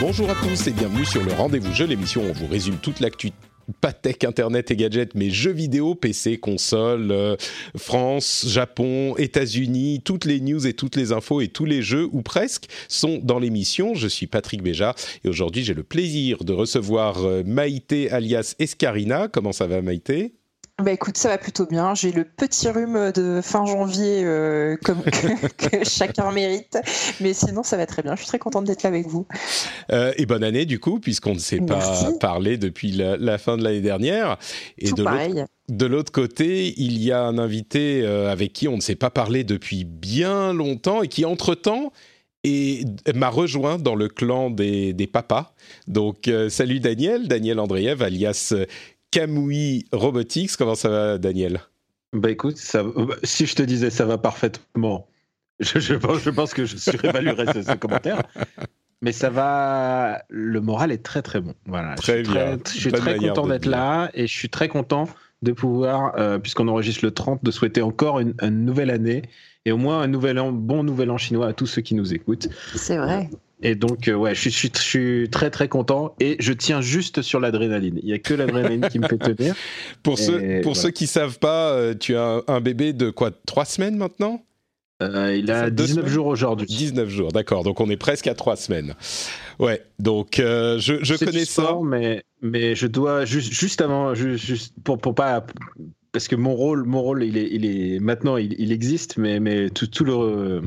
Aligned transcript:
Bonjour 0.00 0.28
à 0.28 0.34
tous 0.34 0.66
et 0.66 0.72
bienvenue 0.72 1.04
sur 1.04 1.24
le 1.24 1.32
Rendez-vous 1.32 1.72
Jeu, 1.72 1.86
l'émission 1.86 2.22
où 2.22 2.28
on 2.28 2.32
vous 2.32 2.46
résume 2.46 2.78
toute 2.78 3.00
l'actu 3.00 3.30
pas 3.80 3.92
tech, 3.92 4.16
internet 4.24 4.70
et 4.70 4.76
gadgets, 4.76 5.14
mais 5.14 5.30
jeux 5.30 5.52
vidéo, 5.52 5.94
PC, 5.94 6.38
console, 6.38 7.10
euh, 7.10 7.36
France, 7.76 8.44
Japon, 8.46 9.16
États-Unis, 9.16 10.02
toutes 10.04 10.26
les 10.26 10.40
news 10.40 10.66
et 10.66 10.74
toutes 10.74 10.96
les 10.96 11.12
infos 11.12 11.40
et 11.40 11.48
tous 11.48 11.64
les 11.64 11.80
jeux, 11.80 12.08
ou 12.12 12.20
presque, 12.20 12.66
sont 12.88 13.20
dans 13.22 13.38
l'émission. 13.38 13.94
Je 13.94 14.08
suis 14.08 14.26
Patrick 14.26 14.62
Béja 14.62 14.94
et 15.24 15.28
aujourd'hui 15.28 15.64
j'ai 15.64 15.74
le 15.74 15.84
plaisir 15.84 16.44
de 16.44 16.52
recevoir 16.52 17.24
euh, 17.24 17.42
Maïté 17.44 18.10
alias 18.10 18.54
Escarina. 18.58 19.28
Comment 19.28 19.52
ça 19.52 19.66
va 19.66 19.80
Maïté? 19.80 20.34
Bah 20.82 20.90
écoute, 20.90 21.16
ça 21.16 21.28
va 21.28 21.38
plutôt 21.38 21.66
bien. 21.66 21.94
J'ai 21.94 22.10
le 22.10 22.24
petit 22.24 22.68
rhume 22.68 23.12
de 23.12 23.40
fin 23.40 23.64
janvier 23.64 24.24
euh, 24.24 24.76
comme 24.84 25.02
que, 25.02 25.46
que, 25.68 25.84
chacun 25.88 26.32
mérite, 26.32 26.76
mais 27.20 27.32
sinon 27.32 27.62
ça 27.62 27.76
va 27.76 27.86
très 27.86 28.02
bien. 28.02 28.16
Je 28.16 28.22
suis 28.22 28.26
très 28.26 28.40
contente 28.40 28.64
d'être 28.64 28.82
là 28.82 28.88
avec 28.88 29.06
vous. 29.06 29.24
Euh, 29.92 30.12
et 30.16 30.26
bonne 30.26 30.42
année 30.42 30.66
du 30.66 30.80
coup, 30.80 30.98
puisqu'on 30.98 31.34
ne 31.34 31.38
s'est 31.38 31.60
pas 31.60 32.10
parlé 32.18 32.58
depuis 32.58 32.90
la, 32.90 33.16
la 33.16 33.38
fin 33.38 33.56
de 33.56 33.62
l'année 33.62 33.82
dernière. 33.82 34.36
Et 34.76 34.88
Tout 34.88 34.96
de 34.96 35.04
pareil. 35.04 35.44
De 35.68 35.86
l'autre 35.86 36.10
côté, 36.10 36.74
il 36.76 37.00
y 37.00 37.12
a 37.12 37.22
un 37.22 37.38
invité 37.38 38.02
euh, 38.02 38.30
avec 38.30 38.52
qui 38.52 38.66
on 38.66 38.76
ne 38.76 38.82
s'est 38.82 38.96
pas 38.96 39.10
parlé 39.10 39.44
depuis 39.44 39.84
bien 39.84 40.52
longtemps 40.52 41.02
et 41.02 41.08
qui 41.08 41.24
entre-temps 41.24 41.92
et 42.44 42.84
m'a 43.14 43.30
rejoint 43.30 43.78
dans 43.78 43.94
le 43.94 44.08
clan 44.08 44.50
des, 44.50 44.92
des 44.92 45.06
papas. 45.06 45.54
Donc, 45.88 46.28
euh, 46.28 46.50
salut 46.50 46.78
Daniel, 46.78 47.26
Daniel 47.26 47.58
Andreev, 47.58 48.02
alias 48.02 48.54
Kamui 49.14 49.86
Robotics. 49.92 50.56
Comment 50.56 50.74
ça 50.74 50.88
va, 50.88 51.18
Daniel? 51.18 51.60
Bah 52.12 52.30
écoute, 52.30 52.56
ça, 52.56 52.84
si 53.22 53.46
je 53.46 53.54
te 53.54 53.62
disais 53.62 53.90
ça 53.90 54.04
va 54.04 54.18
parfaitement, 54.18 55.06
je, 55.60 55.78
je, 55.78 55.94
pense, 55.94 56.22
je 56.22 56.30
pense 56.30 56.52
que 56.52 56.64
je 56.64 56.76
surévaluerais 56.76 57.52
ce, 57.54 57.62
ce 57.62 57.72
commentaire. 57.76 58.22
Mais 59.02 59.12
ça 59.12 59.30
va, 59.30 60.24
le 60.30 60.60
moral 60.60 60.90
est 60.90 61.04
très 61.04 61.22
très 61.22 61.40
bon. 61.40 61.54
Voilà, 61.66 61.94
très 61.94 62.24
je 62.24 62.24
suis 62.24 62.32
bien. 62.32 62.58
très, 62.58 62.74
je 62.74 62.80
suis 62.80 62.92
très 62.92 63.16
content 63.16 63.46
d'être 63.46 63.66
là 63.66 64.10
et 64.14 64.26
je 64.26 64.32
suis 64.32 64.48
très 64.48 64.66
content 64.66 65.08
de 65.42 65.52
pouvoir, 65.52 66.14
euh, 66.18 66.38
puisqu'on 66.38 66.66
enregistre 66.66 67.04
le 67.04 67.12
30, 67.12 67.44
de 67.44 67.50
souhaiter 67.52 67.82
encore 67.82 68.18
une, 68.18 68.34
une, 68.40 68.64
nouvelle 68.64 68.90
année 68.90 69.22
et 69.64 69.70
au 69.72 69.76
moins 69.76 70.00
un 70.00 70.08
nouvel 70.08 70.40
an, 70.40 70.50
bon 70.50 70.82
nouvel 70.82 71.10
an 71.10 71.18
chinois 71.18 71.48
à 71.48 71.52
tous 71.52 71.66
ceux 71.66 71.82
qui 71.82 71.94
nous 71.94 72.14
écoutent. 72.14 72.48
C'est 72.74 72.96
vrai. 72.96 73.28
Et 73.62 73.74
donc, 73.74 74.08
euh, 74.08 74.14
ouais, 74.14 74.34
je 74.34 74.40
suis, 74.40 74.50
je, 74.50 74.56
suis, 74.56 74.70
je 74.74 74.80
suis, 74.80 75.30
très 75.30 75.50
très 75.50 75.68
content 75.68 76.14
et 76.20 76.36
je 76.38 76.52
tiens 76.52 76.80
juste 76.80 77.22
sur 77.22 77.40
l'adrénaline. 77.40 77.98
Il 78.02 78.06
n'y 78.06 78.12
a 78.12 78.18
que 78.18 78.34
l'adrénaline 78.34 78.88
qui 78.88 78.98
me 78.98 79.08
fait 79.08 79.18
tenir. 79.18 79.54
Pour, 80.02 80.18
ceux, 80.18 80.60
pour 80.62 80.76
ceux 80.76 80.90
qui 80.90 81.04
ne 81.04 81.08
savent 81.08 81.38
pas, 81.38 81.70
euh, 81.72 81.94
tu 81.98 82.16
as 82.16 82.42
un 82.46 82.60
bébé 82.60 82.92
de 82.92 83.10
quoi 83.10 83.30
Trois 83.46 83.64
semaines 83.64 83.96
maintenant? 83.96 84.44
Euh, 85.02 85.36
il 85.36 85.50
a 85.50 85.70
19 85.70 85.96
semaines? 85.96 86.06
jours 86.12 86.26
aujourd'hui. 86.26 86.66
19 86.66 87.08
jours, 87.08 87.32
d'accord. 87.32 87.64
Donc 87.64 87.80
on 87.80 87.88
est 87.90 87.96
presque 87.96 88.26
à 88.26 88.34
3 88.34 88.56
semaines. 88.56 88.94
Ouais, 89.58 89.82
donc 89.98 90.38
euh, 90.38 90.78
je, 90.78 91.02
je 91.02 91.14
connais 91.16 91.44
sport, 91.44 91.80
ça. 91.82 91.88
Mais, 91.88 92.22
mais 92.42 92.74
je 92.74 92.86
dois, 92.86 93.24
juste, 93.24 93.52
juste 93.52 93.80
avant, 93.80 94.14
juste, 94.14 94.44
juste 94.44 94.74
pour, 94.84 94.98
pour 94.98 95.14
pas. 95.14 95.44
Parce 96.12 96.28
que 96.28 96.36
mon 96.36 96.54
rôle, 96.54 96.84
mon 96.84 97.02
rôle 97.02 97.24
il, 97.24 97.36
est, 97.36 97.48
il 97.50 97.66
est 97.66 97.98
maintenant, 97.98 98.36
il, 98.36 98.54
il 98.58 98.70
existe, 98.70 99.16
mais, 99.16 99.40
mais 99.40 99.70
tout, 99.70 99.86
tout 99.86 100.04
le 100.04 100.62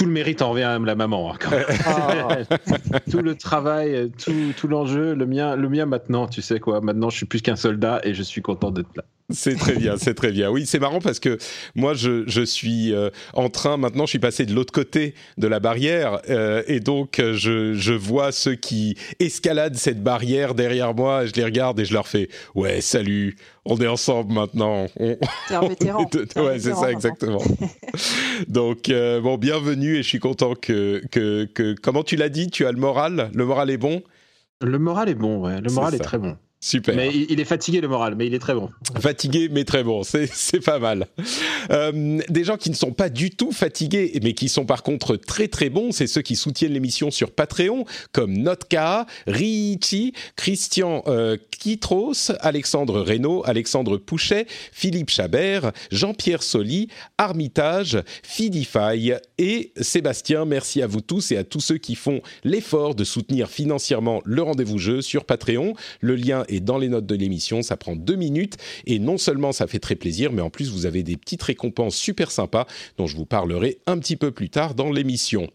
tout 0.00 0.06
le 0.06 0.12
mérite 0.12 0.40
en 0.40 0.52
revient 0.52 0.62
à 0.62 0.78
la 0.78 0.94
maman. 0.94 1.34
Hein, 1.34 1.38
oh. 1.46 2.54
tout 3.10 3.18
le 3.18 3.34
travail, 3.34 4.10
tout, 4.12 4.54
tout 4.56 4.66
l'enjeu, 4.66 5.14
le 5.14 5.26
mien, 5.26 5.56
le 5.56 5.68
mien 5.68 5.84
maintenant, 5.84 6.26
tu 6.26 6.40
sais 6.40 6.58
quoi. 6.58 6.80
Maintenant, 6.80 7.10
je 7.10 7.18
suis 7.18 7.26
plus 7.26 7.42
qu'un 7.42 7.56
soldat 7.56 8.00
et 8.02 8.14
je 8.14 8.22
suis 8.22 8.40
content 8.40 8.70
d'être 8.70 8.96
là. 8.96 9.04
C'est 9.30 9.56
très 9.56 9.76
bien, 9.76 9.96
c'est 9.96 10.14
très 10.14 10.32
bien. 10.32 10.50
Oui, 10.50 10.66
c'est 10.66 10.78
marrant 10.78 11.00
parce 11.00 11.20
que 11.20 11.38
moi, 11.74 11.94
je, 11.94 12.24
je 12.26 12.42
suis 12.42 12.92
euh, 12.92 13.10
en 13.34 13.48
train, 13.48 13.76
maintenant, 13.76 14.06
je 14.06 14.10
suis 14.10 14.18
passé 14.18 14.46
de 14.46 14.54
l'autre 14.54 14.72
côté 14.72 15.14
de 15.38 15.46
la 15.46 15.60
barrière 15.60 16.20
euh, 16.28 16.62
et 16.66 16.80
donc 16.80 17.16
je, 17.18 17.74
je 17.74 17.92
vois 17.92 18.32
ceux 18.32 18.54
qui 18.54 18.96
escaladent 19.18 19.76
cette 19.76 20.02
barrière 20.02 20.54
derrière 20.54 20.94
moi, 20.94 21.26
je 21.26 21.32
les 21.32 21.44
regarde 21.44 21.78
et 21.80 21.84
je 21.84 21.92
leur 21.92 22.08
fais 22.08 22.28
«Ouais, 22.54 22.80
salut, 22.80 23.36
on 23.64 23.76
est 23.78 23.86
ensemble 23.86 24.32
maintenant. 24.32 24.86
On... 24.98 25.16
T'es 25.48 25.54
un 25.54 25.68
vétéran. 25.68 26.08
Un 26.36 26.42
ouais, 26.42 26.58
c'est 26.58 26.74
ça, 26.74 26.90
exactement. 26.90 27.42
Donc, 28.48 28.88
euh, 28.88 29.20
bon, 29.20 29.36
bienvenue 29.36 29.96
et 29.96 30.02
je 30.02 30.08
suis 30.08 30.18
content 30.18 30.54
que, 30.54 31.02
que, 31.10 31.44
que 31.44 31.74
comment 31.80 32.02
tu 32.02 32.16
l'as 32.16 32.28
dit, 32.28 32.50
tu 32.50 32.66
as 32.66 32.72
le 32.72 32.78
moral? 32.78 33.30
Le 33.34 33.44
moral 33.44 33.70
est 33.70 33.76
bon? 33.76 34.02
Le 34.62 34.78
moral 34.78 35.08
est 35.08 35.14
bon, 35.14 35.38
ouais. 35.40 35.60
Le 35.60 35.70
moral 35.70 35.94
est, 35.94 35.98
est 35.98 36.00
très 36.00 36.18
bon. 36.18 36.36
Super. 36.62 36.94
Mais 36.94 37.10
il 37.10 37.40
est 37.40 37.46
fatigué 37.46 37.80
le 37.80 37.88
moral, 37.88 38.14
mais 38.16 38.26
il 38.26 38.34
est 38.34 38.38
très 38.38 38.52
bon. 38.52 38.68
Fatigué 39.00 39.48
mais 39.50 39.64
très 39.64 39.82
bon, 39.82 40.02
c'est 40.02 40.60
pas 40.62 40.78
mal. 40.78 41.06
Euh, 41.70 42.20
des 42.28 42.44
gens 42.44 42.58
qui 42.58 42.68
ne 42.68 42.74
sont 42.74 42.92
pas 42.92 43.08
du 43.08 43.30
tout 43.30 43.50
fatigués, 43.50 44.18
mais 44.22 44.34
qui 44.34 44.50
sont 44.50 44.66
par 44.66 44.82
contre 44.82 45.16
très 45.16 45.48
très 45.48 45.70
bons, 45.70 45.90
c'est 45.90 46.06
ceux 46.06 46.20
qui 46.20 46.36
soutiennent 46.36 46.74
l'émission 46.74 47.10
sur 47.10 47.30
Patreon, 47.30 47.86
comme 48.12 48.36
Notka, 48.36 49.06
Riichi, 49.26 50.12
Christian 50.36 51.02
euh, 51.06 51.38
Kitros, 51.50 52.32
Alexandre 52.40 53.00
Reynaud, 53.00 53.42
Alexandre 53.46 53.96
Pouchet, 53.96 54.46
Philippe 54.72 55.10
Chabert, 55.10 55.72
Jean-Pierre 55.90 56.42
Soli, 56.42 56.88
Armitage, 57.16 58.02
Fidify 58.22 59.14
et 59.40 59.72
Sébastien. 59.80 60.44
Merci 60.44 60.82
à 60.82 60.86
vous 60.86 61.00
tous 61.00 61.32
et 61.32 61.38
à 61.38 61.44
tous 61.44 61.60
ceux 61.60 61.78
qui 61.78 61.94
font 61.94 62.20
l'effort 62.44 62.94
de 62.94 63.04
soutenir 63.04 63.48
financièrement 63.48 64.20
le 64.26 64.42
rendez-vous 64.42 64.78
jeu 64.78 65.00
sur 65.00 65.24
Patreon. 65.24 65.72
Le 66.00 66.14
lien 66.14 66.44
est 66.48 66.60
dans 66.60 66.76
les 66.76 66.88
notes 66.88 67.06
de 67.06 67.14
l'émission, 67.14 67.62
ça 67.62 67.78
prend 67.78 67.96
deux 67.96 68.16
minutes 68.16 68.58
et 68.86 68.98
non 68.98 69.16
seulement 69.16 69.52
ça 69.52 69.66
fait 69.66 69.78
très 69.78 69.96
plaisir, 69.96 70.30
mais 70.30 70.42
en 70.42 70.50
plus 70.50 70.70
vous 70.70 70.84
avez 70.84 71.02
des 71.02 71.16
petites 71.16 71.42
récompenses 71.42 71.96
super 71.96 72.30
sympas 72.30 72.66
dont 72.98 73.06
je 73.06 73.16
vous 73.16 73.24
parlerai 73.24 73.78
un 73.86 73.98
petit 73.98 74.16
peu 74.16 74.30
plus 74.30 74.50
tard 74.50 74.74
dans 74.74 74.92
l'émission. 74.92 75.48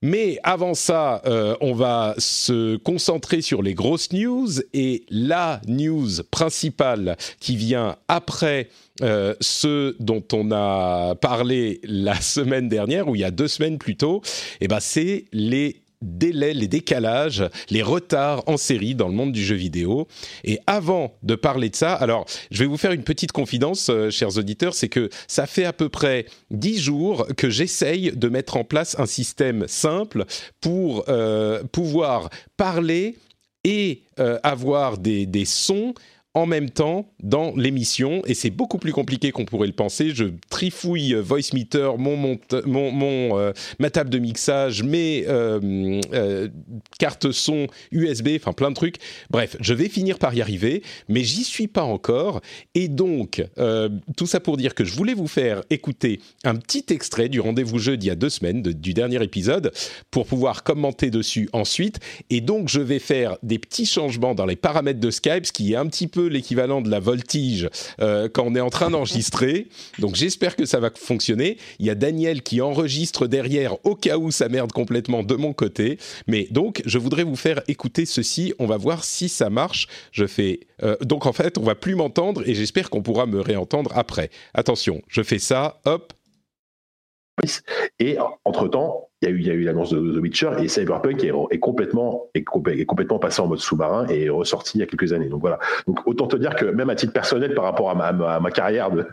Mais 0.00 0.38
avant 0.42 0.74
ça, 0.74 1.22
euh, 1.24 1.56
on 1.62 1.72
va 1.72 2.14
se 2.18 2.76
concentrer 2.76 3.40
sur 3.40 3.62
les 3.62 3.72
grosses 3.72 4.12
news 4.12 4.48
et 4.74 5.04
la 5.08 5.62
news 5.66 6.22
principale 6.30 7.16
qui 7.40 7.56
vient 7.56 7.96
après 8.08 8.68
euh, 9.02 9.34
ce 9.40 9.96
dont 9.98 10.22
on 10.32 10.52
a 10.52 11.16
parlé 11.16 11.80
la 11.82 12.14
semaine 12.20 12.68
dernière 12.68 13.08
ou 13.08 13.16
il 13.16 13.22
y 13.22 13.24
a 13.24 13.32
deux 13.32 13.48
semaines 13.48 13.78
plus 13.78 13.96
tôt, 13.96 14.22
eh 14.60 14.68
ben 14.68 14.78
c'est 14.80 15.24
les 15.32 15.80
délais, 16.00 16.54
les 16.54 16.68
décalages, 16.68 17.44
les 17.70 17.82
retards 17.82 18.44
en 18.46 18.56
série 18.56 18.94
dans 18.94 19.08
le 19.08 19.14
monde 19.14 19.32
du 19.32 19.42
jeu 19.42 19.56
vidéo. 19.56 20.06
Et 20.44 20.60
avant 20.66 21.16
de 21.22 21.34
parler 21.34 21.70
de 21.70 21.76
ça, 21.76 21.94
alors 21.94 22.26
je 22.52 22.60
vais 22.60 22.66
vous 22.66 22.76
faire 22.76 22.92
une 22.92 23.02
petite 23.02 23.32
confidence, 23.32 23.88
euh, 23.90 24.10
chers 24.10 24.36
auditeurs, 24.36 24.74
c'est 24.74 24.90
que 24.90 25.08
ça 25.26 25.46
fait 25.46 25.64
à 25.64 25.72
peu 25.72 25.88
près 25.88 26.26
dix 26.50 26.78
jours 26.78 27.26
que 27.36 27.50
j'essaye 27.50 28.12
de 28.12 28.28
mettre 28.28 28.56
en 28.56 28.64
place 28.64 28.96
un 29.00 29.06
système 29.06 29.66
simple 29.66 30.24
pour 30.60 31.04
euh, 31.08 31.64
pouvoir 31.72 32.28
parler 32.56 33.16
et 33.64 34.02
avoir 34.44 34.98
des 34.98 35.44
sons 35.46 35.94
en 36.34 36.46
même 36.46 36.68
temps 36.68 37.08
dans 37.22 37.54
l'émission 37.56 38.22
et 38.26 38.34
c'est 38.34 38.50
beaucoup 38.50 38.78
plus 38.78 38.92
compliqué 38.92 39.30
qu'on 39.30 39.44
pourrait 39.44 39.68
le 39.68 39.72
penser. 39.72 40.10
Je 40.12 40.26
trifouille 40.50 41.14
Voice 41.14 41.54
Meter, 41.54 41.90
mon, 41.96 42.16
mon, 42.16 42.38
mon, 42.66 42.90
mon 42.90 43.38
euh, 43.38 43.52
ma 43.78 43.90
table 43.90 44.10
de 44.10 44.18
mixage, 44.18 44.82
mes 44.82 45.24
euh, 45.28 46.00
euh, 46.12 46.48
cartes 46.98 47.30
son 47.30 47.68
USB, 47.92 48.30
enfin 48.36 48.52
plein 48.52 48.70
de 48.70 48.74
trucs. 48.74 48.96
Bref, 49.30 49.56
je 49.60 49.74
vais 49.74 49.88
finir 49.88 50.18
par 50.18 50.34
y 50.34 50.42
arriver, 50.42 50.82
mais 51.08 51.22
j'y 51.22 51.44
suis 51.44 51.68
pas 51.68 51.84
encore. 51.84 52.40
Et 52.74 52.88
donc, 52.88 53.42
tout 54.16 54.26
ça 54.26 54.40
pour 54.40 54.56
dire 54.56 54.74
que 54.74 54.84
je 54.84 54.94
voulais 54.94 55.14
vous 55.14 55.28
faire 55.28 55.62
écouter 55.70 56.20
un 56.42 56.56
petit 56.56 56.84
extrait 56.90 57.28
du 57.28 57.40
rendez-vous 57.40 57.78
jeu 57.78 57.96
d'il 57.96 58.08
y 58.08 58.10
a 58.10 58.16
deux 58.16 58.30
semaines, 58.30 58.62
du 58.62 58.92
dernier 58.92 59.22
épisode, 59.22 59.72
pour 60.10 60.26
pouvoir 60.26 60.64
commenter 60.64 61.10
dessus 61.10 61.48
ensuite. 61.52 62.00
Et 62.30 62.40
donc, 62.40 62.68
je 62.68 62.80
vais 62.80 62.98
faire 62.98 63.36
des 63.42 63.58
petits 63.58 63.86
changements 63.86 64.34
dans 64.34 64.46
les 64.46 64.56
paramètres 64.56 65.00
de 65.00 65.10
Skype, 65.10 65.46
ce 65.46 65.52
qui 65.52 65.72
est 65.72 65.76
un 65.76 65.86
petit 65.86 66.08
peu 66.08 66.23
l'équivalent 66.28 66.80
de 66.80 66.90
la 66.90 67.00
voltige 67.00 67.68
euh, 68.00 68.28
quand 68.32 68.44
on 68.46 68.54
est 68.54 68.60
en 68.60 68.70
train 68.70 68.90
d'enregistrer. 68.90 69.68
Donc 69.98 70.14
j'espère 70.14 70.56
que 70.56 70.66
ça 70.66 70.80
va 70.80 70.90
fonctionner. 70.94 71.58
Il 71.78 71.86
y 71.86 71.90
a 71.90 71.94
Daniel 71.94 72.42
qui 72.42 72.60
enregistre 72.60 73.26
derrière 73.26 73.84
au 73.84 73.94
cas 73.94 74.18
où 74.18 74.30
ça 74.30 74.48
merde 74.48 74.72
complètement 74.72 75.22
de 75.22 75.34
mon 75.34 75.52
côté. 75.52 75.98
Mais 76.26 76.48
donc 76.50 76.82
je 76.84 76.98
voudrais 76.98 77.24
vous 77.24 77.36
faire 77.36 77.62
écouter 77.68 78.06
ceci. 78.06 78.54
On 78.58 78.66
va 78.66 78.76
voir 78.76 79.04
si 79.04 79.28
ça 79.28 79.50
marche. 79.50 79.88
Je 80.12 80.26
fais 80.26 80.60
euh, 80.82 80.96
donc 81.00 81.26
en 81.26 81.32
fait 81.32 81.58
on 81.58 81.62
va 81.62 81.74
plus 81.74 81.94
m'entendre 81.94 82.42
et 82.46 82.54
j'espère 82.54 82.90
qu'on 82.90 83.02
pourra 83.02 83.26
me 83.26 83.40
réentendre 83.40 83.92
après. 83.94 84.30
Attention, 84.54 85.02
je 85.08 85.22
fais 85.22 85.38
ça. 85.38 85.80
Hop. 85.84 86.12
Et 87.98 88.16
entre-temps, 88.44 89.08
il 89.22 89.28
y 89.28 89.32
a 89.32 89.34
eu, 89.34 89.38
il 89.40 89.46
y 89.46 89.50
a 89.50 89.54
eu 89.54 89.62
l'annonce 89.62 89.90
de 89.90 89.98
The 89.98 90.20
Witcher 90.20 90.50
et 90.60 90.68
Cyberpunk 90.68 91.24
est, 91.24 91.58
complètement, 91.58 92.30
est, 92.34 92.44
complètement 92.44 93.18
passé 93.18 93.40
en 93.40 93.46
mode 93.46 93.58
sous-marin 93.58 94.06
et 94.08 94.24
est 94.24 94.28
ressorti 94.28 94.78
il 94.78 94.80
y 94.80 94.82
a 94.82 94.86
quelques 94.86 95.12
années. 95.12 95.28
Donc 95.28 95.40
voilà. 95.40 95.58
Donc 95.86 96.06
autant 96.06 96.26
te 96.26 96.36
dire 96.36 96.54
que 96.54 96.66
même 96.66 96.90
à 96.90 96.94
titre 96.94 97.12
personnel, 97.12 97.54
par 97.54 97.64
rapport 97.64 97.90
à 97.90 97.94
ma, 97.94 98.40
ma, 98.40 98.50
carrière 98.50 98.90
de, 98.90 99.06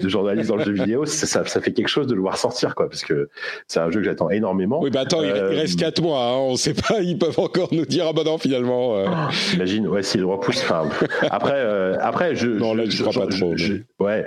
de, 0.00 0.08
journaliste 0.08 0.48
dans 0.48 0.56
le 0.56 0.64
jeu 0.64 0.72
vidéo, 0.72 1.04
ça, 1.04 1.44
ça, 1.44 1.60
fait 1.60 1.72
quelque 1.72 1.88
chose 1.88 2.06
de 2.06 2.14
le 2.14 2.20
voir 2.20 2.36
sortir, 2.36 2.74
quoi, 2.74 2.88
parce 2.88 3.02
que 3.02 3.28
c'est 3.66 3.80
un 3.80 3.90
jeu 3.90 4.00
que 4.00 4.06
j'attends 4.06 4.30
énormément. 4.30 4.80
Oui, 4.80 4.90
bah 4.90 5.00
attends, 5.00 5.22
il 5.22 5.30
euh, 5.30 5.50
reste 5.50 5.78
4 5.78 6.00
mois, 6.02 6.22
hein, 6.22 6.36
on 6.36 6.56
sait 6.56 6.74
pas, 6.74 7.00
ils 7.00 7.18
peuvent 7.18 7.38
encore 7.38 7.68
nous 7.72 7.86
dire, 7.86 8.06
ah 8.08 8.12
bah 8.12 8.22
non, 8.24 8.38
finalement. 8.38 8.96
Euh... 8.96 9.06
Imagine, 9.54 9.88
ouais, 9.88 10.02
s'ils 10.02 10.20
le 10.20 10.26
repoussent. 10.26 10.64
après, 11.30 11.52
euh, 11.56 11.96
après, 12.00 12.34
je. 12.34 12.48
Non, 12.48 12.74
là, 12.74 12.84
je, 12.86 13.02
crois 13.02 13.26
pas 13.26 13.28
trop. 13.28 13.54
ouais. 14.00 14.26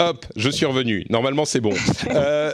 Hop, 0.00 0.26
je 0.36 0.48
suis 0.48 0.64
revenu. 0.64 1.04
Normalement, 1.10 1.44
c'est 1.44 1.60
bon. 1.60 1.74
euh, 2.10 2.52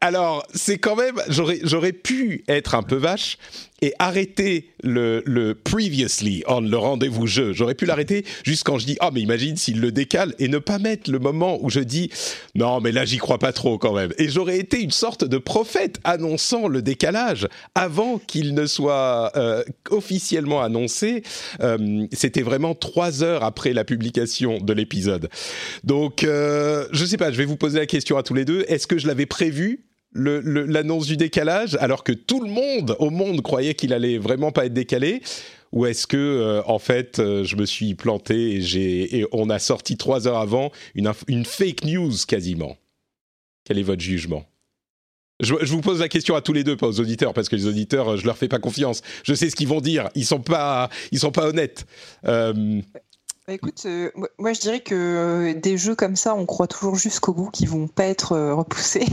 alors, 0.00 0.44
c'est 0.52 0.78
quand 0.78 0.96
même, 0.96 1.20
j'aurais 1.28 1.92
pu 1.92 2.44
être 2.48 2.74
un 2.74 2.82
peu 2.82 2.96
vache 2.96 3.38
et 3.82 3.92
arrêter 3.98 4.70
le, 4.82 5.52
previously 5.52 6.42
on 6.46 6.60
le 6.60 6.76
rendez-vous 6.76 7.26
jeu. 7.26 7.52
J'aurais 7.52 7.74
pu 7.74 7.86
l'arrêter 7.86 8.24
juste 8.44 8.64
quand 8.64 8.78
je 8.78 8.86
dis, 8.86 8.96
ah, 9.00 9.10
mais 9.12 9.20
imagine 9.20 9.56
s'il 9.56 9.80
le 9.80 9.92
décale 9.92 10.34
et 10.38 10.48
ne 10.48 10.58
pas 10.58 10.78
mettre 10.78 11.10
le 11.10 11.18
moment 11.18 11.58
où 11.62 11.70
je 11.70 11.80
dis, 11.80 12.10
non, 12.54 12.80
mais 12.80 12.92
là, 12.92 13.04
j'y 13.04 13.18
crois 13.18 13.38
pas 13.38 13.52
trop 13.52 13.78
quand 13.78 13.94
même. 13.94 14.12
Et 14.18 14.28
j'aurais 14.28 14.58
été 14.58 14.80
une 14.80 14.90
sorte 14.90 15.24
de 15.24 15.38
prophète 15.38 15.98
annonçant 16.04 16.68
le 16.68 16.82
décalage 16.82 17.48
avant 17.74 18.18
qu'il 18.18 18.54
ne 18.54 18.66
soit 18.66 19.32
euh, 19.36 19.62
officiellement 19.90 20.62
annoncé. 20.62 21.22
Euh, 21.60 22.06
c'était 22.12 22.42
vraiment 22.42 22.74
trois 22.74 23.22
heures 23.22 23.44
après 23.44 23.72
la 23.72 23.84
publication 23.84 24.58
de 24.60 24.72
l'épisode. 24.72 25.28
Donc, 25.82 26.24
euh, 26.24 26.86
je 26.92 27.04
sais 27.04 27.16
pas, 27.16 27.32
je 27.32 27.38
vais 27.38 27.44
vous 27.44 27.56
poser 27.56 27.78
la 27.78 27.86
question 27.86 28.16
à 28.16 28.22
tous 28.22 28.34
les 28.34 28.44
deux. 28.44 28.64
Est-ce 28.68 28.86
que 28.86 28.98
je 28.98 29.06
l'avais 29.06 29.26
prévu 29.26 29.84
l'annonce 30.14 31.06
du 31.06 31.16
décalage 31.16 31.76
alors 31.80 32.04
que 32.04 32.12
tout 32.12 32.40
le 32.40 32.48
monde 32.48 32.96
au 32.98 33.10
monde 33.10 33.42
croyait 33.42 33.74
qu'il 33.74 33.92
allait 33.92 34.18
vraiment 34.18 34.52
pas 34.52 34.66
être 34.66 34.72
décalé 34.72 35.22
ou 35.72 35.86
est-ce 35.86 36.06
que 36.06 36.16
euh, 36.16 36.62
en 36.66 36.78
fait 36.78 37.18
euh, 37.18 37.44
je 37.44 37.56
me 37.56 37.66
suis 37.66 37.94
planté 37.94 38.60
et, 38.76 39.26
on 39.32 39.50
a 39.50 39.58
sorti 39.58 39.96
trois 39.96 40.28
heures 40.28 40.38
avant 40.38 40.70
une, 40.94 41.44
fake 41.44 41.84
news 41.84 42.12
quasiment 42.26 42.76
Quel 43.64 43.78
est 43.78 43.82
votre 43.82 44.02
jugement? 44.02 44.44
Je, 45.40 45.52
vous 45.52 45.80
pose 45.80 45.98
la 45.98 46.08
question 46.08 46.36
à 46.36 46.40
tous 46.40 46.52
les 46.52 46.62
deux, 46.62 46.76
pas 46.76 46.86
aux 46.86 47.00
auditeurs, 47.00 47.34
parce 47.34 47.48
que 47.48 47.56
les 47.56 47.66
auditeurs, 47.66 48.16
je 48.16 48.24
leur 48.24 48.36
fais 48.36 48.46
pas 48.46 48.60
confiance. 48.60 49.02
Je 49.24 49.34
sais 49.34 49.50
ce 49.50 49.56
qu'ils 49.56 49.66
vont 49.66 49.80
dire. 49.80 50.08
Ils 50.14 50.24
sont 50.24 50.40
pas, 50.40 50.88
ils 51.10 51.18
sont 51.18 51.32
pas 51.32 51.48
honnêtes. 51.48 51.86
Euh, 52.24 52.80
bah, 53.46 53.52
écoute, 53.52 53.82
euh, 53.84 54.10
moi 54.38 54.54
je 54.54 54.60
dirais 54.60 54.80
que 54.80 54.94
euh, 54.94 55.54
des 55.54 55.76
jeux 55.76 55.94
comme 55.94 56.16
ça, 56.16 56.34
on 56.34 56.46
croit 56.46 56.66
toujours 56.66 56.94
jusqu'au 56.94 57.34
bout 57.34 57.50
qu'ils 57.50 57.68
vont 57.68 57.88
pas 57.88 58.06
être 58.06 58.32
euh, 58.32 58.54
repoussés. 58.54 59.04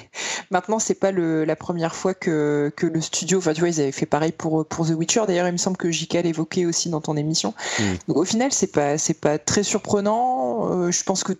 Maintenant, 0.50 0.78
c'est 0.78 0.94
pas 0.94 1.10
le, 1.10 1.44
la 1.44 1.54
première 1.54 1.94
fois 1.94 2.14
que, 2.14 2.72
que 2.76 2.86
le 2.86 3.02
studio, 3.02 3.38
enfin 3.38 3.52
tu 3.52 3.60
vois, 3.60 3.68
ils 3.68 3.82
avaient 3.82 3.92
fait 3.92 4.06
pareil 4.06 4.32
pour 4.32 4.64
pour 4.64 4.86
The 4.86 4.92
Witcher. 4.92 5.24
D'ailleurs, 5.26 5.48
il 5.48 5.52
me 5.52 5.58
semble 5.58 5.76
que 5.76 5.90
JK 5.90 6.14
l'évoquait 6.14 6.64
aussi 6.64 6.88
dans 6.88 7.02
ton 7.02 7.14
émission. 7.18 7.52
Mm. 7.78 7.82
Donc 8.08 8.16
au 8.16 8.24
final, 8.24 8.52
c'est 8.52 8.72
pas 8.72 8.96
c'est 8.96 9.20
pas 9.20 9.38
très 9.38 9.62
surprenant. 9.62 10.90
je 10.90 11.02
pense 11.02 11.22
que 11.22 11.34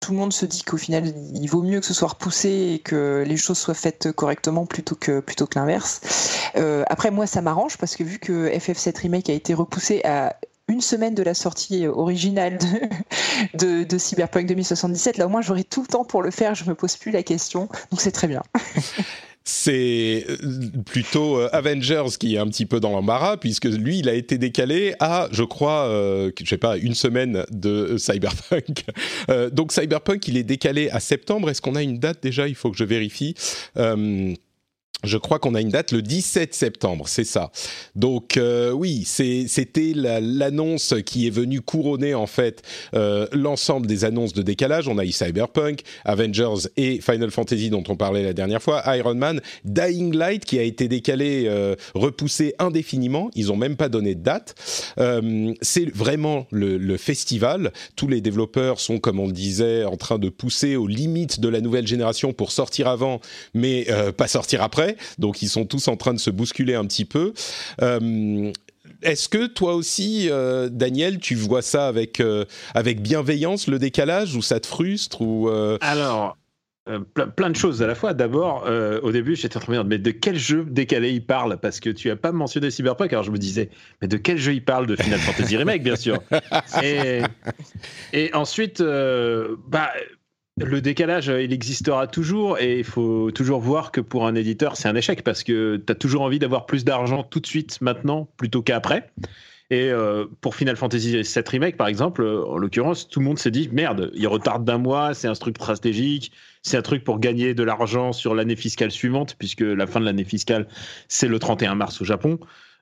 tout 0.00 0.12
le 0.12 0.18
monde 0.18 0.32
se 0.32 0.46
dit 0.46 0.62
qu'au 0.62 0.78
final, 0.78 1.12
il 1.34 1.46
vaut 1.46 1.62
mieux 1.62 1.80
que 1.80 1.86
ce 1.86 1.94
soit 1.94 2.08
repoussé 2.08 2.72
et 2.74 2.78
que 2.78 3.22
les 3.26 3.36
choses 3.36 3.58
soient 3.58 3.74
faites 3.74 4.12
correctement 4.12 4.64
plutôt 4.64 4.96
que 4.96 5.20
plutôt 5.20 5.46
que 5.46 5.58
l'inverse. 5.58 6.00
après, 6.86 7.10
moi, 7.10 7.26
ça 7.26 7.42
m'arrange 7.42 7.76
parce 7.76 7.96
que 7.96 8.02
vu 8.02 8.18
que 8.18 8.48
FF7 8.48 8.98
Remake 8.98 9.28
a 9.28 9.34
été 9.34 9.52
repoussé 9.52 10.00
à 10.04 10.36
une 10.68 10.80
semaine 10.80 11.14
de 11.14 11.22
la 11.22 11.34
sortie 11.34 11.86
originale 11.86 12.58
de, 13.54 13.84
de, 13.84 13.98
Cyberpunk 13.98 14.46
2077. 14.46 15.18
Là, 15.18 15.26
au 15.26 15.28
moins, 15.28 15.42
j'aurai 15.42 15.64
tout 15.64 15.82
le 15.82 15.88
temps 15.88 16.04
pour 16.04 16.22
le 16.22 16.30
faire. 16.30 16.54
Je 16.54 16.64
me 16.64 16.74
pose 16.74 16.96
plus 16.96 17.10
la 17.10 17.22
question. 17.22 17.68
Donc, 17.90 18.00
c'est 18.00 18.12
très 18.12 18.28
bien. 18.28 18.42
c'est 19.44 20.24
euh, 20.28 20.36
plutôt 20.86 21.36
euh, 21.36 21.48
Avengers 21.52 22.16
qui 22.18 22.36
est 22.36 22.38
un 22.38 22.46
petit 22.46 22.66
peu 22.66 22.80
dans 22.80 22.90
l'embarras 22.90 23.36
puisque 23.36 23.64
lui 23.64 23.98
il 23.98 24.08
a 24.08 24.14
été 24.14 24.38
décalé 24.38 24.94
à 25.00 25.28
je 25.32 25.42
crois 25.42 25.86
euh, 25.86 26.30
je 26.40 26.48
sais 26.48 26.58
pas 26.58 26.76
une 26.76 26.94
semaine 26.94 27.44
de 27.50 27.96
Cyberpunk 27.98 28.84
donc 29.52 29.72
Cyberpunk 29.72 30.28
il 30.28 30.36
est 30.36 30.44
décalé 30.44 30.90
à 30.90 31.00
septembre 31.00 31.50
est-ce 31.50 31.60
qu'on 31.60 31.74
a 31.74 31.82
une 31.82 31.98
date 31.98 32.22
déjà? 32.22 32.46
Il 32.46 32.54
faut 32.54 32.70
que 32.70 32.76
je 32.76 32.84
vérifie 32.84 33.34
je 35.04 35.18
crois 35.18 35.38
qu'on 35.38 35.54
a 35.54 35.60
une 35.60 35.70
date 35.70 35.92
le 35.92 36.02
17 36.02 36.54
septembre, 36.54 37.08
c'est 37.08 37.24
ça. 37.24 37.50
Donc 37.96 38.36
euh, 38.36 38.70
oui, 38.70 39.04
c'était 39.04 39.92
l'annonce 39.94 40.94
qui 41.04 41.26
est 41.26 41.30
venue 41.30 41.60
couronner 41.60 42.14
en 42.14 42.26
fait 42.26 42.62
euh, 42.94 43.26
l'ensemble 43.32 43.86
des 43.86 44.04
annonces 44.04 44.32
de 44.32 44.42
décalage. 44.42 44.88
On 44.88 44.98
a 44.98 45.04
eu 45.04 45.12
Cyberpunk, 45.12 45.82
Avengers 46.04 46.68
et 46.76 47.00
Final 47.00 47.30
Fantasy 47.30 47.70
dont 47.70 47.82
on 47.88 47.96
parlait 47.96 48.22
la 48.22 48.32
dernière 48.32 48.62
fois, 48.62 48.82
Iron 48.96 49.14
Man, 49.14 49.40
Dying 49.64 50.14
Light 50.14 50.44
qui 50.44 50.58
a 50.58 50.62
été 50.62 50.88
décalé, 50.88 51.44
euh, 51.46 51.74
repoussé 51.94 52.54
indéfiniment. 52.58 53.30
Ils 53.34 53.50
ont 53.50 53.56
même 53.56 53.76
pas 53.76 53.88
donné 53.88 54.14
de 54.14 54.22
date. 54.22 54.54
c'est 55.62 55.94
vraiment 55.94 56.46
le, 56.50 56.78
le, 56.78 56.96
festival. 56.96 57.72
Tous 57.96 58.06
les 58.06 58.20
développeurs 58.20 58.78
sont, 58.78 58.98
comme 58.98 59.18
on 59.18 59.26
le 59.26 59.32
disait, 59.32 59.84
en 59.84 59.96
train 59.96 60.18
de 60.18 60.28
pousser 60.28 60.76
aux 60.76 60.86
limites 60.86 61.40
de 61.40 61.48
la 61.48 61.60
nouvelle 61.60 61.86
génération 61.86 62.32
pour 62.32 62.52
sortir 62.52 62.86
avant, 62.86 63.20
mais 63.54 63.86
pas 64.16 64.28
sortir 64.28 64.62
après 64.62 64.91
donc 65.18 65.42
ils 65.42 65.48
sont 65.48 65.64
tous 65.64 65.88
en 65.88 65.96
train 65.96 66.14
de 66.14 66.18
se 66.18 66.30
bousculer 66.30 66.74
un 66.74 66.86
petit 66.86 67.04
peu. 67.04 67.32
Euh, 67.80 68.52
est-ce 69.02 69.28
que 69.28 69.46
toi 69.46 69.74
aussi, 69.74 70.28
euh, 70.30 70.68
Daniel, 70.70 71.18
tu 71.18 71.34
vois 71.34 71.62
ça 71.62 71.88
avec, 71.88 72.20
euh, 72.20 72.44
avec 72.74 73.02
bienveillance, 73.02 73.66
le 73.66 73.78
décalage, 73.78 74.36
ou 74.36 74.42
ça 74.42 74.60
te 74.60 74.66
frustre 74.66 75.22
ou, 75.22 75.50
Alors, 75.80 76.36
plein, 77.36 77.50
de 77.50 77.56
choses 77.56 77.82
à 77.82 77.86
la 77.86 77.94
fois. 77.94 78.14
D'abord, 78.14 78.64
au 79.02 79.12
début, 79.12 79.34
j'étais 79.34 79.56
en 79.56 79.60
train 79.60 79.72
de 79.72 79.78
me 79.78 79.82
dire, 79.82 79.88
mais 79.88 79.98
de 79.98 80.10
quel 80.10 80.38
jeu 80.38 80.64
décalé 80.68 81.10
il 81.10 81.24
parle? 81.24 81.58
Parce 81.58 81.80
que 81.80 81.90
tu 81.90 82.08
n'as 82.08 82.16
pas 82.16 82.32
mentionné 82.32 82.70
Cyberpunk, 82.70 83.12
alors 83.12 83.24
je 83.24 83.30
me 83.30 83.38
disais, 83.38 83.70
mais 84.00 84.08
de 84.08 84.16
quel 84.16 84.38
jeu 84.38 84.54
il 84.54 84.64
parle 84.64 84.86
De 84.86 84.96
Final 84.96 85.18
Fantasy 85.18 85.56
Remake, 85.56 85.82
bien 85.82 85.96
sûr? 85.96 86.18
Et, 86.82 87.22
et 88.12 88.34
ensuite, 88.34 88.80
bah 88.80 89.90
le 90.58 90.80
décalage, 90.80 91.30
euh, 91.30 91.42
il 91.42 91.52
existera 91.52 92.06
toujours 92.06 92.58
et 92.58 92.78
il 92.78 92.84
faut 92.84 93.30
toujours 93.30 93.60
voir 93.60 93.90
que 93.90 94.00
pour 94.00 94.26
un 94.26 94.34
éditeur, 94.34 94.76
c'est 94.76 94.88
un 94.88 94.94
échec 94.94 95.22
parce 95.22 95.44
que 95.44 95.82
tu 95.84 95.92
as 95.92 95.94
toujours 95.94 96.22
envie 96.22 96.38
d'avoir 96.38 96.66
plus 96.66 96.84
d'argent 96.84 97.22
tout 97.22 97.40
de 97.40 97.46
suite 97.46 97.80
maintenant 97.80 98.28
plutôt 98.36 98.62
qu'après. 98.62 99.10
Et 99.70 99.90
euh, 99.90 100.26
pour 100.42 100.54
Final 100.54 100.76
Fantasy 100.76 101.12
VII 101.12 101.44
Remake, 101.46 101.78
par 101.78 101.86
exemple, 101.86 102.22
euh, 102.22 102.44
en 102.44 102.58
l'occurrence, 102.58 103.08
tout 103.08 103.20
le 103.20 103.24
monde 103.24 103.38
s'est 103.38 103.50
dit 103.50 103.70
merde, 103.72 104.10
il 104.14 104.28
retarde 104.28 104.66
d'un 104.66 104.76
mois, 104.76 105.14
c'est 105.14 105.28
un 105.28 105.32
truc 105.32 105.56
stratégique, 105.56 106.32
c'est 106.60 106.76
un 106.76 106.82
truc 106.82 107.02
pour 107.02 107.18
gagner 107.18 107.54
de 107.54 107.62
l'argent 107.62 108.12
sur 108.12 108.34
l'année 108.34 108.56
fiscale 108.56 108.90
suivante, 108.90 109.36
puisque 109.38 109.62
la 109.62 109.86
fin 109.86 110.00
de 110.00 110.04
l'année 110.04 110.24
fiscale, 110.24 110.68
c'est 111.08 111.28
le 111.28 111.38
31 111.38 111.76
mars 111.76 112.02
au 112.02 112.04
Japon. 112.04 112.38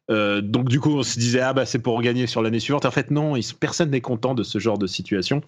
donc 0.08 0.68
du 0.68 0.80
coup, 0.80 0.98
on 0.98 1.02
se 1.04 1.20
disait 1.20 1.38
ah 1.38 1.52
bah 1.52 1.64
c'est 1.64 1.78
pour 1.78 2.02
gagner 2.02 2.26
sur 2.26 2.42
l'année 2.42 2.58
suivante. 2.58 2.84
En 2.84 2.90
fait, 2.90 3.12
non, 3.12 3.34
personne 3.60 3.90
n'est 3.90 4.00
content 4.00 4.34
de 4.34 4.42
ce 4.42 4.58
genre 4.58 4.76
de 4.76 4.88
situation. 4.88 5.42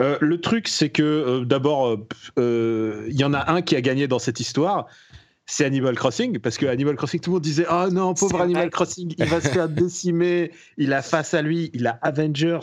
Euh, 0.00 0.18
le 0.20 0.40
truc, 0.40 0.68
c'est 0.68 0.90
que 0.90 1.02
euh, 1.02 1.44
d'abord, 1.44 1.98
euh, 2.38 3.06
il 3.08 3.18
y 3.18 3.24
en 3.24 3.32
a 3.34 3.52
un 3.52 3.62
qui 3.62 3.76
a 3.76 3.80
gagné 3.80 4.08
dans 4.08 4.18
cette 4.18 4.40
histoire. 4.40 4.86
C'est 5.46 5.64
Animal 5.64 5.94
Crossing, 5.94 6.38
parce 6.38 6.56
que 6.56 6.66
Animal 6.66 6.96
Crossing, 6.96 7.20
tout 7.20 7.30
le 7.30 7.34
monde 7.34 7.42
disait 7.42 7.66
Oh 7.70 7.88
non, 7.92 8.14
pauvre 8.14 8.40
Animal 8.40 8.70
Crossing, 8.70 9.14
il 9.18 9.26
va 9.26 9.40
se 9.40 9.48
faire 9.48 9.68
décimer. 9.68 10.52
Il 10.78 10.92
a 10.92 11.02
face 11.02 11.34
à 11.34 11.42
lui, 11.42 11.70
il 11.74 11.86
a 11.86 11.98
Avengers, 12.00 12.60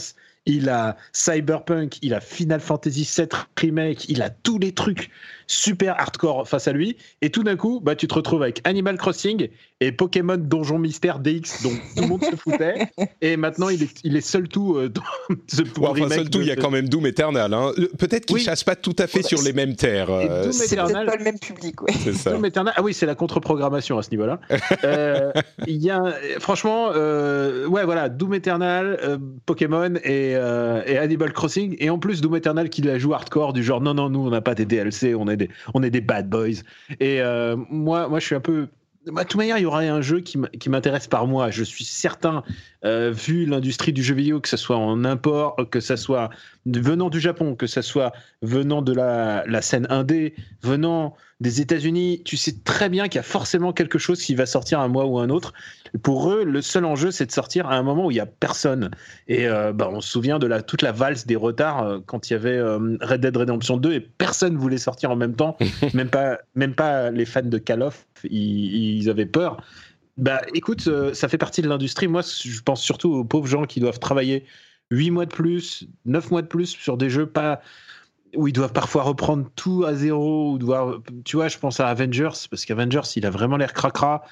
il 0.48 0.68
a 0.68 0.98
Cyberpunk, 1.14 2.00
il 2.02 2.14
a 2.16 2.20
Final 2.20 2.60
Fantasy 2.60 3.08
VII 3.16 3.28
Remake, 3.56 4.10
il 4.10 4.24
a 4.24 4.32
tous 4.32 4.58
les 4.58 4.72
trucs 4.72 5.12
super 5.52 6.00
hardcore 6.00 6.48
face 6.48 6.68
à 6.68 6.72
lui. 6.72 6.96
Et 7.22 7.30
tout 7.30 7.44
d'un 7.44 7.58
coup, 7.58 7.82
bah, 7.84 7.96
tu 7.96 8.08
te 8.08 8.14
retrouves 8.14 8.42
avec 8.42 8.62
Animal 8.64 8.98
Crossing 8.98 9.50
et 9.82 9.92
Pokémon 9.92 10.38
Donjon 10.38 10.80
Mystère 10.80 11.20
DX, 11.20 11.64
dont 11.64 11.72
tout 11.96 12.04
le 12.04 12.08
monde 12.08 12.24
se 12.24 12.36
foutait. 12.36 12.88
Et 13.22 13.36
maintenant, 13.36 13.70
il 13.70 13.84
est, 13.84 14.00
il 14.04 14.16
est 14.16 14.22
seul 14.22 14.48
tout 14.48 14.76
euh, 14.76 14.90
dans 14.90 15.02
ce 15.48 15.64
enfin, 15.82 16.10
seul 16.10 16.30
tout, 16.30 16.42
il 16.42 16.48
y 16.48 16.52
a 16.52 16.56
quand 16.56 16.72
même 16.72 16.88
Doom 16.88 17.08
Eternal. 17.08 17.54
Hein. 17.54 17.72
Euh, 17.78 17.88
peut-être 17.98 18.26
qu'il 18.26 18.38
ne 18.38 18.42
chasse 18.42 18.64
pas 18.64 18.76
tout 18.76 18.96
à 19.00 19.08
fait 19.08 19.24
sur 19.24 19.42
les 19.42 19.54
mêmes 19.54 19.76
terres. 19.76 20.10
Euh. 20.10 20.52
C'est 20.52 20.76
peut-être 20.76 21.06
pas 21.06 21.16
le 21.16 21.24
même 21.24 21.40
public. 21.40 21.82
Ouais. 21.82 21.94
Doom 22.26 22.46
Eternal, 22.46 22.74
ah 22.78 22.82
oui, 22.82 22.94
c'est 22.94 23.06
la 23.06 23.16
contre-programmation 23.16 23.98
à 23.98 24.04
ce 24.04 24.12
niveau-là. 24.12 24.40
il 25.68 25.78
y 25.78 25.90
a, 25.90 26.14
franchement, 26.40 26.90
ouais, 26.92 27.84
voilà, 27.84 28.08
Doom 28.10 28.36
Eternal, 28.36 29.20
Pokémon 29.46 29.96
et, 30.04 30.32
et, 30.32 30.98
Animal 30.98 31.34
Crossing. 31.34 31.76
Et 31.80 31.90
en 31.90 32.00
plus, 32.00 32.22
Doom 32.22 32.38
Eternal 32.38 32.70
qui 32.70 32.82
la 32.84 32.98
joue 32.98 33.14
hardcore, 33.14 33.54
du 33.54 33.64
genre 33.64 33.82
non, 33.82 33.94
non, 33.94 34.10
nous, 34.10 34.22
on 34.22 34.30
n'a 34.30 34.42
pas 34.42 34.56
des 34.56 34.66
DLC, 34.66 35.16
on 35.16 35.28
est 35.28 35.41
on 35.74 35.84
est 35.84 35.90
des 35.90 36.02
bad 36.02 36.30
boys. 36.30 36.62
Et 37.00 37.22
moi, 37.70 38.08
moi, 38.08 38.20
je 38.20 38.26
suis 38.26 38.36
un 38.36 38.42
peu 38.42 38.68
bah, 39.08 39.24
de 39.24 39.28
toute 39.28 39.38
manière, 39.38 39.58
il 39.58 39.64
y 39.64 39.66
aura 39.66 39.80
un 39.80 40.02
jeu 40.02 40.20
qui 40.20 40.70
m'intéresse 40.70 41.08
par 41.08 41.26
moi. 41.26 41.50
Je 41.50 41.64
suis 41.64 41.86
certain, 41.86 42.44
euh, 42.86 43.12
vu 43.12 43.46
l'industrie 43.46 43.94
du 43.94 44.04
jeu 44.04 44.14
vidéo, 44.14 44.40
que 44.40 44.50
ce 44.50 44.58
soit 44.58 44.78
en 44.78 45.04
import, 45.06 45.56
que 45.72 45.80
ce 45.80 45.96
soit 45.96 46.30
venant 46.66 47.10
du 47.10 47.20
Japon, 47.20 47.56
que 47.56 47.68
ce 47.68 47.82
soit 47.82 48.12
venant 48.42 48.82
de 48.82 48.94
la, 48.94 49.44
la 49.48 49.62
scène 49.62 49.88
indé, 49.90 50.36
venant 50.62 51.16
des 51.40 51.60
États-Unis, 51.60 52.22
tu 52.24 52.38
sais 52.38 52.54
très 52.64 52.88
bien 52.88 53.08
qu'il 53.08 53.16
y 53.16 53.20
a 53.20 53.24
forcément 53.24 53.74
quelque 53.74 53.98
chose 53.98 54.22
qui 54.22 54.36
va 54.36 54.46
sortir 54.46 54.80
un 54.80 54.88
mois 54.88 55.06
ou 55.06 55.18
un 55.18 55.30
autre. 55.30 55.54
Pour 56.04 56.32
eux, 56.32 56.44
le 56.44 56.62
seul 56.62 56.86
enjeu, 56.86 57.10
c'est 57.10 57.26
de 57.26 57.32
sortir 57.32 57.68
à 57.68 57.76
un 57.76 57.82
moment 57.82 58.06
où 58.06 58.12
il 58.12 58.18
y 58.18 58.20
a 58.20 58.28
personne. 58.28 58.92
Et 59.28 59.48
euh, 59.48 59.74
bah, 59.74 59.90
on 59.92 60.02
se 60.02 60.10
souvient 60.10 60.38
de 60.38 60.46
la, 60.46 60.62
toute 60.62 60.84
la 60.84 60.92
valse 60.92 61.26
des 61.26 61.36
retards 61.36 61.84
euh, 61.84 62.00
quand 62.06 62.30
il 62.30 62.34
y 62.34 62.36
avait 62.36 62.62
Red 62.62 63.22
Dead 63.22 63.36
Redemption 63.36 63.78
2 63.78 63.94
et 63.94 64.00
personne 64.00 64.56
voulait 64.56 64.78
sortir 64.78 65.10
en 65.10 65.16
même 65.16 65.36
temps, 65.36 65.58
même 65.96 66.10
pas, 66.10 66.38
même 66.54 66.76
pas 66.76 67.10
les 67.10 67.26
fans 67.26 67.42
de 67.42 67.58
Call 67.58 67.82
of 67.82 68.06
ils, 68.30 69.10
avaient 69.10 69.26
peur. 69.26 69.58
Bah 70.18 70.42
écoute, 70.54 70.88
euh, 70.88 71.14
ça 71.14 71.28
fait 71.28 71.38
partie 71.38 71.62
de 71.62 71.70
l'industrie. 71.70 72.08
Moi, 72.08 72.22
je 72.22 72.62
pense 72.62 72.82
surtout 72.82 73.14
aux 73.14 73.24
pauvres 73.24 73.48
gens 73.48 73.66
qui 73.66 73.80
doivent 73.80 74.00
travailler 74.00 74.46
8 74.92 75.12
mois 75.12 75.26
de 75.26 75.34
plus, 75.34 75.88
9 76.06 76.32
mois 76.32 76.42
de 76.42 76.48
plus 76.48 76.68
sur 76.68 76.98
des 76.98 77.10
jeux 77.10 77.26
pas 77.26 77.62
où 78.36 78.48
ils 78.48 78.54
doivent 78.54 78.74
parfois 78.74 79.04
reprendre 79.04 79.46
tout 79.56 79.84
à 79.86 79.94
zéro, 79.94 80.54
ou 80.54 80.58
devoir, 80.58 81.00
tu 81.26 81.36
vois, 81.36 81.48
je 81.48 81.58
pense 81.58 81.80
à 81.80 81.88
Avengers, 81.88 82.48
parce 82.50 82.66
qu'Avengers, 82.66 83.02
il 83.16 83.26
a 83.26 83.30
vraiment 83.30 83.58
l'air 83.58 83.74
cracra. 83.74 84.24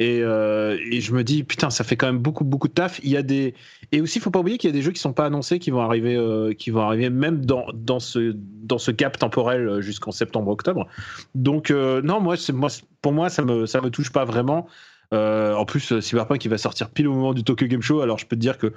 Et, 0.00 0.20
euh, 0.22 0.78
et, 0.92 1.00
je 1.00 1.12
me 1.12 1.24
dis, 1.24 1.42
putain, 1.42 1.70
ça 1.70 1.82
fait 1.82 1.96
quand 1.96 2.06
même 2.06 2.20
beaucoup, 2.20 2.44
beaucoup 2.44 2.68
de 2.68 2.72
taf. 2.72 3.00
Il 3.02 3.10
y 3.10 3.16
a 3.16 3.22
des... 3.22 3.54
Et 3.90 4.00
aussi, 4.00 4.18
il 4.18 4.22
faut 4.22 4.30
pas 4.30 4.38
oublier 4.38 4.56
qu'il 4.56 4.70
y 4.70 4.72
a 4.72 4.76
des 4.76 4.82
jeux 4.82 4.92
qui 4.92 5.00
sont 5.00 5.12
pas 5.12 5.26
annoncés, 5.26 5.58
qui 5.58 5.72
vont 5.72 5.80
arriver, 5.80 6.14
euh, 6.14 6.52
qui 6.52 6.70
vont 6.70 6.82
arriver 6.82 7.10
même 7.10 7.44
dans, 7.44 7.66
dans, 7.74 7.98
ce, 7.98 8.32
dans 8.36 8.78
ce 8.78 8.92
gap 8.92 9.18
temporel 9.18 9.66
euh, 9.66 9.80
jusqu'en 9.80 10.12
septembre-octobre. 10.12 10.86
Donc, 11.34 11.70
non, 11.70 12.20
moi, 12.20 12.36
moi, 12.52 12.68
pour 13.02 13.12
moi, 13.12 13.28
ça 13.28 13.42
me, 13.42 13.66
ça 13.66 13.80
me 13.80 13.90
touche 13.90 14.12
pas 14.12 14.24
vraiment. 14.24 14.68
en 15.10 15.64
plus, 15.64 15.98
Cyberpunk, 15.98 16.44
il 16.44 16.48
va 16.48 16.58
sortir 16.58 16.90
pile 16.90 17.08
au 17.08 17.14
moment 17.14 17.34
du 17.34 17.42
Tokyo 17.42 17.66
Game 17.66 17.82
Show, 17.82 18.00
alors 18.00 18.18
je 18.18 18.26
peux 18.26 18.36
te 18.36 18.40
dire 18.40 18.56
que 18.56 18.72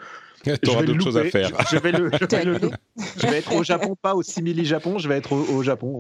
T'auras 0.64 0.84
d'autres 0.84 1.04
choses 1.04 1.18
à 1.18 1.24
faire. 1.26 1.50
Je, 1.72 1.78
vais 1.78 1.92
je, 1.92 3.28
vais 3.28 3.38
être 3.38 3.54
au 3.56 3.64
Japon, 3.64 3.96
pas 4.02 4.16
au 4.16 4.24
Simili 4.24 4.66
Japon, 4.66 4.98
je 4.98 5.08
vais 5.08 5.18
être 5.18 5.34
au, 5.34 5.58
au 5.58 5.64
Japon. 5.64 6.00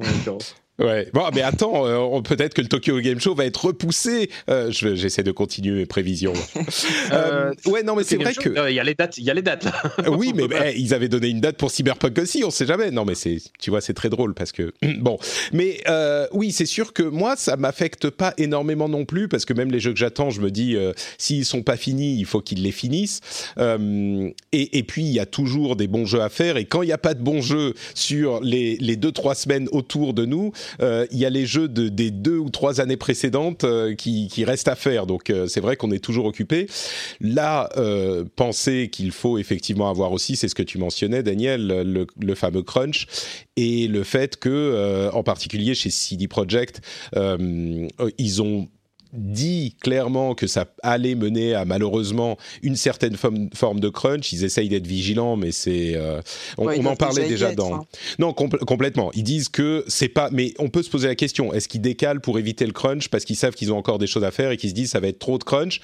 Ouais. 0.79 1.09
Bon, 1.13 1.29
mais 1.33 1.41
attends, 1.41 1.85
euh, 1.85 2.21
peut-être 2.21 2.53
que 2.53 2.61
le 2.61 2.67
Tokyo 2.67 2.99
Game 2.99 3.19
Show 3.19 3.35
va 3.35 3.45
être 3.45 3.65
repoussé. 3.65 4.29
Euh, 4.49 4.71
J'essaie 4.71 5.23
de 5.23 5.31
continuer 5.31 5.75
mes 5.75 5.85
prévisions. 5.85 6.33
euh, 7.11 7.53
ouais, 7.67 7.83
non, 7.83 7.95
mais 7.95 8.03
c'est 8.03 8.17
vrai 8.17 8.33
que 8.33 8.69
il 8.69 8.75
y 8.75 8.79
a 8.79 8.83
les 8.83 8.95
dates. 8.95 9.17
Il 9.17 9.23
y 9.23 9.29
a 9.29 9.33
les 9.33 9.41
dates. 9.41 9.67
oui, 10.07 10.33
mais 10.35 10.45
eh, 10.65 10.79
ils 10.79 10.93
avaient 10.93 11.09
donné 11.09 11.27
une 11.27 11.41
date 11.41 11.57
pour 11.57 11.71
Cyberpunk 11.71 12.17
aussi. 12.17 12.43
On 12.43 12.49
sait 12.49 12.65
jamais. 12.65 12.89
Non, 12.89 13.05
mais 13.05 13.15
c'est, 13.15 13.37
tu 13.59 13.69
vois, 13.69 13.81
c'est 13.81 13.93
très 13.93 14.09
drôle 14.09 14.33
parce 14.33 14.51
que 14.51 14.73
bon. 14.99 15.19
Mais 15.53 15.83
oui, 16.31 16.51
c'est 16.51 16.65
sûr 16.65 16.93
que 16.93 17.03
moi, 17.03 17.35
ça 17.35 17.57
m'affecte 17.57 18.09
pas 18.09 18.33
énormément 18.37 18.89
non 18.89 19.05
plus 19.05 19.27
parce 19.27 19.45
que 19.45 19.53
même 19.53 19.71
les 19.71 19.79
jeux 19.79 19.93
que 19.93 19.99
j'attends, 19.99 20.29
je 20.29 20.41
me 20.41 20.49
dis, 20.49 20.77
s'ils 21.17 21.45
sont 21.45 21.61
pas 21.61 21.77
finis, 21.77 22.17
il 22.17 22.25
faut 22.25 22.41
qu'ils 22.41 22.63
les 22.63 22.71
finissent. 22.71 23.21
Et, 23.59 24.77
et, 24.77 24.83
puis, 24.83 25.03
il 25.03 25.11
y 25.11 25.19
a 25.19 25.25
toujours 25.25 25.75
des 25.75 25.87
bons 25.87 26.05
jeux 26.05 26.21
à 26.21 26.29
faire. 26.29 26.57
Et 26.57 26.65
quand 26.65 26.81
il 26.81 26.87
n'y 26.87 26.91
a 26.91 26.97
pas 26.97 27.13
de 27.13 27.21
bons 27.21 27.41
jeux 27.41 27.73
sur 27.93 28.41
les 28.41 28.77
les 28.77 28.95
deux 28.95 29.11
trois 29.11 29.35
semaines 29.35 29.67
autour 29.71 30.13
de 30.13 30.25
nous 30.25 30.51
il 30.79 31.17
y 31.17 31.25
a 31.25 31.29
les 31.29 31.45
jeux 31.45 31.67
de, 31.67 31.89
des 31.89 32.11
deux 32.11 32.37
ou 32.37 32.49
trois 32.49 32.81
années 32.81 32.97
précédentes 32.97 33.63
euh, 33.63 33.95
qui, 33.95 34.43
restent 34.43 34.67
à 34.67 34.75
faire. 34.75 35.05
Donc 35.05 35.29
euh, 35.29 35.47
c'est 35.47 35.59
vrai 35.59 35.75
qu'on 35.75 35.91
est 35.91 36.03
toujours 36.03 36.25
occupé. 36.25 36.67
Là, 37.19 37.69
penser 38.35 38.89
qu'il 38.91 39.11
faut 39.11 39.37
effectivement 39.37 39.89
avoir 39.89 40.11
aussi, 40.11 40.35
c'est 40.35 40.47
ce 40.47 40.55
que 40.55 40.63
tu 40.63 40.77
mentionnais, 40.77 41.23
Daniel, 41.23 41.67
le, 41.67 42.07
le 42.19 42.35
fameux 42.35 42.63
crunch 42.63 43.07
et 43.55 43.87
le 43.87 44.03
fait 44.03 44.37
que, 44.37 45.09
en 45.13 45.23
particulier 45.23 45.75
chez 45.75 45.89
CD 45.89 46.27
Projekt, 46.27 46.81
ils 47.15 48.41
ont 48.41 48.67
dit 49.13 49.75
clairement 49.81 50.35
que 50.35 50.47
ça 50.47 50.65
allait 50.83 51.15
mener 51.15 51.53
à 51.53 51.65
malheureusement 51.65 52.37
une 52.61 52.75
certaine 52.75 53.15
forme, 53.17 53.79
de 53.79 53.89
crunch. 53.89 54.31
Ils 54.33 54.43
essayent 54.43 54.69
d'être 54.69 54.87
vigilants, 54.87 55.35
mais 55.35 55.51
c'est 55.51 55.93
euh, 55.95 56.21
on, 56.57 56.67
en 56.85 56.95
parlait 56.95 57.27
déjà 57.27 57.53
dans. 57.53 57.75
Hein. 57.75 57.85
Non, 58.19 58.33
complètement. 58.33 59.11
Ils 59.13 59.23
disent 59.23 59.49
que 59.49 59.83
c'est 59.87 60.09
pas. 60.09 60.29
Mais 60.31 60.53
on 60.59 60.69
peut 60.69 60.83
se 60.83 60.89
poser 60.89 61.07
la 61.07 61.15
question 61.15 61.53
est-ce 61.53 61.67
qu'ils 61.67 61.81
décalent 61.81 62.21
pour 62.21 62.39
éviter 62.39 62.65
le 62.65 62.73
crunch 62.73 63.09
parce 63.09 63.25
qu'ils 63.25 63.35
savent 63.35 63.53
qu'ils 63.53 63.71
ont 63.71 63.77
encore 63.77 63.97
des 63.97 64.07
choses 64.07 64.23
à 64.23 64.31
faire 64.31 64.51
et 64.51 64.57
qu'ils 64.57 64.69
se 64.69 64.75
disent 64.75 64.91
ça 64.91 64.99
va 64.99 65.07
être 65.07 65.19
trop 65.19 65.37
de 65.37 65.43
crunch? 65.43 65.81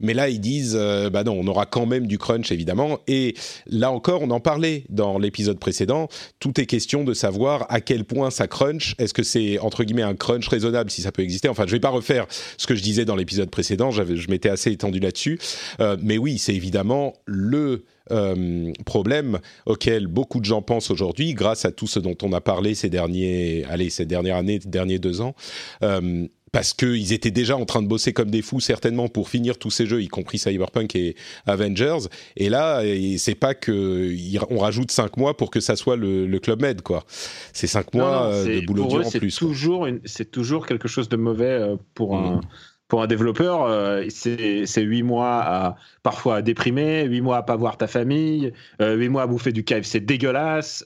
Mais 0.00 0.14
là, 0.14 0.28
ils 0.28 0.40
disent, 0.40 0.76
euh, 0.78 1.10
bah 1.10 1.24
non, 1.24 1.32
on 1.32 1.46
aura 1.46 1.66
quand 1.66 1.86
même 1.86 2.06
du 2.06 2.18
crunch, 2.18 2.52
évidemment. 2.52 2.98
Et 3.06 3.34
là 3.66 3.90
encore, 3.90 4.22
on 4.22 4.30
en 4.30 4.40
parlait 4.40 4.84
dans 4.88 5.18
l'épisode 5.18 5.58
précédent. 5.58 6.08
Tout 6.38 6.60
est 6.60 6.66
question 6.66 7.04
de 7.04 7.14
savoir 7.14 7.66
à 7.68 7.80
quel 7.80 8.04
point 8.04 8.30
ça 8.30 8.46
crunch. 8.46 8.94
Est-ce 8.98 9.14
que 9.14 9.22
c'est, 9.22 9.58
entre 9.58 9.84
guillemets, 9.84 10.02
un 10.02 10.14
crunch 10.14 10.46
raisonnable, 10.48 10.90
si 10.90 11.02
ça 11.02 11.12
peut 11.12 11.22
exister? 11.22 11.48
Enfin, 11.48 11.64
je 11.66 11.72
vais 11.72 11.80
pas 11.80 11.90
refaire 11.90 12.26
ce 12.56 12.66
que 12.66 12.74
je 12.74 12.82
disais 12.82 13.04
dans 13.04 13.16
l'épisode 13.16 13.50
précédent. 13.50 13.90
Je 13.90 14.30
m'étais 14.30 14.50
assez 14.50 14.70
étendu 14.70 15.00
là-dessus. 15.00 15.38
Euh, 15.80 15.96
mais 16.00 16.18
oui, 16.18 16.38
c'est 16.38 16.54
évidemment 16.54 17.14
le... 17.26 17.84
Euh, 18.10 18.72
problème 18.86 19.38
auquel 19.66 20.06
beaucoup 20.06 20.40
de 20.40 20.46
gens 20.46 20.62
pensent 20.62 20.90
aujourd'hui, 20.90 21.34
grâce 21.34 21.66
à 21.66 21.72
tout 21.72 21.86
ce 21.86 21.98
dont 21.98 22.16
on 22.22 22.32
a 22.32 22.40
parlé 22.40 22.74
ces 22.74 22.88
derniers, 22.88 23.66
allez, 23.68 23.90
ces 23.90 24.06
dernières 24.06 24.36
années, 24.36 24.58
derniers 24.60 24.98
deux 24.98 25.20
ans, 25.20 25.34
euh, 25.82 26.26
parce 26.52 26.72
qu'ils 26.72 27.12
étaient 27.12 27.30
déjà 27.30 27.56
en 27.56 27.64
train 27.64 27.82
de 27.82 27.88
bosser 27.88 28.12
comme 28.12 28.30
des 28.30 28.42
fous 28.42 28.60
certainement 28.60 29.08
pour 29.08 29.28
finir 29.28 29.58
tous 29.58 29.70
ces 29.70 29.86
jeux, 29.86 30.02
y 30.02 30.08
compris 30.08 30.38
Cyberpunk 30.38 30.94
et 30.96 31.16
Avengers. 31.46 32.08
Et 32.36 32.48
là, 32.48 32.82
c'est 33.18 33.34
pas 33.34 33.54
que 33.54 34.14
on 34.50 34.58
rajoute 34.58 34.90
cinq 34.90 35.16
mois 35.16 35.36
pour 35.36 35.50
que 35.50 35.60
ça 35.60 35.76
soit 35.76 35.96
le, 35.96 36.38
Club 36.38 36.62
Med, 36.62 36.82
quoi. 36.82 37.04
C'est 37.52 37.66
cinq 37.66 37.94
mois 37.94 38.26
euh, 38.26 38.60
de 38.60 38.66
boulot 38.66 38.86
dur 38.86 39.06
en 39.06 39.10
plus. 39.10 39.36
Toujours 39.36 39.88
c'est 40.04 40.30
toujours 40.30 40.66
quelque 40.66 40.88
chose 40.88 41.08
de 41.08 41.16
mauvais 41.16 41.46
euh, 41.46 41.76
pour 41.94 42.16
un 42.16 42.36
mm. 42.36 42.40
pour 42.86 43.02
un 43.02 43.06
développeur. 43.06 43.64
Euh, 43.64 44.04
c'est 44.08 44.80
huit 44.80 45.02
mois 45.02 45.40
à 45.40 45.76
parfois 46.02 46.36
à 46.36 46.42
déprimer, 46.42 47.04
huit 47.04 47.20
mois 47.20 47.38
à 47.38 47.42
pas 47.42 47.56
voir 47.56 47.76
ta 47.76 47.86
famille, 47.86 48.52
huit 48.80 49.08
mois 49.08 49.22
à 49.22 49.26
bouffer 49.26 49.52
du 49.52 49.64
KFC 49.64 50.00
dégueulasse. 50.00 50.84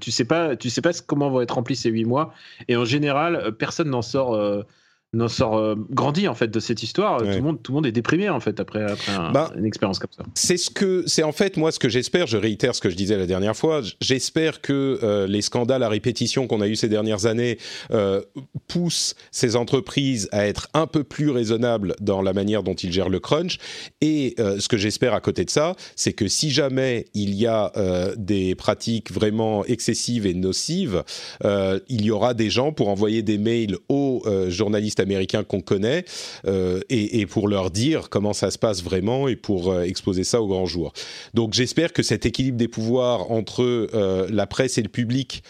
tu 0.00 0.10
sais 0.10 0.24
pas, 0.24 0.56
tu 0.56 0.70
sais 0.70 0.82
pas 0.82 0.92
comment 1.06 1.30
vont 1.30 1.40
être 1.42 1.54
remplis 1.54 1.76
ces 1.76 1.90
huit 1.90 2.06
mois. 2.06 2.32
Et 2.68 2.76
en 2.76 2.84
général, 2.84 3.54
personne 3.58 3.90
n'en 3.90 4.02
sort 4.02 4.64
n'en 5.12 5.26
sort 5.26 5.56
euh, 5.56 5.74
grandi 5.90 6.28
en 6.28 6.36
fait 6.36 6.48
de 6.48 6.60
cette 6.60 6.84
histoire. 6.84 7.18
Tout, 7.18 7.24
le 7.24 7.40
monde, 7.40 7.60
tout 7.62 7.72
le 7.72 7.76
monde 7.76 7.86
est 7.86 7.92
déprimé 7.92 8.28
en 8.28 8.38
fait 8.38 8.60
après, 8.60 8.82
après 8.82 9.12
bah, 9.32 9.52
une 9.56 9.64
expérience 9.64 9.98
comme 9.98 10.12
ça. 10.16 10.22
C'est 10.34 10.56
ce 10.56 10.70
que 10.70 11.02
c'est 11.06 11.24
en 11.24 11.32
fait 11.32 11.56
moi 11.56 11.72
ce 11.72 11.80
que 11.80 11.88
j'espère. 11.88 12.28
Je 12.28 12.36
réitère 12.36 12.76
ce 12.76 12.80
que 12.80 12.90
je 12.90 12.94
disais 12.94 13.18
la 13.18 13.26
dernière 13.26 13.56
fois. 13.56 13.82
J'espère 14.00 14.60
que 14.60 15.00
euh, 15.02 15.26
les 15.26 15.42
scandales 15.42 15.82
à 15.82 15.88
répétition 15.88 16.46
qu'on 16.46 16.60
a 16.60 16.68
eu 16.68 16.76
ces 16.76 16.88
dernières 16.88 17.26
années 17.26 17.58
euh, 17.90 18.22
poussent 18.68 19.16
ces 19.32 19.56
entreprises 19.56 20.28
à 20.30 20.46
être 20.46 20.68
un 20.74 20.86
peu 20.86 21.02
plus 21.02 21.30
raisonnables 21.30 21.96
dans 22.00 22.22
la 22.22 22.32
manière 22.32 22.62
dont 22.62 22.74
ils 22.74 22.92
gèrent 22.92 23.08
le 23.08 23.18
crunch. 23.18 23.58
Et 24.00 24.36
ce 24.38 24.68
que 24.68 24.76
j'espère 24.76 25.14
à 25.14 25.20
côté 25.20 25.44
de 25.44 25.50
ça, 25.50 25.74
c'est 25.96 26.12
que 26.12 26.28
si 26.28 26.50
jamais 26.50 27.06
il 27.14 27.34
y 27.34 27.46
a 27.46 27.72
des 28.16 28.54
pratiques 28.54 29.10
vraiment 29.10 29.64
excessives 29.64 30.26
et 30.26 30.34
nocives, 30.34 31.02
il 31.42 32.04
y 32.04 32.10
aura 32.10 32.34
des 32.34 32.50
gens 32.50 32.72
pour 32.72 32.88
envoyer 32.88 33.22
des 33.22 33.38
mails 33.38 33.76
aux 33.88 34.22
journalistes 34.48 34.99
américains 35.00 35.44
qu'on 35.44 35.60
connaît 35.60 36.04
euh, 36.46 36.80
et, 36.88 37.26
pour 37.26 37.48
leur 37.48 37.70
dire 37.70 38.08
comment 38.08 38.32
ça 38.32 38.50
se 38.50 38.58
passe 38.58 38.82
vraiment 38.82 39.28
et 39.28 39.36
pour 39.36 39.70
euh, 39.70 39.82
exposer 39.82 40.24
ça 40.24 40.40
au 40.40 40.46
grand 40.46 40.66
jour. 40.66 40.92
Donc 41.34 41.54
j'espère 41.54 41.92
que 41.92 42.02
cet 42.02 42.26
équilibre 42.26 42.56
des 42.56 42.68
pouvoirs 42.68 43.30
entre 43.30 43.62
euh, 43.62 44.26
la 44.30 44.46
presse 44.46 44.78
et 44.78 44.82
le 44.82 44.88
public 44.88 45.42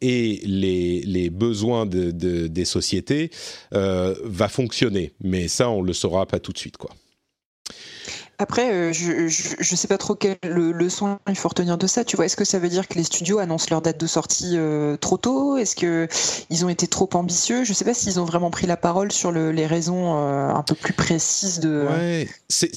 et 0.00 0.40
les, 0.44 1.30
besoins 1.30 1.86
des 1.86 2.64
sociétés 2.64 3.30
va 3.72 4.48
fonctionner. 4.48 5.12
Mais 5.22 5.48
ça, 5.48 5.70
on 5.70 5.82
le 5.82 5.92
saura 5.92 6.26
pas 6.26 6.38
tout 6.38 6.52
de 6.52 6.58
suite, 6.58 6.76
quoi. 6.76 6.90
Après, 8.38 8.72
euh, 8.72 8.92
je, 8.92 9.28
je, 9.28 9.76
sais 9.76 9.86
pas 9.86 9.98
trop 9.98 10.14
quelle 10.14 10.36
leçon 10.42 11.18
il 11.28 11.36
faut 11.36 11.48
retenir 11.48 11.78
de 11.78 11.86
ça. 11.86 12.04
Tu 12.04 12.16
vois, 12.16 12.26
est-ce 12.26 12.36
que 12.36 12.44
ça 12.44 12.58
veut 12.58 12.68
dire 12.68 12.88
que 12.88 12.94
les 12.94 13.04
studios 13.04 13.38
annoncent 13.38 13.66
leur 13.70 13.82
date 13.82 14.00
de 14.00 14.06
sortie 14.06 14.54
euh, 14.56 14.96
trop 14.96 15.16
tôt? 15.16 15.56
Est-ce 15.58 15.76
que 15.76 16.08
ils 16.50 16.64
ont 16.64 16.68
été 16.68 16.86
trop 16.86 17.08
ambitieux? 17.14 17.64
Je 17.64 17.72
sais 17.72 17.84
pas 17.84 17.94
s'ils 17.94 18.18
ont 18.18 18.24
vraiment 18.24 18.50
pris 18.50 18.66
la 18.66 18.76
parole 18.76 19.12
sur 19.12 19.30
les 19.32 19.66
raisons 19.66 20.16
euh, 20.16 20.48
un 20.48 20.62
peu 20.62 20.74
plus 20.74 20.92
précises 20.92 21.60
de. 21.60 21.86
Ouais. 21.88 22.28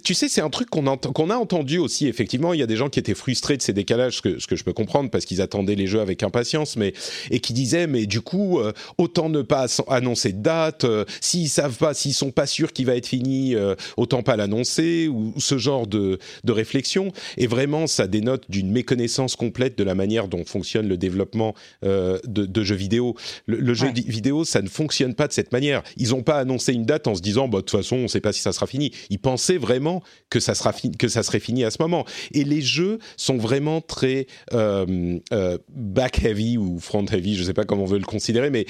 Tu 0.03 0.13
sais, 0.13 0.27
c'est 0.27 0.41
un 0.41 0.49
truc 0.49 0.69
qu'on 0.69 0.97
qu'on 0.97 1.29
a 1.29 1.35
entendu 1.35 1.79
aussi. 1.79 2.07
Effectivement, 2.07 2.53
il 2.53 2.59
y 2.59 2.63
a 2.63 2.67
des 2.67 2.77
gens 2.77 2.89
qui 2.89 2.99
étaient 2.99 3.15
frustrés 3.15 3.57
de 3.57 3.61
ces 3.61 3.73
décalages, 3.73 4.17
ce 4.17 4.21
que, 4.21 4.39
ce 4.39 4.47
que 4.47 4.55
je 4.55 4.63
peux 4.63 4.73
comprendre 4.73 5.09
parce 5.09 5.25
qu'ils 5.25 5.41
attendaient 5.41 5.75
les 5.75 5.87
jeux 5.87 6.01
avec 6.01 6.21
impatience, 6.21 6.75
mais 6.75 6.93
et 7.31 7.39
qui 7.39 7.53
disaient, 7.53 7.87
mais 7.87 8.05
du 8.05 8.21
coup, 8.21 8.59
autant 8.97 9.29
ne 9.29 9.41
pas 9.41 9.65
annoncer 9.87 10.33
de 10.33 10.43
date. 10.43 10.85
s'ils 11.21 11.49
savent 11.49 11.77
pas, 11.77 11.93
s'ils 11.93 12.13
sont 12.13 12.31
pas 12.31 12.45
sûrs 12.45 12.73
qu'il 12.73 12.85
va 12.85 12.95
être 12.95 13.07
fini, 13.07 13.55
autant 13.97 14.21
pas 14.21 14.35
l'annoncer 14.35 15.07
ou 15.07 15.33
ce 15.45 15.57
genre 15.57 15.87
de, 15.87 16.19
réflexion. 16.47 17.11
Et 17.37 17.47
vraiment, 17.47 17.85
ça 17.87 18.07
dénote 18.07 18.45
d'une 18.49 18.71
méconnaissance 18.71 19.35
complète 19.35 19.77
de 19.77 19.83
la 19.83 19.93
manière 19.93 20.27
dont 20.27 20.45
fonctionne 20.45 20.87
le 20.87 20.97
développement 20.97 21.53
euh, 21.83 22.17
de, 22.25 22.63
jeux 22.63 22.75
vidéo. 22.75 23.15
Le, 23.45 23.73
jeu 23.73 23.91
vidéo, 23.91 24.45
ça 24.45 24.61
ne 24.61 24.69
fonctionne 24.69 25.15
pas 25.15 25.27
de 25.27 25.33
cette 25.33 25.51
manière. 25.51 25.83
Ils 25.97 26.09
n'ont 26.09 26.23
pas 26.23 26.37
annoncé 26.37 26.73
une 26.73 26.85
date 26.85 27.07
en 27.07 27.15
se 27.15 27.21
disant, 27.21 27.47
bah, 27.47 27.57
de 27.57 27.63
toute 27.63 27.77
façon, 27.77 27.97
on 27.97 28.03
ne 28.03 28.07
sait 28.07 28.21
pas 28.21 28.31
si 28.31 28.41
ça 28.41 28.53
sera 28.53 28.67
fini. 28.67 28.91
Ils 29.09 29.19
pensaient 29.19 29.57
vraiment 29.57 30.01
que 30.29 30.39
ça, 30.39 30.55
sera 30.55 30.73
que 30.97 31.07
ça 31.07 31.23
serait 31.23 31.39
fini 31.39 31.63
à 31.63 31.71
ce 31.71 31.81
moment. 31.81 32.05
Et 32.33 32.43
les 32.43 32.61
jeux 32.61 32.99
sont 33.17 33.37
vraiment 33.37 33.81
très 33.81 34.27
euh, 34.53 35.19
euh, 35.33 35.57
back-heavy 35.69 36.57
ou 36.57 36.79
front-heavy, 36.79 37.35
je 37.35 37.41
ne 37.41 37.45
sais 37.45 37.53
pas 37.53 37.65
comment 37.65 37.83
on 37.83 37.87
veut 37.87 37.99
le 37.99 38.05
considérer, 38.05 38.49
mais 38.49 38.65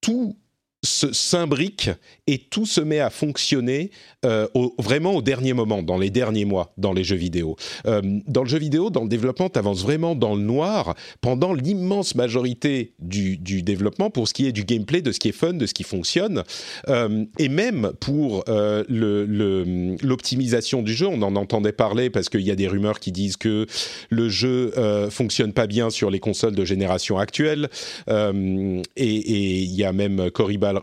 tout 0.00 0.36
s'imbrique 0.84 1.90
et 2.26 2.38
tout 2.38 2.64
se 2.66 2.80
met 2.80 3.00
à 3.00 3.10
fonctionner 3.10 3.90
euh, 4.24 4.46
vraiment 4.78 5.14
au 5.14 5.22
dernier 5.22 5.52
moment, 5.52 5.82
dans 5.82 5.98
les 5.98 6.10
derniers 6.10 6.44
mois, 6.44 6.72
dans 6.78 6.92
les 6.92 7.04
jeux 7.04 7.16
vidéo. 7.16 7.56
Euh, 7.86 8.00
dans 8.26 8.42
le 8.42 8.48
jeu 8.48 8.58
vidéo, 8.58 8.90
dans 8.90 9.02
le 9.02 9.08
développement, 9.08 9.48
tu 9.50 9.58
avances 9.58 9.82
vraiment 9.82 10.14
dans 10.14 10.34
le 10.34 10.40
noir 10.42 10.94
pendant 11.20 11.52
l'immense 11.52 12.14
majorité 12.14 12.94
du, 12.98 13.36
développement 13.62 14.10
pour 14.10 14.28
ce 14.28 14.34
qui 14.34 14.46
est 14.46 14.52
du 14.52 14.64
gameplay, 14.64 15.02
de 15.02 15.12
ce 15.12 15.18
qui 15.18 15.28
est 15.28 15.32
fun, 15.32 15.52
de 15.54 15.66
ce 15.66 15.74
qui 15.74 15.82
fonctionne. 15.82 16.44
Euh, 16.88 17.24
et 17.38 17.48
même 17.48 17.92
pour 18.00 18.44
l'optimisation 18.88 20.82
du 20.82 20.94
jeu, 20.94 21.06
on 21.06 21.22
en 21.22 21.36
entendait 21.36 21.72
parler 21.72 22.10
parce 22.10 22.28
qu'il 22.28 22.42
y 22.42 22.50
a 22.50 22.56
des 22.56 22.68
rumeurs 22.68 23.00
qui 23.00 23.12
disent 23.12 23.36
que 23.36 23.66
le 24.10 24.28
jeu 24.28 24.72
fonctionne 25.10 25.52
pas 25.52 25.66
bien 25.66 25.90
sur 25.90 26.10
les 26.10 26.20
consoles 26.20 26.54
de 26.54 26.64
génération 26.64 27.18
actuelle. 27.18 27.68
et 28.08 28.82
il 28.96 29.74
y 29.74 29.84
a 29.84 29.92
même 29.92 30.30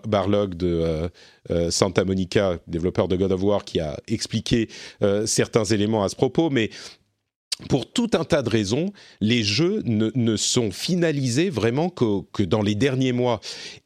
Barlog 0.08 0.56
de 0.56 0.68
euh, 0.68 1.10
euh, 1.50 1.72
Santa 1.72 2.06
Monica, 2.06 2.58
développeur 2.68 3.08
de 3.08 3.16
God 3.16 3.32
of 3.32 3.44
War, 3.44 3.64
qui 3.64 3.80
a 3.80 3.98
expliqué 4.08 4.70
euh, 5.02 5.26
certains 5.26 5.66
éléments 5.66 6.04
à 6.04 6.10
ce 6.10 6.16
propos, 6.16 6.50
mais 6.50 6.70
pour 7.70 7.92
tout 7.92 8.10
un 8.14 8.24
tas 8.24 8.42
de 8.42 8.50
raisons, 8.50 8.92
les 9.20 9.44
jeux 9.44 9.82
ne, 9.86 10.36
sont 10.36 10.72
finalisés 10.72 11.50
vraiment 11.50 11.90
que, 11.90 12.44
dans 12.44 12.62
les 12.62 12.76
derniers 12.76 13.12
mois. 13.12 13.40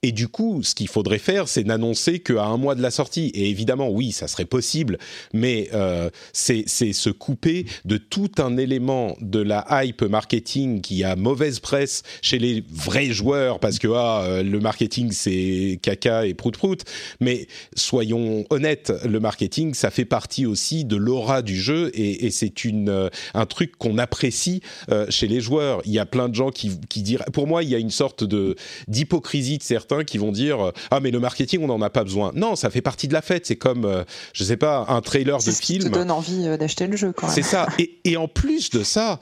Et 0.04 0.12
du 0.12 0.28
coup, 0.28 0.64
ce 0.64 0.76
qu'il 0.76 0.88
faudrait 0.88 1.20
faire, 1.20 1.48
c'est 1.48 1.64
n'annoncer 1.64 2.20
qu'à 2.20 2.46
un 2.46 2.58
mois 2.58 2.76
de 2.76 2.82
la 2.82 2.92
sortie. 2.92 3.32
Et 3.34 3.50
évidemment, 3.50 3.90
oui, 3.90 4.12
ça 4.12 4.28
serait 4.28 4.46
possible, 4.46 4.98
mais 5.34 5.70
euh, 5.74 6.10
c'est 6.34 6.66
se 6.68 7.10
couper 7.10 7.66
de 7.86 7.98
tout 7.98 8.32
un 8.38 8.58
élément 8.58 9.16
de 9.22 9.40
la 9.40 9.66
hype 9.84 10.04
marketing 10.04 10.82
qui 10.82 11.04
a 11.04 11.16
mauvaise 11.16 11.60
presse 11.60 12.04
chez 12.22 12.40
les 12.40 12.64
vrais 12.70 13.12
joueurs, 13.12 13.60
parce 13.60 13.80
que 13.80 13.88
ah, 13.94 14.24
euh, 14.24 14.44
le 14.44 14.60
marketing, 14.60 15.12
c'est 15.12 15.80
caca 15.82 16.26
et 16.26 16.34
prout-prout. 16.34 16.84
Mais 17.20 17.48
soyons 17.76 18.46
honnêtes, 18.50 18.94
le 19.06 19.20
marketing, 19.20 19.74
ça 19.74 19.92
fait 19.92 20.06
partie 20.06 20.46
aussi 20.46 20.86
de 20.86 20.96
l'aura 20.96 21.42
du 21.42 21.60
jeu, 21.60 21.92
et, 21.94 22.32
c'est 22.32 22.54
euh, 22.66 23.10
un 23.34 23.46
truc 23.46 23.65
qu'on 23.68 23.98
apprécie 23.98 24.62
euh, 24.92 25.06
chez 25.10 25.28
les 25.28 25.42
joueurs. 25.42 25.82
Il 25.86 25.92
y 25.92 26.00
a 26.00 26.06
plein 26.06 26.30
de 26.30 26.36
gens 26.36 26.50
qui, 26.50 26.80
qui 26.90 27.02
diraient, 27.02 27.26
pour 27.34 27.48
moi, 27.48 27.64
il 27.64 27.70
y 27.70 27.76
a 27.76 27.80
une 27.80 27.92
sorte 27.92 28.24
de 28.24 28.56
d'hypocrisie 28.88 29.58
de 29.58 29.64
certains 29.64 30.04
qui 30.04 30.18
vont 30.18 30.32
dire 30.32 30.72
ah 30.92 31.00
mais 31.00 31.12
le 31.12 31.20
marketing 31.20 31.62
on 31.64 31.68
n'en 31.68 31.82
a 31.82 31.90
pas 31.90 32.04
besoin. 32.04 32.32
Non, 32.36 32.56
ça 32.56 32.70
fait 32.70 32.82
partie 32.82 33.08
de 33.08 33.14
la 33.14 33.22
fête. 33.22 33.46
C'est 33.46 33.56
comme 33.56 33.86
euh, 33.86 34.04
je 34.34 34.44
sais 34.44 34.58
pas 34.58 34.86
un 34.90 35.02
trailer 35.02 35.38
de 35.38 35.44
ce 35.44 35.52
film. 35.52 35.84
Te 35.84 35.90
donne 35.90 36.12
envie 36.12 36.48
euh, 36.48 36.58
d'acheter 36.58 36.88
le 36.88 36.98
jeu 36.98 37.14
quand 37.14 37.28
même. 37.28 37.36
C'est 37.36 37.42
ça. 37.42 37.68
Et, 37.80 38.00
et, 38.06 38.18
en 38.18 38.28
plus 38.28 38.70
de 38.70 38.84
ça, 38.84 39.20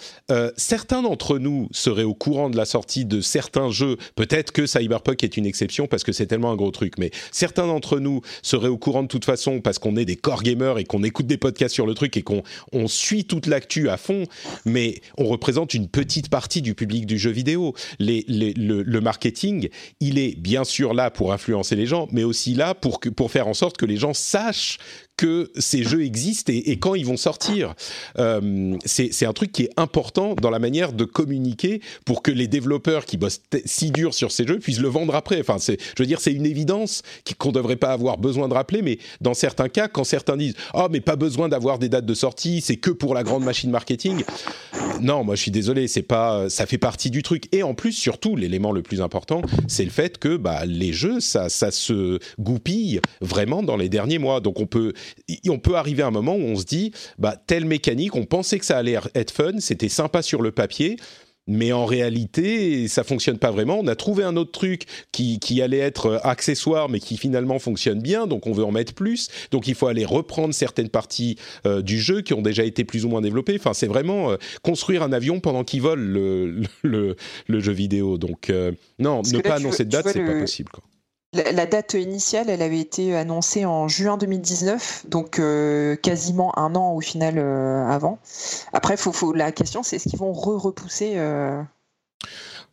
certains 0.58 1.02
d'entre 1.02 1.40
nous 1.40 1.68
seraient 1.72 2.04
au 2.04 2.14
courant 2.14 2.50
de 2.50 2.58
la 2.58 2.66
sortie 2.66 3.06
de 3.06 3.20
certains 3.22 3.70
jeux. 3.72 3.98
Peut-être 4.16 4.52
que 4.52 4.66
Cyberpunk 4.66 5.24
est 5.24 5.38
une 5.38 5.46
exception 5.46 5.88
parce 5.88 6.04
que 6.04 6.12
c'est 6.12 6.28
tellement 6.28 6.52
un 6.52 6.56
gros 6.56 6.72
truc, 6.72 6.98
mais 6.98 7.12
certains 7.32 7.68
d'entre 7.68 8.00
nous 8.00 8.22
seraient 8.42 8.68
au 8.68 8.78
courant 8.78 9.04
de 9.04 9.08
toute 9.08 9.26
façon 9.26 9.62
parce 9.62 9.80
qu'on 9.80 9.96
est 9.96 10.06
des 10.06 10.16
core 10.16 10.44
gamers 10.44 10.78
et 10.78 10.84
qu'on 10.84 11.04
écoute 11.04 11.28
des 11.28 11.38
podcasts 11.38 11.74
sur 11.74 11.86
le 11.86 11.94
truc 11.94 12.16
et 12.18 12.22
qu'on 12.22 12.44
on 12.72 12.88
suit 12.88 13.26
toute 13.26 13.48
l'actu 13.48 13.90
à 13.90 13.98
fond 13.98 14.26
mais 14.66 15.02
on 15.18 15.26
représente 15.26 15.74
une 15.74 15.88
petite 15.88 16.30
partie 16.30 16.62
du 16.62 16.76
public 16.76 17.06
du 17.06 17.18
jeu 17.18 17.32
vidéo. 17.32 17.74
le, 18.00 19.00
marketing, 19.00 19.70
il 20.00 20.18
est 20.18 20.40
bien 20.40 20.64
sûr 20.64 20.94
là 20.94 21.12
pour 21.12 21.34
influencer 21.34 21.76
les 21.76 21.86
gens, 21.86 22.08
mais 22.12 22.24
aussi 22.24 22.54
là 22.54 22.74
pour, 22.74 23.00
pour 23.00 23.32
faire 23.32 23.48
en 23.48 23.54
sorte 23.54 23.78
que 23.78 23.86
les 23.86 23.98
gens 23.98 24.14
sachent 24.14 24.78
que 25.24 25.50
ces 25.58 25.84
jeux 25.84 26.04
existent 26.04 26.52
et, 26.54 26.76
quand 26.76 26.96
ils 26.96 27.06
vont 27.06 27.16
sortir. 27.16 27.76
Euh, 28.20 28.76
c'est 28.84 29.26
un 29.26 29.32
truc 29.32 29.54
qui 29.54 29.64
est 29.64 29.70
important 29.78 30.36
dans 30.36 30.50
la 30.50 30.60
manière 30.60 30.92
de 30.92 31.06
communiquer 31.06 31.80
pour 32.04 32.22
que 32.22 32.30
les 32.30 32.50
développeurs 32.50 33.06
qui 33.06 33.16
bossent 33.16 33.40
si 33.64 33.92
dur 33.92 34.14
sur 34.14 34.34
ces 34.34 34.46
jeux 34.46 34.60
puissent 34.60 34.82
le 34.82 34.90
vendre 34.90 35.16
après. 35.16 35.40
Enfin, 35.40 35.56
je 35.66 35.78
veux 35.98 36.06
dire, 36.06 36.20
c'est 36.20 36.34
une 36.34 36.46
évidence 36.46 37.04
qu'on 37.38 37.50
ne 37.50 37.54
devrait 37.54 37.78
pas 37.78 37.94
avoir 37.94 38.18
besoin 38.18 38.50
de 38.50 38.54
rappeler, 38.54 38.82
mais 38.82 38.98
dans 39.22 39.34
certains 39.34 39.70
cas, 39.70 39.88
quand 39.88 40.04
certains 40.04 40.36
disent 40.36 40.56
«Oh, 40.74 40.88
mais 40.92 41.00
pas 41.00 41.16
besoin 41.16 41.48
d'avoir 41.48 41.80
des 41.80 41.88
dates 41.88 42.06
de 42.06 42.14
sortie, 42.14 42.60
c'est 42.60 42.76
que 42.76 42.92
pour 42.92 43.14
la 43.14 43.24
grande 43.24 43.46
machine 43.46 43.72
marketing», 43.72 44.26
non, 45.02 45.24
moi 45.24 45.36
je 45.36 45.42
suis 45.42 45.52
désolé, 45.52 45.88
pas, 46.02 46.50
ça 46.50 46.66
fait 46.66 46.78
partie 46.78 47.10
du 47.10 47.24
truc. 47.24 47.46
Et 47.54 47.64
en 47.64 47.74
plus, 47.74 47.94
surtout, 47.94 48.36
l'élément 48.36 48.72
le 48.72 48.82
plus 48.82 49.02
important, 49.02 49.42
c'est 49.68 49.86
le 49.86 49.90
fait 49.90 50.18
que 50.18 50.36
bah, 50.36 50.66
les 50.66 50.92
jeux, 50.92 51.20
ça, 51.20 51.50
ça 51.50 51.72
se 51.72 52.20
goupille 52.40 53.00
vraiment 53.22 53.64
dans 53.64 53.78
les 53.78 53.90
derniers 53.90 54.20
mois. 54.20 54.42
Donc 54.42 54.60
on 54.60 54.66
peut, 54.66 54.94
on 55.50 55.60
peut 55.60 55.76
arriver 55.76 56.04
à 56.04 56.08
un 56.08 56.12
moment 56.12 56.36
où 56.36 56.42
on 56.42 56.56
se 56.56 56.66
dit, 56.66 56.92
bah, 57.18 57.36
telle 57.48 57.66
mécanique, 57.66 58.16
on 58.16 58.26
pensait 58.26 58.60
que 58.60 58.66
ça 58.66 58.78
allait 58.78 58.98
être 59.16 59.32
fun, 59.32 59.60
c'était 59.60 59.90
sympa 59.90 60.22
sur 60.22 60.42
le 60.42 60.52
papier, 60.52 60.98
mais 61.48 61.74
en 61.74 61.86
réalité, 61.86 62.88
ça 62.88 63.04
fonctionne 63.04 63.38
pas 63.38 63.52
vraiment. 63.52 63.80
On 63.80 63.88
a 63.88 63.96
trouvé 63.96 64.24
un 64.24 64.38
autre 64.38 64.52
truc 64.52 64.86
qui, 65.12 65.40
qui, 65.40 65.62
allait 65.62 65.80
être 65.80 66.22
accessoire, 66.24 66.90
mais 66.90 67.00
qui 67.00 67.18
finalement 67.18 67.60
fonctionne 67.60 68.02
bien, 68.02 68.28
donc 68.28 68.48
on 68.48 68.54
veut 68.54 68.64
en 68.64 68.72
mettre 68.72 68.94
plus. 68.94 69.30
Donc 69.52 69.68
il 69.68 69.76
faut 69.76 69.88
aller 69.88 70.06
reprendre 70.06 70.54
certaines 70.54 70.90
parties 70.90 71.38
euh, 71.66 71.82
du 71.82 72.00
jeu 72.00 72.22
qui 72.22 72.34
ont 72.34 72.42
déjà 72.42 72.64
été 72.64 72.86
plus 72.86 73.04
ou 73.06 73.10
moins 73.10 73.22
développées. 73.22 73.58
Enfin, 73.60 73.74
c'est 73.74 73.88
vraiment 73.88 74.32
euh, 74.32 74.38
construire 74.62 75.04
un 75.04 75.12
avion 75.12 75.40
pendant 75.42 75.64
qu'il 75.64 75.82
vole 75.82 76.00
le, 76.00 76.62
le, 76.84 77.16
le, 77.48 77.60
jeu 77.60 77.74
vidéo. 77.74 78.18
Donc 78.18 78.50
euh, 78.50 78.72
non, 79.00 79.22
ne 79.22 79.40
pas 79.40 79.56
annoncer 79.56 79.84
de 79.84 79.90
date, 79.90 80.08
c'est 80.10 80.26
pas 80.26 80.40
possible. 80.40 80.70
Quoi. 80.72 80.84
La, 81.34 81.66
date 81.66 81.96
initiale, 81.96 82.48
elle 82.50 82.62
avait 82.62 82.80
été 82.80 83.16
annoncée 83.16 83.66
en 83.66 83.88
juin 83.88 84.18
2019, 84.18 85.06
donc 85.08 85.40
euh, 85.40 85.96
quasiment 85.96 86.58
un 86.60 86.76
an 86.76 86.94
au 86.94 87.02
final 87.02 87.40
euh, 87.40 87.88
avant. 87.88 88.20
Après, 88.72 88.98
faut, 88.98 89.34
la 89.34 89.52
question, 89.52 89.82
c'est 89.82 89.96
est-ce 89.96 90.10
qu'ils 90.10 90.20
vont 90.20 90.32
re-repousser 90.32 91.14
euh, 91.16 91.62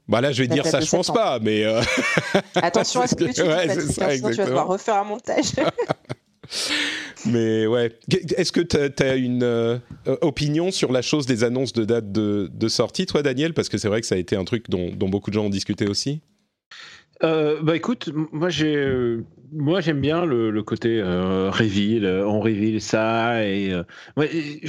bah 0.08 0.20
là, 0.20 0.32
je 0.32 0.42
vais 0.42 0.48
dire 0.48 0.66
ça, 0.66 0.80
je 0.80 0.90
pense 0.90 1.10
pas, 1.10 1.38
mais 1.38 1.64
attention 2.56 3.00
à 3.00 3.06
ce 3.06 3.14
que 3.14 3.24
tu 3.24 3.30
dis, 3.32 3.42
ouais, 3.42 4.30
tu 4.32 4.36
vas 4.36 4.44
devoir 4.44 4.66
refaire 4.66 4.96
un 4.96 5.04
montage. 5.04 5.52
mais 7.26 7.66
ouais, 7.66 7.96
est-ce 8.36 8.52
que 8.52 8.60
tu 8.60 9.02
as, 9.02 9.14
une 9.14 9.80
opinion 10.20 10.70
sur 10.70 10.92
la 10.92 11.00
chose 11.00 11.26
des 11.26 11.44
annonces 11.44 11.72
de 11.72 11.84
date 11.84 12.12
de, 12.12 12.68
sortie, 12.68 13.06
toi, 13.06 13.22
Daniel? 13.22 13.54
Parce 13.54 13.68
que 13.68 13.78
c'est 13.78 13.88
vrai 13.88 14.00
que 14.00 14.06
ça 14.06 14.16
a 14.16 14.18
été 14.18 14.36
un 14.36 14.44
truc 14.44 14.68
dont 14.68 15.08
beaucoup 15.08 15.30
de 15.30 15.34
gens 15.34 15.44
ont 15.44 15.50
discuté 15.50 15.86
aussi. 15.86 16.20
Euh, 17.22 17.60
bah 17.62 17.76
écoute, 17.76 18.08
moi 18.32 18.48
j'ai, 18.48 18.76
euh, 18.76 19.26
moi 19.52 19.80
j'aime 19.80 20.00
bien 20.00 20.24
le, 20.24 20.62
côté 20.62 21.00
euh, 21.00 21.50
reveal, 21.50 22.06
on 22.06 22.40
reveal 22.40 22.80
ça 22.80 23.44
et 23.44 23.74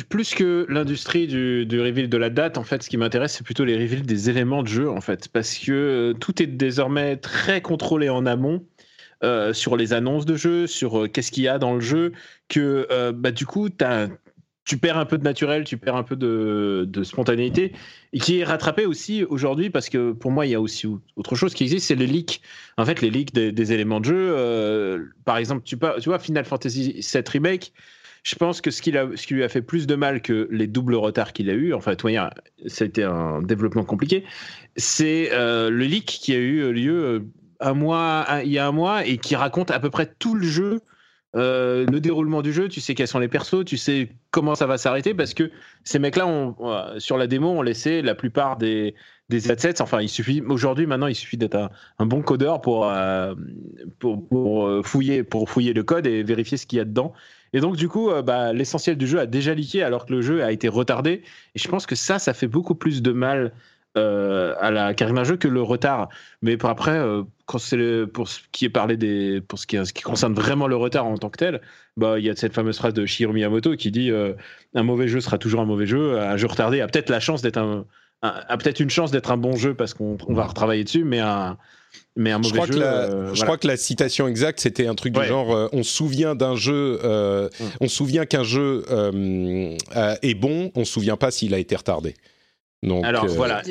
plus 0.10 0.34
que 0.34 0.66
l'industrie 0.68 1.28
du, 1.28 1.66
du 1.66 1.80
reveal 1.80 2.10
de 2.10 2.18
la 2.18 2.30
date 2.30 2.58
en 2.58 2.64
fait, 2.64 2.84
ce 2.84 2.90
qui 2.90 2.98
m'intéresse 2.98 3.34
c'est 3.34 3.46
plutôt 3.46 3.64
les 3.64 3.78
reveals 3.78 4.06
des 4.06 4.30
éléments 4.30 4.64
de 4.64 4.68
jeu 4.68 4.90
en 4.90 5.00
fait, 5.00 5.30
parce 5.30 5.58
que 5.58 6.14
tout 6.20 6.44
est 6.44 6.48
désormais 6.48 7.16
très 7.16 7.62
contrôlé 7.62 8.10
en 8.10 8.26
amont. 8.26 8.66
sur 9.54 9.78
les 9.78 9.94
annonces 9.94 10.26
de 10.26 10.36
jeu, 10.36 10.68
sur 10.68 11.10
qu'est-ce 11.12 11.32
qu'il 11.32 11.44
y 11.44 11.48
a 11.48 11.58
dans 11.58 11.76
le 11.76 11.80
jeu, 11.82 12.12
que 12.50 13.12
bah, 13.12 13.32
du 13.32 13.46
coup, 13.46 13.70
tu 13.70 13.86
as, 13.86 14.10
tu 14.63 14.78
perds 14.78 14.97
un 14.97 15.06
peu 15.06 15.17
de 15.17 15.24
naturel, 15.24 15.63
tu 15.63 15.78
perds 15.78 15.95
un 15.95 16.04
peu 16.04 16.15
de, 16.15 17.04
spontanéité, 17.04 17.74
et 18.13 18.19
qui 18.19 18.39
est 18.39 18.43
rattrapé 18.43 18.86
aussi 18.86 19.24
aujourd'hui 19.24 19.69
parce 19.69 19.89
que 19.89 20.12
pour 20.12 20.32
moi, 20.32 20.45
il 20.45 20.52
y 20.52 20.56
a 20.56 20.62
aussi 20.62 20.88
autre 21.15 21.36
chose 21.36 21.54
qui 21.54 21.63
existe, 21.63 21.88
c'est 21.88 21.95
les 21.95 22.08
leaks. 22.08 22.41
En 22.78 22.86
fait, 22.86 23.02
les 23.02 23.10
leaks 23.10 23.34
des, 23.34 23.74
éléments 23.74 24.00
de 24.00 24.06
jeu. 24.06 24.15
Euh, 24.38 25.06
par 25.26 25.38
exemple, 25.38 25.63
tu, 25.63 25.76
vois, 25.78 26.19
Final 26.19 26.45
Fantasy 26.45 27.02
VII 27.13 27.24
Remake, 27.28 27.74
je 28.24 28.36
pense 28.36 28.62
que 28.62 28.69
ce, 28.69 28.84
qui 28.84 28.91
lui 28.91 29.43
a 29.43 29.50
fait 29.50 29.63
plus 29.63 29.88
de 29.88 29.95
mal 29.95 30.21
que 30.21 30.47
les 30.52 30.67
doubles 30.67 30.95
retards 30.95 31.34
qu'il 31.34 31.50
a 31.50 31.54
eu, 31.54 31.74
enfin, 31.74 31.95
toi, 31.95 32.30
ça 32.67 32.84
a 32.84 32.88
été 32.88 33.04
un 33.04 33.41
développement 33.41 33.84
compliqué, 33.84 34.24
c'est 34.76 35.30
euh, 35.32 35.71
le 35.71 35.86
leak 35.86 36.06
qui 36.06 36.34
a 36.34 36.38
eu 36.38 36.71
lieu 36.71 37.04
euh, 37.04 38.41
il 38.43 38.52
y 38.52 38.60
a 38.60 38.67
un 38.67 38.71
mois 38.71 39.06
et 39.06 39.17
qui 39.17 39.36
raconte 39.36 39.71
à 39.71 39.80
peu 39.80 39.89
près 39.89 40.12
tout 40.19 40.36
le 40.36 40.45
jeu 40.45 40.82
euh, 41.36 41.86
le 41.86 42.02
déroulement 42.02 42.41
du 42.41 42.52
jeu, 42.52 42.67
tu 42.67 42.82
sais 42.82 42.94
quels 42.94 43.08
sont 43.08 43.20
les 43.20 43.30
persos, 43.30 43.63
tu 43.65 43.78
sais 43.78 44.10
comment 44.32 44.54
ça 44.54 44.65
va 44.67 44.78
s'arrêter 44.78 45.13
parce 45.13 45.34
que 45.34 45.50
ces 45.86 45.98
mecs-là, 45.98 46.28
euh, 46.28 47.00
sur 47.00 47.17
la 47.17 47.28
démo, 47.28 47.50
ont 47.50 47.62
laissé 47.62 48.02
la 48.02 48.15
plupart 48.15 48.58
des, 48.58 48.96
des 49.30 49.50
assets. 49.50 49.82
Enfin, 49.82 50.02
il 50.02 50.10
suffit 50.10 50.41
aujourd'hui, 50.41 50.88
maintenant, 50.88 51.08
il 51.08 51.15
suffit 51.15 51.38
d'être 51.38 51.70
un, 52.00 52.06
bon 52.06 52.22
codeur 52.22 52.62
pour, 52.62 52.86
euh, 52.86 53.34
fouiller, 54.84 55.24
pour 55.24 55.50
fouiller 55.50 55.72
le 55.72 55.84
code 55.84 56.06
et 56.06 56.22
vérifier 56.22 56.58
ce 56.58 56.65
qu'il 56.65 56.78
y 56.78 56.82
a 56.82 56.86
dedans. 56.86 57.13
Et 57.54 57.62
donc, 57.62 57.78
du 57.78 57.88
coup, 57.88 58.10
bah, 58.24 58.54
l'essentiel 58.54 58.98
du 58.98 59.08
jeu 59.08 59.20
a 59.20 59.26
déjà 59.26 59.54
leaké 59.54 59.84
alors 59.84 60.06
que 60.06 60.13
le 60.13 60.22
jeu 60.22 60.44
a 60.44 60.52
été 60.52 60.70
retardé. 60.70 61.22
Et 61.56 61.60
je 61.60 61.67
pense 61.67 61.86
que 61.86 61.96
ça, 61.96 62.17
ça 62.17 62.34
fait 62.34 62.48
beaucoup 62.48 62.76
plus 62.76 63.02
de 63.02 63.12
mal 63.12 63.52
euh, 63.97 64.54
à 64.62 64.71
la 64.71 64.93
carrière 64.93 65.15
d'un 65.15 65.25
jeu 65.25 65.36
que 65.36 65.49
le 65.49 65.62
retard. 65.62 66.08
Mais 66.41 66.56
pour 66.56 66.69
après, 66.69 66.97
euh, 66.97 67.23
quand 67.45 67.58
c'est 67.58 68.06
pour 68.08 68.30
ce 68.30 68.39
qui 68.54 68.63
est 68.63 68.69
parlé 68.69 68.95
des, 68.95 69.41
pour 69.41 69.60
ce 69.60 69.67
qui, 69.67 69.86
ce 69.86 69.91
qui, 69.91 70.01
concerne 70.01 70.34
vraiment 70.34 70.67
le 70.67 70.77
retard 70.77 71.06
en 71.06 71.17
tant 71.17 71.30
que 71.30 71.38
tel, 71.38 71.60
bah 71.97 72.17
il 72.17 72.23
y 72.23 72.30
a 72.30 72.36
cette 72.38 72.54
fameuse 72.54 72.77
phrase 72.77 72.93
de 72.93 73.06
Shigeru 73.06 73.34
Miyamoto 73.34 73.75
qui 73.75 73.91
dit 73.91 74.10
euh, 74.10 74.32
un 74.75 74.84
mauvais 74.84 75.10
jeu 75.10 75.19
sera 75.19 75.38
toujours 75.38 75.60
un 75.60 75.65
mauvais 75.65 75.88
jeu. 75.88 76.17
Un 76.17 76.38
jeu 76.38 76.47
retardé 76.47 76.80
a 76.80 76.88
peut-être 76.88 77.10
la 77.10 77.19
chance 77.19 77.41
d'être 77.41 77.58
un, 77.58 77.84
a 78.21 78.58
peut-être 78.58 78.80
une 78.80 78.89
chance 78.89 79.12
d'être 79.12 79.30
un 79.30 79.36
bon 79.36 79.58
jeu 79.58 79.73
parce 79.73 79.93
qu'on 79.93 80.15
va 80.30 80.45
retravailler 80.45 80.86
dessus, 80.86 81.04
mais 81.04 81.19
un 81.19 81.58
mais 82.15 82.32
un 82.32 82.38
mauvais 82.38 82.47
je 82.47 82.54
crois 82.54 82.67
jeu. 82.67 82.73
Que 82.75 82.80
la, 82.80 83.34
je 83.34 83.43
crois 83.43 83.58
que 83.58 83.67
la 83.67 83.75
citation 83.75 84.30
exacte, 84.30 84.62
c'était 84.62 84.88
un 84.88 84.95
truc 84.95 85.12
du 85.12 85.25
genre 85.25 85.69
on 85.73 85.84
se 85.84 85.91
souvient 85.91 86.34
d'un 86.34 86.56
jeu, 86.56 86.97
mm. 87.04 87.65
on 87.82 87.89
se 87.89 87.95
souvient 87.95 88.25
qu'un 88.25 88.43
jeu 88.43 88.86
est 90.21 90.36
bon, 90.36 90.71
on 90.75 90.86
se 90.86 90.93
souvient 90.93 91.17
pas 91.17 91.30
s'il 91.30 91.54
a 91.54 91.58
été 91.58 91.75
retardé. 91.75 92.15
Alors 93.04 93.26
euh, 93.26 93.36
voilà. 93.36 93.62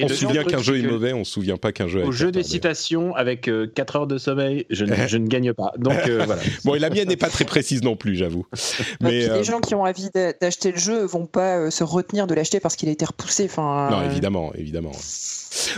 On 0.00 0.08
se 0.08 0.14
souvient 0.14 0.44
qu'un 0.44 0.62
jeu 0.62 0.78
est 0.78 0.82
mauvais, 0.82 1.12
on 1.12 1.24
se 1.24 1.32
souvient 1.32 1.56
pas 1.56 1.72
qu'un 1.72 1.88
jeu. 1.88 2.04
Au 2.04 2.12
jeu 2.12 2.32
des 2.32 2.42
citations 2.42 3.14
avec 3.14 3.50
4 3.74 3.96
heures 3.96 4.06
de 4.06 4.18
sommeil, 4.18 4.66
je 4.70 4.84
ne, 4.84 4.94
je 5.06 5.18
ne 5.18 5.26
gagne 5.26 5.52
pas. 5.52 5.72
Donc 5.78 5.94
voilà. 6.06 6.36
bon, 6.64 6.74
et 6.74 6.78
la 6.78 6.90
mienne 6.90 7.08
n'est 7.08 7.16
pas 7.16 7.30
très 7.30 7.44
précise 7.44 7.82
non 7.82 7.96
plus, 7.96 8.16
j'avoue. 8.16 8.46
Mais 9.00 9.28
les 9.28 9.44
gens 9.44 9.60
qui 9.60 9.74
ont 9.74 9.82
envie 9.82 10.10
d'acheter 10.40 10.72
le 10.72 10.78
jeu 10.78 11.04
vont 11.04 11.26
pas 11.26 11.70
se 11.70 11.84
retenir 11.84 12.26
de 12.26 12.34
l'acheter 12.34 12.60
parce 12.60 12.76
qu'il 12.76 12.88
a 12.88 12.92
été 12.92 13.04
repoussé. 13.04 13.44
Enfin. 13.44 13.88
Non, 13.90 14.02
évidemment, 14.02 14.52
évidemment. 14.54 14.92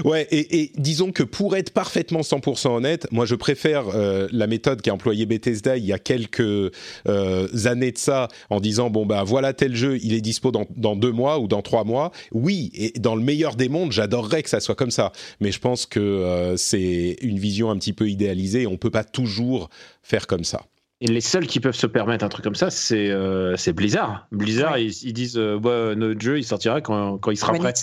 Ouais, 0.04 0.26
et, 0.30 0.72
disons 0.76 1.12
que 1.12 1.22
pour 1.22 1.56
être 1.56 1.70
parfaitement 1.70 2.20
100% 2.20 2.68
honnête, 2.68 3.06
moi 3.10 3.26
je 3.26 3.34
préfère 3.34 3.88
euh, 3.94 4.28
la 4.32 4.46
méthode 4.46 4.82
qu'a 4.82 4.92
employée 4.92 5.26
Bethesda 5.26 5.76
il 5.76 5.84
y 5.84 5.92
a 5.92 5.98
quelques 5.98 6.40
euh, 6.40 7.48
années 7.64 7.92
de 7.92 7.98
ça, 7.98 8.28
en 8.50 8.60
disant 8.60 8.90
bon 8.90 9.06
bah 9.06 9.22
voilà 9.24 9.52
tel 9.52 9.74
jeu, 9.74 9.98
il 10.02 10.14
est 10.14 10.20
dispo 10.20 10.50
dans, 10.50 10.66
dans, 10.76 10.96
deux 10.96 11.12
mois 11.12 11.38
ou 11.38 11.48
dans 11.48 11.62
trois 11.62 11.84
mois. 11.84 12.12
Oui, 12.32 12.70
et 12.74 12.98
dans 12.98 13.14
le 13.14 13.22
meilleur 13.22 13.56
des 13.56 13.68
mondes, 13.68 13.92
j'adorerais 14.06 14.42
que 14.42 14.50
ça 14.50 14.60
soit 14.60 14.74
comme 14.74 14.90
ça, 14.90 15.12
mais 15.40 15.50
je 15.50 15.58
pense 15.58 15.86
que 15.86 16.00
euh, 16.00 16.56
c'est 16.56 17.16
une 17.20 17.38
vision 17.38 17.70
un 17.70 17.76
petit 17.76 17.92
peu 17.92 18.08
idéalisée. 18.08 18.62
Et 18.62 18.66
on 18.66 18.76
peut 18.76 18.90
pas 18.90 19.04
toujours 19.04 19.68
faire 20.02 20.26
comme 20.26 20.44
ça. 20.44 20.62
Et 21.02 21.08
les 21.08 21.20
seuls 21.20 21.46
qui 21.46 21.60
peuvent 21.60 21.76
se 21.76 21.86
permettre 21.86 22.24
un 22.24 22.30
truc 22.30 22.42
comme 22.42 22.54
ça, 22.54 22.70
c'est 22.70 23.10
euh, 23.10 23.54
Blizzard. 23.74 24.26
Blizzard, 24.32 24.78
ils, 24.78 25.12
disent 25.12 25.36
euh, 25.36 25.94
notre 25.94 26.18
jeu, 26.18 26.38
il 26.38 26.44
sortira 26.44 26.80
quand, 26.80 27.18
quand 27.18 27.30
il 27.30 27.36
sera 27.36 27.52
prêt. 27.52 27.74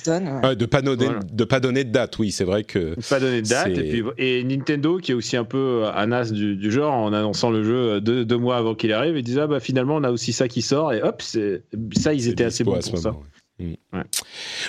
de 0.56 0.66
pas 0.66 0.82
donner 0.82 1.10
de 1.32 1.44
pas 1.44 1.60
donner 1.60 1.84
de 1.84 1.92
date, 1.92 2.18
oui, 2.18 2.32
c'est 2.32 2.44
vrai 2.44 2.64
que. 2.64 2.96
Pas 3.08 3.20
donner 3.20 3.44
de 3.44 3.48
date. 3.48 3.78
Et, 4.18 4.44
Nintendo, 4.44 4.98
qui 4.98 5.12
est 5.12 5.16
aussi 5.16 5.38
un 5.38 5.44
peu 5.44 5.84
un 5.94 6.12
as 6.12 6.32
du, 6.32 6.56
du 6.56 6.72
genre, 6.72 6.96
en 6.96 7.14
annonçant 7.14 7.52
le 7.52 7.64
jeu 7.64 8.02
deux, 8.02 8.26
deux 8.26 8.38
mois 8.38 8.58
avant 8.58 8.74
qu'il 8.74 8.92
arrive, 8.92 9.16
ils 9.16 9.24
disent 9.24 9.38
ah 9.38 9.46
bah 9.46 9.60
finalement 9.60 9.98
on 9.98 10.04
a 10.04 10.10
aussi 10.10 10.34
ça 10.34 10.48
qui 10.48 10.64
sort 10.64 10.92
et 10.92 11.04
hop, 11.04 11.22
ça 11.22 12.14
ils 12.16 12.28
étaient 12.30 12.46
assez 12.46 12.64
bons 12.64 12.80
pour 12.80 12.98
ça. 12.98 13.16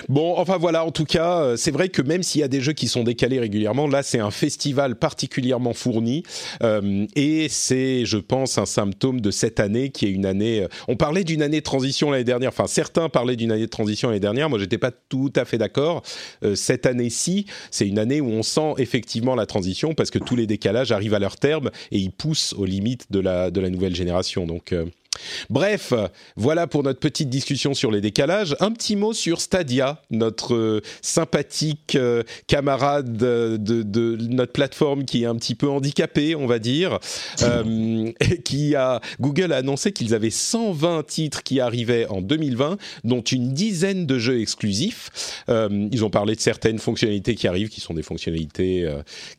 Bon, 0.09 0.35
enfin 0.37 0.57
voilà, 0.57 0.85
en 0.85 0.91
tout 0.91 1.05
cas, 1.05 1.41
euh, 1.41 1.57
c'est 1.57 1.71
vrai 1.71 1.89
que 1.89 2.01
même 2.01 2.23
s'il 2.23 2.41
y 2.41 2.43
a 2.43 2.47
des 2.47 2.61
jeux 2.61 2.73
qui 2.73 2.87
sont 2.87 3.03
décalés 3.03 3.39
régulièrement, 3.39 3.87
là 3.87 4.03
c'est 4.03 4.19
un 4.19 4.31
festival 4.31 4.97
particulièrement 4.97 5.73
fourni 5.73 6.23
euh, 6.63 7.05
et 7.15 7.47
c'est, 7.49 8.05
je 8.05 8.17
pense, 8.17 8.57
un 8.57 8.65
symptôme 8.65 9.21
de 9.21 9.31
cette 9.31 9.59
année 9.59 9.89
qui 9.89 10.05
est 10.05 10.11
une 10.11 10.25
année. 10.25 10.61
Euh, 10.61 10.67
on 10.87 10.95
parlait 10.95 11.23
d'une 11.23 11.41
année 11.41 11.59
de 11.59 11.63
transition 11.63 12.11
l'année 12.11 12.23
dernière, 12.23 12.49
enfin 12.49 12.67
certains 12.67 13.09
parlaient 13.09 13.35
d'une 13.35 13.51
année 13.51 13.65
de 13.65 13.69
transition 13.69 14.09
l'année 14.09 14.19
dernière, 14.19 14.49
moi 14.49 14.59
j'étais 14.59 14.77
pas 14.77 14.91
tout 14.91 15.33
à 15.35 15.45
fait 15.45 15.57
d'accord. 15.57 16.03
cette 16.53 16.85
année-ci, 16.85 17.45
c'est 17.71 17.87
une 17.87 17.99
année 17.99 18.21
où 18.21 18.29
on 18.29 18.43
sent 18.43 18.73
effectivement 18.77 19.35
la 19.35 19.45
transition 19.45 19.93
parce 19.93 20.11
que 20.11 20.19
tous 20.19 20.35
les 20.35 20.47
décalages 20.47 20.91
arrivent 20.91 21.13
à 21.13 21.19
leur 21.19 21.37
terme 21.37 21.71
et 21.91 21.97
ils 21.97 22.11
poussent 22.11 22.53
aux 22.53 22.65
limites 22.65 23.11
de 23.11 23.19
la, 23.19 23.51
de 23.51 23.61
la 23.61 23.69
nouvelle 23.69 23.95
génération. 23.95 24.45
Donc. 24.45 24.73
Bref, 25.49 25.93
voilà 26.35 26.67
pour 26.67 26.83
notre 26.83 26.99
petite 26.99 27.29
discussion 27.29 27.73
sur 27.73 27.91
les 27.91 28.01
décalages. 28.01 28.55
Un 28.59 28.71
petit 28.71 28.95
mot 28.95 29.13
sur 29.13 29.41
Stadia, 29.41 30.01
notre 30.11 30.55
euh, 30.55 30.81
sympathique 31.01 31.95
euh, 31.95 32.23
camarade 32.47 33.17
de, 33.17 33.57
notre 34.29 34.51
plateforme 34.51 35.05
qui 35.05 35.23
est 35.23 35.25
un 35.25 35.35
petit 35.35 35.55
peu 35.55 35.69
handicapé, 35.69 36.35
on 36.35 36.47
va 36.47 36.59
dire, 36.59 36.99
euh, 37.41 38.11
qui 38.43 38.75
a 38.75 39.01
Google 39.19 39.53
a 39.53 39.57
annoncé 39.57 39.91
qu'ils 39.91 40.13
avaient 40.13 40.29
120 40.29 41.05
titres 41.05 41.43
qui 41.43 41.59
arrivaient 41.59 42.07
en 42.07 42.21
2020, 42.21 42.77
dont 43.03 43.21
une 43.21 43.53
dizaine 43.53 44.05
de 44.05 44.19
jeux 44.19 44.39
exclusifs. 44.39 45.43
ils 45.47 46.03
ont 46.03 46.09
parlé 46.09 46.35
de 46.35 46.41
certaines 46.41 46.79
fonctionnalités 46.79 47.35
qui 47.35 47.47
arrivent, 47.47 47.69
qui 47.69 47.81
sont 47.81 47.93
des 47.93 48.03
fonctionnalités 48.03 48.87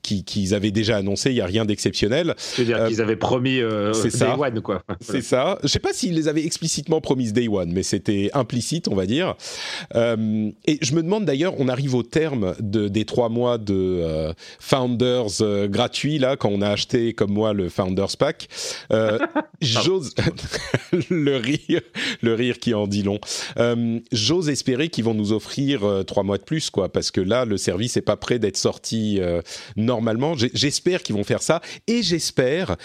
qu'ils 0.02 0.54
avaient 0.54 0.70
déjà 0.70 0.96
annoncées. 0.96 1.30
Il 1.30 1.34
n'y 1.34 1.40
a 1.40 1.46
rien 1.46 1.64
d'exceptionnel. 1.64 2.34
C'est-à-dire 2.36 2.86
qu'ils 2.86 3.00
avaient 3.00 3.16
promis 3.16 3.60
c'est 3.92 4.10
ça. 4.10 4.36
One, 4.38 4.60
quoi. 4.60 4.82
C'est 5.00 5.22
ça 5.22 5.58
je 5.66 5.72
sais 5.72 5.80
pas 5.80 5.92
s'ils 5.92 6.14
les 6.14 6.28
avaient 6.28 6.44
explicitement 6.44 7.00
promis 7.00 7.32
Day 7.32 7.48
One, 7.48 7.72
mais 7.72 7.82
c'était 7.82 8.30
implicite, 8.34 8.88
on 8.88 8.94
va 8.94 9.06
dire. 9.06 9.34
Euh, 9.94 10.50
et 10.66 10.78
je 10.80 10.94
me 10.94 11.02
demande 11.02 11.24
d'ailleurs, 11.24 11.54
on 11.58 11.68
arrive 11.68 11.94
au 11.94 12.02
terme 12.02 12.54
de, 12.60 12.88
des 12.88 13.04
trois 13.04 13.28
mois 13.28 13.58
de 13.58 13.74
euh, 13.74 14.32
Founders 14.60 15.40
euh, 15.40 15.66
gratuits, 15.66 16.18
là, 16.18 16.36
quand 16.36 16.50
on 16.50 16.62
a 16.62 16.68
acheté, 16.68 17.14
comme 17.14 17.32
moi, 17.32 17.52
le 17.52 17.68
Founders 17.68 18.16
Pack. 18.16 18.48
J'ose... 19.60 20.14
le 21.10 21.36
rire, 21.36 21.80
le 22.22 22.34
rire 22.34 22.58
qui 22.58 22.74
en 22.74 22.86
dit 22.86 23.02
long. 23.02 23.18
J'ose 24.12 24.48
espérer 24.48 24.88
qu'ils 24.88 25.04
vont 25.04 25.14
nous 25.14 25.32
offrir 25.32 26.04
trois 26.06 26.22
mois 26.22 26.38
de 26.38 26.42
plus, 26.42 26.70
quoi, 26.70 26.92
parce 26.92 27.10
que 27.10 27.20
là, 27.20 27.44
le 27.44 27.56
service 27.56 27.96
est 27.96 28.02
pas 28.02 28.16
prêt 28.16 28.38
d'être 28.38 28.56
sorti 28.56 29.20
normalement. 29.76 30.34
J'espère 30.36 31.02
qu'ils 31.02 31.16
vont 31.16 31.24
faire 31.24 31.42
ça, 31.42 31.60
et 31.86 32.02
j'espère 32.02 32.76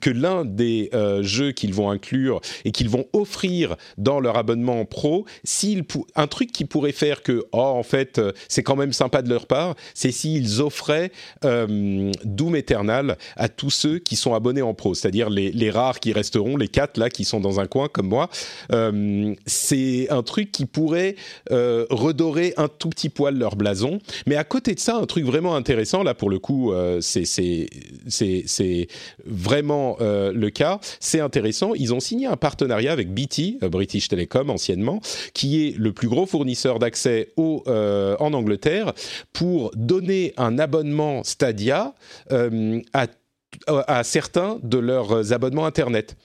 que 0.00 0.10
l'un 0.10 0.44
des 0.44 0.90
jeux 1.22 1.52
qu'ils 1.52 1.74
vont 1.74 1.90
inclure 1.90 2.19
et 2.64 2.72
qu'ils 2.72 2.88
vont 2.88 3.06
offrir 3.12 3.76
dans 3.98 4.20
leur 4.20 4.36
abonnement 4.36 4.84
pro, 4.84 5.24
s'ils 5.44 5.84
un 6.16 6.26
truc 6.26 6.52
qui 6.52 6.64
pourrait 6.64 6.92
faire 6.92 7.22
que, 7.22 7.44
oh, 7.52 7.58
en 7.58 7.82
fait, 7.82 8.18
euh, 8.18 8.32
c'est 8.48 8.62
quand 8.62 8.76
même 8.76 8.92
sympa 8.92 9.22
de 9.22 9.28
leur 9.28 9.46
part, 9.46 9.74
c'est 9.94 10.12
s'ils 10.12 10.60
offraient 10.60 11.10
euh, 11.44 12.10
Doom 12.24 12.56
Eternal 12.56 13.16
à 13.36 13.48
tous 13.48 13.70
ceux 13.70 13.98
qui 13.98 14.16
sont 14.16 14.34
abonnés 14.34 14.62
en 14.62 14.74
pro, 14.74 14.94
c'est-à-dire 14.94 15.30
les, 15.30 15.70
rares 15.70 16.00
qui 16.00 16.12
resteront, 16.12 16.56
les 16.56 16.68
quatre 16.68 16.98
là 16.98 17.10
qui 17.10 17.24
sont 17.24 17.38
dans 17.38 17.60
un 17.60 17.66
coin 17.66 17.88
comme 17.88 18.08
moi. 18.08 18.28
Euh, 18.72 19.34
c'est 19.46 20.08
un 20.10 20.22
truc 20.22 20.50
qui 20.50 20.66
pourrait 20.66 21.14
redorer 21.48 22.54
un 22.56 22.68
tout 22.68 22.88
petit 22.88 23.08
poil 23.08 23.36
leur 23.36 23.56
blason. 23.56 24.00
Mais 24.26 24.36
à 24.36 24.44
côté 24.44 24.74
de 24.74 24.80
ça, 24.80 24.96
un 24.96 25.06
truc 25.06 25.24
vraiment 25.24 25.54
intéressant, 25.54 26.02
là 26.02 26.14
pour 26.14 26.30
le 26.30 26.38
coup, 26.38 26.72
c'est 27.00 27.26
vraiment 29.26 29.96
le 30.00 30.48
cas, 30.48 30.80
c'est 30.98 31.20
intéressant. 31.20 31.72
Ils 31.74 31.94
ont 31.94 32.00
signé 32.10 32.26
un 32.26 32.36
partenariat 32.36 32.90
avec 32.90 33.14
BT, 33.14 33.58
euh, 33.62 33.68
British 33.68 34.08
Telecom 34.08 34.50
anciennement, 34.50 35.00
qui 35.32 35.64
est 35.64 35.78
le 35.78 35.92
plus 35.92 36.08
gros 36.08 36.26
fournisseur 36.26 36.80
d'accès 36.80 37.32
euh, 37.38 38.16
en 38.18 38.32
Angleterre, 38.32 38.92
pour 39.32 39.70
donner 39.76 40.34
un 40.36 40.58
abonnement 40.58 41.22
Stadia 41.22 41.94
euh, 42.32 42.80
à 42.92 43.06
à 43.66 44.04
certains 44.04 44.60
de 44.62 44.78
leurs 44.78 45.32
abonnements 45.32 45.66
Internet. 45.66 46.16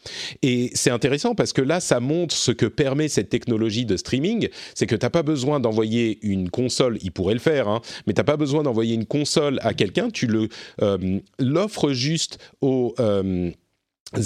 Et 0.43 0.69
c'est 0.76 0.91
intéressant 0.91 1.34
parce 1.34 1.54
que 1.54 1.62
là, 1.63 1.80
ça 1.80 2.00
montre 2.00 2.36
ce 2.36 2.52
que 2.52 2.67
permet 2.67 3.08
cette 3.08 3.30
technologie 3.30 3.84
de 3.84 3.98
streaming, 3.98 4.48
c'est 4.76 4.86
que 4.86 4.95
tu 4.95 5.04
n'as 5.04 5.10
pas 5.10 5.24
besoin 5.24 5.60
d'envoyer 5.60 6.19
une 6.21 6.52
console, 6.52 7.00
il 7.02 7.12
pourrait 7.12 7.34
le 7.34 7.39
faire, 7.39 7.67
hein, 7.67 7.82
mais 8.06 8.13
tu 8.13 8.19
n'as 8.19 8.26
pas 8.26 8.38
besoin 8.38 8.62
d'envoyer 8.62 8.93
une 8.93 9.08
console 9.08 9.58
à 9.63 9.74
quelqu'un, 9.74 10.12
tu 10.12 10.30
l'offres 11.39 11.93
juste 11.93 12.38
au 12.62 12.93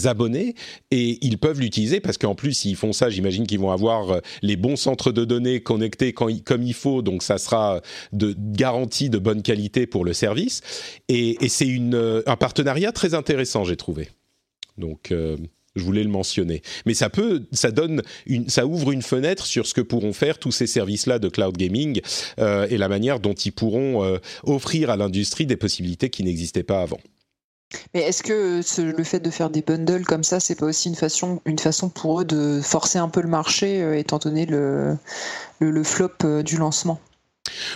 abonnés 0.03 0.55
et 0.91 1.17
ils 1.25 1.37
peuvent 1.37 1.59
l'utiliser 1.59 1.99
parce 1.99 2.17
qu'en 2.17 2.35
plus 2.35 2.53
s'ils 2.53 2.75
font 2.75 2.93
ça 2.93 3.09
j'imagine 3.09 3.47
qu'ils 3.47 3.59
vont 3.59 3.71
avoir 3.71 4.11
euh, 4.11 4.19
les 4.41 4.55
bons 4.55 4.75
centres 4.75 5.11
de 5.11 5.25
données 5.25 5.61
connectés 5.61 6.13
quand, 6.13 6.27
comme 6.43 6.63
il 6.63 6.73
faut 6.73 7.01
donc 7.01 7.23
ça 7.23 7.37
sera 7.37 7.81
de 8.11 8.35
garantie 8.37 9.09
de 9.09 9.17
bonne 9.17 9.41
qualité 9.41 9.87
pour 9.87 10.05
le 10.05 10.13
service 10.13 10.61
et, 11.07 11.37
c'est 11.47 11.67
euh, 11.69 12.21
un 12.25 12.35
partenariat 12.35 12.91
très 12.91 13.13
intéressant 13.13 13.63
j'ai 13.63 13.77
trouvé 13.77 14.09
donc 14.77 15.11
euh, 15.11 15.37
je 15.75 15.83
voulais 15.83 16.03
le 16.03 16.09
mentionner. 16.09 16.61
Mais 16.85 16.95
ça 16.95 17.09
peut, 17.09 17.43
ça 17.51 17.71
donne, 17.71 18.01
ça 18.47 18.65
ouvre 18.65 18.91
une 18.91 19.03
fenêtre 19.03 19.45
sur 19.45 19.67
ce 19.67 19.73
que 19.73 19.81
pourront 19.81 20.13
faire 20.13 20.39
tous 20.39 20.51
ces 20.51 20.67
services-là 20.67 21.19
de 21.19 21.29
cloud 21.29 21.55
gaming 21.55 22.01
et 22.37 22.77
la 22.77 22.87
manière 22.89 23.19
dont 23.19 23.35
ils 23.35 23.51
pourront 23.51 24.19
offrir 24.43 24.89
à 24.89 24.97
l'industrie 24.97 25.45
des 25.45 25.55
possibilités 25.55 26.09
qui 26.09 26.23
n'existaient 26.23 26.63
pas 26.63 26.81
avant. 26.81 26.99
Mais 27.93 28.01
est-ce 28.01 28.23
que 28.23 28.62
le 28.82 29.03
fait 29.03 29.19
de 29.19 29.29
faire 29.29 29.49
des 29.49 29.62
bundles 29.62 30.05
comme 30.05 30.23
ça, 30.23 30.39
c'est 30.39 30.55
pas 30.55 30.65
aussi 30.65 30.89
une 30.89 30.95
façon, 30.95 31.41
une 31.45 31.60
façon 31.60 31.89
pour 31.89 32.21
eux 32.21 32.25
de 32.25 32.62
forcer 32.63 32.97
un 32.97 33.10
peu 33.10 33.21
le 33.21 33.27
marché, 33.27 33.82
euh, 33.82 33.97
étant 33.97 34.17
donné 34.17 34.45
le, 34.45 34.97
le, 35.60 35.84
flop 35.84 36.10
euh, 36.23 36.41
du 36.41 36.58
lancement? 36.58 36.99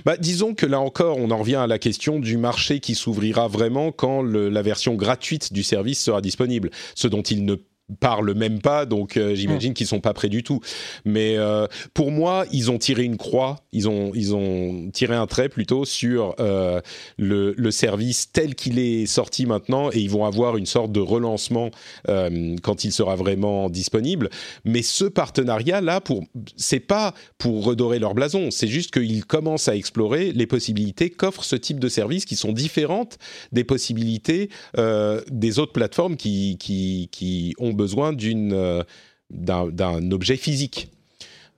Bah, 0.05 0.17
disons 0.17 0.55
que 0.55 0.65
là 0.65 0.79
encore, 0.79 1.17
on 1.17 1.31
en 1.31 1.37
revient 1.37 1.55
à 1.55 1.67
la 1.67 1.79
question 1.79 2.19
du 2.19 2.37
marché 2.37 2.79
qui 2.79 2.95
s'ouvrira 2.95 3.47
vraiment 3.47 3.91
quand 3.91 4.21
la 4.23 4.61
version 4.61 4.95
gratuite 4.95 5.53
du 5.53 5.63
service 5.63 6.01
sera 6.01 6.21
disponible, 6.21 6.69
ce 6.95 7.07
dont 7.07 7.21
il 7.21 7.45
ne 7.45 7.55
parlent 7.99 8.33
même 8.33 8.61
pas, 8.61 8.85
donc 8.85 9.17
euh, 9.17 9.35
j'imagine 9.35 9.71
mm. 9.71 9.73
qu'ils 9.73 9.87
sont 9.87 9.99
pas 9.99 10.13
prêts 10.13 10.29
du 10.29 10.43
tout. 10.43 10.61
Mais 11.05 11.37
euh, 11.37 11.67
pour 11.93 12.11
moi, 12.11 12.45
ils 12.51 12.71
ont 12.71 12.77
tiré 12.77 13.03
une 13.03 13.17
croix, 13.17 13.57
ils 13.71 13.89
ont 13.89 14.11
ils 14.15 14.33
ont 14.35 14.89
tiré 14.91 15.15
un 15.15 15.27
trait 15.27 15.49
plutôt 15.49 15.85
sur 15.85 16.35
euh, 16.39 16.81
le, 17.17 17.53
le, 17.57 17.71
service 17.71 18.31
tel 18.31 18.55
qu'il 18.55 18.79
est 18.79 19.05
sorti 19.05 19.45
maintenant, 19.45 19.89
et 19.91 19.99
ils 19.99 20.09
vont 20.09 20.25
avoir 20.25 20.57
une 20.57 20.65
sorte 20.65 20.91
de 20.91 20.99
relancement 20.99 21.71
quand 22.07 22.83
il 22.83 22.91
sera 22.91 23.15
vraiment 23.15 23.69
disponible. 23.69 24.29
Mais 24.65 24.81
ce 24.81 25.05
partenariat 25.05 25.81
là, 25.81 26.01
pour 26.01 26.23
c'est 26.55 26.79
pas 26.79 27.13
pour 27.37 27.65
redorer 27.65 27.99
leur 27.99 28.13
blason, 28.13 28.51
c'est 28.51 28.67
juste 28.67 28.91
qu'ils 28.91 29.25
commencent 29.25 29.67
à 29.67 29.75
explorer 29.75 30.31
les 30.31 30.47
possibilités 30.47 31.09
qu'offre 31.09 31.43
ce 31.43 31.55
type 31.55 31.79
de 31.79 31.89
service 31.89 32.25
qui 32.25 32.35
sont 32.35 32.51
différentes 32.51 33.17
des 33.51 33.63
possibilités 33.63 34.49
des 34.75 35.59
autres 35.59 35.73
plateformes 35.73 36.15
qui 36.15 36.57
qui 36.59 37.09
qui 37.11 37.53
ont 37.57 37.72
besoin 37.73 38.13
d'une 38.13 38.53
euh, 38.53 38.83
d'un 39.29 40.11
objet 40.11 40.37
physique. 40.37 40.89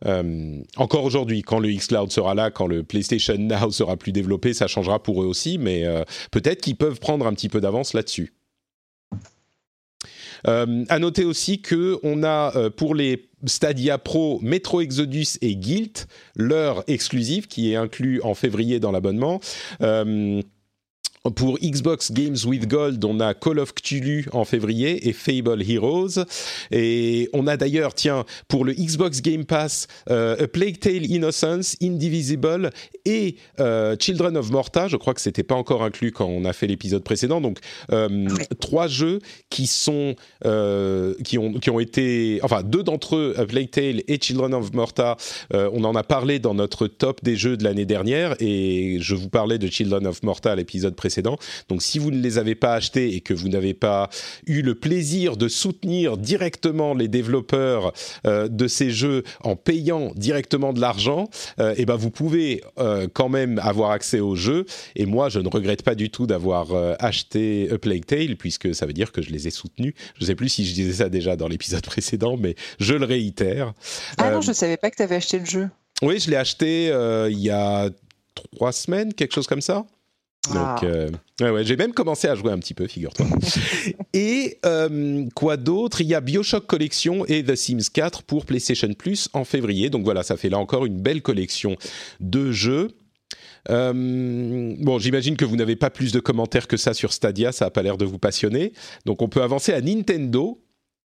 Euh, 0.05 0.61
encore 0.77 1.03
aujourd'hui, 1.03 1.41
quand 1.41 1.59
le 1.59 1.69
xCloud 1.69 2.11
sera 2.11 2.33
là, 2.33 2.51
quand 2.51 2.67
le 2.67 2.83
PlayStation 2.83 3.37
Now 3.37 3.71
sera 3.71 3.97
plus 3.97 4.11
développé, 4.11 4.53
ça 4.53 4.67
changera 4.67 5.01
pour 5.01 5.23
eux 5.23 5.25
aussi, 5.25 5.57
mais 5.57 5.83
euh, 5.83 6.03
peut-être 6.31 6.61
qu'ils 6.61 6.77
peuvent 6.77 6.99
prendre 6.99 7.27
un 7.27 7.33
petit 7.33 7.49
peu 7.49 7.59
d'avance 7.59 7.93
là-dessus. 7.93 8.33
à 10.45 10.99
noter 10.99 11.25
aussi 11.25 11.61
que 11.61 11.97
on 12.03 12.23
a 12.23 12.69
pour 12.71 12.93
les 12.95 13.29
Stadia 13.45 13.97
Pro, 13.97 14.39
Metro 14.41 14.79
Exodus 14.79 15.37
et 15.41 15.55
Guilt, 15.55 16.07
leur 16.35 16.83
exclusive 16.87 17.47
qui 17.47 17.71
est 17.71 17.75
inclus 17.75 18.21
en 18.21 18.35
février 18.35 18.79
dans 18.79 18.91
l'abonnement. 18.91 19.41
Pour 21.33 21.57
Xbox 21.57 22.11
Games 22.11 22.37
with 22.45 22.67
Gold, 22.67 23.03
on 23.03 23.19
a 23.19 23.33
Call 23.33 23.57
of 23.57 23.73
Cthulhu 23.73 24.27
en 24.31 24.45
février 24.45 25.07
et 25.07 25.13
Fable 25.13 25.63
Heroes. 25.67 26.23
Et 26.69 27.29
on 27.33 27.47
a 27.47 27.57
d'ailleurs, 27.57 27.95
tiens, 27.95 28.25
pour 28.47 28.63
le 28.63 28.73
Xbox 28.73 29.21
Game 29.21 29.43
Pass, 29.43 29.87
euh, 30.11 30.43
A 30.43 30.47
Plague 30.47 30.79
Tale 30.79 31.05
Innocence, 31.05 31.77
Indivisible 31.81 32.69
et 33.05 33.37
euh, 33.59 33.95
Children 33.99 34.37
of 34.37 34.51
Morta. 34.51 34.87
Je 34.87 34.97
crois 34.97 35.15
que 35.15 35.21
c'était 35.21 35.43
pas 35.43 35.55
encore 35.55 35.83
inclus 35.83 36.11
quand 36.11 36.27
on 36.27 36.45
a 36.45 36.53
fait 36.53 36.67
l'épisode 36.67 37.03
précédent. 37.03 37.41
Donc 37.41 37.57
euh, 37.91 38.27
trois 38.59 38.87
jeux 38.87 39.19
qui 39.49 39.65
sont 39.65 40.15
qui 41.23 41.37
ont 41.39 41.53
qui 41.53 41.69
ont 41.69 41.79
été, 41.79 42.39
enfin 42.43 42.61
deux 42.61 42.83
d'entre 42.83 43.15
eux, 43.15 43.33
A 43.37 43.45
Plague 43.45 43.71
Tale 43.71 44.03
et 44.07 44.19
Children 44.21 44.53
of 44.53 44.73
Morta. 44.73 45.17
on 45.51 45.83
en 45.83 45.95
a 45.95 46.03
parlé 46.03 46.37
dans 46.39 46.53
notre 46.53 46.87
top 46.87 47.23
des 47.23 47.35
jeux 47.35 47.57
de 47.57 47.63
l'année 47.63 47.85
dernière 47.85 48.35
et 48.39 48.97
je 48.99 49.15
vous 49.15 49.29
parlais 49.29 49.57
de 49.57 49.67
Children 49.67 50.05
of 50.05 50.21
Morta 50.21 50.51
à 50.51 50.55
l'épisode 50.55 50.95
précédent 50.95 51.14
donc 51.21 51.81
si 51.81 51.99
vous 51.99 52.11
ne 52.11 52.21
les 52.21 52.37
avez 52.37 52.55
pas 52.55 52.73
achetés 52.73 53.15
et 53.15 53.21
que 53.21 53.33
vous 53.33 53.49
n'avez 53.49 53.73
pas 53.73 54.09
eu 54.47 54.61
le 54.61 54.75
plaisir 54.75 55.37
de 55.37 55.47
soutenir 55.47 56.17
directement 56.17 56.93
les 56.93 57.07
développeurs 57.07 57.93
euh, 58.25 58.47
de 58.47 58.67
ces 58.67 58.91
jeux 58.91 59.23
en 59.41 59.55
payant 59.55 60.11
directement 60.15 60.73
de 60.73 60.81
l'argent, 60.81 61.29
euh, 61.59 61.73
eh 61.77 61.85
ben 61.85 61.95
vous 61.95 62.11
pouvez 62.11 62.63
euh, 62.79 63.07
quand 63.11 63.29
même 63.29 63.59
avoir 63.59 63.91
accès 63.91 64.19
aux 64.19 64.35
jeux. 64.35 64.65
Et 64.95 65.05
moi, 65.05 65.29
je 65.29 65.39
ne 65.39 65.47
regrette 65.47 65.83
pas 65.83 65.95
du 65.95 66.09
tout 66.09 66.27
d'avoir 66.27 66.73
acheté 66.99 67.69
A 67.71 67.77
Plague 67.77 68.05
Tale 68.05 68.35
puisque 68.37 68.73
ça 68.73 68.85
veut 68.85 68.93
dire 68.93 69.11
que 69.11 69.21
je 69.21 69.29
les 69.29 69.47
ai 69.47 69.51
soutenus. 69.51 69.93
Je 70.15 70.21
ne 70.21 70.27
sais 70.27 70.35
plus 70.35 70.49
si 70.49 70.65
je 70.65 70.73
disais 70.73 71.03
ça 71.03 71.09
déjà 71.09 71.35
dans 71.35 71.47
l'épisode 71.47 71.81
précédent, 71.85 72.37
mais 72.37 72.55
je 72.79 72.93
le 72.93 73.05
réitère. 73.05 73.73
Ah 74.17 74.31
non, 74.31 74.41
je 74.41 74.49
ne 74.49 74.53
savais 74.53 74.77
pas 74.77 74.89
que 74.91 74.97
tu 74.97 75.03
avais 75.03 75.15
acheté 75.15 75.39
le 75.39 75.45
jeu. 75.45 75.69
Oui, 76.01 76.19
je 76.19 76.29
l'ai 76.29 76.37
acheté 76.37 76.87
il 77.29 77.39
y 77.39 77.49
a 77.49 77.89
trois 78.35 78.71
semaines, 78.71 79.13
quelque 79.13 79.33
chose 79.33 79.47
comme 79.47 79.61
ça. 79.61 79.85
Donc, 80.53 80.57
ah. 80.57 80.79
euh, 80.83 81.09
ouais, 81.41 81.63
j'ai 81.63 81.75
même 81.75 81.93
commencé 81.93 82.27
à 82.27 82.35
jouer 82.35 82.51
un 82.51 82.59
petit 82.59 82.73
peu, 82.73 82.87
figure-toi. 82.87 83.25
et 84.13 84.57
euh, 84.65 85.25
quoi 85.35 85.57
d'autre? 85.57 86.01
Il 86.01 86.07
y 86.07 86.15
a 86.15 86.21
Bioshock 86.21 86.65
Collection 86.65 87.25
et 87.25 87.43
The 87.43 87.55
Sims 87.55 87.89
4 87.93 88.23
pour 88.23 88.45
PlayStation 88.45 88.93
Plus 88.93 89.29
en 89.33 89.45
février. 89.45 89.89
Donc 89.89 90.03
voilà, 90.03 90.23
ça 90.23 90.37
fait 90.37 90.49
là 90.49 90.57
encore 90.57 90.85
une 90.85 90.99
belle 90.99 91.21
collection 91.21 91.75
de 92.19 92.51
jeux. 92.51 92.89
Euh, 93.69 94.75
bon, 94.79 94.99
j'imagine 94.99 95.37
que 95.37 95.45
vous 95.45 95.55
n'avez 95.55 95.75
pas 95.75 95.89
plus 95.89 96.11
de 96.11 96.19
commentaires 96.19 96.67
que 96.67 96.77
ça 96.77 96.93
sur 96.93 97.13
Stadia, 97.13 97.51
ça 97.51 97.65
n'a 97.65 97.71
pas 97.71 97.81
l'air 97.81 97.97
de 97.97 98.05
vous 98.05 98.19
passionner. 98.19 98.73
Donc 99.05 99.21
on 99.21 99.27
peut 99.27 99.41
avancer 99.41 99.73
à 99.73 99.81
Nintendo, 99.81 100.61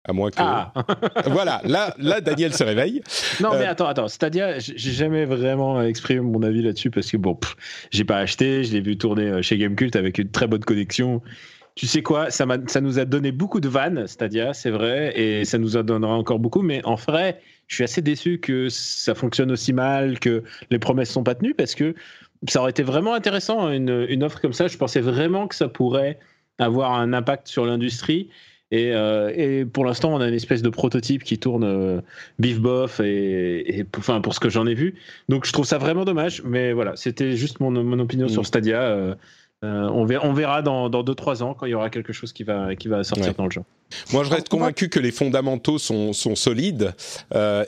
à 0.05 0.13
moins 0.13 0.29
que. 0.29 0.35
Ah. 0.39 0.73
voilà, 1.27 1.61
là, 1.63 1.93
là, 1.97 2.21
Daniel 2.21 2.53
se 2.53 2.63
réveille. 2.63 3.01
Non, 3.41 3.51
mais 3.53 3.65
euh, 3.65 3.71
attends, 3.71 3.87
attends. 3.87 4.07
Stadia, 4.07 4.59
j'ai 4.59 4.91
jamais 4.91 5.25
vraiment 5.25 5.81
exprimé 5.81 6.21
mon 6.21 6.43
avis 6.43 6.61
là-dessus 6.61 6.91
parce 6.91 7.09
que 7.09 7.17
bon, 7.17 7.37
j'ai 7.91 8.03
pas 8.03 8.17
acheté, 8.17 8.63
je 8.63 8.73
l'ai 8.73 8.81
vu 8.81 8.97
tourner 8.97 9.27
euh, 9.27 9.41
chez 9.41 9.57
Gamecult 9.57 9.95
avec 9.95 10.17
une 10.17 10.29
très 10.29 10.47
bonne 10.47 10.63
connexion. 10.63 11.21
Tu 11.75 11.87
sais 11.87 12.03
quoi, 12.03 12.29
ça, 12.29 12.45
ça 12.67 12.81
nous 12.81 12.99
a 12.99 13.05
donné 13.05 13.31
beaucoup 13.31 13.59
de 13.59 13.67
vannes, 13.67 14.05
Stadia, 14.05 14.53
c'est 14.53 14.69
vrai, 14.69 15.19
et 15.19 15.43
ça 15.43 15.57
nous 15.57 15.75
en 15.75 15.81
donnera 15.81 16.13
encore 16.13 16.37
beaucoup, 16.37 16.61
mais 16.61 16.85
en 16.85 16.93
vrai, 16.93 17.41
je 17.67 17.73
suis 17.73 17.83
assez 17.83 18.03
déçu 18.03 18.39
que 18.39 18.69
ça 18.69 19.15
fonctionne 19.15 19.51
aussi 19.51 19.73
mal, 19.73 20.19
que 20.19 20.43
les 20.69 20.77
promesses 20.77 21.09
sont 21.09 21.23
pas 21.23 21.33
tenues 21.33 21.55
parce 21.55 21.73
que 21.73 21.95
ça 22.47 22.59
aurait 22.59 22.69
été 22.69 22.83
vraiment 22.83 23.15
intéressant, 23.15 23.71
une, 23.71 24.05
une 24.07 24.23
offre 24.23 24.39
comme 24.39 24.53
ça. 24.53 24.67
Je 24.67 24.77
pensais 24.77 25.01
vraiment 25.01 25.47
que 25.47 25.55
ça 25.55 25.67
pourrait 25.67 26.19
avoir 26.59 26.93
un 26.93 27.13
impact 27.13 27.47
sur 27.47 27.65
l'industrie. 27.65 28.29
Euh, 28.73 29.31
et, 29.35 29.65
pour 29.65 29.85
l'instant, 29.85 30.13
on 30.13 30.21
a 30.21 30.27
une 30.27 30.33
espèce 30.33 30.61
de 30.61 30.69
prototype 30.69 31.23
qui 31.23 31.37
tourne 31.37 31.63
euh, 31.63 32.01
bif 32.39 32.59
bof 32.59 32.99
et, 32.99 33.85
enfin 33.97 34.21
pour 34.21 34.33
ce 34.33 34.39
que 34.39 34.49
j'en 34.49 34.65
ai 34.65 34.73
vu. 34.73 34.95
Donc 35.29 35.45
je 35.45 35.53
trouve 35.53 35.65
ça 35.65 35.77
vraiment 35.77 36.05
dommage. 36.05 36.41
Mais 36.43 36.73
voilà, 36.73 36.95
c'était 36.95 37.35
juste 37.35 37.59
mon, 37.59 37.71
mon 37.71 37.99
opinion 37.99 38.27
sur 38.27 38.41
mm. 38.41 38.45
Stadia. 38.45 38.81
Euh, 38.81 39.15
on, 39.63 40.03
verra, 40.03 40.27
on 40.27 40.33
verra 40.33 40.61
dans 40.61 40.89
2-3 40.89 41.41
ans 41.41 41.53
quand 41.53 41.65
il 41.65 41.69
y 41.69 41.73
aura 41.73 41.89
quelque 41.89 42.11
chose 42.11 42.33
qui 42.33 42.43
va, 42.43 42.75
qui 42.75 42.89
va 42.89 43.05
sortir 43.05 43.33
dans 43.33 43.45
le 43.45 43.51
jeu. 43.51 43.61
Moi, 44.11 44.25
je 44.25 44.29
reste 44.29 44.49
convaincu 44.49 44.89
que 44.89 44.99
les 44.99 45.11
fondamentaux 45.11 45.77
sont, 45.77 46.11
sont 46.11 46.35
solides 46.35 46.93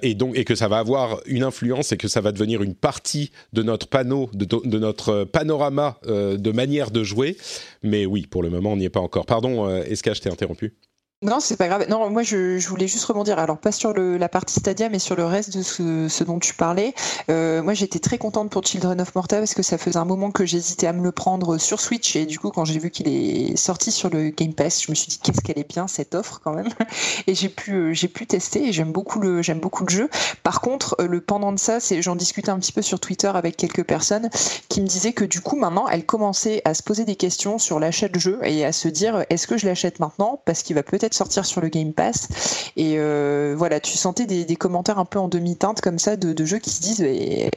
et, 0.02 0.13
donc, 0.13 0.38
et 0.38 0.44
que 0.44 0.56
ça 0.56 0.68
va 0.68 0.80
avoir 0.80 1.22
une 1.26 1.44
influence 1.44 1.94
et 1.94 1.98
que 1.98 2.10
ça 2.10 2.20
va 2.20 2.34
devenir 2.34 2.63
une 2.63 2.76
partie 2.76 3.32
de 3.54 3.63
notre 3.63 3.88
panneau, 3.88 4.30
de, 4.34 4.46
de 4.46 4.78
notre 4.78 5.24
panorama 5.24 5.98
de 6.06 6.52
manière 6.52 6.91
de 6.91 7.02
jouer. 7.02 7.38
Mais 7.82 8.06
oui, 8.06 8.28
pour 8.30 8.44
le 8.44 8.50
moment, 8.50 8.74
on 8.74 8.78
n'y 8.78 8.86
est 8.86 8.89
pas 8.89 9.00
encore. 9.00 9.26
Pardon, 9.26 9.65
que 9.65 10.13
je 10.13 10.20
t'ai 10.20 10.30
interrompu 10.30 10.74
non, 11.21 11.39
c'est 11.39 11.56
pas 11.56 11.67
grave. 11.67 11.86
Non, 11.89 12.10
moi 12.10 12.23
je, 12.23 12.60
voulais 12.67 12.88
juste 12.88 13.06
rebondir. 13.06 13.39
Alors 13.39 13.58
pas 13.58 13.71
sur 13.71 13.93
la 13.93 14.28
partie 14.28 14.60
Stadia, 14.60 14.89
mais 14.89 14.99
sur 14.99 15.15
le 15.15 15.25
reste 15.25 15.58
de 15.58 15.63
ce, 15.63 16.23
dont 16.25 16.39
tu 16.39 16.54
parlais. 16.54 16.93
Euh, 17.30 17.63
moi 17.63 17.73
j'étais 17.73 17.99
très 17.99 18.17
contente 18.17 18.51
pour 18.51 18.65
Children 18.65 18.99
of 18.99 19.15
Morta 19.15 19.38
parce 19.38 19.54
que 19.54 19.63
ça 19.63 19.78
faisait 19.78 19.97
un 19.97 20.06
moment 20.06 20.30
que 20.32 20.45
j'hésitais 20.45 20.88
à 20.88 20.93
me 20.93 21.01
le 21.01 21.13
prendre 21.13 21.58
sur 21.58 21.80
Switch 21.80 22.15
et 22.17 22.25
du 22.25 22.38
coup 22.38 22.51
quand 22.51 22.65
j'ai 22.65 22.78
vu 22.80 22.91
qu'il 22.91 23.08
est 23.08 23.56
sorti 23.56 23.91
sur 23.91 24.10
le 24.10 24.30
Game 24.30 24.54
Pass, 24.54 24.84
je 24.84 24.91
me 24.91 24.95
suis 24.95 25.08
dit 25.08 25.19
qu'est-ce 25.23 25.41
qu'elle 25.41 25.58
est 25.58 25.67
bien 25.67 25.88
cette 25.88 26.15
offre 26.15 26.41
quand 26.43 26.54
même. 26.54 26.67
Et 27.28 27.34
j'ai 27.34 27.49
pu 27.49 27.73
euh, 27.73 27.93
j'ai 27.93 28.10
pu 28.10 28.28
tester 28.28 28.67
et 28.67 28.73
j'aime 28.73 28.91
beaucoup 28.91 29.19
le 29.19 29.41
j'aime 29.41 29.60
beaucoup 29.60 29.86
le 29.86 29.89
jeu. 29.89 30.10
Par 30.43 30.60
contre, 30.62 30.95
euh, 30.99 31.08
le 31.08 31.21
pendant 31.21 31.54
de 31.54 31.60
ça, 31.60 31.80
c'est 31.80 32.01
j'en 32.01 32.15
discutais 32.15 32.49
un 32.49 32.60
petit 32.60 32.73
peu 32.73 32.82
sur 32.82 32.99
Twitter 32.99 33.32
avec 33.34 33.56
quelques 33.56 33.86
personnes 33.86 34.30
qui 34.69 34.82
me 34.82 34.86
disaient 34.86 35.13
que 35.13 35.25
du 35.25 35.39
coup 35.41 35.56
maintenant 35.56 35.88
elles 35.88 36.06
commençaient 36.06 36.62
à 36.65 36.73
se 36.73 36.84
poser 36.84 37.06
des 37.06 37.15
questions 37.15 37.58
sur 37.58 37.80
l'achat 37.80 38.10
de 38.10 38.19
jeu 38.19 38.39
et 38.43 38.65
à 38.65 38.73
se 38.73 38.89
dire 38.89 39.25
est-ce 39.30 39.47
que 39.47 39.58
je 39.58 39.65
l'achète 39.65 39.99
maintenant? 39.99 40.41
Parce 40.45 40.62
qu'il 40.62 40.75
va 40.75 40.84
peut-être 40.84 41.05
sortir 41.13 41.46
sur 41.46 41.62
le 41.62 41.70
Game 41.70 41.94
Pass. 41.94 42.28
Et 42.76 42.96
euh, 42.98 43.56
voilà, 43.58 43.80
tu 43.80 43.98
sentais 43.98 44.26
des, 44.26 44.56
commentaires 44.56 45.00
un 45.00 45.06
peu 45.06 45.20
en 45.20 45.28
demi-teinte 45.28 45.82
comme 45.82 46.00
ça 46.00 46.15
de, 46.15 46.46
jeux 46.46 46.60
qui 46.60 46.70
se 46.70 46.82
disent, 46.82 47.06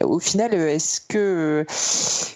au 0.03 0.19
final, 0.19 0.55
est-ce 0.55 1.01
que 1.01 1.65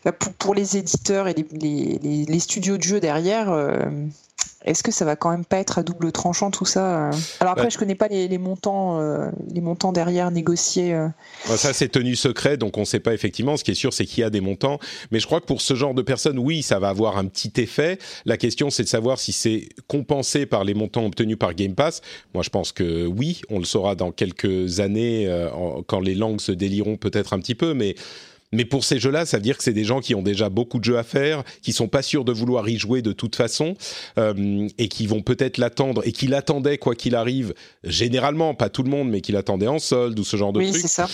euh, 0.07 0.13
pour, 0.39 0.55
les 0.55 0.77
éditeurs 0.77 1.29
et 1.29 1.35
les, 1.35 2.39
studios 2.41 2.77
de 2.77 2.83
jeux 2.83 3.01
derrière, 3.01 3.51
euh, 3.51 3.79
est-ce 4.65 4.83
que 4.83 4.93
ça 4.93 5.05
va 5.05 5.17
quand 5.17 5.31
même 5.31 5.45
pas 5.45 5.59
être 5.59 5.79
à 5.79 5.83
double 5.83 6.13
tranchant 6.13 6.51
tout 6.51 6.65
ça 6.65 7.09
euh 7.09 7.13
Alors 7.41 7.53
après, 7.55 7.71
je 7.71 7.79
connais 7.79 7.95
pas 7.95 8.09
les, 8.09 8.39
montants, 8.39 9.01
euh, 9.01 9.31
les 9.53 9.61
montants 9.61 9.93
derrière 9.93 10.31
négociés. 10.31 10.95
Euh. 10.95 11.09
Ça, 11.45 11.73
c'est 11.73 11.89
tenu 11.89 12.15
secret, 12.15 12.57
donc 12.57 12.77
on 12.77 12.81
ne 12.81 12.87
sait 12.87 13.01
pas 13.01 13.13
effectivement. 13.13 13.57
Ce 13.57 13.65
qui 13.65 13.73
est 13.73 13.75
sûr, 13.75 13.93
c'est 13.93 14.07
qu'il 14.07 14.21
y 14.21 14.25
a 14.25 14.31
des 14.31 14.41
montants. 14.41 14.79
Mais 15.11 15.19
je 15.19 15.27
crois 15.27 15.41
que 15.41 15.47
pour 15.47 15.61
ce 15.61 15.75
genre 15.75 15.95
de 15.95 16.03
personnes, 16.03 16.39
oui, 16.39 16.63
ça 16.63 16.79
va 16.79 16.91
avoir 16.91 17.19
un 17.19 17.27
petit 17.27 17.53
effet. 17.61 17.99
La 18.25 18.37
question, 18.37 18.71
c'est 18.71 18.85
de 18.85 18.89
savoir 18.89 19.19
si 19.19 19.33
c'est 19.33 19.69
compensé 19.89 20.47
par 20.47 20.65
les 20.65 20.75
montants 20.75 21.07
obtenus 21.07 21.39
par 21.39 21.55
Game 21.55 21.75
Pass. 21.75 22.01
Moi, 22.35 22.43
je 22.43 22.51
pense 22.51 22.71
que 22.73 23.07
oui, 23.07 23.43
on 23.51 23.59
le 23.59 23.65
saura 23.65 23.97
dans 23.97 24.13
quelques 24.13 24.81
années, 24.81 25.29
quand 25.87 26.01
les 26.01 26.15
langues 26.15 26.41
se 26.41 26.53
déliront 26.53 26.97
peut-être 26.97 27.33
un 27.33 27.41
petit 27.41 27.55
peu, 27.55 27.75
mais 27.75 27.95
mais 28.53 28.65
pour 28.65 28.85
ces 28.85 28.99
jeux-là, 28.99 29.27
ça 29.27 29.39
veut 29.39 29.43
dire 29.43 29.57
que 29.57 29.65
c'est 29.65 29.73
des 29.73 29.85
gens 29.85 30.01
qui 30.01 30.15
ont 30.15 30.23
déjà 30.23 30.49
beaucoup 30.49 30.79
de 30.79 30.85
jeux 30.85 30.99
à 30.99 31.03
faire, 31.03 31.43
qui 31.63 31.73
sont 31.73 31.89
pas 31.89 32.03
sûrs 32.03 32.25
de 32.25 32.33
vouloir 32.33 32.69
y 32.69 32.79
jouer 32.79 33.03
de 33.03 33.13
toute 33.13 33.37
façon, 33.37 33.77
euh, 34.19 34.69
et 34.79 34.89
qui 34.89 35.07
vont 35.07 35.23
peut-être 35.23 35.59
l'attendre, 35.59 36.07
et 36.07 36.13
qui 36.13 36.27
l'attendaient 36.27 36.79
quoi 36.79 36.95
qu'il 36.95 37.15
arrive, 37.15 37.55
généralement, 37.85 38.55
pas 38.55 38.69
tout 38.69 38.83
le 38.83 38.91
monde, 38.91 39.09
mais 39.09 39.21
qui 39.21 39.33
l'attendaient 39.33 39.69
en 39.69 39.79
solde 39.79 40.19
ou 40.19 40.25
ce 40.25 40.37
genre 40.37 40.53
de 40.53 40.61
trucs. 40.61 40.75
Oui, 40.75 40.81
c'est 40.81 40.89
ça. 40.89 41.09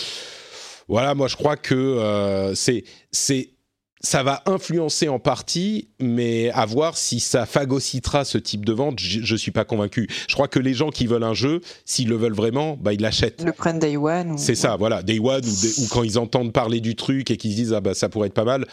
Voilà, 0.89 1.13
moi 1.13 1.27
je 1.27 1.35
crois 1.35 1.55
que 1.55 1.75
euh, 1.75 2.55
c'est 2.55 2.83
c'est 3.11 3.51
ça 4.01 4.23
va 4.23 4.41
influencer 4.45 5.09
en 5.09 5.19
partie, 5.19 5.89
mais 5.99 6.49
à 6.51 6.65
voir 6.65 6.97
si 6.97 7.19
ça 7.19 7.45
phagocytera 7.45 8.23
ce 8.23 8.37
type 8.37 8.65
de 8.65 8.71
vente, 8.71 8.99
je, 8.99 9.33
ne 9.33 9.37
suis 9.37 9.51
pas 9.51 9.65
convaincu. 9.65 10.07
Je 10.27 10.33
crois 10.33 10.47
que 10.47 10.59
les 10.59 10.73
gens 10.73 10.89
qui 10.89 11.05
veulent 11.05 11.23
un 11.23 11.33
jeu, 11.33 11.61
s'ils 11.85 12.07
le 12.07 12.15
veulent 12.15 12.33
vraiment, 12.33 12.77
bah 12.79 12.93
ils 12.93 13.01
l'achètent. 13.01 13.43
Le 13.43 13.51
prennent 13.51 13.79
Day 13.79 13.97
One. 13.97 14.37
C'est 14.37 14.55
ça, 14.55 14.77
voilà, 14.77 15.03
Day 15.03 15.19
One 15.19 15.43
ou, 15.45 15.87
quand 15.91 16.03
ils 16.03 16.17
entendent 16.17 16.53
parler 16.53 16.79
du 16.79 16.95
truc 16.95 17.29
et 17.29 17.37
qu'ils 17.37 17.51
se 17.51 17.55
disent 17.55 17.73
ah 17.73 17.81
bah 17.81 17.93
ça 17.93 18.07
pourrait 18.07 18.27
être 18.27 18.33
pas 18.33 18.45
mal. 18.45 18.65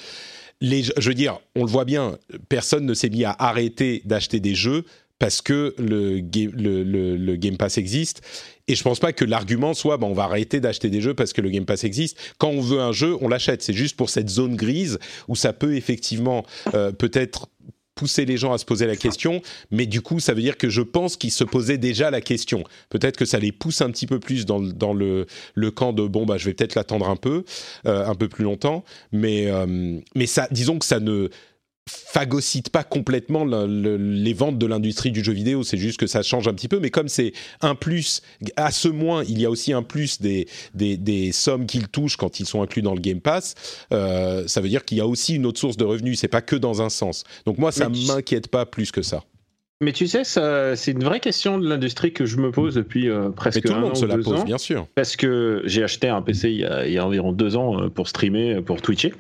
Les, 0.61 0.85
je 0.85 1.09
veux 1.09 1.15
dire, 1.15 1.39
on 1.55 1.65
le 1.65 1.71
voit 1.71 1.85
bien, 1.85 2.17
personne 2.49 2.87
ne 2.87 2.95
s'est 2.95 3.11
mis 3.11 3.25
à 3.25 3.35
arrêter 3.39 4.03
d'acheter 4.05 4.41
des 4.41 4.55
jeux 4.55 4.85
parce 5.19 5.43
que 5.43 5.75
le, 5.79 6.21
le, 6.21 7.17
le, 7.17 7.37
Game 7.37 7.57
Pass 7.57 7.79
existe. 7.79 8.23
Et 8.69 8.75
je 8.75 8.83
pense 8.83 8.99
pas 8.99 9.13
que 9.13 9.25
l'argument 9.25 9.75
soit 9.75 9.97
bah, 9.97 10.07
on 10.07 10.15
va 10.15 10.25
arrêter 10.25 10.61
d'acheter 10.61 10.91
des 10.91 11.01
jeux 11.01 11.15
parce 11.15 11.33
que 11.33 11.41
le 11.41 11.51
Game 11.51 11.65
Pass 11.65 11.85
existe. 11.85 12.19
Quand 12.39 12.49
on 12.49 12.61
veut 12.61 12.81
un 12.81 12.93
jeu, 12.93 13.17
on 13.21 13.29
l'achète. 13.29 13.63
C'est 13.63 13.73
juste 13.73 13.97
pour 13.97 14.11
cette 14.11 14.29
zone 14.29 14.57
grise 14.57 14.99
où 15.29 15.37
ça 15.37 15.53
peut 15.53 15.77
effectivement 15.77 16.45
euh, 16.75 16.93
peut-être 16.93 17.49
pousser 17.97 18.27
les 18.27 18.37
gens 18.37 18.53
à 18.53 18.59
se 18.59 18.65
poser 18.65 18.87
la 18.87 18.95
question, 18.95 19.41
mais 19.71 19.87
du 19.87 20.03
coup, 20.03 20.21
ça 20.21 20.35
veut 20.35 20.43
dire 20.43 20.59
que 20.59 20.69
je 20.69 20.83
pense 20.83 21.17
qu'ils 21.17 21.33
se 21.33 21.45
posaient 21.45 21.79
déjà 21.79 22.11
la 22.11 22.21
question. 22.21 22.63
Peut-être 22.91 23.17
que 23.17 23.25
ça 23.25 23.39
les 23.39 23.53
pousse 23.53 23.81
un 23.81 23.91
petit 23.91 24.07
peu 24.07 24.21
plus 24.21 24.45
dans, 24.45 24.61
dans 24.61 24.93
le, 24.93 25.27
le 25.55 25.71
camp 25.71 25.95
de 25.95 26.07
bon, 26.07 26.27
bah, 26.27 26.37
je 26.37 26.45
vais 26.45 26.53
peut-être 26.53 26.75
l'attendre 26.75 27.09
un 27.09 27.17
peu, 27.17 27.45
euh, 27.87 28.07
un 28.07 28.15
peu 28.15 28.29
plus 28.29 28.45
longtemps, 28.45 28.85
mais, 29.13 29.51
euh, 29.51 29.99
mais 30.15 30.27
ça, 30.27 30.47
disons 30.51 30.79
que 30.79 30.85
ça 30.85 31.01
ne 31.01 31.31
phagocyte 31.89 32.71
pas 32.71 32.83
complètement 32.83 33.45
les 33.45 34.33
ventes 34.33 34.59
de 34.59 34.67
l'industrie 34.67 35.13
du 35.13 35.23
jeu 35.23 35.33
vidéo, 35.33 35.63
c'est 35.63 35.77
juste 35.77 36.01
que 36.01 36.07
ça 36.07 36.23
change 36.23 36.49
un 36.49 36.55
petit 36.55 36.69
peu, 36.69 36.81
mais 36.81 36.91
comme 36.91 37.09
c'est 37.09 37.33
un 37.61 37.75
plus, 37.75 38.23
à 38.57 38.71
ce 38.71 38.89
moins, 38.89 39.23
il 39.25 39.41
y 39.41 39.45
a 39.45 39.51
aussi 39.51 39.73
un 39.73 39.83
plus 39.83 40.21
des, 40.21 40.49
des, 40.75 41.33
sommes 41.33 41.67
qu'ils 41.67 41.89
touchent 41.89 42.17
quand 42.17 42.41
ils 42.41 42.47
sont 42.47 42.63
inclus 42.63 42.83
dans 42.83 42.95
le 42.95 43.01
Game 43.01 43.21
Pass, 43.21 43.55
euh, 43.93 44.47
ça 44.47 44.61
veut 44.61 44.69
dire 44.69 44.85
qu'il 44.85 44.99
y 44.99 45.01
a 45.01 45.07
aussi 45.07 45.37
une 45.37 45.47
autre 45.47 45.61
source 45.61 45.77
de 45.77 45.85
revenus, 45.85 46.19
c'est 46.19 46.29
pas 46.29 46.43
que 46.43 46.57
dans 46.57 46.83
un 46.83 46.89
sens. 46.89 47.25
Donc 47.45 47.59
moi, 47.59 47.71
ça 47.73 47.89
m'inquiète 47.89 48.49
pas 48.49 48.67
plus 48.67 48.91
que 48.91 49.03
ça. 49.03 49.23
Mais 49.83 49.93
tu 49.93 50.07
sais, 50.07 50.25
c'est 50.25 50.91
une 50.91 51.05
vraie 51.05 51.21
question 51.21 51.59
de 51.59 51.69
l'industrie 51.69 52.11
que 52.11 52.25
je 52.25 52.39
me 52.39 52.51
pose 52.51 52.75
depuis 52.77 53.11
euh, 53.11 53.29
presque 53.29 53.57
Mais 53.57 53.71
tout 53.71 53.75
le 53.75 53.81
monde 53.81 53.91
an 53.91 53.95
se 53.95 54.07
la 54.07 54.17
deux 54.17 54.23
pose, 54.23 54.41
ans. 54.41 54.45
bien 54.45 54.57
sûr. 54.57 54.87
Parce 54.95 55.17
que 55.17 55.61
j'ai 55.67 55.83
acheté 55.83 56.09
un 56.09 56.23
PC 56.23 56.51
il 56.51 56.61
y, 56.61 56.65
a, 56.65 56.87
il 56.87 56.95
y 56.95 56.99
a 56.99 57.05
environ 57.05 57.31
deux 57.33 57.57
ans 57.57 57.83
euh, 57.83 57.89
pour 57.91 58.09
streamer, 58.09 58.63
pour 58.63 58.81
twitcher. 58.81 59.13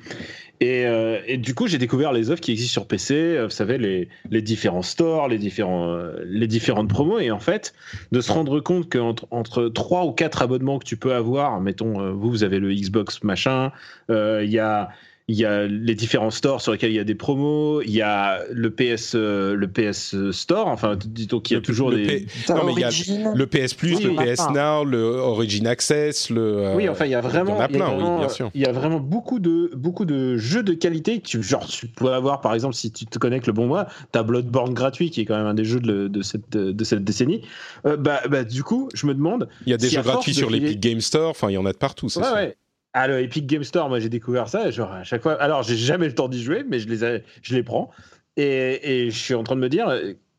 Et, 0.60 0.86
euh, 0.86 1.36
du 1.36 1.54
coup, 1.54 1.66
j'ai 1.66 1.78
découvert 1.78 2.12
les 2.12 2.30
offres 2.30 2.40
qui 2.40 2.52
existent 2.52 2.72
sur 2.72 2.86
PC, 2.86 3.14
euh, 3.14 3.44
vous 3.44 3.50
savez, 3.50 3.78
les, 3.78 4.08
les 4.30 4.42
différents 4.42 4.82
stores, 4.82 5.28
les, 5.28 5.38
différents, 5.38 5.90
euh, 5.90 6.24
les 6.26 6.46
différentes 6.46 6.88
promos. 6.88 7.18
Et 7.18 7.30
en 7.30 7.40
fait, 7.40 7.74
de 8.12 8.20
se 8.20 8.32
rendre 8.32 8.60
compte 8.60 8.90
qu'entre 8.90 9.26
entre 9.30 9.68
trois 9.68 10.04
ou 10.04 10.12
quatre 10.12 10.42
abonnements 10.42 10.78
que 10.78 10.84
tu 10.84 10.96
peux 10.96 11.14
avoir, 11.14 11.60
mettons, 11.60 12.00
euh, 12.00 12.10
vous, 12.12 12.30
vous 12.30 12.44
avez 12.44 12.58
le 12.58 12.72
Xbox 12.72 13.22
machin, 13.22 13.72
il 14.08 14.50
y 14.50 14.58
a 14.58 14.90
il 15.28 15.34
y 15.36 15.44
a 15.44 15.66
les 15.66 15.96
différents 15.96 16.30
stores 16.30 16.60
sur 16.60 16.70
lesquels 16.70 16.92
il 16.92 16.96
y 16.96 17.00
a 17.00 17.04
des 17.04 17.16
promos, 17.16 17.82
il 17.82 17.90
y 17.90 18.00
a 18.00 18.42
le 18.52 18.70
PS, 18.70 19.14
euh, 19.16 19.54
le 19.56 19.66
PS 19.66 20.30
Store, 20.30 20.68
enfin, 20.68 20.96
disons 21.04 21.40
qu'il 21.40 21.54
y 21.54 21.56
a 21.56 21.58
Le- 21.58 21.64
toujours 21.64 21.90
le 21.90 21.96
des. 21.96 22.06
P- 22.06 22.26
T'as 22.46 22.54
Non, 22.54 22.64
mais 22.64 22.72
il 22.74 22.78
y 22.78 22.84
a 22.84 22.86
Origin. 22.86 23.32
Le 23.34 23.46
PS 23.48 23.74
Plus, 23.74 23.96
Oui, 23.96 24.04
le 24.04 24.18
a 24.20 24.24
PS. 24.24 24.50
Now, 24.50 24.84
le 24.84 25.02
Origin 25.02 25.66
Access, 25.66 26.30
le. 26.30 26.40
euh, 26.40 26.76
Oui, 26.76 26.88
enfin, 26.88 27.06
il 27.06 27.10
y 27.10 27.14
a 27.16 27.20
vraiment, 27.20 27.54
il 27.54 27.58
y 27.58 27.58
en 27.58 27.60
a 27.64 27.66
il 27.68 27.72
y 27.72 27.74
a 27.74 27.78
plein, 27.78 27.88
oui, 27.88 27.94
vraiment- 28.02 28.18
bien 28.20 28.28
sûr. 28.28 28.50
il 28.54 28.60
y 28.60 28.66
a 28.66 28.72
vraiment 28.72 29.00
beaucoup 29.00 29.40
de, 29.40 29.72
beaucoup 29.74 30.04
de 30.04 30.36
jeux 30.36 30.62
de 30.62 30.74
qualité. 30.74 31.18
que 31.20 31.26
Tu, 31.26 31.42
genre, 31.42 31.66
tu 31.66 31.88
peux 31.88 32.12
avoir, 32.12 32.40
par 32.40 32.54
exemple, 32.54 32.76
si 32.76 32.92
tu 32.92 33.04
te 33.06 33.18
connectes 33.18 33.48
le 33.48 33.52
bon 33.52 33.66
mois, 33.66 33.88
t'as 34.12 34.22
Bloodborne 34.22 34.74
gratuit, 34.74 35.10
qui 35.10 35.22
est 35.22 35.24
quand 35.24 35.36
même 35.36 35.46
un 35.46 35.54
des 35.54 35.64
jeux 35.64 35.80
de, 35.80 36.06
de 36.06 36.22
cette, 36.22 36.50
de 36.50 36.84
cette 36.84 37.02
décennie. 37.02 37.42
Euh, 37.84 37.96
bah, 37.96 38.20
bah, 38.30 38.44
du 38.44 38.62
coup, 38.62 38.88
je 38.94 39.06
me 39.08 39.14
demande. 39.14 39.48
Il 39.66 39.70
y 39.70 39.74
a 39.74 39.76
des 39.76 39.88
si 39.88 39.96
jeux 39.96 40.02
gratuits 40.02 40.34
sur 40.34 40.50
l'Epic 40.50 40.78
Game 40.78 41.00
Store, 41.00 41.30
enfin, 41.30 41.50
il 41.50 41.54
y 41.54 41.58
en 41.58 41.66
a 41.66 41.72
de 41.72 41.76
partout, 41.78 42.08
c'est 42.08 42.20
Ouais, 42.20 42.26
sûr. 42.26 42.34
ouais. 42.36 42.56
Ah, 42.98 43.08
le 43.08 43.20
Epic 43.20 43.46
Game 43.46 43.62
Store, 43.62 43.90
moi 43.90 44.00
j'ai 44.00 44.08
découvert 44.08 44.48
ça, 44.48 44.70
genre 44.70 44.90
à 44.90 45.04
chaque 45.04 45.22
fois. 45.22 45.34
Alors, 45.34 45.62
j'ai 45.62 45.76
jamais 45.76 46.06
le 46.06 46.14
temps 46.14 46.28
d'y 46.28 46.42
jouer, 46.42 46.64
mais 46.66 46.78
je 46.78 46.88
les, 46.88 47.22
je 47.42 47.54
les 47.54 47.62
prends. 47.62 47.90
Et, 48.38 49.04
et 49.04 49.10
je 49.10 49.18
suis 49.18 49.34
en 49.34 49.42
train 49.42 49.54
de 49.54 49.60
me 49.60 49.68
dire, 49.68 49.86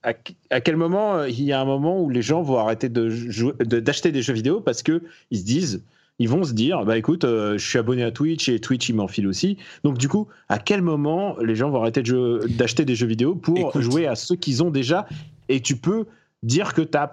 à, 0.02 0.14
à 0.50 0.60
quel 0.62 0.76
moment 0.76 1.18
euh, 1.18 1.30
il 1.30 1.44
y 1.44 1.54
a 1.54 1.62
un 1.62 1.66
moment 1.66 2.02
où 2.02 2.10
les 2.10 2.24
gens 2.24 2.42
vont 2.42 2.58
arrêter 2.58 2.90
de 2.90 3.10
jouer- 3.10 3.54
de- 3.60 3.80
d'acheter 3.80 4.12
des 4.12 4.24
jeux 4.24 4.34
vidéo 4.34 4.60
parce 4.60 4.82
que 4.82 5.04
ils 5.30 5.38
se 5.38 5.46
disent, 5.46 5.84
ils 6.18 6.30
vont 6.30 6.44
se 6.44 6.54
dire, 6.54 6.84
bah 6.84 6.98
écoute, 6.98 7.26
euh, 7.26 7.60
je 7.60 7.68
suis 7.70 7.78
abonné 7.78 8.04
à 8.04 8.10
Twitch 8.10 8.50
et 8.50 8.60
Twitch 8.60 8.90
il 8.90 8.96
m'enfile 8.96 9.28
aussi. 9.28 9.58
Donc 9.84 10.00
du 10.00 10.08
coup, 10.10 10.28
à 10.50 10.58
quel 10.58 10.82
moment 10.82 11.38
les 11.40 11.56
gens 11.56 11.70
vont 11.70 11.82
arrêter 11.82 12.02
de 12.02 12.08
jeu- 12.08 12.40
d'acheter 12.50 12.86
des 12.86 12.96
jeux 12.96 13.06
vidéo 13.06 13.36
pour 13.36 13.58
Écoute. 13.60 13.82
jouer 13.84 14.08
à 14.08 14.16
ceux 14.16 14.36
qu'ils 14.36 14.64
ont 14.64 14.72
déjà? 14.72 15.08
Et 15.48 15.62
tu 15.62 15.76
peux 15.76 16.06
dire 16.44 16.74
que 16.74 16.88
as 16.96 17.12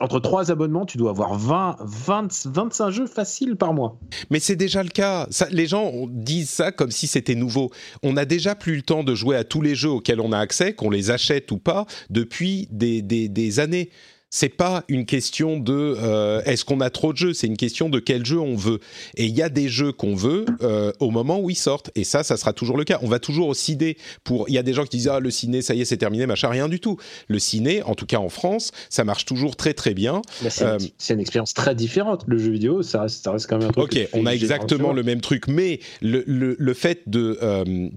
entre 0.00 0.20
trois 0.20 0.50
abonnements, 0.50 0.86
tu 0.86 0.96
dois 0.96 1.10
avoir 1.10 1.34
20, 1.34 1.76
20 1.80 2.46
25 2.46 2.90
jeux 2.90 3.06
faciles 3.06 3.56
par 3.56 3.74
mois. 3.74 3.98
Mais 4.30 4.40
c'est 4.40 4.56
déjà 4.56 4.82
le 4.82 4.88
cas. 4.88 5.28
Les 5.50 5.66
gens 5.66 6.06
disent 6.08 6.50
ça 6.50 6.72
comme 6.72 6.90
si 6.90 7.06
c'était 7.06 7.34
nouveau. 7.34 7.70
On 8.02 8.12
n'a 8.12 8.24
déjà 8.24 8.54
plus 8.54 8.76
le 8.76 8.82
temps 8.82 9.04
de 9.04 9.14
jouer 9.14 9.36
à 9.36 9.44
tous 9.44 9.60
les 9.60 9.74
jeux 9.74 9.90
auxquels 9.90 10.20
on 10.20 10.32
a 10.32 10.38
accès, 10.38 10.74
qu'on 10.74 10.90
les 10.90 11.10
achète 11.10 11.50
ou 11.50 11.58
pas, 11.58 11.86
depuis 12.10 12.68
des, 12.70 13.02
des 13.02 13.60
années. 13.60 13.90
C'est 14.36 14.48
pas 14.48 14.82
une 14.88 15.06
question 15.06 15.60
de 15.60 15.96
euh, 15.96 16.42
est-ce 16.42 16.64
qu'on 16.64 16.80
a 16.80 16.90
trop 16.90 17.12
de 17.12 17.16
jeux, 17.18 17.34
c'est 17.34 17.46
une 17.46 17.56
question 17.56 17.88
de 17.88 18.00
quel 18.00 18.26
jeu 18.26 18.40
on 18.40 18.56
veut. 18.56 18.80
Et 19.16 19.26
il 19.26 19.36
y 19.36 19.42
a 19.42 19.48
des 19.48 19.68
jeux 19.68 19.92
qu'on 19.92 20.16
veut 20.16 20.44
euh, 20.60 20.90
au 20.98 21.12
moment 21.12 21.38
où 21.38 21.50
ils 21.50 21.54
sortent. 21.54 21.92
Et 21.94 22.02
ça, 22.02 22.24
ça 22.24 22.36
sera 22.36 22.52
toujours 22.52 22.76
le 22.76 22.82
cas. 22.82 22.98
On 23.02 23.06
va 23.06 23.20
toujours 23.20 23.46
au 23.46 23.54
ciné 23.54 23.96
pour. 24.24 24.48
Il 24.48 24.54
y 24.56 24.58
a 24.58 24.64
des 24.64 24.72
gens 24.72 24.86
qui 24.86 24.96
disent 24.96 25.06
ah 25.06 25.20
le 25.20 25.30
ciné, 25.30 25.62
ça 25.62 25.76
y 25.76 25.82
est, 25.82 25.84
c'est 25.84 25.98
terminé, 25.98 26.26
machin, 26.26 26.48
rien 26.48 26.68
du 26.68 26.80
tout. 26.80 26.96
Le 27.28 27.38
ciné, 27.38 27.84
en 27.84 27.94
tout 27.94 28.06
cas 28.06 28.16
en 28.16 28.28
France, 28.28 28.72
ça 28.90 29.04
marche 29.04 29.24
toujours 29.24 29.54
très 29.54 29.72
très 29.72 29.94
bien. 29.94 30.20
C'est 30.40 30.64
Euh, 30.64 30.78
c'est 30.98 31.14
une 31.14 31.20
expérience 31.20 31.54
très 31.54 31.76
différente. 31.76 32.24
Le 32.26 32.38
jeu 32.38 32.50
vidéo, 32.50 32.82
ça 32.82 33.02
reste, 33.02 33.22
ça 33.22 33.30
reste 33.30 33.46
quand 33.48 33.58
même 33.58 33.68
un 33.68 33.72
truc. 33.72 33.84
Ok, 33.84 34.08
on 34.14 34.26
a 34.26 34.34
exactement 34.34 34.92
le 34.92 35.04
même 35.04 35.20
truc, 35.20 35.46
mais 35.46 35.78
le, 36.02 36.24
le, 36.26 36.56
le 36.58 36.74
fait 36.74 37.02
de... 37.06 37.38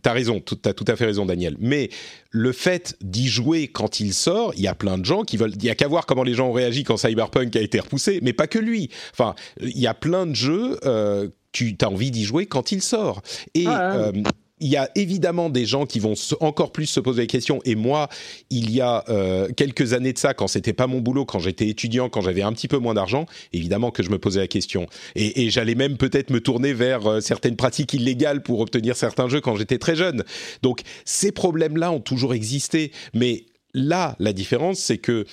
T'as 0.03 0.13
raison, 0.13 0.39
tu 0.39 0.53
as 0.69 0.73
tout 0.73 0.85
à 0.87 0.95
fait 0.95 1.05
raison 1.05 1.25
Daniel, 1.25 1.55
mais 1.59 1.89
le 2.29 2.51
fait 2.51 2.95
d'y 3.01 3.27
jouer 3.27 3.67
quand 3.67 3.99
il 3.99 4.13
sort, 4.13 4.53
il 4.55 4.61
y 4.61 4.67
a 4.67 4.75
plein 4.75 4.99
de 4.99 5.05
gens 5.05 5.23
qui 5.23 5.37
veulent... 5.37 5.53
Il 5.55 5.63
y 5.63 5.71
a 5.71 5.75
qu'à 5.75 5.87
voir 5.87 6.05
comment 6.05 6.26
les 6.27 6.35
gens 6.35 6.49
ont 6.49 6.53
réagi 6.53 6.83
quand 6.83 6.97
Cyberpunk 6.97 7.55
a 7.55 7.61
été 7.61 7.79
repoussé, 7.79 8.19
mais 8.21 8.33
pas 8.33 8.47
que 8.47 8.59
lui. 8.59 8.89
Enfin, 9.13 9.33
il 9.61 9.79
y 9.79 9.87
a 9.87 9.93
plein 9.93 10.25
de 10.25 10.35
jeux, 10.35 10.77
euh, 10.85 11.29
tu 11.51 11.75
as 11.81 11.89
envie 11.89 12.11
d'y 12.11 12.23
jouer 12.23 12.45
quand 12.45 12.71
il 12.71 12.81
sort. 12.81 13.21
Et... 13.55 13.65
Ah, 13.67 14.11
ouais. 14.11 14.19
euh, 14.19 14.23
il 14.59 14.69
y 14.69 14.77
a 14.77 14.89
évidemment 14.95 15.49
des 15.49 15.65
gens 15.65 15.85
qui 15.85 15.99
vont 15.99 16.15
encore 16.39 16.71
plus 16.71 16.87
se 16.87 16.99
poser 16.99 17.21
des 17.21 17.27
questions. 17.27 17.59
Et 17.63 17.75
moi, 17.75 18.09
il 18.49 18.71
y 18.71 18.81
a 18.81 19.03
euh, 19.09 19.49
quelques 19.55 19.93
années 19.93 20.13
de 20.13 20.17
ça, 20.17 20.33
quand 20.33 20.47
c'était 20.47 20.73
pas 20.73 20.87
mon 20.87 20.99
boulot, 20.99 21.25
quand 21.25 21.39
j'étais 21.39 21.67
étudiant, 21.67 22.09
quand 22.09 22.21
j'avais 22.21 22.41
un 22.41 22.51
petit 22.53 22.67
peu 22.67 22.77
moins 22.77 22.95
d'argent, 22.95 23.27
évidemment 23.53 23.91
que 23.91 24.01
je 24.01 24.09
me 24.09 24.17
posais 24.17 24.39
la 24.39 24.47
question. 24.47 24.87
Et, 25.15 25.43
et 25.43 25.49
j'allais 25.51 25.75
même 25.75 25.97
peut-être 25.97 26.31
me 26.31 26.41
tourner 26.41 26.73
vers 26.73 27.21
certaines 27.21 27.55
pratiques 27.55 27.93
illégales 27.93 28.41
pour 28.41 28.59
obtenir 28.59 28.95
certains 28.95 29.29
jeux 29.29 29.41
quand 29.41 29.55
j'étais 29.55 29.77
très 29.77 29.95
jeune. 29.95 30.23
Donc 30.63 30.81
ces 31.05 31.31
problèmes-là 31.31 31.91
ont 31.91 31.99
toujours 31.99 32.33
existé. 32.33 32.91
Mais 33.13 33.45
là, 33.75 34.15
la 34.19 34.33
différence, 34.33 34.79
c'est 34.79 34.97
que 34.97 35.25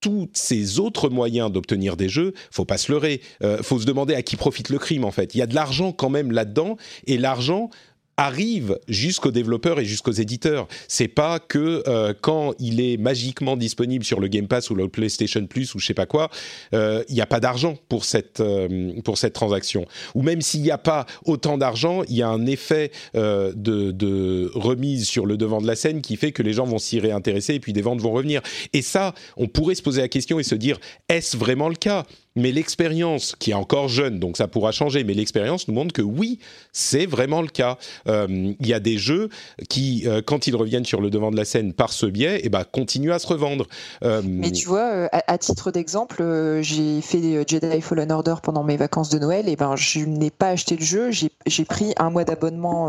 tous 0.00 0.28
ces 0.32 0.78
autres 0.78 1.08
moyens 1.08 1.50
d'obtenir 1.50 1.96
des 1.96 2.08
jeux, 2.08 2.32
faut 2.50 2.64
pas 2.64 2.78
se 2.78 2.92
leurrer, 2.92 3.20
euh, 3.42 3.62
faut 3.62 3.80
se 3.80 3.86
demander 3.86 4.14
à 4.14 4.22
qui 4.22 4.36
profite 4.36 4.68
le 4.68 4.78
crime 4.78 5.04
en 5.04 5.10
fait. 5.10 5.34
Il 5.34 5.38
y 5.38 5.42
a 5.42 5.46
de 5.46 5.54
l'argent 5.54 5.92
quand 5.92 6.10
même 6.10 6.30
là-dedans, 6.30 6.76
et 7.06 7.18
l'argent 7.18 7.70
arrive 8.18 8.78
jusqu'aux 8.88 9.30
développeurs 9.30 9.80
et 9.80 9.86
jusqu'aux 9.86 10.12
éditeurs. 10.12 10.66
C'est 10.88 11.08
pas 11.08 11.38
que 11.38 11.82
euh, 11.86 12.12
quand 12.20 12.52
il 12.58 12.80
est 12.80 12.98
magiquement 12.98 13.56
disponible 13.56 14.04
sur 14.04 14.20
le 14.20 14.28
Game 14.28 14.48
Pass 14.48 14.68
ou 14.68 14.74
le 14.74 14.88
PlayStation 14.88 15.46
Plus 15.46 15.74
ou 15.74 15.78
je 15.78 15.86
sais 15.86 15.94
pas 15.94 16.04
quoi, 16.04 16.28
euh, 16.74 17.02
il 17.08 17.14
n'y 17.14 17.20
a 17.20 17.26
pas 17.26 17.40
d'argent 17.40 17.76
pour 17.88 18.04
cette 18.04 18.40
euh, 18.40 18.92
pour 19.04 19.16
cette 19.16 19.32
transaction. 19.32 19.86
Ou 20.14 20.22
même 20.22 20.42
s'il 20.42 20.62
n'y 20.62 20.70
a 20.70 20.78
pas 20.78 21.06
autant 21.24 21.56
d'argent, 21.56 22.02
il 22.08 22.16
y 22.16 22.22
a 22.22 22.28
un 22.28 22.44
effet 22.46 22.90
euh, 23.14 23.52
de, 23.54 23.92
de 23.92 24.50
remise 24.54 25.06
sur 25.06 25.24
le 25.24 25.36
devant 25.36 25.60
de 25.60 25.66
la 25.66 25.76
scène 25.76 26.02
qui 26.02 26.16
fait 26.16 26.32
que 26.32 26.42
les 26.42 26.52
gens 26.52 26.64
vont 26.64 26.78
s'y 26.78 26.98
réintéresser 26.98 27.54
et 27.54 27.60
puis 27.60 27.72
des 27.72 27.82
ventes 27.82 28.00
vont 28.00 28.12
revenir. 28.12 28.42
Et 28.72 28.82
ça, 28.82 29.14
on 29.36 29.46
pourrait 29.46 29.76
se 29.76 29.82
poser 29.82 30.00
la 30.00 30.08
question 30.08 30.40
et 30.40 30.42
se 30.42 30.56
dire 30.56 30.78
est-ce 31.08 31.36
vraiment 31.36 31.68
le 31.68 31.76
cas? 31.76 32.04
Mais 32.38 32.52
l'expérience, 32.52 33.34
qui 33.38 33.50
est 33.50 33.54
encore 33.54 33.88
jeune, 33.88 34.20
donc 34.20 34.36
ça 34.36 34.48
pourra 34.48 34.72
changer, 34.72 35.04
mais 35.04 35.14
l'expérience 35.14 35.68
nous 35.68 35.74
montre 35.74 35.92
que 35.92 36.02
oui, 36.02 36.38
c'est 36.72 37.06
vraiment 37.06 37.42
le 37.42 37.48
cas. 37.48 37.76
Euh, 38.06 38.26
Il 38.28 38.66
y 38.66 38.72
a 38.72 38.80
des 38.80 38.96
jeux 38.96 39.28
qui, 39.68 40.04
euh, 40.06 40.22
quand 40.24 40.46
ils 40.46 40.54
reviennent 40.54 40.84
sur 40.84 41.00
le 41.00 41.10
devant 41.10 41.30
de 41.30 41.36
la 41.36 41.44
scène 41.44 41.72
par 41.72 41.92
ce 41.92 42.06
biais, 42.06 42.40
eh 42.44 42.48
ben, 42.48 42.64
continuent 42.64 43.12
à 43.12 43.18
se 43.18 43.26
revendre. 43.26 43.66
Euh, 44.04 44.22
Mais 44.24 44.52
tu 44.52 44.68
vois, 44.68 45.08
à, 45.12 45.38
titre 45.38 45.70
d'exemple, 45.70 46.22
j'ai 46.62 47.00
fait 47.00 47.44
Jedi 47.46 47.80
Fallen 47.80 48.12
Order 48.12 48.36
pendant 48.42 48.62
mes 48.62 48.76
vacances 48.76 49.08
de 49.08 49.18
Noël 49.18 49.48
et 49.48 49.56
ben 49.56 49.74
je 49.76 50.00
n'ai 50.00 50.30
pas 50.30 50.50
acheté 50.50 50.76
le 50.76 50.84
jeu, 50.84 51.10
j'ai 51.10 51.64
pris 51.64 51.92
un 51.98 52.10
mois 52.10 52.24
d'abonnement 52.24 52.88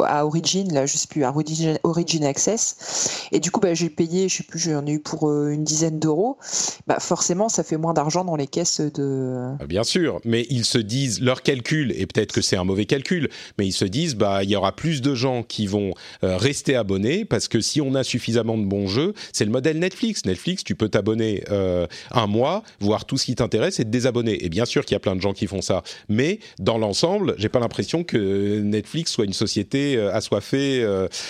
à 0.00 0.24
Origin, 0.24 0.72
là 0.72 0.86
je 0.86 0.96
sais 0.96 1.08
plus, 1.08 1.24
à 1.24 1.30
Origin, 1.30 1.78
Origin 1.82 2.24
Access 2.24 3.26
et 3.32 3.40
du 3.40 3.50
coup 3.50 3.60
bah, 3.60 3.74
j'ai 3.74 3.90
payé, 3.90 4.28
je 4.28 4.38
sais 4.38 4.42
plus, 4.42 4.58
j'en 4.58 4.86
ai 4.86 4.92
eu 4.92 5.00
pour 5.00 5.30
une 5.30 5.64
dizaine 5.64 5.98
d'euros. 5.98 6.38
Bah 6.86 6.98
forcément 7.00 7.48
ça 7.48 7.64
fait 7.64 7.76
moins 7.76 7.94
d'argent 7.94 8.19
dans 8.24 8.36
les 8.36 8.46
caisses 8.46 8.80
de. 8.80 9.54
Ah, 9.60 9.66
Bien 9.66 9.84
sûr, 9.84 10.20
mais 10.24 10.46
ils 10.50 10.64
se 10.64 10.78
disent 10.78 11.20
leur 11.20 11.42
calcul, 11.42 11.92
et 11.96 12.06
peut-être 12.06 12.32
que 12.32 12.40
c'est 12.40 12.56
un 12.56 12.64
mauvais 12.64 12.86
calcul, 12.86 13.28
mais 13.58 13.66
ils 13.66 13.72
se 13.72 13.84
disent 13.84 14.16
bah 14.16 14.42
il 14.42 14.50
y 14.50 14.56
aura 14.56 14.74
plus 14.74 15.02
de 15.02 15.14
gens 15.14 15.42
qui 15.42 15.66
vont 15.66 15.92
euh, 16.24 16.36
rester 16.36 16.76
abonnés 16.76 17.24
parce 17.24 17.48
que 17.48 17.60
si 17.60 17.80
on 17.80 17.94
a 17.94 18.04
suffisamment 18.04 18.58
de 18.58 18.64
bons 18.64 18.86
jeux, 18.86 19.14
c'est 19.32 19.44
le 19.44 19.50
modèle 19.50 19.78
Netflix. 19.78 20.24
Netflix, 20.24 20.64
tu 20.64 20.74
peux 20.74 20.88
t'abonner 20.88 21.44
euh, 21.50 21.86
un 22.10 22.26
mois, 22.26 22.62
voir 22.80 23.04
tout 23.04 23.18
ce 23.18 23.26
qui 23.26 23.34
t'intéresse 23.34 23.80
et 23.80 23.84
te 23.84 23.90
désabonner. 23.90 24.44
Et 24.44 24.48
bien 24.48 24.64
sûr 24.64 24.84
qu'il 24.84 24.94
y 24.94 24.96
a 24.96 25.00
plein 25.00 25.16
de 25.16 25.20
gens 25.20 25.32
qui 25.32 25.46
font 25.46 25.62
ça, 25.62 25.82
mais 26.08 26.40
dans 26.58 26.78
l'ensemble, 26.78 27.34
j'ai 27.38 27.48
pas 27.48 27.60
l'impression 27.60 28.04
que 28.04 28.60
Netflix 28.60 29.12
soit 29.12 29.24
une 29.24 29.32
société 29.32 29.96
euh, 29.96 30.12
assoiffée 30.12 30.86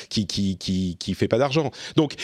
qui 0.09 0.27
qui 0.27 0.57
qui 0.57 0.97
qui 0.99 1.15
fait 1.15 1.29
pas 1.29 1.39
d'argent. 1.39 1.71
Donc 1.97 2.15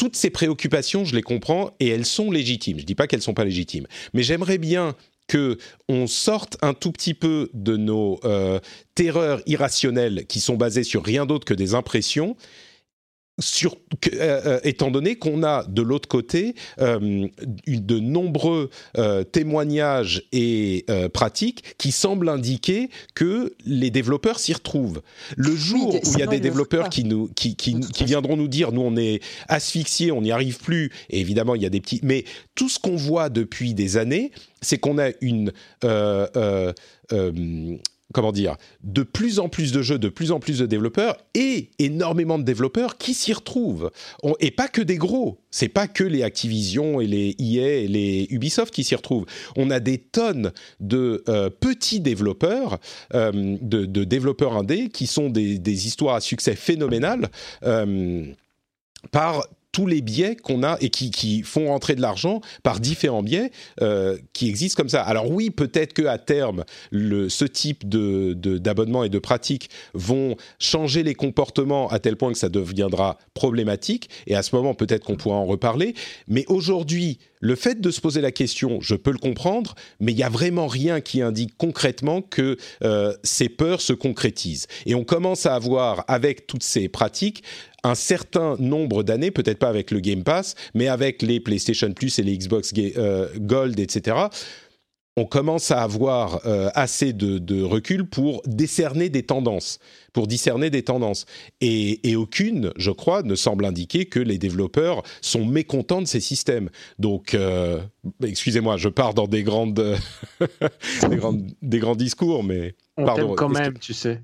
toutes 0.00 0.16
ces 0.16 0.30
préoccupations, 0.30 1.04
je 1.04 1.14
les 1.14 1.20
comprends 1.20 1.72
et 1.78 1.88
elles 1.88 2.06
sont 2.06 2.30
légitimes. 2.30 2.78
Je 2.78 2.86
dis 2.86 2.94
pas 2.94 3.06
qu'elles 3.06 3.20
sont 3.20 3.34
pas 3.34 3.44
légitimes, 3.44 3.86
mais 4.14 4.22
j'aimerais 4.22 4.56
bien 4.56 4.96
que 5.28 5.58
on 5.90 6.06
sorte 6.06 6.56
un 6.62 6.72
tout 6.72 6.90
petit 6.90 7.12
peu 7.12 7.50
de 7.52 7.76
nos 7.76 8.18
euh, 8.24 8.60
terreurs 8.94 9.42
irrationnelles 9.44 10.24
qui 10.26 10.40
sont 10.40 10.56
basées 10.56 10.84
sur 10.84 11.04
rien 11.04 11.26
d'autre 11.26 11.44
que 11.44 11.52
des 11.52 11.74
impressions. 11.74 12.34
Sur, 13.40 13.76
euh, 14.14 14.40
euh, 14.46 14.60
étant 14.64 14.90
donné 14.90 15.16
qu'on 15.16 15.42
a 15.42 15.64
de 15.64 15.82
l'autre 15.82 16.08
côté 16.08 16.54
euh, 16.80 17.26
de 17.66 17.98
nombreux 17.98 18.70
euh, 18.96 19.24
témoignages 19.24 20.22
et 20.32 20.84
pratiques 21.12 21.76
qui 21.78 21.92
semblent 21.92 22.28
indiquer 22.28 22.90
que 23.14 23.54
les 23.64 23.90
développeurs 23.90 24.38
s'y 24.38 24.52
retrouvent. 24.52 25.02
Le 25.36 25.54
jour 25.54 25.94
où 25.94 26.12
il 26.14 26.18
y 26.18 26.22
a 26.22 26.26
des 26.26 26.40
développeurs 26.40 26.88
qui 26.88 27.04
nous 27.04 27.28
qui, 27.34 27.56
qui, 27.56 27.74
De 27.74 27.80
toute 27.80 27.92
qui 27.92 28.04
viendront 28.04 28.36
nous 28.36 28.48
dire 28.48 28.72
nous 28.72 28.82
on 28.82 28.96
est 28.96 29.20
asphyxiés, 29.48 30.12
on 30.12 30.22
n'y 30.22 30.32
arrive 30.32 30.58
plus. 30.58 30.90
Et 31.08 31.20
évidemment 31.20 31.54
il 31.54 31.62
y 31.62 31.66
a 31.66 31.70
des 31.70 31.80
petits, 31.80 32.00
mais 32.02 32.24
tout 32.54 32.68
ce 32.68 32.78
qu'on 32.78 32.96
voit 32.96 33.28
depuis 33.28 33.74
des 33.74 33.96
années, 33.96 34.32
c'est 34.60 34.78
qu'on 34.78 34.98
a 34.98 35.10
une 35.20 35.52
comment 38.12 38.32
dire, 38.32 38.56
de 38.82 39.02
plus 39.02 39.38
en 39.38 39.48
plus 39.48 39.72
de 39.72 39.82
jeux, 39.82 39.98
de 39.98 40.08
plus 40.08 40.32
en 40.32 40.40
plus 40.40 40.58
de 40.58 40.66
développeurs 40.66 41.16
et 41.34 41.70
énormément 41.78 42.38
de 42.38 42.44
développeurs 42.44 42.98
qui 42.98 43.14
s'y 43.14 43.32
retrouvent. 43.32 43.90
Et 44.40 44.50
pas 44.50 44.68
que 44.68 44.82
des 44.82 44.96
gros. 44.96 45.38
C'est 45.50 45.68
pas 45.68 45.88
que 45.88 46.04
les 46.04 46.22
Activision 46.22 47.00
et 47.00 47.06
les 47.06 47.34
EA 47.38 47.82
et 47.82 47.88
les 47.88 48.26
Ubisoft 48.30 48.72
qui 48.72 48.84
s'y 48.84 48.94
retrouvent. 48.94 49.26
On 49.56 49.70
a 49.70 49.80
des 49.80 49.98
tonnes 49.98 50.52
de 50.80 51.24
euh, 51.28 51.50
petits 51.50 52.00
développeurs, 52.00 52.78
euh, 53.14 53.56
de, 53.60 54.04
développeurs 54.04 54.56
indés 54.56 54.88
qui 54.88 55.06
sont 55.06 55.28
des, 55.28 55.86
histoires 55.86 56.16
à 56.16 56.20
succès 56.20 56.54
phénoménales. 56.54 57.30
euh, 57.64 58.24
par 59.12 59.46
tous 59.72 59.86
les 59.86 60.00
biais 60.00 60.36
qu'on 60.36 60.62
a 60.62 60.76
et 60.80 60.90
qui, 60.90 61.10
qui, 61.10 61.42
font 61.42 61.68
rentrer 61.68 61.94
de 61.94 62.00
l'argent 62.00 62.40
par 62.62 62.80
différents 62.80 63.22
biais 63.22 63.50
euh, 63.80 64.18
qui 64.32 64.48
existent 64.48 64.80
comme 64.82 64.88
ça. 64.88 65.02
Alors 65.02 65.30
oui, 65.30 65.50
peut-être 65.50 65.92
que 65.92 66.02
à 66.02 66.18
terme, 66.18 66.64
le, 66.90 67.28
ce 67.28 67.44
type 67.44 67.88
de, 67.88 68.34
d'abonnement 68.34 69.04
et 69.04 69.08
de 69.08 69.18
pratiques 69.18 69.70
vont 69.94 70.36
changer 70.58 71.02
les 71.02 71.14
comportements 71.14 71.88
à 71.88 71.98
tel 71.98 72.16
point 72.16 72.32
que 72.32 72.38
ça 72.38 72.48
deviendra 72.48 73.18
problématique. 73.34 74.10
Et 74.26 74.34
à 74.34 74.42
ce 74.42 74.54
moment, 74.54 74.74
peut-être 74.74 75.04
qu'on 75.04 75.16
pourra 75.16 75.36
en 75.36 75.46
reparler. 75.46 75.94
Mais 76.28 76.44
aujourd'hui, 76.48 77.18
le 77.40 77.56
fait 77.56 77.80
de 77.80 77.90
se 77.90 78.00
poser 78.00 78.20
la 78.20 78.30
question, 78.30 78.80
je 78.80 78.94
peux 78.94 79.10
le 79.10 79.18
comprendre, 79.18 79.74
mais 79.98 80.12
il 80.12 80.16
n'y 80.16 80.22
a 80.22 80.28
vraiment 80.28 80.66
rien 80.66 81.00
qui 81.00 81.22
indique 81.22 81.54
concrètement 81.56 82.22
que 82.22 82.56
euh, 82.84 83.14
ces 83.24 83.48
peurs 83.48 83.80
se 83.80 83.94
concrétisent. 83.94 84.66
Et 84.86 84.94
on 84.94 85.04
commence 85.04 85.46
à 85.46 85.54
avoir, 85.54 86.04
avec 86.06 86.46
toutes 86.46 86.62
ces 86.62 86.88
pratiques, 86.88 87.42
un 87.82 87.94
certain 87.94 88.56
nombre 88.58 89.02
d'années, 89.02 89.30
peut-être 89.30 89.58
pas 89.58 89.70
avec 89.70 89.90
le 89.90 90.00
Game 90.00 90.22
Pass, 90.22 90.54
mais 90.74 90.88
avec 90.88 91.22
les 91.22 91.40
PlayStation 91.40 91.90
Plus 91.92 92.18
et 92.18 92.22
les 92.22 92.36
Xbox 92.36 92.72
euh, 92.76 93.28
Gold, 93.38 93.80
etc., 93.80 94.16
on 95.16 95.24
commence 95.24 95.70
à 95.70 95.82
avoir 95.82 96.46
euh, 96.46 96.70
assez 96.74 97.12
de, 97.12 97.62
recul 97.62 98.06
pour 98.06 98.42
décerner 98.46 99.08
des 99.08 99.24
tendances, 99.24 99.78
pour 100.12 100.26
discerner 100.26 100.70
des 100.70 100.82
tendances. 100.82 101.26
Et, 101.60 102.16
aucune, 102.16 102.72
je 102.76 102.90
crois, 102.90 103.22
ne 103.22 103.34
semble 103.34 103.64
indiquer 103.64 104.06
que 104.06 104.20
les 104.20 104.38
développeurs 104.38 105.02
sont 105.20 105.44
mécontents 105.44 106.00
de 106.00 106.06
ces 106.06 106.20
systèmes. 106.20 106.70
Donc, 106.98 107.34
euh, 107.34 107.80
excusez-moi, 108.22 108.76
je 108.76 108.88
pars 108.88 109.14
dans 109.14 109.26
des 109.26 109.42
grandes, 109.42 109.96
des, 111.08 111.16
grandes 111.16 111.50
des 111.60 111.78
grands 111.78 111.96
discours, 111.96 112.44
mais 112.44 112.74
on 112.96 113.04
pardon. 113.04 113.34
quand 113.34 113.48
même, 113.48 113.78
tu 113.78 113.94
sais. 113.94 114.22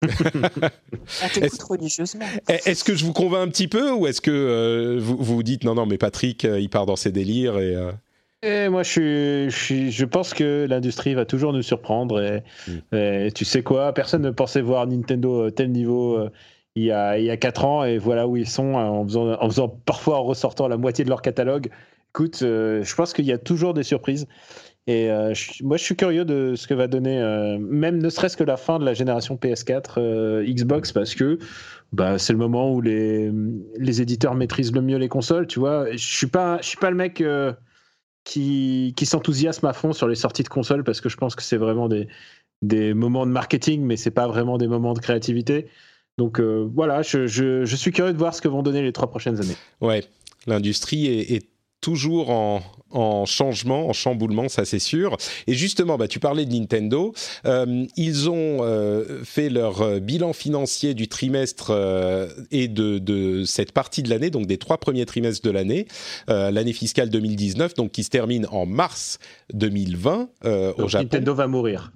Ah, 1.20 1.26
religieusement. 1.68 2.26
Est-ce 2.46 2.84
que 2.84 2.94
je 2.94 3.04
vous 3.04 3.12
convainc 3.12 3.48
un 3.48 3.50
petit 3.50 3.66
peu 3.66 3.90
ou 3.90 4.06
est-ce 4.06 4.20
que 4.20 4.30
euh, 4.30 5.00
vous 5.00 5.16
vous 5.16 5.42
dites 5.42 5.64
non 5.64 5.74
non 5.74 5.86
mais 5.86 5.98
Patrick 5.98 6.44
il 6.44 6.68
part 6.68 6.86
dans 6.86 6.94
ses 6.94 7.10
délires 7.10 7.58
et 7.58 7.74
et 8.42 8.68
moi, 8.68 8.84
je, 8.84 9.48
suis, 9.50 9.90
je, 9.90 10.04
pense 10.04 10.32
que 10.32 10.66
l'industrie 10.68 11.14
va 11.14 11.24
toujours 11.24 11.52
nous 11.52 11.62
surprendre. 11.62 12.40
Mm. 12.68 12.94
Et, 12.94 13.32
tu 13.32 13.44
sais 13.44 13.62
quoi 13.62 13.92
Personne 13.92 14.22
ne 14.22 14.30
pensait 14.30 14.60
voir 14.60 14.86
Nintendo 14.86 15.46
euh, 15.46 15.50
tel 15.50 15.72
niveau 15.72 16.16
euh, 16.16 16.30
il, 16.76 16.84
y 16.84 16.92
a, 16.92 17.18
il 17.18 17.24
y 17.24 17.30
a 17.30 17.36
4 17.36 17.64
ans. 17.64 17.84
Et 17.84 17.98
voilà 17.98 18.28
où 18.28 18.36
ils 18.36 18.48
sont 18.48 18.78
hein, 18.78 18.88
en 18.88 19.04
faisant, 19.04 19.32
en 19.32 19.48
faisant 19.48 19.68
parfois 19.68 20.18
en 20.18 20.22
ressortant 20.22 20.68
la 20.68 20.76
moitié 20.76 21.04
de 21.04 21.10
leur 21.10 21.20
catalogue. 21.20 21.68
Écoute, 22.10 22.40
euh, 22.42 22.82
je 22.84 22.94
pense 22.94 23.12
qu'il 23.12 23.26
y 23.26 23.32
a 23.32 23.38
toujours 23.38 23.74
des 23.74 23.82
surprises. 23.82 24.28
Et 24.86 25.10
moi, 25.62 25.76
je 25.76 25.82
suis 25.82 25.96
curieux 25.96 26.24
de 26.24 26.54
ce 26.56 26.66
que 26.66 26.72
va 26.72 26.86
donner, 26.86 27.20
même 27.60 27.98
ne 27.98 28.08
serait-ce 28.08 28.38
que 28.38 28.44
la 28.44 28.56
fin 28.56 28.78
de 28.78 28.86
la 28.86 28.94
génération 28.94 29.36
PS4, 29.36 30.42
Xbox, 30.50 30.92
parce 30.92 31.14
que 31.14 31.38
bah, 31.92 32.16
c'est 32.16 32.32
le 32.32 32.38
moment 32.38 32.72
où 32.72 32.80
les, 32.80 33.30
les 33.76 34.00
éditeurs 34.00 34.34
maîtrisent 34.34 34.72
le 34.72 34.80
mieux 34.80 34.96
les 34.96 35.08
consoles. 35.08 35.46
Tu 35.46 35.58
vois, 35.58 35.92
je 35.92 35.98
suis 35.98 36.26
pas, 36.26 36.56
je 36.62 36.68
suis 36.68 36.78
pas 36.78 36.88
le 36.88 36.96
mec 36.96 37.22
qui, 38.28 38.92
qui 38.94 39.06
s'enthousiasme 39.06 39.64
à 39.66 39.72
fond 39.72 39.94
sur 39.94 40.06
les 40.06 40.14
sorties 40.14 40.42
de 40.42 40.48
consoles 40.48 40.84
parce 40.84 41.00
que 41.00 41.08
je 41.08 41.16
pense 41.16 41.34
que 41.34 41.42
c'est 41.42 41.56
vraiment 41.56 41.88
des, 41.88 42.08
des 42.60 42.92
moments 42.92 43.24
de 43.24 43.32
marketing, 43.32 43.82
mais 43.82 43.96
c'est 43.96 44.10
pas 44.10 44.28
vraiment 44.28 44.58
des 44.58 44.68
moments 44.68 44.92
de 44.92 44.98
créativité. 44.98 45.66
Donc 46.18 46.38
euh, 46.38 46.68
voilà, 46.74 47.00
je, 47.00 47.26
je, 47.26 47.64
suis 47.74 47.90
curieux 47.90 48.12
de 48.12 48.18
voir 48.18 48.34
ce 48.34 48.42
que 48.42 48.48
vont 48.48 48.62
donner 48.62 48.82
les 48.82 48.92
trois 48.92 49.08
prochaines 49.08 49.40
années. 49.40 49.56
Ouais, 49.80 50.04
l'industrie 50.46 51.06
est 51.06 51.48
toujours 51.80 52.30
en, 52.30 52.62
en 52.90 53.26
changement, 53.26 53.88
en 53.88 53.92
chamboulement, 53.92 54.48
ça 54.48 54.64
c'est 54.64 54.78
sûr. 54.78 55.16
Et 55.46 55.54
justement, 55.54 55.98
bah, 55.98 56.08
tu 56.08 56.20
parlais 56.20 56.46
de 56.46 56.54
Nintendo. 56.54 57.12
Euh, 57.44 57.86
ils 57.96 58.30
ont 58.30 58.58
euh, 58.62 59.22
fait 59.24 59.50
leur 59.50 59.82
euh, 59.82 60.00
bilan 60.00 60.32
financier 60.32 60.94
du 60.94 61.08
trimestre 61.08 61.72
et 62.50 62.68
de, 62.68 62.98
de, 62.98 63.44
cette 63.44 63.72
partie 63.72 64.02
de 64.02 64.10
l'année, 64.10 64.30
donc 64.30 64.46
des 64.46 64.58
trois 64.58 64.78
premiers 64.78 65.06
trimestres 65.06 65.44
de 65.44 65.50
l'année, 65.50 65.86
l'année 66.28 66.72
fiscale 66.72 67.10
2019, 67.10 67.74
donc 67.74 67.92
qui 67.92 68.04
se 68.04 68.10
termine 68.10 68.46
en 68.50 68.66
mars 68.66 69.18
2020 69.54 70.28
au 70.76 70.88
Japon. 70.88 71.04
Nintendo 71.04 71.34
va 71.34 71.46
mourir. 71.46 71.92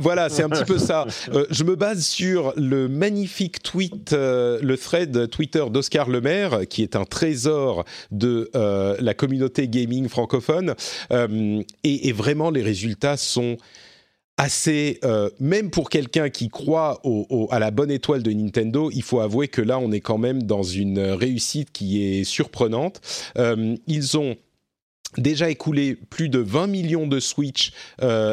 voilà, 0.00 0.28
c'est 0.28 0.42
un 0.42 0.48
petit 0.48 0.64
peu 0.64 0.78
ça. 0.78 1.06
je 1.50 1.64
me 1.64 1.76
base 1.76 2.04
sur 2.04 2.52
le 2.56 2.88
magnifique 2.88 3.62
tweet, 3.62 4.12
le 4.12 4.74
thread 4.76 5.30
Twitter 5.30 5.64
d'Oscar 5.70 6.08
Lemaire, 6.08 6.60
qui 6.68 6.82
est 6.82 6.96
un 6.96 7.04
trésor 7.04 7.84
de 8.10 8.50
la 8.54 9.14
communauté 9.14 9.68
gaming 9.68 10.08
francophone. 10.08 10.74
Euh, 11.12 11.62
et, 11.84 12.12
vraiment, 12.12 12.50
les 12.50 12.62
résultats 12.62 13.16
sont 13.16 13.56
assez, 14.36 14.98
euh, 15.04 15.30
même 15.40 15.70
pour 15.70 15.90
quelqu'un 15.90 16.30
qui 16.30 16.48
croit 16.48 17.02
à 17.50 17.58
la 17.58 17.70
bonne 17.70 17.90
étoile 17.90 18.22
de 18.22 18.32
Nintendo, 18.32 18.90
il 18.92 19.02
faut 19.02 19.20
avouer 19.20 19.48
que 19.48 19.62
là, 19.62 19.78
on 19.78 19.92
est 19.92 20.00
quand 20.00 20.18
même 20.18 20.42
dans 20.42 20.62
une 20.62 20.98
réussite 20.98 21.70
qui 21.72 22.02
est 22.02 22.24
surprenante. 22.24 23.00
Euh, 23.38 23.76
ils 23.86 24.18
ont 24.18 24.36
déjà 25.18 25.50
écoulé 25.50 25.94
plus 25.94 26.28
de 26.28 26.38
20 26.38 26.66
millions 26.66 27.06
de 27.06 27.20
Switch 27.20 27.72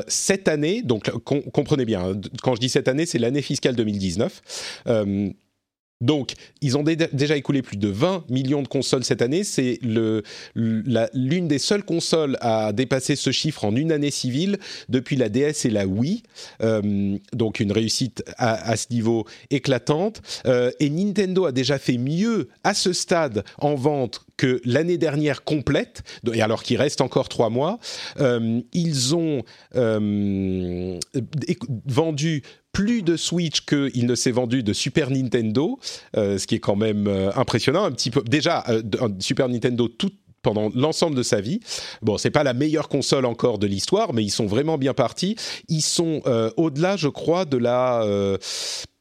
cette 0.07 0.47
année. 0.47 0.81
Donc, 0.81 1.09
comprenez 1.09 1.85
bien, 1.85 2.11
hein, 2.11 2.21
quand 2.41 2.55
je 2.55 2.59
dis 2.59 2.69
cette 2.69 2.87
année, 2.87 3.05
c'est 3.05 3.19
l'année 3.19 3.41
fiscale 3.41 3.75
2019. 3.75 4.41
Donc, 6.01 6.33
ils 6.61 6.77
ont 6.77 6.83
déjà 6.83 7.35
écoulé 7.35 7.61
plus 7.61 7.75
de 7.75 7.89
20 7.89 8.23
millions 8.29 8.61
de 8.61 8.69
consoles 8.69 9.03
cette 9.03 9.21
année. 9.21 9.43
C'est 9.43 9.79
l'une 9.83 11.47
des 11.47 11.59
seules 11.59 11.83
consoles 11.83 12.37
à 12.39 12.71
dépasser 12.71 13.17
ce 13.17 13.31
chiffre 13.31 13.65
en 13.65 13.75
une 13.75 13.91
année 13.91 14.11
civile 14.11 14.59
depuis 14.87 15.17
la 15.17 15.27
DS 15.27 15.65
et 15.65 15.69
la 15.69 15.85
Wii. 15.85 16.23
Euh, 16.61 17.17
donc, 17.33 17.59
une 17.59 17.73
réussite 17.73 18.23
à, 18.37 18.77
ce 18.77 18.85
niveau 18.91 19.25
éclatante. 19.49 20.21
Euh, 20.45 20.71
et 20.79 20.89
Nintendo 20.89 21.45
a 21.45 21.51
déjà 21.51 21.77
fait 21.77 21.97
mieux 21.97 22.47
à 22.63 22.73
ce 22.73 22.93
stade 22.93 23.43
en 23.57 23.75
vente 23.75 24.25
que 24.37 24.61
l'année 24.63 24.97
dernière 24.97 25.43
complète, 25.43 26.03
et 26.33 26.41
alors 26.41 26.63
qu'il 26.63 26.77
reste 26.77 27.01
encore 27.01 27.27
trois 27.27 27.49
mois, 27.49 27.77
euh, 28.21 28.61
ils 28.71 29.15
ont 29.15 29.43
vendu 31.85 32.43
plus 32.79 33.01
de 33.01 33.17
Switch 33.17 33.65
qu'il 33.65 34.05
ne 34.05 34.15
s'est 34.15 34.31
vendu 34.31 34.63
de 34.63 34.71
Super 34.71 35.11
Nintendo, 35.11 35.77
euh, 36.15 36.37
ce 36.37 36.47
qui 36.47 36.55
est 36.55 36.59
quand 36.59 36.77
même 36.77 37.07
euh, 37.07 37.29
impressionnant. 37.35 37.83
Un 37.83 37.91
petit 37.91 38.09
peu 38.09 38.21
déjà 38.21 38.63
euh, 38.69 38.81
Super 39.19 39.49
Nintendo 39.49 39.89
tout 39.89 40.11
pendant 40.41 40.71
l'ensemble 40.73 41.17
de 41.17 41.23
sa 41.23 41.41
vie. 41.41 41.59
Bon, 42.01 42.17
c'est 42.17 42.31
pas 42.31 42.45
la 42.45 42.53
meilleure 42.53 42.87
console 42.87 43.25
encore 43.25 43.59
de 43.59 43.67
l'histoire, 43.67 44.13
mais 44.13 44.23
ils 44.23 44.29
sont 44.29 44.45
vraiment 44.45 44.77
bien 44.77 44.93
partis. 44.93 45.35
Ils 45.67 45.81
sont 45.81 46.21
au-delà, 46.55 46.95
je 46.95 47.09
crois, 47.09 47.43
de 47.43 47.57
la 47.57 48.05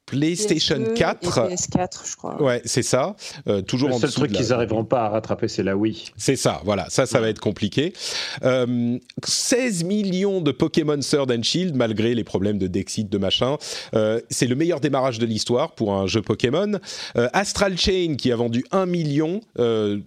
PlayStation 0.08 0.82
4. 0.94 1.50
Et 1.50 1.54
PS4, 1.54 2.10
je 2.10 2.16
crois. 2.16 2.42
Ouais, 2.42 2.62
c'est 2.64 2.82
ça. 2.82 3.14
Euh, 3.46 3.60
toujours 3.60 3.90
le 3.90 3.94
seul 3.96 4.10
truc 4.10 4.32
qu'ils 4.32 4.48
n'arriveront 4.48 4.84
pas 4.84 5.04
à 5.04 5.08
rattraper, 5.10 5.48
c'est 5.48 5.62
la 5.62 5.76
Wii. 5.76 6.06
C'est 6.16 6.36
ça, 6.36 6.62
voilà. 6.64 6.86
Ça, 6.88 7.04
ça 7.04 7.20
va 7.20 7.28
être 7.28 7.40
compliqué. 7.40 7.92
16 7.94 8.42
euh, 8.44 9.86
millions 9.86 10.40
de 10.40 10.50
Pokémon 10.50 11.00
Sword 11.02 11.28
and 11.30 11.42
Shield, 11.42 11.76
malgré 11.76 12.14
les 12.14 12.24
problèmes 12.24 12.58
de 12.58 12.66
Dexit, 12.66 13.08
de 13.10 13.18
machin. 13.18 13.56
Euh, 13.94 14.20
c'est 14.30 14.46
le 14.46 14.54
meilleur 14.54 14.80
démarrage 14.80 15.18
de 15.18 15.26
l'histoire 15.26 15.72
pour 15.72 15.94
un 15.94 16.06
jeu 16.06 16.22
Pokémon. 16.22 16.78
Astral 17.14 17.76
Chain, 17.76 18.14
qui 18.16 18.32
a 18.32 18.36
vendu 18.36 18.64
1 18.70 18.86
million. 18.86 19.40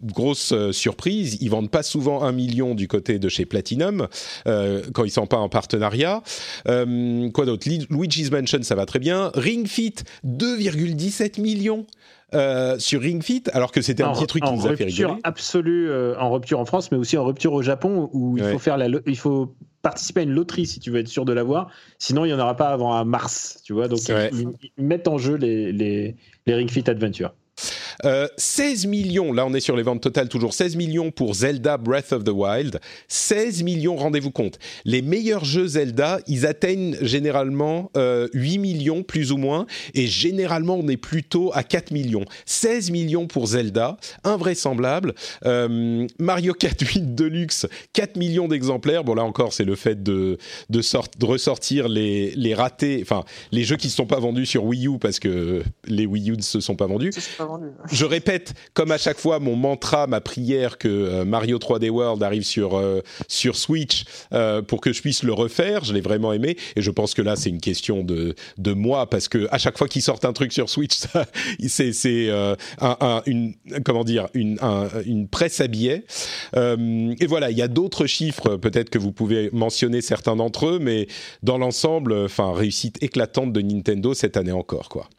grosse 0.03 0.53
surprise. 0.71 1.37
Ils 1.41 1.49
vendent 1.49 1.71
pas 1.71 1.83
souvent 1.83 2.23
1 2.23 2.31
million 2.31 2.73
du 2.73 2.87
côté 2.87 3.19
de 3.19 3.29
chez 3.29 3.45
Platinum, 3.45 4.07
quand 4.45 5.03
ils 5.03 5.11
sont 5.11 5.27
pas 5.27 5.37
en 5.37 5.49
partenariat. 5.49 6.23
quoi 6.65 7.45
d'autre? 7.45 7.67
Luigi's 7.89 8.31
Mansion, 8.31 8.63
ça 8.63 8.75
va 8.75 8.85
très 8.85 8.99
bien. 8.99 9.31
Ring 9.35 9.67
Fit, 9.67 9.90
2,17 10.25 11.41
millions. 11.41 11.85
Euh, 12.33 12.79
sur 12.79 13.01
Ring 13.01 13.21
Fit, 13.21 13.43
alors 13.51 13.73
que 13.73 13.81
c'était 13.81 14.03
un 14.03 14.13
petit 14.13 14.25
truc 14.25 14.41
qui 14.45 14.53
nous 14.53 14.65
a 14.65 14.73
fait 14.77 14.85
rigoler. 14.85 15.19
Absolue, 15.25 15.89
euh, 15.89 16.17
en 16.17 16.31
rupture 16.31 16.61
en 16.61 16.65
France, 16.65 16.89
mais 16.89 16.97
aussi 16.97 17.17
en 17.17 17.25
rupture 17.25 17.51
au 17.51 17.61
Japon, 17.61 18.09
où 18.13 18.37
il 18.37 18.43
faut 18.45 18.57
faire 18.57 18.77
la, 18.77 18.87
il 19.05 19.17
faut 19.17 19.53
participer 19.81 20.21
à 20.21 20.23
une 20.23 20.31
loterie 20.31 20.65
si 20.65 20.79
tu 20.79 20.91
veux 20.91 20.99
être 20.99 21.09
sûr 21.09 21.25
de 21.25 21.33
l'avoir. 21.33 21.69
Sinon, 21.99 22.23
il 22.23 22.29
n'y 22.29 22.33
en 22.33 22.39
aura 22.39 22.55
pas 22.55 22.69
avant 22.69 23.03
mars, 23.03 23.59
tu 23.65 23.73
vois. 23.73 23.89
Donc, 23.89 23.99
ils, 24.07 24.47
mettent 24.77 25.09
en 25.09 25.17
jeu 25.17 25.35
les, 25.35 25.73
les, 25.73 26.15
les 26.45 26.55
Ring 26.55 26.71
Fit 26.71 26.89
Adventure. 26.89 27.33
16 28.37 28.85
euh, 28.85 28.89
millions, 28.89 29.33
là 29.33 29.45
on 29.45 29.53
est 29.53 29.59
sur 29.59 29.75
les 29.75 29.83
ventes 29.83 30.01
totales 30.01 30.29
toujours, 30.29 30.53
16 30.53 30.75
millions 30.75 31.11
pour 31.11 31.33
Zelda 31.33 31.77
Breath 31.77 32.13
of 32.13 32.23
the 32.23 32.29
Wild, 32.29 32.79
16 33.07 33.63
millions, 33.63 33.95
rendez-vous 33.95 34.31
compte. 34.31 34.59
Les 34.85 35.01
meilleurs 35.01 35.45
jeux 35.45 35.67
Zelda, 35.67 36.19
ils 36.27 36.45
atteignent 36.45 36.97
généralement 37.01 37.91
8 37.95 37.97
euh, 37.97 38.27
millions 38.33 39.03
plus 39.03 39.31
ou 39.31 39.37
moins, 39.37 39.65
et 39.93 40.07
généralement 40.07 40.75
on 40.75 40.87
est 40.87 40.97
plutôt 40.97 41.51
à 41.53 41.63
4 41.63 41.91
millions. 41.91 42.25
16 42.45 42.91
millions 42.91 43.27
pour 43.27 43.47
Zelda, 43.47 43.97
invraisemblable. 44.23 45.13
Euh, 45.45 46.07
Mario 46.19 46.53
Kart 46.53 46.79
8 46.79 47.15
Deluxe, 47.15 47.67
4 47.93 48.17
millions 48.17 48.47
d'exemplaires. 48.47 49.03
Bon 49.03 49.15
là 49.15 49.23
encore 49.23 49.53
c'est 49.53 49.65
le 49.65 49.75
fait 49.75 50.01
de, 50.03 50.37
ressortir 51.21 51.87
les, 51.87 52.31
les 52.31 52.53
ratés, 52.53 52.99
enfin 53.01 53.23
les 53.51 53.63
jeux 53.63 53.77
qui 53.77 53.87
ne 53.87 53.91
sont 53.91 54.05
pas 54.05 54.19
vendus 54.19 54.45
sur 54.45 54.65
Wii 54.65 54.87
U 54.87 54.97
parce 54.99 55.19
que 55.19 55.63
les 55.85 56.05
Wii 56.05 56.31
U 56.31 56.37
ne 56.37 56.41
se 56.41 56.59
sont 56.59 56.75
pas 56.75 56.87
vendus. 56.87 57.11
Je 57.89 58.05
répète, 58.05 58.53
comme 58.73 58.91
à 58.91 58.97
chaque 58.97 59.17
fois, 59.17 59.39
mon 59.39 59.55
mantra, 59.55 60.07
ma 60.07 60.21
prière 60.21 60.77
que 60.77 60.87
euh, 60.87 61.25
Mario 61.25 61.57
3D 61.57 61.89
World 61.89 62.21
arrive 62.23 62.43
sur 62.43 62.77
euh, 62.77 63.01
sur 63.27 63.55
Switch 63.55 64.03
euh, 64.33 64.61
pour 64.61 64.81
que 64.81 64.93
je 64.93 65.01
puisse 65.01 65.23
le 65.23 65.33
refaire. 65.33 65.83
Je 65.83 65.93
l'ai 65.93 66.01
vraiment 66.01 66.33
aimé 66.33 66.57
et 66.75 66.81
je 66.81 66.91
pense 66.91 67.13
que 67.13 67.21
là 67.21 67.35
c'est 67.35 67.49
une 67.49 67.59
question 67.59 68.03
de 68.03 68.35
de 68.57 68.73
moi 68.73 69.09
parce 69.09 69.27
que 69.27 69.47
à 69.51 69.57
chaque 69.57 69.77
fois 69.77 69.87
qu'ils 69.87 70.01
sortent 70.01 70.25
un 70.25 70.33
truc 70.33 70.53
sur 70.53 70.69
Switch, 70.69 70.99
c'est 71.67 71.93
c'est 71.93 72.29
un, 72.29 72.57
un, 72.79 73.21
une 73.25 73.53
comment 73.85 74.03
dire 74.03 74.27
une 74.33 74.57
un, 74.61 74.87
une 75.05 75.27
presse 75.27 75.61
à 75.61 75.67
billets. 75.67 76.03
et 76.55 77.25
voilà, 77.27 77.51
il 77.51 77.57
y 77.57 77.61
a 77.61 77.67
d'autres 77.67 78.05
chiffres 78.05 78.57
peut-être 78.57 78.89
que 78.89 78.99
vous 78.99 79.11
pouvez 79.11 79.49
mentionner 79.53 80.01
certains 80.01 80.35
d'entre 80.35 80.67
eux, 80.67 80.79
mais 80.79 81.07
dans 81.43 81.57
l'ensemble, 81.57 82.13
enfin 82.13 82.53
réussite 82.53 83.01
éclatante 83.01 83.53
de 83.53 83.61
Nintendo 83.61 84.13
cette 84.13 84.37
année 84.37 84.51
encore 84.51 84.89
quoi. 84.89 85.09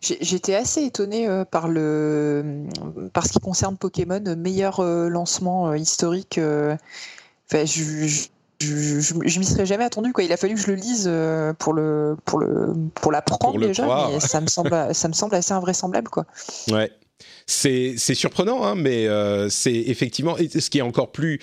J'étais 0.00 0.54
assez 0.54 0.82
étonné 0.82 1.26
euh, 1.26 1.44
par 1.44 1.66
le 1.66 2.66
par 3.12 3.26
ce 3.26 3.32
qui 3.32 3.38
concerne 3.38 3.76
Pokémon, 3.76 4.22
meilleur 4.36 4.80
euh, 4.80 5.08
lancement 5.08 5.70
euh, 5.70 5.78
historique. 5.78 6.38
Enfin, 6.38 7.64
je, 7.64 8.06
je, 8.60 9.00
je, 9.00 9.38
m'y 9.38 9.44
serais 9.44 9.64
jamais 9.66 9.84
attendu 9.84 10.12
quoi. 10.12 10.24
Il 10.24 10.32
a 10.32 10.36
fallu 10.36 10.54
que 10.54 10.60
je 10.60 10.66
le 10.66 10.74
lise 10.74 11.10
pour 11.58 11.72
le 11.72 12.16
pour 12.24 12.38
le 12.38 12.74
pour 12.94 13.12
l'apprendre 13.12 13.58
déjà, 13.58 14.10
mais 14.10 14.20
ça 14.20 14.40
me 14.40 14.46
semble 14.46 14.70
ça 14.94 15.08
me 15.08 15.14
semble 15.14 15.34
assez 15.34 15.52
invraisemblable 15.52 16.08
quoi. 16.08 16.26
Ouais, 16.70 16.90
c'est 17.46 17.94
c'est 17.96 18.14
surprenant, 18.14 18.62
hein, 18.62 18.74
mais 18.74 19.08
c'est 19.48 19.72
effectivement 19.72 20.36
ce 20.36 20.68
qui 20.68 20.78
est 20.78 20.82
encore 20.82 21.12
plus 21.12 21.40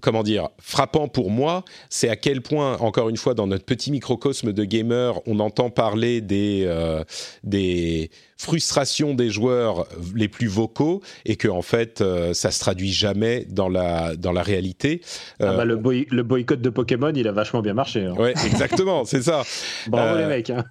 comment 0.00 0.22
dire, 0.22 0.48
frappant 0.58 1.08
pour 1.08 1.30
moi, 1.30 1.64
c'est 1.88 2.08
à 2.08 2.16
quel 2.16 2.42
point, 2.42 2.76
encore 2.78 3.08
une 3.08 3.16
fois, 3.16 3.34
dans 3.34 3.46
notre 3.46 3.64
petit 3.64 3.90
microcosme 3.90 4.52
de 4.52 4.64
gamers, 4.64 5.20
on 5.26 5.38
entend 5.40 5.70
parler 5.70 6.20
des, 6.20 6.64
euh, 6.66 7.04
des 7.44 8.10
frustration 8.40 9.12
des 9.12 9.28
joueurs 9.28 9.86
les 10.14 10.28
plus 10.28 10.46
vocaux 10.46 11.02
et 11.26 11.36
que 11.36 11.46
en 11.46 11.60
fait 11.60 12.00
euh, 12.00 12.32
ça 12.32 12.50
se 12.50 12.58
traduit 12.58 12.90
jamais 12.90 13.44
dans 13.50 13.68
la 13.68 14.16
dans 14.16 14.32
la 14.32 14.42
réalité. 14.42 15.02
Ah 15.40 15.52
bah, 15.52 15.66
le, 15.66 15.74
euh, 15.74 16.04
le, 16.08 16.22
boycott 16.22 16.58
de 16.58 16.70
Pokémon, 16.70 17.12
il 17.14 17.28
a 17.28 17.32
vachement 17.32 17.60
bien 17.60 17.74
marché. 17.74 18.06
Hein. 18.06 18.14
Ouais, 18.18 18.32
exactement, 18.46 19.04
c'est 19.04 19.22
ça. 19.22 19.42
Bravo 19.88 20.16
les 20.16 20.22
euh, 20.22 20.28
mecs. 20.28 20.48
Hein. 20.48 20.64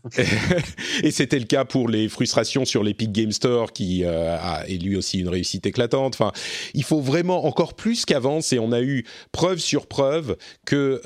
et 1.03 1.11
c'était 1.11 1.37
le 1.37 1.45
cas 1.45 1.63
pour 1.63 1.89
les 1.89 2.09
frustrations 2.09 2.65
sur 2.65 2.83
l'Epic 2.83 3.11
Game 3.11 3.31
Store 3.31 3.71
qui 3.71 4.03
a 4.03 4.63
est 4.67 4.81
lui 4.81 4.95
aussi 4.95 5.19
une 5.19 5.29
réussite 5.29 5.67
éclatante. 5.67 6.15
Enfin, 6.15 6.31
il 6.73 6.83
faut 6.83 7.01
vraiment 7.01 7.45
encore 7.45 7.75
plus 7.75 8.03
qu'avance 8.05 8.51
et 8.51 8.57
on 8.57 8.71
a 8.71 8.81
eu 8.81 9.05
preuve 9.31 9.59
sur 9.59 9.85
preuve 9.85 10.37
que 10.65 11.01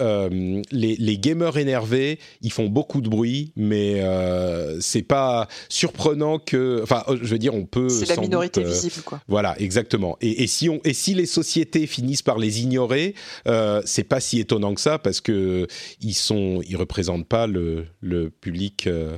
les, 0.72 0.96
les 0.96 1.18
gamers 1.18 1.58
énervés, 1.58 2.20
ils 2.42 2.54
font 2.54 2.68
beaucoup 2.68 3.02
de 3.02 3.10
bruit, 3.10 3.52
mais 3.58 4.02
c'est 4.80 5.02
pas 5.02 5.48
surprenant 5.68 6.40
que 6.40 6.53
enfin, 6.84 7.04
je 7.10 7.28
veux 7.28 7.38
dire, 7.38 7.54
on 7.54 7.66
peut. 7.66 7.90
C'est 7.90 8.16
la 8.16 8.22
minorité 8.22 8.64
euh, 8.64 8.68
visible, 8.68 9.04
quoi. 9.06 9.22
Voilà, 9.28 9.60
exactement. 9.60 10.18
Et, 10.22 10.48
si 10.48 10.70
on, 10.70 10.80
et 10.84 10.94
si 10.94 11.14
les 11.14 11.26
sociétés 11.26 11.88
finissent 11.88 12.22
par 12.22 12.38
les 12.38 12.62
ignorer, 12.62 13.16
euh, 13.48 13.82
c'est 13.86 14.04
pas 14.04 14.20
si 14.20 14.40
étonnant 14.40 14.74
que 14.74 14.82
ça 14.82 15.00
parce 15.00 15.22
que 15.22 15.68
ils 16.02 16.14
sont, 16.14 16.62
ils 16.68 16.78
représentent 16.78 17.28
pas 17.28 17.48
le, 17.48 17.86
le 18.02 18.30
public 18.30 18.88
euh, 18.88 19.16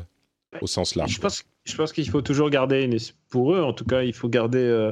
au 0.61 0.67
sens 0.67 0.95
large. 0.95 1.11
Je 1.11 1.19
pense, 1.19 1.43
je 1.63 1.75
pense 1.75 1.93
qu'il 1.93 2.09
faut 2.09 2.21
toujours 2.21 2.49
garder, 2.49 2.83
une, 2.83 2.97
pour 3.29 3.53
eux 3.53 3.61
en 3.61 3.73
tout 3.73 3.85
cas, 3.85 4.03
il 4.03 4.13
faut 4.13 4.29
garder. 4.29 4.91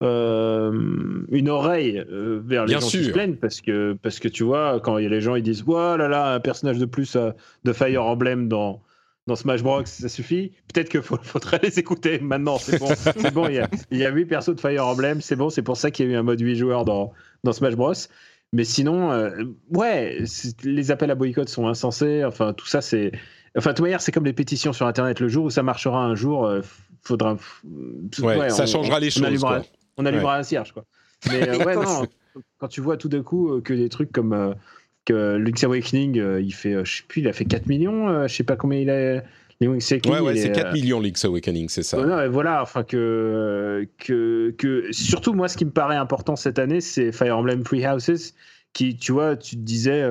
une 0.00 1.48
oreille 1.48 2.04
vers 2.08 2.66
les 2.66 2.74
gens 2.74 2.80
qui 2.80 3.04
se 3.04 3.10
plaignent 3.10 3.36
parce 3.36 3.60
que 3.60 3.96
parce 4.02 4.18
que 4.18 4.28
tu 4.28 4.42
vois 4.42 4.80
quand 4.80 4.98
il 4.98 5.04
y 5.04 5.06
a 5.06 5.10
les 5.10 5.20
gens 5.20 5.36
ils 5.36 5.44
disent 5.44 5.62
voilà 5.62 6.08
là 6.08 6.08
là 6.08 6.34
un 6.34 6.40
personnage 6.40 6.78
de 6.78 6.86
plus 6.86 7.16
de 7.64 7.72
Fire 7.72 8.02
Emblem 8.02 8.48
dans 8.48 8.82
dans 9.26 9.36
Smash 9.36 9.62
Bros, 9.62 9.84
ça 9.84 10.08
suffit. 10.08 10.52
Peut-être 10.72 10.88
qu'il 10.88 11.02
faudrait 11.22 11.60
les 11.62 11.78
écouter 11.78 12.18
maintenant. 12.18 12.58
C'est 12.58 12.78
bon, 12.78 12.88
c'est 12.96 13.32
bon. 13.32 13.48
Il 13.48 13.54
y, 13.54 13.58
a, 13.58 13.68
il 13.90 13.98
y 13.98 14.04
a 14.04 14.10
8 14.10 14.26
persos 14.26 14.54
de 14.54 14.60
Fire 14.60 14.86
Emblem, 14.86 15.20
c'est 15.20 15.36
bon. 15.36 15.50
C'est 15.50 15.62
pour 15.62 15.76
ça 15.76 15.90
qu'il 15.90 16.06
y 16.06 16.08
a 16.08 16.12
eu 16.12 16.16
un 16.16 16.22
mode 16.22 16.40
8 16.40 16.56
joueurs 16.56 16.84
dans, 16.84 17.12
dans 17.44 17.52
Smash 17.52 17.74
Bros. 17.74 17.94
Mais 18.52 18.64
sinon, 18.64 19.12
euh, 19.12 19.30
ouais, 19.70 20.24
les 20.62 20.90
appels 20.90 21.10
à 21.10 21.14
boycott 21.14 21.48
sont 21.48 21.68
insensés. 21.68 22.24
Enfin, 22.24 22.52
tout 22.52 22.66
ça, 22.66 22.80
c'est. 22.80 23.12
Enfin, 23.56 23.70
de 23.70 23.76
toute 23.76 23.84
manière, 23.84 24.00
c'est 24.00 24.12
comme 24.12 24.24
les 24.24 24.32
pétitions 24.32 24.72
sur 24.72 24.86
Internet. 24.86 25.20
Le 25.20 25.28
jour 25.28 25.46
où 25.46 25.50
ça 25.50 25.62
marchera 25.62 26.04
un 26.04 26.14
jour, 26.14 26.44
euh, 26.44 26.60
faudra. 27.02 27.36
Ouais, 28.20 28.50
ça 28.50 28.66
changera 28.66 29.00
les 29.00 29.10
choses. 29.10 29.22
On 29.22 29.26
allumera, 29.26 29.60
quoi. 29.60 29.66
On 29.96 30.06
allumera 30.06 30.36
un 30.36 30.42
cierge, 30.42 30.72
quoi. 30.72 30.84
Mais 31.30 31.48
euh, 31.48 31.64
ouais, 31.64 31.76
non. 31.76 32.06
Quand 32.58 32.68
tu 32.68 32.80
vois 32.80 32.96
tout 32.96 33.08
d'un 33.08 33.22
coup 33.22 33.60
que 33.62 33.72
des 33.74 33.88
trucs 33.88 34.10
comme 34.10 34.54
que 35.04 35.36
Link's 35.36 35.64
Awakening, 35.64 36.18
euh, 36.18 36.40
il 36.40 36.52
fait, 36.52 36.74
euh, 36.74 36.84
je 36.84 36.98
sais 36.98 37.02
plus, 37.06 37.22
il 37.22 37.28
a 37.28 37.32
fait 37.32 37.44
4 37.44 37.66
millions, 37.66 38.08
euh, 38.08 38.28
je 38.28 38.34
sais 38.34 38.44
pas 38.44 38.56
combien 38.56 38.78
il 38.78 38.90
a. 38.90 39.22
Ouais, 39.60 39.68
ouais, 39.68 40.36
c'est 40.36 40.50
4 40.50 40.72
millions 40.72 40.98
Link's 40.98 41.24
Awakening, 41.24 41.68
c'est 41.68 41.84
ça. 41.84 42.04
Non, 42.04 42.28
voilà, 42.28 42.62
enfin 42.62 42.82
que, 42.82 43.86
que, 43.98 44.52
que. 44.58 44.90
Surtout, 44.90 45.34
moi, 45.34 45.46
ce 45.46 45.56
qui 45.56 45.64
me 45.64 45.70
paraît 45.70 45.96
important 45.96 46.34
cette 46.34 46.58
année, 46.58 46.80
c'est 46.80 47.12
Fire 47.12 47.38
Emblem 47.38 47.64
Free 47.64 47.86
Houses, 47.86 48.34
qui, 48.72 48.96
tu 48.96 49.12
vois, 49.12 49.36
tu 49.36 49.54
te 49.54 49.60
disais. 49.60 50.04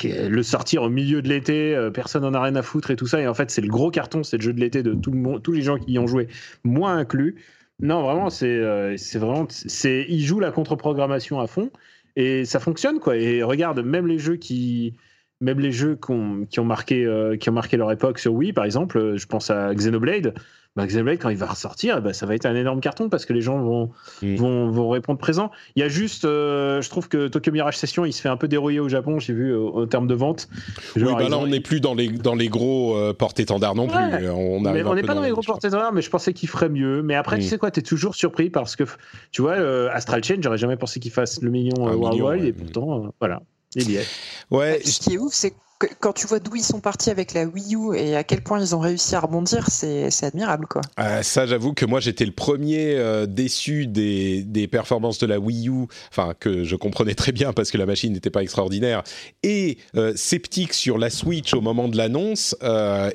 le 0.00 0.42
sortir 0.42 0.82
au 0.82 0.88
milieu 0.88 1.20
de 1.20 1.28
l'été, 1.28 1.78
personne 1.92 2.22
n'en 2.22 2.32
a 2.32 2.40
rien 2.40 2.56
à 2.56 2.62
foutre 2.62 2.90
et 2.90 2.96
tout 2.96 3.06
ça. 3.06 3.20
Et 3.20 3.26
en 3.26 3.34
fait, 3.34 3.50
c'est 3.50 3.60
le 3.60 3.68
gros 3.68 3.90
carton, 3.90 4.22
c'est 4.22 4.38
le 4.38 4.42
jeu 4.42 4.54
de 4.54 4.60
l'été 4.60 4.82
de 4.82 4.94
tout 4.94 5.10
le 5.10 5.18
monde, 5.18 5.42
tous 5.42 5.52
les 5.52 5.60
gens 5.60 5.76
qui 5.76 5.92
y 5.92 5.98
ont 5.98 6.06
joué, 6.06 6.28
moi 6.62 6.90
inclus. 6.92 7.36
Non, 7.80 8.02
vraiment, 8.02 8.30
c'est 8.30 8.96
c'est 8.96 9.18
vraiment. 9.18 9.46
c'est 9.50 10.06
Il 10.08 10.24
joue 10.24 10.40
la 10.40 10.52
contre-programmation 10.52 11.38
à 11.38 11.46
fond. 11.46 11.70
Et 12.16 12.44
ça 12.44 12.60
fonctionne, 12.60 13.00
quoi. 13.00 13.16
Et 13.16 13.42
regarde, 13.42 13.80
même 13.80 14.06
les 14.06 14.18
jeux 14.18 14.36
qui, 14.36 14.94
même 15.40 15.60
les 15.60 15.72
jeux 15.72 15.96
qui 15.96 16.12
ont, 16.12 16.46
qui 16.48 16.60
ont 16.60 16.64
marqué, 16.64 17.04
euh, 17.04 17.36
qui 17.36 17.50
ont 17.50 17.52
marqué 17.52 17.76
leur 17.76 17.90
époque 17.90 18.18
sur 18.18 18.32
Wii, 18.32 18.52
par 18.52 18.64
exemple, 18.64 18.98
euh, 18.98 19.16
je 19.16 19.26
pense 19.26 19.50
à 19.50 19.74
Xenoblade. 19.74 20.34
Bah, 20.76 20.86
Xenoblade, 20.86 21.18
quand 21.18 21.28
il 21.28 21.36
va 21.36 21.46
ressortir, 21.46 22.02
bah, 22.02 22.12
ça 22.12 22.26
va 22.26 22.34
être 22.34 22.46
un 22.46 22.54
énorme 22.56 22.80
carton 22.80 23.08
parce 23.08 23.26
que 23.26 23.32
les 23.32 23.40
gens 23.40 23.60
vont, 23.60 23.90
mm. 24.22 24.36
vont, 24.36 24.70
vont, 24.70 24.88
répondre 24.88 25.18
présent. 25.18 25.50
Il 25.76 25.80
y 25.80 25.82
a 25.82 25.88
juste, 25.88 26.24
euh, 26.24 26.82
je 26.82 26.88
trouve 26.88 27.08
que 27.08 27.28
Tokyo 27.28 27.52
Mirage 27.52 27.76
Session, 27.76 28.04
il 28.04 28.12
se 28.12 28.20
fait 28.20 28.28
un 28.28 28.36
peu 28.36 28.48
dérouiller 28.48 28.80
au 28.80 28.88
Japon, 28.88 29.18
j'ai 29.20 29.34
vu, 29.34 29.56
en 29.56 29.86
termes 29.86 30.08
de 30.08 30.14
vente. 30.14 30.48
oui, 30.96 31.02
bah 31.04 31.28
là, 31.28 31.38
on 31.38 31.46
n'est 31.46 31.60
plus 31.60 31.80
dans 31.80 31.94
les, 31.94 32.08
dans 32.08 32.34
les 32.34 32.48
gros 32.48 32.96
porte-étendards 33.14 33.74
non 33.74 33.86
plus. 33.86 33.96
On 34.30 34.60
n'est 34.62 34.82
pas 35.02 35.14
dans, 35.14 35.22
les 35.22 35.30
gros 35.30 35.42
porte-étendards, 35.42 35.92
mais 35.92 36.02
je 36.02 36.10
pensais 36.10 36.32
qu'il 36.32 36.48
ferait 36.48 36.68
mieux. 36.68 37.02
Mais 37.02 37.14
après, 37.14 37.38
tu 37.38 37.44
mm. 37.44 37.48
sais 37.48 37.58
quoi, 37.58 37.70
tu 37.70 37.80
es 37.80 37.82
toujours 37.82 38.14
surpris 38.14 38.50
parce 38.50 38.74
que, 38.74 38.84
tu 39.30 39.42
vois, 39.42 39.54
Astral 39.92 40.24
Chain, 40.24 40.38
j'aurais 40.40 40.58
jamais 40.58 40.76
pensé 40.76 40.98
qu'il 40.98 41.12
fasse 41.12 41.40
le 41.42 41.50
million 41.50 41.74
worldwide, 41.76 42.44
et 42.44 42.52
pourtant, 42.52 43.14
voilà. 43.20 43.42
Il 43.74 43.90
y 43.90 43.96
est. 43.96 44.06
Ouais. 44.50 44.80
Ce 44.84 45.00
qui 45.00 45.14
est 45.14 45.18
ouf, 45.18 45.32
c'est 45.32 45.54
quand 46.00 46.12
tu 46.12 46.26
vois 46.26 46.38
d'où 46.38 46.54
ils 46.56 46.62
sont 46.62 46.80
partis 46.80 47.10
avec 47.10 47.34
la 47.34 47.44
Wii 47.44 47.74
U 47.74 47.96
et 47.96 48.16
à 48.16 48.24
quel 48.24 48.42
point 48.42 48.60
ils 48.60 48.74
ont 48.74 48.78
réussi 48.78 49.14
à 49.14 49.20
rebondir, 49.20 49.66
c'est 49.68 50.08
admirable 50.22 50.66
quoi. 50.66 50.82
Euh, 51.00 51.22
ça, 51.22 51.46
j'avoue 51.46 51.74
que 51.74 51.84
moi 51.84 52.00
j'étais 52.00 52.24
le 52.24 52.32
premier 52.32 52.94
euh, 52.96 53.26
déçu 53.26 53.86
des, 53.86 54.42
des, 54.42 54.68
performances 54.68 55.18
de 55.18 55.26
la 55.26 55.38
Wii 55.38 55.68
U, 55.68 55.86
enfin 56.10 56.34
que 56.38 56.64
je 56.64 56.76
comprenais 56.76 57.14
très 57.14 57.32
bien 57.32 57.52
parce 57.52 57.70
que 57.70 57.78
la 57.78 57.86
machine 57.86 58.12
n'était 58.12 58.30
pas 58.30 58.42
extraordinaire, 58.42 59.02
et 59.42 59.78
euh, 59.96 60.12
sceptique 60.16 60.74
sur 60.74 60.98
la 60.98 61.10
Switch 61.10 61.54
au 61.54 61.60
moment 61.60 61.88
de 61.88 61.96
l'annonce, 61.96 62.56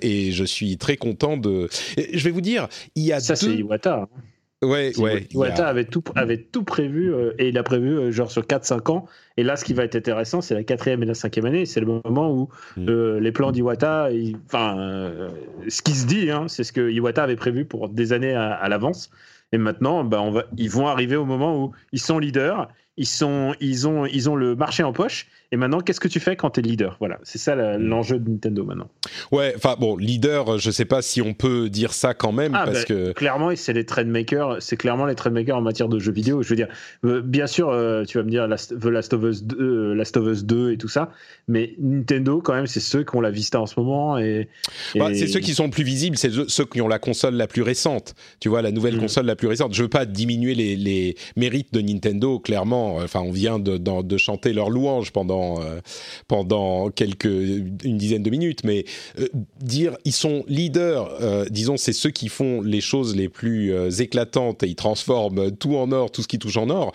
et 0.02 0.32
je 0.32 0.44
suis 0.44 0.78
très 0.78 0.98
content 0.98 1.38
de. 1.38 1.70
Je 2.14 2.24
vais 2.24 2.32
vous 2.32 2.42
dire, 2.42 2.68
il 2.96 3.04
y 3.04 3.14
a 3.14 3.20
ça 3.20 3.36
c'est 3.36 3.48
Iwata. 3.48 4.02
Hein. 4.02 4.08
Ouais, 4.62 4.92
ouais. 5.00 5.26
Iwata 5.32 5.68
avait 5.68 5.86
tout, 5.86 6.04
avait 6.16 6.38
tout 6.38 6.64
prévu 6.64 7.14
et 7.38 7.48
il 7.48 7.58
a 7.58 7.64
prévu 7.64 8.12
genre 8.12 8.30
sur 8.30 8.44
4-5 8.44 8.92
ans 8.92 9.06
et 9.40 9.44
là, 9.44 9.56
ce 9.56 9.64
qui 9.64 9.74
va 9.74 9.86
être 9.86 9.96
intéressant, 9.96 10.42
c'est 10.42 10.54
la 10.54 10.66
quatrième 10.66 11.02
et 11.02 11.06
la 11.06 11.14
cinquième 11.14 11.46
année. 11.46 11.66
C'est 11.66 11.80
le 11.80 11.86
moment 11.86 12.30
où 12.30 12.50
mm. 12.76 12.90
euh, 12.90 13.20
les 13.22 13.32
plans 13.32 13.54
d'Iwata, 13.54 14.10
enfin, 14.46 14.78
euh, 14.78 15.30
ce 15.70 15.82
qui 15.82 15.94
se 15.94 16.06
dit, 16.06 16.30
hein, 16.30 16.50
c'est 16.50 16.66
ce 16.66 16.74
que 16.74 16.92
Iwata 16.92 17.24
avait 17.24 17.38
prévu 17.38 17.64
pour 17.64 17.88
des 17.88 18.12
années 18.12 18.36
à, 18.36 18.68
l'avance. 18.68 19.12
Et 19.54 19.58
maintenant, 19.58 20.04
bah, 20.04 20.22
on 20.22 20.32
va, 20.32 20.44
ils 20.58 20.70
vont 20.70 20.88
arriver 20.88 21.16
au 21.16 21.24
moment 21.24 21.64
où 21.64 21.72
ils 21.94 22.02
sont 22.02 22.20
leaders, 22.20 22.68
ils, 22.98 23.08
sont, 23.08 23.56
ils, 23.62 23.88
ont, 23.88 24.06
ils 24.08 24.30
ont 24.30 24.36
le 24.36 24.58
marché 24.58 24.84
en 24.84 24.92
poche 24.92 25.28
et 25.52 25.58
maintenant, 25.58 25.80
qu'est-ce 25.80 26.00
que 26.00 26.08
tu 26.08 26.20
fais 26.20 26.36
quand 26.36 26.52
tu 26.52 26.60
es 26.60 26.64
leader? 26.64 26.96
Voilà, 27.00 27.20
c'est 27.24 27.40
ça 27.40 27.56
mm. 27.56 27.78
l'enjeu 27.82 28.20
de 28.20 28.30
Nintendo 28.30 28.64
maintenant. 28.66 28.88
Ouais, 29.32 29.54
enfin 29.56 29.76
bon, 29.80 29.98
leader, 29.98 30.60
je 30.60 30.70
sais 30.70 30.86
pas 30.86 31.02
si 31.02 31.24
on 31.24 31.34
peut 31.34 31.70
dire 31.70 31.94
ça 31.94 32.14
quand 32.14 32.32
même 32.32 32.54
ah, 32.54 32.66
parce 32.66 32.82
bah, 32.82 32.86
que 32.86 33.12
clairement, 33.14 33.50
c'est 33.56 33.74
les 33.74 33.86
trendmakers, 33.86 34.58
c'est 34.60 34.78
clairement 34.78 35.08
les 35.08 35.16
trendmakers 35.16 35.58
en 35.58 35.62
matière 35.62 35.90
de 35.90 35.98
jeux 35.98 36.12
vidéo. 36.12 36.44
Je 36.44 36.50
veux 36.50 36.56
dire, 36.56 36.68
euh, 37.04 37.22
bien 37.22 37.48
sûr, 37.48 37.70
euh, 37.70 38.04
tu 38.04 38.20
vas 38.20 38.24
me 38.24 38.30
dire 38.30 38.48
The 38.48 38.86
Last 38.86 39.14
of 39.14 39.24
Us 39.24 39.44
2, 39.44 39.58
euh, 39.60 39.96
Last 39.96 40.18
of 40.18 40.28
Us 40.28 40.46
2 40.46 40.74
et 40.74 40.78
tout 40.78 40.88
ça, 40.88 41.12
mais 41.48 41.74
Nintendo 41.80 42.42
quand 42.42 42.54
même, 42.54 42.68
c'est 42.68 42.80
ceux 42.80 43.04
qui 43.04 43.16
ont 43.16 43.22
la 43.22 43.32
Vista 43.32 43.60
en 43.60 43.66
ce 43.66 43.80
moment 43.80 44.20
et, 44.20 44.50
bah, 44.96 45.10
c'est 45.16 45.28
ceux 45.28 45.40
qui 45.40 45.56
sont 45.56 45.66
le 45.66 45.72
plus 45.72 45.84
visibles, 45.84 46.16
c'est 46.16 46.32
ceux 46.48 46.66
qui 46.66 46.80
ont 46.82 46.88
la 46.88 47.00
console 47.00 47.34
la 47.34 47.48
plus 47.48 47.64
récente. 47.64 48.14
Tu 48.40 48.50
vois, 48.50 48.62
la 48.62 48.72
nouvelle 48.72 48.98
mm. 48.98 49.00
console 49.00 49.26
la 49.26 49.36
plus 49.36 49.48
récente. 49.48 49.74
Je 49.74 49.82
veux 49.82 49.90
pas 49.90 50.06
diminuer 50.06 50.54
les, 50.54 50.76
les 50.76 51.16
mérites 51.36 51.74
de 51.74 51.82
Nintendo, 51.82 52.40
clairement. 52.40 52.98
Enfin, 52.98 53.22
on 53.22 53.32
vient 53.32 53.58
de, 53.58 53.78
de 53.78 54.18
chanter 54.18 54.54
leur 54.54 54.70
louange 54.70 55.12
pendant 55.12 55.39
euh, 55.40 55.82
pendant 56.28 56.90
quelques 56.90 57.26
une 57.26 57.98
dizaine 57.98 58.24
de 58.24 58.30
minutes, 58.30 58.64
mais 58.64 58.86
euh, 59.20 59.28
dire 59.62 59.98
ils 60.06 60.14
sont 60.14 60.44
leaders, 60.48 61.10
euh, 61.22 61.46
disons 61.50 61.78
c'est 61.78 61.94
ceux 61.94 62.10
qui 62.10 62.30
font 62.30 62.62
les 62.62 62.82
choses 62.82 63.16
les 63.16 63.30
plus 63.30 63.74
éclatantes 64.02 64.64
et 64.64 64.68
ils 64.68 64.76
transforment 64.76 65.52
tout 65.52 65.76
en 65.76 65.92
or, 65.92 66.12
tout 66.12 66.22
ce 66.22 66.28
qui 66.28 66.40
touche 66.40 66.58
en 66.58 66.70
or. 66.70 66.94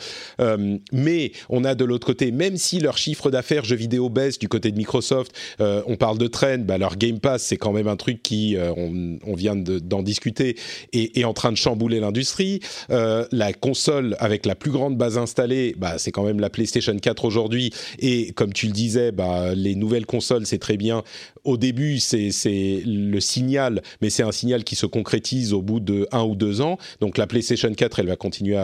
mais 0.93 1.33
on 1.49 1.65
a 1.65 1.75
de 1.75 1.85
l'autre 1.85 2.07
côté, 2.07 2.31
même 2.31 2.57
si 2.57 2.81
leur 2.81 2.99
chiffre 2.99 3.31
d'affaires 3.31 3.65
jeux 3.65 3.77
vidéo 3.77 4.09
baisse 4.09 4.39
du 4.39 4.49
côté 4.49 4.71
de 4.71 4.77
Microsoft, 4.77 5.33
on 5.59 5.97
parle 5.97 6.19
de 6.19 6.27
trend, 6.27 6.59
bah, 6.59 6.79
leur 6.79 6.97
Game 6.97 7.21
Pass 7.21 7.43
c'est 7.43 7.57
quand 7.57 7.73
même 7.73 7.89
un 7.89 7.97
truc 7.97 8.23
qui, 8.23 8.57
on, 8.59 9.19
on, 9.25 9.35
vient 9.35 9.57
d'en 9.57 10.03
discuter, 10.03 10.57
est, 10.93 11.17
est, 11.19 11.25
en 11.25 11.35
train 11.35 11.53
de 11.53 11.57
chambouler 11.57 12.01
l'industrie. 12.01 12.61
la 12.89 13.53
console 13.53 14.17
avec 14.19 14.47
la 14.47 14.55
plus 14.55 14.71
grande 14.71 14.97
base 14.97 15.19
installée, 15.19 15.75
bah, 15.77 15.99
c'est 15.99 16.13
quand 16.13 16.25
même 16.25 16.41
la 16.41 16.51
PlayStation 16.51 16.97
4 16.97 17.25
aujourd'hui. 17.25 17.73
Et 17.99 18.33
comme 18.35 18.53
tu 18.53 18.67
le 18.67 18.73
disais, 18.73 19.13
bah, 19.13 19.55
les 19.55 19.75
nouvelles 19.75 20.07
consoles 20.07 20.47
c'est 20.47 20.59
très 20.59 20.77
bien. 20.77 21.03
Au 21.45 21.57
début, 21.57 21.99
c'est 21.99 22.83
le 22.87 23.21
signal, 23.21 23.83
mais 24.01 24.11
c'est 24.11 24.23
un 24.23 24.33
signal 24.33 24.65
qui 24.65 24.77
se 24.77 24.87
concrétise 24.87 25.53
au 25.53 25.63
bout 25.63 25.81
de 25.81 26.09
un 26.11 26.23
ou 26.23 26.35
deux 26.35 26.61
ans. 26.61 26.79
Donc 27.01 27.19
la 27.19 27.27
PlayStation 27.27 27.73
4, 27.73 28.01
elle 28.01 28.07
va 28.07 28.17
continuer 28.17 28.57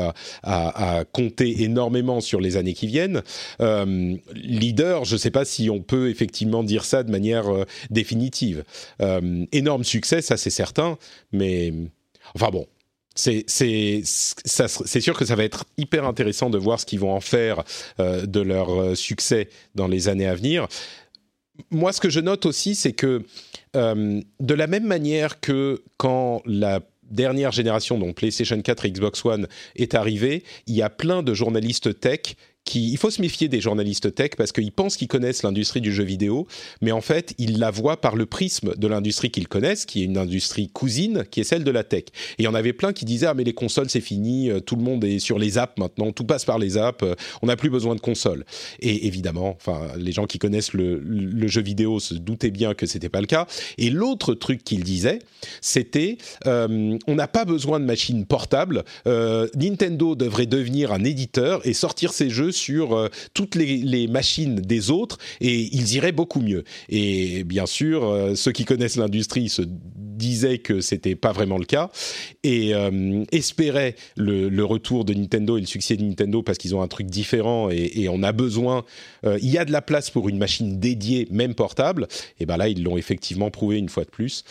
à, 0.43 1.05
compter 1.13 1.63
énormément 1.63 2.21
sur 2.21 2.41
les 2.41 2.57
années 2.57 2.75
qui 2.75 2.87
viennent. 2.87 3.23
Euh, 3.61 4.17
leader, 4.35 5.05
je 5.05 5.15
ne 5.15 5.19
sais 5.19 5.31
pas 5.31 5.45
si 5.45 5.71
on 5.71 5.81
peut 5.81 6.09
effectivement 6.09 6.63
dire 6.63 6.85
ça 6.85 7.03
de 7.03 7.11
manière 7.11 7.53
euh, 7.53 7.65
définitive. 7.91 8.65
Euh, 9.01 9.45
énorme 9.53 9.85
succès, 9.85 10.23
ça 10.23 10.37
c'est 10.37 10.51
certain, 10.51 10.99
mais 11.33 11.73
enfin 12.35 12.51
bon, 12.51 12.67
c'est 13.21 15.01
sûr 15.01 15.19
que 15.19 15.25
ça 15.25 15.35
va 15.35 15.45
être 15.45 15.65
hyper 15.77 16.05
intéressant 16.07 16.51
de 16.51 16.59
voir 16.59 16.81
ce 16.81 16.87
qu'ils 16.87 17.01
vont 17.01 17.13
en 17.13 17.21
faire 17.21 17.63
de 17.99 18.41
leur 18.41 18.97
succès 18.97 19.49
dans 19.75 19.89
les 19.89 20.09
années 20.09 20.27
à 20.27 20.35
venir. 20.35 20.67
Moi, 21.71 21.93
ce 21.93 22.01
que 22.01 22.09
je 22.09 22.21
note 22.21 22.47
aussi, 22.47 22.75
c'est 22.75 22.93
que 22.93 23.25
euh, 23.77 24.21
de 24.41 24.55
la 24.55 24.67
même 24.67 24.87
manière 24.87 25.41
que 25.41 25.83
quand 25.97 26.43
la 26.47 26.81
dernière 27.11 27.53
génération, 27.53 27.99
donc 27.99 28.15
PlayStation 28.15 28.61
4 28.61 28.87
et 28.87 28.93
Xbox 28.93 29.25
One, 29.25 29.49
est 29.77 29.95
arrivée, 29.95 30.45
il 30.67 30.75
y 30.75 30.83
a 30.83 30.91
plein 30.91 31.23
de 31.23 31.35
journalistes 31.35 31.99
tech 32.01 32.37
il 32.75 32.97
faut 32.97 33.11
se 33.11 33.21
méfier 33.21 33.49
des 33.49 33.61
journalistes 33.61 34.15
tech 34.15 34.31
parce 34.37 34.53
qu'ils 34.53 34.73
pensent 34.73 34.97
qu'ils 34.97 35.09
connaissent 35.09 35.43
l'industrie 35.43 35.81
du 35.81 35.93
jeu 35.93 36.05
vidéo, 36.05 36.47
mais 36.81 36.93
en 36.93 37.01
fait, 37.01 37.35
ils 37.39 37.59
la 37.59 37.71
voient 37.71 38.01
par 38.01 38.17
le 38.17 38.27
prisme 38.27 38.75
de 38.77 38.87
l'industrie 38.87 39.31
qu'ils 39.31 39.49
connaissent, 39.49 39.87
qui 39.87 40.03
est 40.03 40.05
une 40.05 40.19
industrie 40.19 40.69
cousine, 40.69 41.25
qui 41.31 41.41
est 41.41 41.45
celle 41.45 41.65
de 41.65 41.71
la 41.71 41.85
tech. 41.85 42.05
Et 42.39 42.43
il 42.43 42.45
y 42.45 42.49
en 42.49 42.55
avait 42.55 42.73
plein 42.73 42.93
qui 42.93 43.05
disaient 43.05 43.27
ah 43.27 43.35
mais 43.35 43.45
les 43.45 43.53
consoles 43.53 43.91
c'est 43.91 44.01
fini, 44.01 44.51
euh, 44.51 44.61
tout 44.61 44.77
le 44.77 44.83
monde 44.83 45.05
est 45.05 45.19
sur 45.19 45.39
les 45.39 45.59
apps 45.59 45.79
maintenant, 45.79 46.13
tout 46.13 46.25
passe 46.25 46.45
par 46.45 46.59
les 46.59 46.77
apps, 46.77 47.03
euh, 47.03 47.15
on 47.43 47.47
n'a 47.47 47.57
plus 47.57 47.71
besoin 47.71 47.95
de 47.95 48.01
consoles. 48.01 48.45
Et 48.81 49.07
évidemment, 49.07 49.57
enfin 49.57 49.93
les 49.97 50.13
gens 50.13 50.27
qui 50.27 50.39
connaissent 50.39 50.73
le, 50.73 51.01
jeu 51.49 51.63
vidéo 51.63 51.99
se 51.99 52.15
doutaient 52.15 52.51
bien 52.51 52.75
que 52.75 52.87
c'était 52.87 53.09
pas 53.09 53.21
le 53.21 53.27
cas. 53.27 53.47
Et 53.77 53.91
l'autre 53.91 54.35
truc 54.35 54.63
qu'ils 54.63 54.85
disaient, 54.85 55.19
c'était 55.61 56.19
euh, 56.47 56.97
on 57.09 57.15
n'a 57.15 57.27
pas 57.27 57.45
besoin 57.45 57.81
de 57.81 57.85
machines 57.85 58.25
portables. 58.25 58.85
Nintendo 59.07 60.15
devrait 60.15 60.47
devenir 60.47 60.93
un 60.93 61.03
éditeur 61.03 61.67
et 61.67 61.73
sortir 61.73 62.13
ses 62.13 62.31
jeux 62.31 62.50
sur 62.53 62.95
euh, 62.95 63.09
toutes 63.35 63.55
les, 63.55 64.07
machines 64.09 64.57
des 64.57 64.91
autres 64.91 65.19
et 65.41 65.69
ils 65.75 65.95
iraient 65.95 66.13
beaucoup 66.13 66.41
mieux. 66.41 66.65
Et 66.89 67.45
bien 67.45 67.67
sûr, 67.67 68.05
euh, 68.05 68.35
ceux 68.35 68.53
qui 68.53 68.65
connaissent 68.65 68.97
l'industrie 68.97 69.49
se 69.49 69.63
disaient 70.21 70.59
que 70.59 70.81
c'était 70.81 71.17
pas 71.17 71.33
vraiment 71.33 71.59
le 71.59 71.65
cas 71.65 71.91
et 72.45 72.75
euh, 72.75 73.25
espéraient 73.33 73.97
le, 74.17 74.63
retour 74.63 75.05
de 75.05 75.15
Nintendo 75.15 75.57
et 75.57 75.61
le 75.61 75.67
succès 75.67 75.97
de 75.97 76.05
Nintendo 76.05 76.43
parce 76.43 76.59
qu'ils 76.59 76.77
ont 76.77 76.83
un 76.83 76.89
truc 76.89 77.09
différent 77.09 77.71
et, 77.71 78.09
on 78.09 78.23
a 78.23 78.33
besoin. 78.33 78.85
il 79.25 79.51
y 79.51 79.59
a 79.59 79.65
de 79.65 79.73
la 79.73 79.83
place 79.83 80.11
pour 80.11 80.29
une 80.29 80.39
machine 80.39 80.79
dédiée, 80.79 81.27
même 81.31 81.55
portable. 81.55 82.07
Et 82.39 82.47
ben 82.47 82.57
là, 82.57 82.69
ils 82.69 82.83
l'ont 82.83 82.97
effectivement 82.97 83.51
prouvé 83.51 83.79
une 83.79 83.89
fois 83.89 84.05
de 84.05 84.11
plus. 84.11 84.45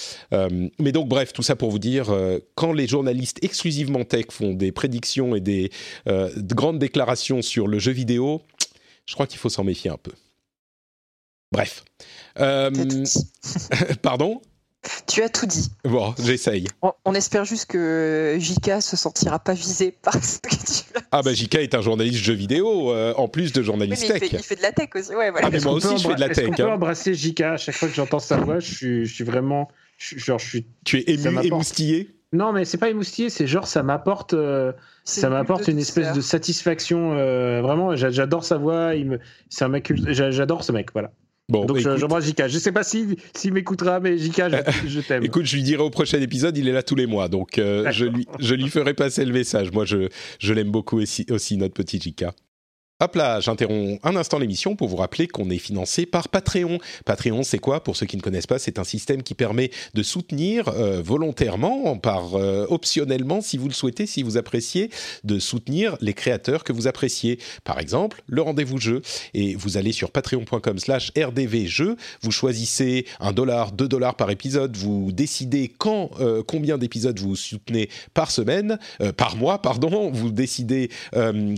mais 0.79 0.91
donc, 0.91 1.07
bref, 1.07 1.31
tout 1.33 1.43
ça 1.43 1.55
pour 1.55 1.69
vous 1.69 1.79
dire, 1.79 2.13
quand 2.55 2.73
les 2.73 2.87
journalistes 2.87 3.39
exclusivement 3.43 4.03
tech 4.03 4.25
font 4.31 4.53
des 4.53 4.71
prédictions 4.71 5.35
et 5.35 5.41
des 5.41 5.71
grandes 6.05 6.79
déclarations 6.79 7.41
sur 7.41 7.67
le 7.67 7.79
jeu 7.79 7.91
vidéo, 7.91 8.41
je 9.05 9.13
crois 9.13 9.27
qu'il 9.27 9.39
faut 9.39 9.49
s'en 9.49 9.63
méfier 9.63 9.89
un 9.89 9.97
peu. 9.97 10.11
Bref. 11.51 11.83
Euh, 12.39 12.69
pardon? 14.01 14.41
Tu 15.07 15.21
as 15.21 15.29
tout 15.29 15.45
dit. 15.45 15.69
Bon, 15.83 16.13
j'essaye. 16.23 16.67
On, 16.81 17.13
espère 17.13 17.43
juste 17.45 17.65
que 17.65 18.37
JK 18.39 18.81
se 18.81 18.95
sentira 18.95 19.39
pas 19.39 19.53
visé 19.53 19.91
par 19.91 20.13
ce 20.23 20.39
que 20.39 20.49
tu 20.49 20.97
as 20.97 21.01
Ah 21.11 21.21
bah 21.21 21.33
JK 21.33 21.55
est 21.55 21.75
un 21.75 21.81
journaliste 21.81 22.23
jeu 22.23 22.33
vidéo 22.33 22.91
euh, 22.91 23.13
en 23.17 23.27
plus 23.27 23.51
de 23.51 23.61
journaliste 23.61 24.07
tech. 24.07 24.31
Il 24.31 24.39
fait, 24.39 24.55
de 24.55 24.61
la 24.61 24.71
tech 24.71 24.89
aussi. 24.95 25.13
Ouais, 25.15 25.31
Ah 25.35 25.49
mais 25.51 25.59
moi 25.59 25.73
aussi 25.73 25.97
je 25.97 26.07
fais 26.07 26.15
de 26.15 26.19
la 26.19 26.29
tech. 26.29 26.47
On 26.49 26.53
peut 26.53 26.63
hein. 26.63 26.73
embrasser 26.73 27.13
JK 27.13 27.41
à 27.41 27.57
chaque 27.57 27.75
fois 27.75 27.89
que 27.89 27.95
j'entends 27.95 28.19
sa 28.19 28.37
voix. 28.37 28.59
Je 28.59 28.73
suis, 28.73 29.05
je 29.05 29.13
suis 29.13 29.23
vraiment, 29.23 29.69
genre 29.97 30.39
je 30.39 30.47
suis. 30.47 30.65
Tu 30.85 30.99
es 30.99 31.13
ému, 31.13 31.45
émoustillé? 31.45 32.15
Non 32.31 32.53
mais 32.53 32.63
c'est 32.63 32.77
pas 32.77 32.89
émoustillé, 32.89 33.29
c'est 33.29 33.47
genre 33.47 33.67
ça 33.67 33.83
m'apporte. 33.83 34.33
Euh, 34.33 34.71
ça 35.03 35.29
m'apporte 35.29 35.67
une 35.67 35.79
espèce 35.79 36.13
de 36.13 36.21
satisfaction. 36.21 37.17
Euh, 37.17 37.61
vraiment, 37.61 37.95
j'adore 37.95 38.45
sa 38.45 38.57
voix. 38.57 38.95
Il 38.95 39.07
me, 39.07 39.19
c'est 39.49 39.65
un 39.65 39.69
mec, 39.69 39.91
j'adore 40.11 40.63
ce 40.63 40.71
mec. 40.71 40.91
Voilà. 40.93 41.11
Bon, 41.49 41.65
Donc 41.65 41.81
bah, 41.81 41.97
j'embrasse 41.97 42.25
Jika. 42.25 42.47
Je 42.47 42.59
sais 42.59 42.71
pas 42.71 42.83
s'il 42.83 43.15
si, 43.35 43.49
m'écoutera, 43.49 43.99
mais 43.99 44.17
Jika, 44.17 44.49
je, 44.87 44.99
t'aime. 45.01 45.23
écoute, 45.23 45.45
je 45.45 45.55
lui 45.55 45.63
dirai 45.63 45.81
au 45.81 45.89
prochain 45.89 46.21
épisode, 46.21 46.55
il 46.57 46.67
est 46.67 46.71
là 46.71 46.83
tous 46.83 46.95
les 46.95 47.07
mois, 47.07 47.27
donc 47.27 47.57
euh, 47.57 47.91
je, 47.91 48.05
lui, 48.05 48.27
je 48.39 48.53
lui 48.53 48.69
ferai 48.69 48.93
passer 48.93 49.25
le 49.25 49.33
message. 49.33 49.71
Moi, 49.71 49.83
je, 49.85 50.09
je 50.39 50.53
l'aime 50.53 50.69
beaucoup 50.69 50.99
aussi, 50.99 51.25
aussi, 51.29 51.57
notre 51.57 51.73
petit 51.73 51.99
Jika. 51.99 52.33
Hop 53.01 53.15
là, 53.15 53.39
j'interromps 53.39 53.97
un 54.03 54.17
instant 54.17 54.39
l'émission 54.39 54.75
pour 54.75 54.89
vous 54.89 54.97
rappeler 54.97 55.27
qu'on 55.27 55.49
est 55.49 55.57
financé 55.57 56.05
par 56.05 56.27
Patreon. 56.27 56.79
Patreon, 57.05 57.43
c'est 57.43 57.57
quoi? 57.57 57.81
Pour 57.81 57.95
ceux 57.95 58.05
qui 58.05 58.17
ne 58.17 58.21
connaissent 58.21 58.45
pas, 58.45 58.59
c'est 58.59 58.77
un 58.77 58.83
système 58.83 59.23
qui 59.23 59.35
permet 59.35 59.71
de 59.93 60.03
soutenir 60.03 60.67
euh, 60.67 61.01
volontairement, 61.01 61.95
par 61.95 62.35
euh, 62.35 62.65
optionnellement, 62.67 63.39
si 63.39 63.57
vous 63.57 63.69
le 63.69 63.73
souhaitez, 63.73 64.05
si 64.05 64.21
vous 64.21 64.35
appréciez, 64.35 64.89
de 65.23 65.39
soutenir 65.39 65.95
les 66.01 66.13
créateurs 66.13 66.65
que 66.65 66.73
vous 66.73 66.87
appréciez. 66.87 67.39
Par 67.63 67.79
exemple, 67.79 68.21
le 68.27 68.41
rendez-vous 68.41 68.79
jeu. 68.79 69.01
Et 69.33 69.55
vous 69.55 69.77
allez 69.77 69.93
sur 69.93 70.11
patreon.com/slash 70.11 71.13
rdvjeu. 71.17 71.95
Vous 72.21 72.31
choisissez 72.31 73.05
un 73.21 73.31
dollar, 73.31 73.71
deux 73.71 73.87
dollars 73.87 74.15
par 74.15 74.29
épisode. 74.29 74.75
Vous 74.75 75.13
décidez 75.13 75.69
quand, 75.69 76.09
euh, 76.19 76.43
combien 76.45 76.77
d'épisodes 76.77 77.17
vous 77.17 77.37
soutenez 77.37 77.87
par 78.13 78.29
semaine, 78.29 78.77
par 79.15 79.37
mois, 79.37 79.61
pardon. 79.61 80.11
Vous 80.11 80.31
décidez 80.31 80.89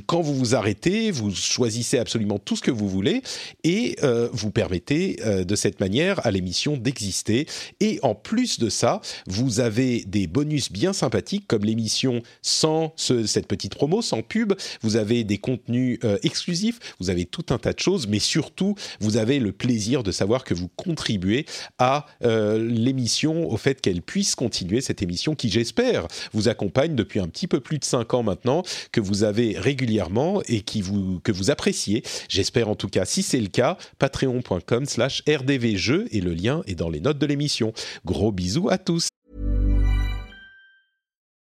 quand 0.06 0.22
vous 0.22 0.36
vous 0.36 0.54
arrêtez. 0.54 1.10
Choisissez 1.34 1.97
absolument 1.97 2.39
tout 2.39 2.55
ce 2.55 2.61
que 2.61 2.71
vous 2.71 2.89
voulez 2.89 3.21
et 3.63 3.95
euh, 4.03 4.29
vous 4.34 4.51
permettez 4.51 5.17
euh, 5.25 5.43
de 5.43 5.55
cette 5.55 5.79
manière 5.79 6.25
à 6.25 6.32
l'émission 6.32 6.77
d'exister. 6.77 7.47
Et 7.79 7.99
en 8.03 8.15
plus 8.15 8.59
de 8.59 8.69
ça, 8.69 9.01
vous 9.27 9.59
avez 9.59 10.03
des 10.05 10.27
bonus 10.27 10.71
bien 10.71 10.93
sympathiques 10.93 11.45
comme 11.47 11.63
l'émission 11.63 12.21
sans 12.41 12.93
cette 12.97 13.47
petite 13.47 13.75
promo, 13.75 14.01
sans 14.01 14.21
pub. 14.21 14.53
Vous 14.82 14.95
avez 14.95 15.23
des 15.23 15.38
contenus 15.38 15.99
euh, 16.03 16.17
exclusifs, 16.23 16.79
vous 16.99 17.09
avez 17.09 17.25
tout 17.25 17.45
un 17.49 17.57
tas 17.57 17.73
de 17.73 17.79
choses, 17.79 18.07
mais 18.07 18.19
surtout, 18.19 18.75
vous 18.99 19.17
avez 19.17 19.39
le 19.39 19.51
plaisir 19.51 20.03
de 20.03 20.11
savoir 20.11 20.43
que 20.43 20.53
vous 20.53 20.69
contribuez 20.69 21.45
à 21.77 22.05
l'émission, 22.21 23.49
au 23.49 23.57
fait 23.57 23.82
qu'elle 23.82 24.01
puisse 24.01 24.36
continuer 24.36 24.82
cette 24.82 25.01
émission 25.01 25.36
qui, 25.36 25.49
j'espère, 25.49 26.07
vous 26.34 26.47
accompagne 26.47 26.95
depuis 26.95 27.19
un 27.19 27.27
petit 27.27 27.47
peu 27.47 27.59
plus 27.59 27.79
de 27.79 27.86
5 27.86 28.13
ans 28.13 28.23
maintenant, 28.23 28.63
que 28.91 29.01
vous 29.01 29.23
avez 29.23 29.57
régulièrement 29.57 30.41
et 30.47 30.61
qui 30.61 30.82
vous 30.82 31.19
que 31.22 31.32
vous 31.32 31.51
appréciez. 31.51 32.03
J'espère 32.28 32.69
en 32.69 32.76
tout 32.76 32.89
cas, 32.89 33.05
si 33.05 33.24
c'est 33.24 33.39
le 33.39 33.47
cas, 33.47 33.78
patreon.com 33.99 34.86
slash 34.86 35.24
rdvjeux 35.28 36.07
et 36.11 36.22
le 36.22 36.34
lien 36.34 36.61
est 36.67 36.76
dans 36.76 36.89
les 36.89 36.99
notes 36.99 37.19
de 37.19 37.26
l'émission. 37.26 37.74
Gros 38.05 38.32
bisous 38.32 38.69
à 38.69 38.78
tous. 38.78 39.07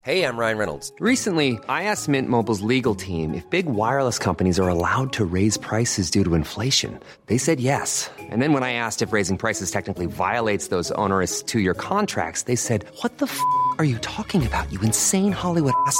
Hey, 0.03 0.23
I'm 0.23 0.37
Ryan 0.37 0.57
Reynolds. 0.57 0.93
Recently, 1.01 1.59
I 1.67 1.83
asked 1.83 2.07
Mint 2.07 2.29
Mobile's 2.29 2.61
legal 2.61 2.95
team 2.95 3.33
if 3.33 3.43
big 3.49 3.65
wireless 3.65 4.17
companies 4.17 4.57
are 4.57 4.69
allowed 4.69 5.11
to 5.13 5.25
raise 5.25 5.57
prices 5.57 6.09
due 6.09 6.23
to 6.23 6.33
inflation. 6.33 6.97
They 7.25 7.37
said 7.37 7.59
yes. 7.59 8.09
And 8.31 8.41
then 8.41 8.53
when 8.53 8.63
I 8.63 8.71
asked 8.71 9.01
if 9.01 9.11
raising 9.11 9.37
prices 9.37 9.69
technically 9.69 10.05
violates 10.05 10.69
those 10.69 10.91
onerous 10.91 11.43
two-year 11.43 11.73
contracts, 11.73 12.43
they 12.43 12.55
said, 12.55 12.85
what 13.01 13.17
the 13.17 13.25
f*** 13.25 13.37
are 13.79 13.83
you 13.83 13.97
talking 13.97 14.45
about, 14.47 14.71
you 14.71 14.79
insane 14.79 15.33
Hollywood 15.33 15.73
ass?" 15.85 15.99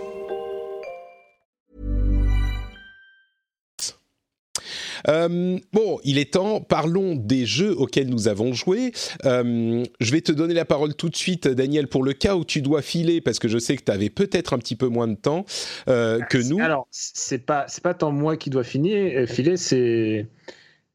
Euh, 5.07 5.57
bon, 5.73 5.99
il 6.03 6.17
est 6.17 6.33
temps, 6.33 6.61
parlons 6.61 7.15
des 7.15 7.45
jeux 7.45 7.75
auxquels 7.77 8.09
nous 8.09 8.27
avons 8.27 8.53
joué. 8.53 8.91
Euh, 9.25 9.83
je 9.99 10.11
vais 10.11 10.21
te 10.21 10.31
donner 10.31 10.53
la 10.53 10.65
parole 10.65 10.95
tout 10.95 11.09
de 11.09 11.15
suite, 11.15 11.47
Daniel, 11.47 11.87
pour 11.87 12.03
le 12.03 12.13
cas 12.13 12.35
où 12.35 12.45
tu 12.45 12.61
dois 12.61 12.81
filer, 12.81 13.21
parce 13.21 13.39
que 13.39 13.47
je 13.47 13.57
sais 13.57 13.75
que 13.75 13.83
tu 13.83 13.91
avais 13.91 14.09
peut-être 14.09 14.53
un 14.53 14.57
petit 14.57 14.75
peu 14.75 14.87
moins 14.87 15.07
de 15.07 15.15
temps 15.15 15.45
euh, 15.87 16.19
que 16.19 16.37
nous. 16.37 16.59
Alors, 16.59 16.87
c'est 16.91 17.45
pas, 17.45 17.65
pas 17.83 17.93
tant 17.93 18.11
moi 18.11 18.37
qui 18.37 18.49
dois 18.49 18.63
finir, 18.63 19.27
filer, 19.27 19.57
c'est 19.57 20.27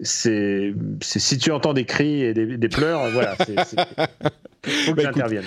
c'est 0.01 0.75
si 1.01 1.39
tu 1.39 1.51
entends 1.51 1.73
des 1.73 1.85
cris 1.85 2.23
et 2.23 2.35
des, 2.35 2.57
des 2.57 2.69
pleurs, 2.69 3.11
voilà. 3.13 3.37
c'est 3.45 3.57
faut 4.67 4.93
que 4.93 4.97
bah, 4.97 5.03
j'intervienne. 5.05 5.45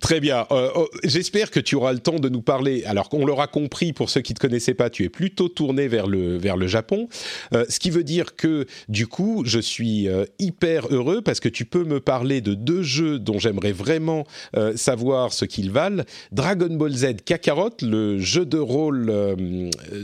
Très 0.00 0.20
bien. 0.20 0.46
Euh, 0.50 0.70
oh, 0.74 0.88
j'espère 1.04 1.50
que 1.50 1.60
tu 1.60 1.74
auras 1.74 1.92
le 1.92 1.98
temps 1.98 2.18
de 2.18 2.28
nous 2.28 2.42
parler. 2.42 2.84
Alors 2.84 3.08
qu'on 3.08 3.24
l'aura 3.24 3.46
compris, 3.46 3.92
pour 3.92 4.10
ceux 4.10 4.20
qui 4.20 4.32
ne 4.32 4.36
te 4.36 4.40
connaissaient 4.40 4.74
pas, 4.74 4.90
tu 4.90 5.04
es 5.04 5.08
plutôt 5.08 5.48
tourné 5.48 5.88
vers 5.88 6.06
le, 6.06 6.36
vers 6.36 6.56
le 6.56 6.66
Japon. 6.66 7.08
Euh, 7.54 7.64
ce 7.68 7.78
qui 7.78 7.90
veut 7.90 8.04
dire 8.04 8.36
que, 8.36 8.66
du 8.88 9.06
coup, 9.06 9.42
je 9.46 9.58
suis 9.58 10.08
euh, 10.08 10.24
hyper 10.38 10.92
heureux 10.92 11.22
parce 11.22 11.40
que 11.40 11.48
tu 11.48 11.64
peux 11.64 11.84
me 11.84 12.00
parler 12.00 12.40
de 12.40 12.54
deux 12.54 12.82
jeux 12.82 13.18
dont 13.18 13.38
j'aimerais 13.38 13.72
vraiment 13.72 14.26
savoir 14.74 15.32
ce 15.32 15.44
qu'ils 15.44 15.70
valent. 15.70 16.04
Dragon 16.32 16.74
Ball 16.74 16.92
Z 16.92 17.16
Kakarot, 17.24 17.70
le 17.82 18.18
jeu 18.18 18.44
de 18.44 18.58
rôle 18.58 19.12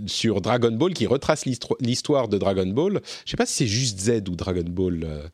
sur 0.07 0.41
Dragon 0.41 0.71
Ball 0.73 0.95
qui 0.95 1.07
retrace 1.07 1.45
l'histoire 1.81 2.29
de 2.29 2.39
Dragon 2.39 2.67
Ball. 2.67 3.01
Je 3.25 3.31
sais 3.31 3.37
pas 3.37 3.47
si 3.47 3.55
c'est 3.55 3.67
juste 3.77 4.01
Z 4.01 4.29
ou 4.29 4.37
Dragon 4.37 4.65
Ball 4.67 5.31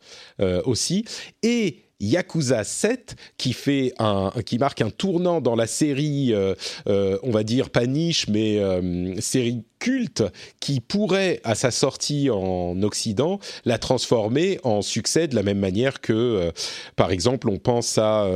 aussi. 0.64 1.04
Et 1.42 1.82
Yakuza 2.02 2.64
7 2.64 3.16
qui 3.38 3.52
fait 3.52 3.94
un 3.98 4.32
qui 4.44 4.58
marque 4.58 4.82
un 4.82 4.90
tournant 4.90 5.40
dans 5.40 5.54
la 5.54 5.68
série 5.68 6.34
euh, 6.34 6.54
euh, 6.88 7.16
on 7.22 7.30
va 7.30 7.44
dire 7.44 7.70
pas 7.70 7.86
niche 7.86 8.26
mais 8.28 8.58
euh, 8.58 9.14
série 9.20 9.64
culte 9.78 10.24
qui 10.60 10.80
pourrait 10.80 11.40
à 11.44 11.54
sa 11.54 11.70
sortie 11.70 12.28
en 12.28 12.82
occident 12.82 13.38
la 13.64 13.78
transformer 13.78 14.58
en 14.64 14.82
succès 14.82 15.28
de 15.28 15.36
la 15.36 15.44
même 15.44 15.60
manière 15.60 16.00
que 16.00 16.52
par 16.96 17.12
exemple 17.12 17.48
on 17.48 17.58
pense 17.58 17.98
à 17.98 18.28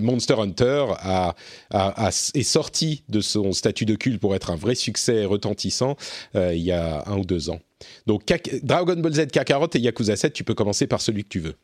Monster 0.00 0.34
Hunter 0.38 0.86
est 2.34 2.42
sorti 2.42 3.04
de 3.08 3.20
son 3.20 3.52
statut 3.52 3.84
de 3.84 3.94
culte 3.94 4.20
pour 4.20 4.34
être 4.34 4.50
un 4.50 4.56
vrai 4.56 4.74
succès 4.74 5.24
retentissant 5.24 5.96
il 6.34 6.58
y 6.58 6.72
a 6.72 7.04
un 7.06 7.18
ou 7.18 7.24
deux 7.24 7.50
ans. 7.50 7.60
Donc 8.06 8.22
Dragon 8.62 8.96
Ball 8.96 9.12
Z, 9.12 9.26
Kakarot 9.28 9.68
et 9.74 9.78
Yakuza 9.78 10.16
7, 10.16 10.32
tu 10.32 10.44
peux 10.44 10.54
commencer 10.54 10.86
par 10.86 11.00
celui 11.00 11.24
que 11.24 11.28
tu 11.28 11.40
veux. 11.40 11.54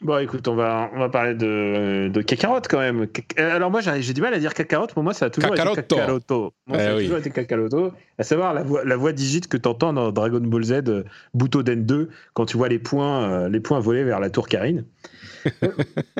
Bon, 0.00 0.18
écoute, 0.18 0.48
on 0.48 0.54
va, 0.54 0.90
on 0.94 0.98
va 0.98 1.08
parler 1.08 1.34
de, 1.34 2.08
de 2.08 2.22
Kakarot 2.22 2.62
quand 2.68 2.78
même. 2.78 3.06
Euh, 3.38 3.56
alors, 3.56 3.70
moi, 3.70 3.80
j'ai 3.80 4.14
du 4.14 4.20
mal 4.22 4.32
à 4.32 4.38
dire 4.38 4.54
Kakarot. 4.54 4.86
Pour 4.86 5.02
moi, 5.02 5.12
ça 5.12 5.26
a 5.26 5.30
toujours 5.30 5.54
été 5.54 5.62
Kakaroto. 5.62 6.52
Moi, 6.66 6.78
ça 6.78 6.92
a 6.92 6.98
eh 6.98 7.02
toujours 7.02 7.18
été 7.18 7.30
Kakaroto. 7.30 7.92
À 8.16 8.22
savoir 8.22 8.54
la 8.54 8.62
voix, 8.62 8.84
la 8.84 8.96
voix 8.96 9.12
digite 9.12 9.48
que 9.48 9.56
tu 9.56 9.68
entends 9.68 9.92
dans 9.92 10.10
Dragon 10.10 10.40
Ball 10.40 10.64
Z, 10.64 10.72
euh, 10.88 11.04
Den 11.34 11.84
2, 11.84 12.08
quand 12.32 12.46
tu 12.46 12.56
vois 12.56 12.68
les 12.68 12.78
points, 12.78 13.30
euh, 13.30 13.48
les 13.48 13.60
points 13.60 13.80
voler 13.80 14.04
vers 14.04 14.20
la 14.20 14.30
tour 14.30 14.48
Karine. 14.48 14.84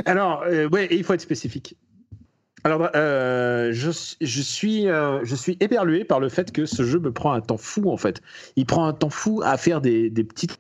Alors, 0.07 0.45
ouais, 0.73 0.89
il 0.91 1.05
faut 1.05 1.15
être 1.15 1.21
spécifique. 1.21 1.77
Alors, 2.65 2.91
euh, 2.95 3.71
je, 3.73 3.91
je, 4.21 4.43
suis, 4.43 4.89
euh, 4.89 5.25
je 5.25 5.35
suis 5.35 5.57
éperlué 5.61 6.05
par 6.05 6.21
le 6.21 6.29
fait 6.29 6.53
que 6.53 6.67
ce 6.67 6.83
jeu 6.83 6.99
me 6.99 7.13
prend 7.13 7.33
un 7.33 7.41
temps 7.41 7.57
fou, 7.57 7.91
en 7.91 7.97
fait. 7.97 8.21
Il 8.57 8.67
prend 8.67 8.87
un 8.87 8.93
temps 8.93 9.11
fou 9.11 9.41
à 9.43 9.57
faire 9.57 9.81
des, 9.81 10.11
des 10.11 10.25
petites 10.25 10.59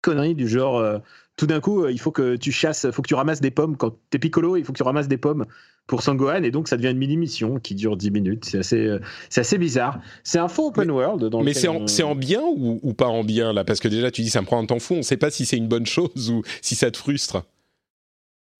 conneries 0.00 0.34
du 0.34 0.48
genre. 0.48 0.78
Euh, 0.78 0.98
tout 1.36 1.46
d'un 1.46 1.60
coup, 1.60 1.86
il 1.86 1.98
faut 1.98 2.12
que 2.12 2.36
tu 2.36 2.52
chasses, 2.52 2.84
il 2.84 2.92
faut 2.92 3.02
que 3.02 3.08
tu 3.08 3.14
ramasses 3.14 3.40
des 3.40 3.50
pommes. 3.50 3.76
Quand 3.76 3.96
t'es 4.10 4.18
piccolo, 4.18 4.56
il 4.56 4.64
faut 4.64 4.72
que 4.72 4.76
tu 4.76 4.82
ramasses 4.82 5.08
des 5.08 5.16
pommes 5.16 5.46
pour 5.86 6.02
Sangohan, 6.02 6.42
et 6.44 6.50
donc 6.50 6.68
ça 6.68 6.76
devient 6.76 6.90
une 6.90 6.98
mini-mission 6.98 7.58
qui 7.58 7.74
dure 7.74 7.96
10 7.96 8.10
minutes. 8.10 8.44
C'est 8.44 8.58
assez, 8.58 8.98
c'est 9.30 9.40
assez 9.40 9.58
bizarre. 9.58 9.98
C'est 10.24 10.38
un 10.38 10.48
faux 10.48 10.68
open 10.68 10.90
world. 10.90 11.24
Dans 11.24 11.42
mais 11.42 11.54
c'est 11.54 11.68
en, 11.68 11.86
en, 11.86 12.14
bien 12.14 12.42
ou, 12.42 12.78
ou, 12.82 12.94
pas 12.94 13.08
en 13.08 13.24
bien, 13.24 13.52
là? 13.52 13.64
Parce 13.64 13.80
que 13.80 13.88
déjà, 13.88 14.10
tu 14.10 14.22
dis 14.22 14.30
ça 14.30 14.42
me 14.42 14.46
prend 14.46 14.62
un 14.62 14.66
temps 14.66 14.78
fou, 14.78 14.94
on 14.94 14.98
ne 14.98 15.02
sait 15.02 15.16
pas 15.16 15.30
si 15.30 15.46
c'est 15.46 15.56
une 15.56 15.68
bonne 15.68 15.86
chose 15.86 16.30
ou 16.30 16.42
si 16.60 16.74
ça 16.74 16.90
te 16.90 16.98
frustre. 16.98 17.44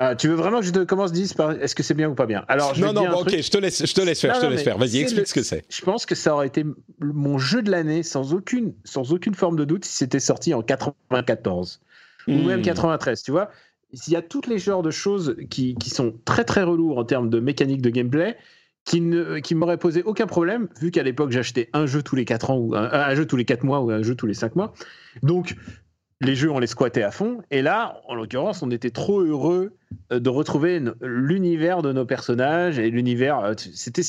Ah, 0.04 0.16
tu 0.16 0.26
veux 0.26 0.34
vraiment 0.34 0.58
que 0.58 0.66
je 0.66 0.72
te 0.72 0.82
commence 0.82 1.12
dire 1.12 1.28
par 1.36 1.52
est-ce 1.52 1.76
que 1.76 1.84
c'est 1.84 1.94
bien 1.94 2.08
ou 2.08 2.16
pas 2.16 2.26
bien? 2.26 2.44
Alors 2.48 2.76
non 2.76 2.92
non 2.92 3.20
ok 3.20 3.40
je 3.40 3.50
te 3.50 3.58
laisse 3.58 3.86
je 3.86 3.94
te 3.94 4.00
laisse 4.00 4.20
faire 4.20 4.34
je 4.34 4.40
te 4.40 4.46
laisse 4.46 4.64
faire. 4.64 4.76
Vas-y 4.76 4.98
explique 4.98 5.28
ce 5.28 5.34
que 5.34 5.44
c'est. 5.44 5.64
Je 5.70 5.80
pense 5.82 6.06
que 6.06 6.16
ça 6.16 6.34
aurait 6.34 6.48
été 6.48 6.64
mon 6.98 7.38
jeu 7.38 7.62
de 7.62 7.70
l'année 7.70 8.02
sans 8.02 8.34
aucune 8.34 8.74
sans 8.82 9.12
aucune 9.12 9.34
forme 9.34 9.54
de 9.54 9.64
doute 9.64 9.84
si 9.84 9.96
c'était 9.98 10.18
sorti 10.18 10.54
en 10.54 10.62
94 10.62 11.80
ou 12.26 12.32
hmm. 12.32 12.46
même 12.46 12.62
93 12.62 13.22
tu 13.22 13.30
vois. 13.30 13.50
Il 13.92 14.12
y 14.12 14.16
a 14.16 14.22
toutes 14.22 14.48
les 14.48 14.58
genres 14.58 14.82
de 14.82 14.90
choses 14.90 15.36
qui, 15.50 15.76
qui 15.76 15.90
sont 15.90 16.14
très 16.24 16.44
très 16.44 16.64
relous 16.64 16.94
en 16.96 17.04
termes 17.04 17.30
de 17.30 17.38
mécanique 17.38 17.82
de 17.82 17.90
gameplay 17.90 18.36
qui 18.84 19.00
ne 19.00 19.38
qui 19.38 19.54
m'aurait 19.54 19.78
posé 19.78 20.02
aucun 20.02 20.26
problème 20.26 20.68
vu 20.80 20.90
qu'à 20.90 21.04
l'époque 21.04 21.30
j'achetais 21.30 21.70
un 21.74 21.86
jeu 21.86 22.02
tous 22.02 22.16
les 22.16 22.24
4 22.24 22.50
ans 22.50 22.56
ou 22.56 22.74
un, 22.74 22.90
un, 22.90 23.14
jeu 23.14 23.24
tous 23.24 23.36
les 23.36 23.44
4 23.44 23.62
mois 23.62 23.80
ou 23.80 23.90
un 23.90 24.02
jeu 24.02 24.16
tous 24.16 24.26
les 24.26 24.34
5 24.34 24.56
mois. 24.56 24.72
Donc 25.22 25.54
les 26.22 26.36
jeux, 26.36 26.50
on 26.50 26.58
les 26.58 26.66
squattait 26.66 27.02
à 27.02 27.10
fond. 27.10 27.42
Et 27.50 27.62
là, 27.62 28.00
en 28.06 28.14
l'occurrence, 28.14 28.62
on 28.62 28.70
était 28.70 28.90
trop 28.90 29.20
heureux 29.20 29.72
euh, 30.12 30.20
de 30.20 30.28
retrouver 30.30 30.80
l'univers 31.00 31.82
de 31.82 31.92
nos 31.92 32.06
personnages 32.06 32.78
et 32.78 32.90
l'univers. 32.90 33.40
Euh, 33.40 33.52
c'était 33.56 34.02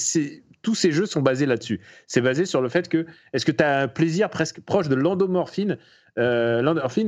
tous 0.62 0.76
ces 0.76 0.92
jeux 0.92 1.06
sont 1.06 1.22
basés 1.22 1.46
là-dessus. 1.46 1.82
C'est 2.08 2.22
basé 2.22 2.46
sur 2.46 2.62
le 2.62 2.70
fait 2.70 2.88
que 2.88 3.06
est-ce 3.34 3.46
que 3.46 3.52
tu 3.52 3.64
as 3.64 3.80
un 3.82 3.88
plaisir 3.88 4.30
presque 4.30 4.62
proche 4.62 4.88
de 4.88 4.96
l'endomorphine 4.96 5.78
euh, 6.18 6.64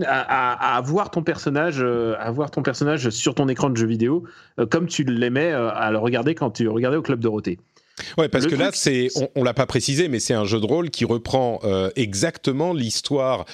à, 0.05 0.81
voir 0.83 1.11
ton 1.11 1.23
personnage, 1.23 1.81
à 1.81 2.31
voir 2.31 2.51
ton 2.51 2.63
personnage 2.63 3.09
sur 3.11 3.33
ton 3.35 3.47
écran 3.47 3.69
de 3.69 3.77
jeu 3.77 3.85
vidéo, 3.85 4.25
comme 4.71 4.87
tu 4.87 5.05
l'aimais 5.05 5.53
à 5.53 5.89
le 5.91 5.99
regarder 5.99 6.35
quand 6.35 6.51
tu 6.51 6.67
regardais 6.67 6.97
au 6.97 7.01
club 7.01 7.21
Dorothée? 7.21 7.59
Ouais, 8.17 8.27
parce 8.27 8.45
que 8.47 8.55
là, 8.55 8.71
c'est, 8.73 9.07
on, 9.15 9.29
on 9.35 9.43
l'a 9.43 9.53
pas 9.53 9.65
précisé, 9.65 10.09
mais 10.09 10.19
c'est 10.19 10.33
un 10.33 10.43
jeu 10.43 10.59
de 10.59 10.65
rôle 10.65 10.89
qui 10.89 11.05
reprend 11.05 11.59
euh, 11.63 11.89
exactement 11.95 12.73
l'histoire, 12.73 13.45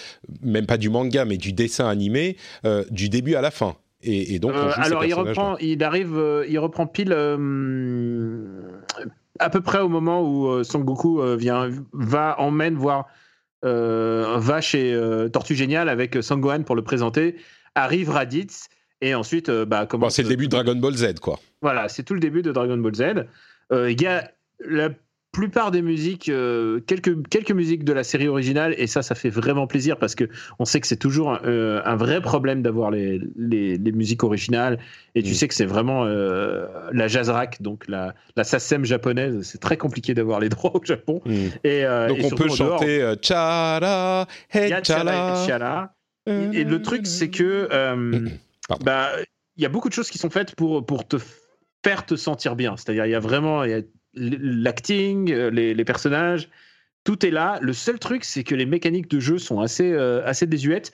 même 0.41 0.65
pas 0.65 0.77
du 0.77 0.89
manga, 0.89 1.25
mais 1.25 1.37
du 1.37 1.53
dessin 1.53 1.87
animé, 1.87 2.37
euh, 2.65 2.83
du 2.89 3.09
début 3.09 3.35
à 3.35 3.41
la 3.41 3.51
fin. 3.51 3.75
Et, 4.03 4.39
donc, 4.39 4.53
euh, 4.53 4.71
alors, 4.77 5.05
il 5.05 5.13
reprend, 5.13 5.57
il 5.57 5.83
arrive, 5.83 6.19
il 6.49 6.57
reprend 6.57 6.87
pile 6.87 7.13
à 9.39 9.49
peu 9.51 9.61
près 9.61 9.79
au 9.79 9.89
moment 9.89 10.23
où 10.27 10.63
Son 10.63 10.79
Goku 10.79 11.21
vient, 11.37 11.69
va 11.93 12.35
emmène 12.39 12.73
voir, 12.73 13.05
va 13.61 14.61
chez 14.61 14.99
Tortue 15.31 15.53
Géniale 15.53 15.87
avec 15.87 16.17
Sangohan 16.23 16.63
pour 16.63 16.75
le 16.75 16.81
présenter. 16.81 17.35
Arrive 17.75 18.09
Raditz 18.09 18.69
et 19.01 19.13
ensuite, 19.13 19.51
bah, 19.51 19.85
comment 19.85 20.09
C'est 20.09 20.23
le 20.23 20.29
début 20.29 20.45
de 20.45 20.49
Dragon 20.51 20.75
Ball 20.75 20.95
Z, 20.95 21.19
quoi. 21.19 21.39
Voilà, 21.61 21.87
c'est 21.87 22.01
tout 22.01 22.15
le 22.15 22.19
début 22.19 22.41
de 22.41 22.51
Dragon 22.51 22.77
Ball 22.77 22.95
Z. 22.95 23.03
Euh, 23.71 23.91
il 23.91 24.01
y 24.01 24.07
a 24.07 24.31
la 24.59 24.89
plupart 25.31 25.71
des 25.71 25.81
musiques, 25.81 26.27
euh, 26.27 26.81
quelques, 26.81 27.25
quelques 27.29 27.53
musiques 27.53 27.85
de 27.85 27.93
la 27.93 28.03
série 28.03 28.27
originale, 28.27 28.75
et 28.77 28.85
ça, 28.85 29.01
ça 29.01 29.15
fait 29.15 29.29
vraiment 29.29 29.65
plaisir 29.65 29.97
parce 29.97 30.13
que 30.13 30.25
on 30.59 30.65
sait 30.65 30.81
que 30.81 30.87
c'est 30.87 30.97
toujours 30.97 31.31
un, 31.31 31.39
euh, 31.45 31.95
vrai 31.95 32.21
problème 32.21 32.61
d'avoir 32.61 32.91
les, 32.91 33.21
les, 33.37 33.77
musiques 33.93 34.25
originales, 34.25 34.77
et 35.15 35.23
tu 35.23 35.31
mm. 35.31 35.33
sais 35.33 35.47
que 35.47 35.53
c'est 35.53 35.65
vraiment 35.65 36.03
la 36.03 37.07
jazz 37.07 37.29
rack, 37.29 37.61
donc 37.61 37.87
la, 37.87 38.13
la 38.35 38.43
SACEM 38.43 38.83
japonaise, 38.83 39.41
c'est 39.43 39.61
très 39.61 39.77
compliqué 39.77 40.13
d'avoir 40.13 40.41
les 40.41 40.49
droits 40.49 40.75
au 40.75 40.83
Japon. 40.83 41.21
Mm. 41.25 41.47
Et, 41.63 41.83
donc 42.09 42.19
on 42.25 42.35
peut 42.35 42.49
chanter 42.49 43.13
Chara, 43.21 44.27
hey 44.53 44.73
Chara. 44.83 45.93
Et, 46.27 46.65
le 46.65 46.81
truc, 46.81 47.07
c'est 47.07 47.29
que 47.29 47.69
bah, 48.83 49.11
il 49.55 49.63
y 49.63 49.65
a 49.65 49.69
beaucoup 49.69 49.87
de 49.87 49.93
choses 49.93 50.09
qui 50.09 50.17
sont 50.17 50.29
faites 50.29 50.55
pour, 50.55 50.85
pour 50.85 51.07
te 51.07 51.17
faire 51.83 52.05
te 52.05 52.15
sentir 52.15 52.55
bien. 52.55 52.77
C'est-à-dire, 52.77 53.05
il 53.05 53.11
y 53.11 53.15
a 53.15 53.19
vraiment 53.19 53.63
l'acting, 54.13 55.31
euh, 55.31 55.49
les, 55.49 55.85
personnages, 55.85 56.49
tout 57.03 57.25
est 57.25 57.31
là. 57.31 57.59
Le 57.61 57.73
seul 57.73 57.99
truc, 57.99 58.23
c'est 58.23 58.43
que 58.43 58.55
les 58.55 58.65
mécaniques 58.65 59.09
de 59.09 59.19
jeu 59.19 59.37
sont 59.37 59.59
assez, 59.59 59.91
euh, 59.91 60.31
désuètes. 60.41 60.91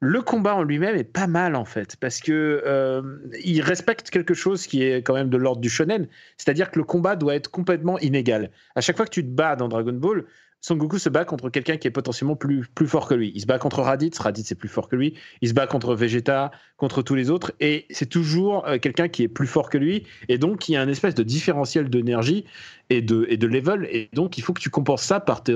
Le 0.00 0.20
combat 0.20 0.54
en 0.54 0.62
lui-même 0.62 0.94
est 0.94 1.04
pas 1.04 1.26
mal 1.26 1.56
en 1.56 1.64
fait, 1.64 1.96
parce 1.96 2.20
que 2.20 2.62
euh, 2.66 3.00
il 3.42 3.62
respecte 3.62 4.10
quelque 4.10 4.34
chose 4.34 4.66
qui 4.66 4.82
est 4.82 5.02
quand 5.02 5.14
même 5.14 5.30
de 5.30 5.38
l'ordre 5.38 5.62
du 5.62 5.70
shonen, 5.70 6.06
c'est-à-dire 6.36 6.70
que 6.70 6.78
le 6.78 6.84
combat 6.84 7.16
doit 7.16 7.34
être 7.34 7.50
complètement 7.50 7.98
inégal. 8.00 8.50
À 8.74 8.82
chaque 8.82 8.98
fois 8.98 9.06
que 9.06 9.10
tu 9.10 9.22
te 9.22 9.30
bats 9.30 9.56
dans 9.56 9.68
Dragon 9.68 9.94
Ball, 9.94 10.26
son 10.66 10.74
Goku 10.74 10.98
se 10.98 11.08
bat 11.08 11.24
contre 11.24 11.48
quelqu'un 11.48 11.76
qui 11.76 11.86
est 11.86 11.92
potentiellement 11.92 12.34
plus, 12.34 12.66
plus 12.74 12.88
fort 12.88 13.06
que 13.06 13.14
lui. 13.14 13.30
Il 13.36 13.40
se 13.40 13.46
bat 13.46 13.56
contre 13.56 13.82
Raditz, 13.82 14.18
Raditz 14.18 14.50
est 14.50 14.56
plus 14.56 14.68
fort 14.68 14.88
que 14.88 14.96
lui. 14.96 15.14
Il 15.40 15.48
se 15.48 15.54
bat 15.54 15.68
contre 15.68 15.94
Vegeta, 15.94 16.50
contre 16.76 17.02
tous 17.02 17.14
les 17.14 17.30
autres. 17.30 17.52
Et 17.60 17.86
c'est 17.90 18.08
toujours 18.08 18.66
euh, 18.66 18.76
quelqu'un 18.78 19.06
qui 19.06 19.22
est 19.22 19.28
plus 19.28 19.46
fort 19.46 19.70
que 19.70 19.78
lui. 19.78 20.02
Et 20.28 20.38
donc, 20.38 20.68
il 20.68 20.72
y 20.72 20.76
a 20.76 20.82
un 20.82 20.88
espèce 20.88 21.14
de 21.14 21.22
différentiel 21.22 21.88
d'énergie 21.88 22.46
et 22.90 23.00
de, 23.00 23.26
et 23.28 23.36
de 23.36 23.46
level. 23.46 23.86
Et 23.92 24.10
donc, 24.12 24.38
il 24.38 24.40
faut 24.40 24.52
que 24.54 24.60
tu 24.60 24.68
compenses 24.68 25.04
ça 25.04 25.20
par 25.20 25.44
tes, 25.44 25.54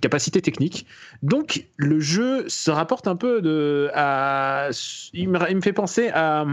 capacités 0.00 0.40
techniques. 0.40 0.86
Donc, 1.22 1.66
le 1.76 2.00
jeu 2.00 2.48
se 2.48 2.70
rapporte 2.70 3.08
un 3.08 3.16
peu 3.16 3.42
de, 3.42 3.90
à. 3.92 4.70
il 5.12 5.28
me 5.28 5.60
fait 5.60 5.74
penser 5.74 6.08
à 6.08 6.46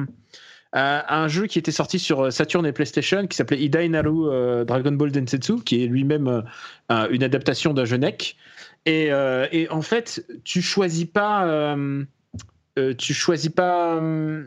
un 0.73 1.27
jeu 1.27 1.47
qui 1.47 1.57
était 1.57 1.71
sorti 1.71 1.97
sur 1.99 2.25
euh, 2.25 2.29
Saturn 2.31 2.65
et 2.65 2.71
PlayStation 2.71 3.25
qui 3.27 3.35
s'appelait 3.35 3.59
Idai 3.59 3.89
Naru 3.89 4.29
euh, 4.29 4.65
Dragon 4.65 4.91
Ball 4.91 5.11
Densetsu, 5.11 5.61
qui 5.63 5.83
est 5.83 5.87
lui-même 5.87 6.43
euh, 6.91 7.07
une 7.09 7.23
adaptation 7.23 7.73
d'un 7.73 7.85
jeu 7.85 7.97
NEC. 7.97 8.35
Et, 8.85 9.11
euh, 9.11 9.47
et 9.51 9.69
en 9.69 9.81
fait, 9.81 10.25
tu 10.43 10.61
choisis 10.61 11.05
pas, 11.05 11.45
euh, 11.47 12.03
euh, 12.77 12.93
tu 12.93 13.13
choisis 13.13 13.49
pas 13.51 13.95
euh, 13.95 14.45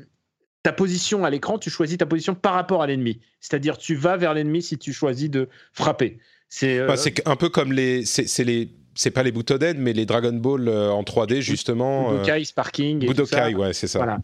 ta 0.63 0.73
position 0.73 1.25
à 1.25 1.31
l'écran, 1.31 1.59
tu 1.59 1.71
choisis 1.71 1.99
ta 1.99 2.07
position 2.07 2.35
par 2.35 2.55
rapport 2.55 2.83
à 2.83 2.87
l'ennemi. 2.87 3.21
C'est-à-dire, 3.41 3.77
tu 3.77 3.95
vas 3.95 4.17
vers 4.17 4.33
l'ennemi 4.33 4.63
si 4.63 4.79
tu 4.79 4.93
choisis 4.93 5.29
de 5.29 5.49
frapper. 5.73 6.19
C'est 6.49 6.79
euh, 6.79 6.95
c'est 6.97 7.27
un 7.27 7.37
peu 7.37 7.49
comme 7.49 7.73
les. 7.73 8.05
C'est 8.05 8.45
les. 8.45 8.71
C'est 8.95 9.11
pas 9.11 9.23
les 9.23 9.33
Butoden, 9.33 9.79
mais 9.79 9.95
les 9.95 10.05
Dragon 10.05 10.35
Ball 10.35 10.69
euh, 10.69 10.91
en 10.91 11.03
3D, 11.03 11.41
justement. 11.41 12.13
euh, 12.13 12.19
Budokai, 12.19 12.45
Sparking. 12.45 13.03
Et. 13.03 13.07
Budokai, 13.07 13.55
ouais, 13.55 13.73
c'est 13.73 13.87
ça. 13.87 13.99
Voilà. 13.99 14.19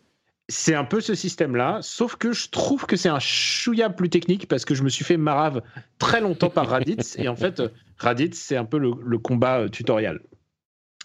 C'est 0.51 0.75
un 0.75 0.85
peu 0.85 1.01
ce 1.01 1.15
système-là, 1.15 1.81
sauf 1.83 2.17
que 2.17 2.33
je 2.33 2.49
trouve 2.49 2.87
que 2.87 2.97
c'est 2.97 3.11
un 3.11 3.19
chouïa 3.19 3.91
plus 3.91 4.09
technique 4.09 4.49
parce 4.49 4.65
que 4.65 4.75
je 4.75 4.83
me 4.83 4.89
suis 4.89 5.05
fait 5.05 5.19
marave 5.19 5.63
très 5.99 6.23
longtemps 6.23 6.49
par 6.49 6.69
Raditz 6.69 7.19
et 7.19 7.29
en 7.29 7.37
fait, 7.37 7.61
euh, 7.61 7.69
Raditz, 7.99 8.39
c'est 8.39 8.57
un 8.57 8.65
peu 8.65 8.79
le, 8.79 8.93
le 9.05 9.19
combat 9.19 9.61
euh, 9.61 9.69
tutoriel. 9.69 10.21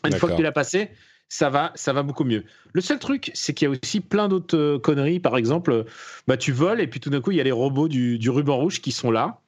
Une 0.05 0.13
fois 0.13 0.29
que 0.29 0.35
tu 0.35 0.43
l'as 0.43 0.53
passé, 0.53 0.91
ça 1.27 1.49
va, 1.49 1.71
ça 1.75 1.91
va 1.93 2.03
beaucoup 2.03 2.23
mieux. 2.23 2.45
Le 2.71 2.81
seul 2.81 2.99
truc, 2.99 3.31
c'est 3.33 3.53
qu'il 3.53 3.67
y 3.67 3.67
a 3.67 3.71
aussi 3.71 3.99
plein 3.99 4.27
d'autres 4.29 4.57
euh, 4.57 4.79
conneries. 4.79 5.19
Par 5.19 5.35
exemple, 5.35 5.85
bah, 6.27 6.37
tu 6.37 6.51
voles 6.51 6.79
et 6.79 6.87
puis 6.87 6.99
tout 6.99 7.09
d'un 7.09 7.21
coup, 7.21 7.31
il 7.31 7.37
y 7.37 7.41
a 7.41 7.43
les 7.43 7.51
robots 7.51 7.89
du, 7.89 8.19
du 8.19 8.29
ruban 8.29 8.55
rouge 8.55 8.81
qui 8.81 8.91
sont 8.91 9.11
là 9.11 9.41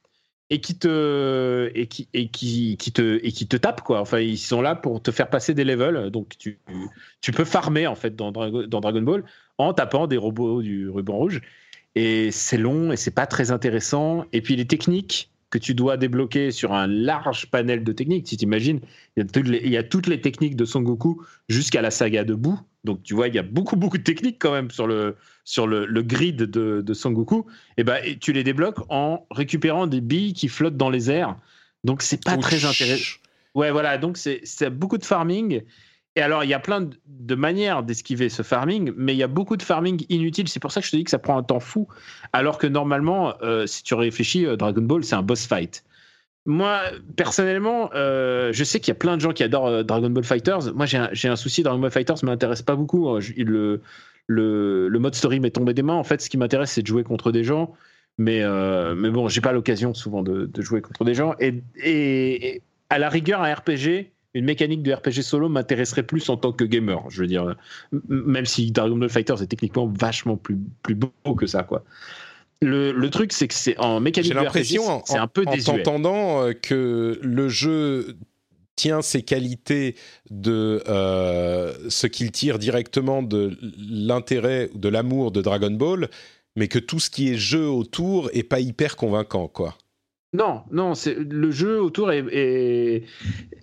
et 0.50 0.62
qui 0.62 0.78
te 0.78 1.72
et 1.74 1.88
qui 1.88 2.08
et 2.14 2.30
qui, 2.30 2.78
qui 2.78 2.92
te 2.92 3.20
et 3.24 3.32
qui 3.32 3.48
te 3.48 3.58
tapent 3.58 3.82
quoi. 3.82 4.00
Enfin, 4.00 4.20
ils 4.20 4.38
sont 4.38 4.62
là 4.62 4.76
pour 4.76 5.02
te 5.02 5.12
faire 5.12 5.30
passer 5.30 5.54
des 5.54 5.64
levels. 5.64 6.12
Donc 6.12 6.38
tu 6.38 6.60
tu 7.22 7.32
peux 7.32 7.46
farmer 7.46 7.88
en 7.88 7.96
fait 7.96 8.16
dans, 8.16 8.32
dans 8.32 8.82
Dragon 8.82 9.02
Ball 9.02 9.24
en 9.58 9.74
tapant 9.74 10.08
des 10.08 10.18
robots 10.18 10.62
du 10.62 10.90
ruban 10.90 11.16
rouge. 11.16 11.42
Et 11.96 12.32
c'est 12.32 12.58
long 12.58 12.92
et 12.92 12.98
c'est 12.98 13.12
pas 13.12 13.26
très 13.28 13.52
intéressant. 13.52 14.26
Et 14.34 14.42
puis 14.42 14.56
les 14.56 14.68
techniques 14.68 15.32
que 15.56 15.60
tu 15.60 15.74
dois 15.74 15.96
débloquer 15.96 16.52
sur 16.52 16.74
un 16.74 16.86
large 16.86 17.50
panel 17.50 17.86
de 17.86 17.94
techniques. 17.94 18.28
Si 18.28 18.36
tu 18.36 18.44
imagines, 18.44 18.82
il 19.16 19.22
y, 19.22 19.26
a 19.26 19.26
toutes 19.26 19.48
les, 19.48 19.62
il 19.64 19.70
y 19.70 19.78
a 19.78 19.84
toutes 19.84 20.08
les 20.08 20.20
techniques 20.20 20.58
de 20.58 20.66
Son 20.66 20.82
Goku 20.82 21.24
jusqu'à 21.48 21.82
la 21.82 21.92
saga 21.92 22.26
de. 22.26 22.38
Donc 22.84 23.04
tu 23.04 23.14
vois, 23.14 23.30
il 23.30 23.36
y 23.36 23.40
a 23.40 23.44
beaucoup, 23.44 23.78
beaucoup 23.78 23.98
de 23.98 24.04
techniques 24.04 24.38
quand 24.38 24.52
même 24.52 24.70
sur 24.70 24.86
le, 24.86 25.16
sur 25.46 25.66
le, 25.66 25.86
le 25.86 26.02
grid 26.02 26.36
de, 26.36 26.82
de 26.82 26.94
Son 26.94 27.12
Goku. 27.12 27.46
Et 27.78 27.86
ben, 27.86 28.02
et 28.04 28.18
tu 28.18 28.34
les 28.34 28.44
débloques 28.44 28.80
en 28.90 29.26
récupérant 29.32 29.88
des 29.88 30.02
billes 30.02 30.34
qui 30.34 30.50
flottent 30.50 30.76
dans 30.76 30.90
les 30.90 31.10
airs. 31.10 31.38
Donc 31.86 32.02
c'est 32.02 32.22
pas 32.22 32.36
très 32.36 32.58
Ouch. 32.58 32.66
intéressant. 32.66 33.16
Ouais, 33.54 33.72
voilà, 33.72 33.98
donc 33.98 34.18
c'est 34.18 34.70
beaucoup 34.70 34.98
de 34.98 35.06
farming. 35.06 35.62
Et 36.16 36.22
alors, 36.22 36.44
il 36.44 36.50
y 36.50 36.54
a 36.54 36.60
plein 36.60 36.90
de, 37.08 37.36
manières 37.36 37.84
d'esquiver 37.84 38.30
ce 38.30 38.42
farming, 38.42 38.94
mais 38.96 39.14
il 39.14 39.18
y 39.18 39.24
a 39.24 39.28
beaucoup 39.28 39.58
de 39.58 39.64
farming 39.64 40.06
inutile. 40.10 40.48
C'est 40.48 40.62
pour 40.62 40.72
ça 40.72 40.80
que 40.80 40.88
je 40.88 40.92
te 40.92 40.96
dis 40.96 41.04
que 41.04 41.10
ça 41.12 41.20
prend 41.20 41.38
un 41.38 41.44
temps 41.44 41.60
fou. 41.60 41.88
Alors 42.32 42.58
que 42.58 42.68
normalement, 42.68 43.34
euh, 43.42 43.68
si 43.68 43.84
tu 43.84 43.94
réfléchis, 43.96 44.46
euh, 44.46 44.56
Dragon 44.56 44.82
Ball, 44.82 45.04
c'est 45.04 45.16
un 45.16 45.24
boss 45.24 45.46
fight. 45.46 45.84
Moi, 46.46 46.80
personnellement, 47.18 47.90
euh, 47.96 48.54
je 48.54 48.64
sais 48.64 48.80
qu'il 48.80 48.90
y 48.90 48.96
a 48.96 49.00
plein 49.00 49.18
de 49.18 49.22
gens 49.22 49.34
qui 49.34 49.44
adorent 49.44 49.84
Dragon 49.84 50.10
Ball 50.10 50.24
Fighters. 50.24 50.74
Moi, 50.74 50.86
j'ai 50.86 51.28
un, 51.28 51.36
souci. 51.36 51.64
Dragon 51.64 51.80
Ball 51.80 51.92
Fighters 51.92 52.18
ne 52.22 52.28
m'intéresse 52.28 52.62
pas 52.62 52.76
beaucoup. 52.76 53.20
Je- 53.20 53.34
le, 54.28 55.00
mode 55.00 55.16
story 55.16 55.40
m'est 55.40 55.52
tombé 55.52 55.74
des 55.74 55.82
mains. 55.82 55.96
En 55.96 56.04
fait, 56.04 56.22
ce 56.22 56.30
qui 56.30 56.38
m'intéresse, 56.38 56.72
c'est 56.72 56.82
de 56.82 56.88
jouer 56.88 57.04
contre 57.04 57.32
des 57.32 57.44
gens. 57.44 57.74
Mais, 58.18 58.42
euh, 58.42 58.96
mais 58.96 59.10
bon, 59.10 59.28
j'ai 59.28 59.42
pas 59.42 59.52
l'occasion 59.52 59.94
souvent 59.94 60.24
de, 60.24 60.50
jouer 60.62 60.82
contre 60.82 61.04
des 61.04 61.16
gens. 61.16 61.36
Et 61.40 62.62
à 62.90 63.00
la 63.00 63.10
rigueur, 63.10 63.42
un 63.42 63.54
RPG, 63.54 64.12
une 64.36 64.46
mécanique 64.46 64.84
de 64.84 64.94
RPG 64.94 65.24
solo 65.24 65.50
m'intéresserait 65.50 66.04
plus 66.04 66.30
en 66.30 66.36
tant 66.36 66.52
que 66.52 66.66
gamer. 66.66 67.02
Je 67.10 67.22
veux 67.22 67.28
dire, 67.28 67.56
même 68.10 68.46
si 68.46 68.70
Dragon 68.70 68.98
Ball 68.98 69.10
Fighters 69.10 69.42
est 69.42 69.48
techniquement 69.48 69.88
vachement 69.88 70.36
plus, 70.36 70.60
plus 70.84 70.94
beau 70.94 71.10
que 71.36 71.48
ça, 71.48 71.64
quoi. 71.64 71.84
Le, 72.62 72.92
le 72.92 73.10
truc, 73.10 73.32
c'est 73.32 73.48
que 73.48 73.54
c'est 73.54 73.78
en 73.80 74.00
mécanique 74.00 74.34
de 74.34 74.38
RPG, 74.38 74.44
l'impression, 74.44 74.88
en, 74.88 75.06
c'est 75.06 75.18
un 75.18 75.28
peu 75.28 75.44
en 75.46 75.54
désuet. 75.54 75.84
t'entendant, 75.84 76.42
euh, 76.42 76.54
que 76.54 77.20
le 77.22 77.50
jeu 77.50 78.18
tient 78.76 79.02
ses 79.02 79.22
qualités 79.22 79.96
de 80.30 80.84
euh, 80.88 81.74
ce 81.90 82.08
qu'il 82.08 82.32
tire 82.32 82.60
directement 82.60 83.24
de 83.24 83.58
l'intérêt 83.90 84.70
ou 84.74 84.78
de 84.78 84.90
l'amour 84.90 85.32
de 85.32 85.42
Dragon 85.42 85.72
Ball, 85.72 86.10
mais 86.58 86.68
que 86.68 86.80
tout 86.80 87.00
ce 87.00 87.10
qui 87.10 87.30
est 87.30 87.38
jeu 87.38 87.68
autour 87.68 88.30
est 88.34 88.44
pas 88.44 88.60
hyper 88.60 88.98
convaincant, 88.98 89.48
quoi. 89.48 89.78
Non, 90.36 90.64
non, 90.70 90.96
c'est 90.96 91.16
le 91.16 91.50
jeu 91.50 91.82
autour 91.82 92.12
est, 92.12 93.04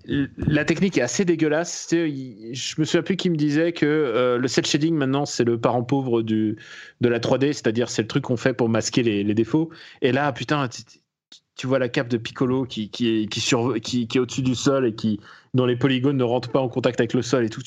la 0.06 0.64
technique 0.64 0.96
est 0.96 1.02
assez 1.02 1.26
dégueulasse. 1.26 1.88
Je 1.90 2.80
me 2.80 2.84
souviens 2.84 3.02
plus 3.02 3.16
qui 3.16 3.28
me 3.28 3.36
disait 3.36 3.72
que 3.72 3.84
euh, 3.84 4.38
le 4.38 4.48
cel 4.48 4.64
shading 4.64 4.94
maintenant 4.94 5.26
c'est 5.26 5.44
le 5.44 5.58
parent 5.58 5.82
pauvre 5.82 6.22
de 6.22 6.56
la 7.02 7.18
3D, 7.18 7.52
c'est-à-dire 7.52 7.90
c'est 7.90 8.02
le 8.02 8.08
truc 8.08 8.24
qu'on 8.24 8.38
fait 8.38 8.54
pour 8.54 8.70
masquer 8.70 9.02
les, 9.02 9.22
les 9.22 9.34
défauts. 9.34 9.68
Et 10.00 10.12
là, 10.12 10.32
putain, 10.32 10.68
tu, 11.56 11.66
vois 11.66 11.78
la 11.78 11.88
cape 11.88 12.08
de 12.08 12.16
Piccolo 12.16 12.64
qui 12.64 12.90
qui 12.90 13.08
est 13.08 13.26
qui, 13.26 13.40
qui, 13.82 14.06
qui 14.08 14.18
est 14.18 14.20
au-dessus 14.20 14.42
du 14.42 14.54
sol 14.54 14.86
et 14.86 14.94
qui 14.94 15.20
dont 15.54 15.66
les 15.66 15.76
polygones 15.76 16.16
ne 16.16 16.24
rentrent 16.24 16.50
pas 16.50 16.60
en 16.60 16.68
contact 16.68 17.00
avec 17.00 17.12
le 17.12 17.22
sol 17.22 17.44
et 17.44 17.50
tout. 17.50 17.60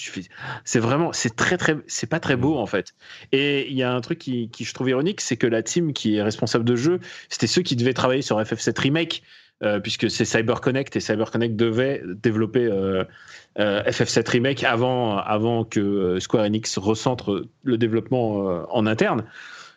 C'est 0.63 0.79
vraiment, 0.79 1.13
c'est 1.13 1.35
très 1.35 1.57
très, 1.57 1.77
c'est 1.87 2.09
pas 2.09 2.19
très 2.19 2.35
beau 2.35 2.57
en 2.57 2.65
fait. 2.65 2.95
Et 3.31 3.69
il 3.69 3.77
y 3.77 3.83
a 3.83 3.93
un 3.93 4.01
truc 4.01 4.19
qui, 4.19 4.49
qui 4.49 4.63
je 4.63 4.73
trouve 4.73 4.89
ironique, 4.89 5.21
c'est 5.21 5.37
que 5.37 5.47
la 5.47 5.61
team 5.61 5.93
qui 5.93 6.15
est 6.15 6.23
responsable 6.23 6.65
de 6.65 6.75
jeu, 6.75 6.99
c'était 7.29 7.47
ceux 7.47 7.61
qui 7.61 7.75
devaient 7.75 7.93
travailler 7.93 8.23
sur 8.23 8.41
FF7 8.41 8.79
Remake, 8.79 9.23
euh, 9.63 9.79
puisque 9.79 10.09
c'est 10.09 10.25
CyberConnect 10.25 10.95
et 10.95 10.99
CyberConnect 10.99 11.55
devait 11.55 12.01
développer 12.05 12.65
euh, 12.65 13.03
euh, 13.59 13.83
FF7 13.83 14.29
Remake 14.31 14.63
avant, 14.63 15.17
avant 15.17 15.63
que 15.63 16.19
Square 16.19 16.45
Enix 16.45 16.77
recentre 16.77 17.45
le 17.63 17.77
développement 17.77 18.65
en 18.69 18.87
interne. 18.87 19.25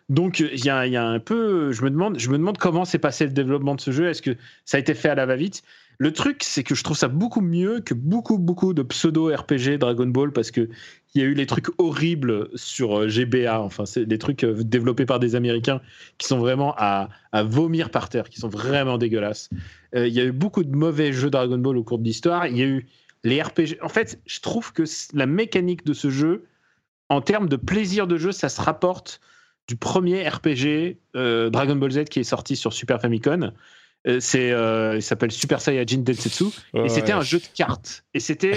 Donc 0.08 0.40
il 0.40 0.64
y 0.64 0.70
a, 0.70 0.86
il 0.86 0.92
y 0.92 0.96
a 0.96 1.06
un 1.06 1.20
peu, 1.20 1.72
je 1.72 1.82
me 1.82 1.90
demande, 1.90 2.58
comment 2.58 2.84
s'est 2.84 2.98
passé 2.98 3.26
le 3.26 3.32
développement 3.32 3.74
de 3.74 3.80
ce 3.80 3.90
jeu. 3.90 4.08
Est-ce 4.08 4.22
que 4.22 4.36
ça 4.64 4.78
a 4.78 4.80
été 4.80 4.94
fait 4.94 5.10
à 5.10 5.14
la 5.14 5.26
va-vite? 5.26 5.62
Le 6.00 6.12
truc, 6.12 6.44
c'est 6.44 6.62
que 6.62 6.74
je 6.74 6.84
trouve 6.84 6.96
ça 6.96 7.08
beaucoup 7.08 7.40
mieux 7.40 7.80
que 7.80 7.92
beaucoup 7.92 8.38
beaucoup 8.38 8.72
de 8.72 8.82
pseudo 8.82 9.34
RPG 9.34 9.78
Dragon 9.78 10.06
Ball 10.06 10.32
parce 10.32 10.52
que 10.52 10.68
il 11.14 11.22
y 11.22 11.24
a 11.24 11.26
eu 11.26 11.34
les 11.34 11.46
trucs 11.46 11.68
horribles 11.78 12.48
sur 12.54 13.00
euh, 13.00 13.08
GBA. 13.08 13.60
Enfin, 13.60 13.84
c'est 13.84 14.06
des 14.06 14.18
trucs 14.18 14.44
euh, 14.44 14.62
développés 14.62 15.06
par 15.06 15.18
des 15.18 15.34
Américains 15.34 15.80
qui 16.18 16.26
sont 16.28 16.38
vraiment 16.38 16.74
à, 16.76 17.08
vomir 17.44 17.90
par 17.90 18.08
terre, 18.08 18.28
qui 18.28 18.40
sont 18.40 18.48
vraiment 18.48 18.98
dégueulasses. 18.98 19.50
Euh, 19.94 20.06
Il 20.06 20.14
y 20.14 20.20
a 20.20 20.24
eu 20.24 20.32
beaucoup 20.32 20.64
de 20.64 20.74
mauvais 20.74 21.12
jeux 21.12 21.30
Dragon 21.30 21.58
Ball 21.58 21.76
au 21.76 21.82
cours 21.82 21.98
de 21.98 22.04
l'histoire. 22.04 22.46
Il 22.46 22.56
y 22.56 22.62
a 22.62 22.66
eu 22.66 22.86
les 23.24 23.42
RPG. 23.42 23.78
En 23.82 23.88
fait, 23.88 24.20
je 24.26 24.40
trouve 24.40 24.72
que 24.72 24.84
la 25.14 25.26
mécanique 25.26 25.84
de 25.84 25.92
ce 25.92 26.10
jeu, 26.10 26.44
en 27.08 27.20
termes 27.20 27.48
de 27.48 27.56
plaisir 27.56 28.06
de 28.06 28.16
jeu, 28.16 28.32
ça 28.32 28.48
se 28.48 28.60
rapporte 28.60 29.20
du 29.68 29.76
premier 29.76 30.26
RPG 30.26 30.96
euh, 31.14 31.50
Dragon 31.50 31.76
Ball 31.76 31.90
Z 31.92 32.04
qui 32.04 32.20
est 32.20 32.24
sorti 32.24 32.56
sur 32.56 32.72
Super 32.72 33.00
Famicom. 33.00 33.52
Euh, 34.06 34.18
c'est, 34.20 34.52
euh, 34.52 34.94
il 34.96 35.02
s'appelle 35.02 35.30
Super 35.32 35.60
Saiyajin 35.60 35.98
Densetsu 35.98 36.44
et 36.72 36.80
Ouais. 36.80 36.88
c'était 36.88 37.12
un 37.12 37.20
jeu 37.20 37.38
de 37.38 37.46
cartes. 37.54 38.04
Et 38.14 38.20
c'était, 38.20 38.54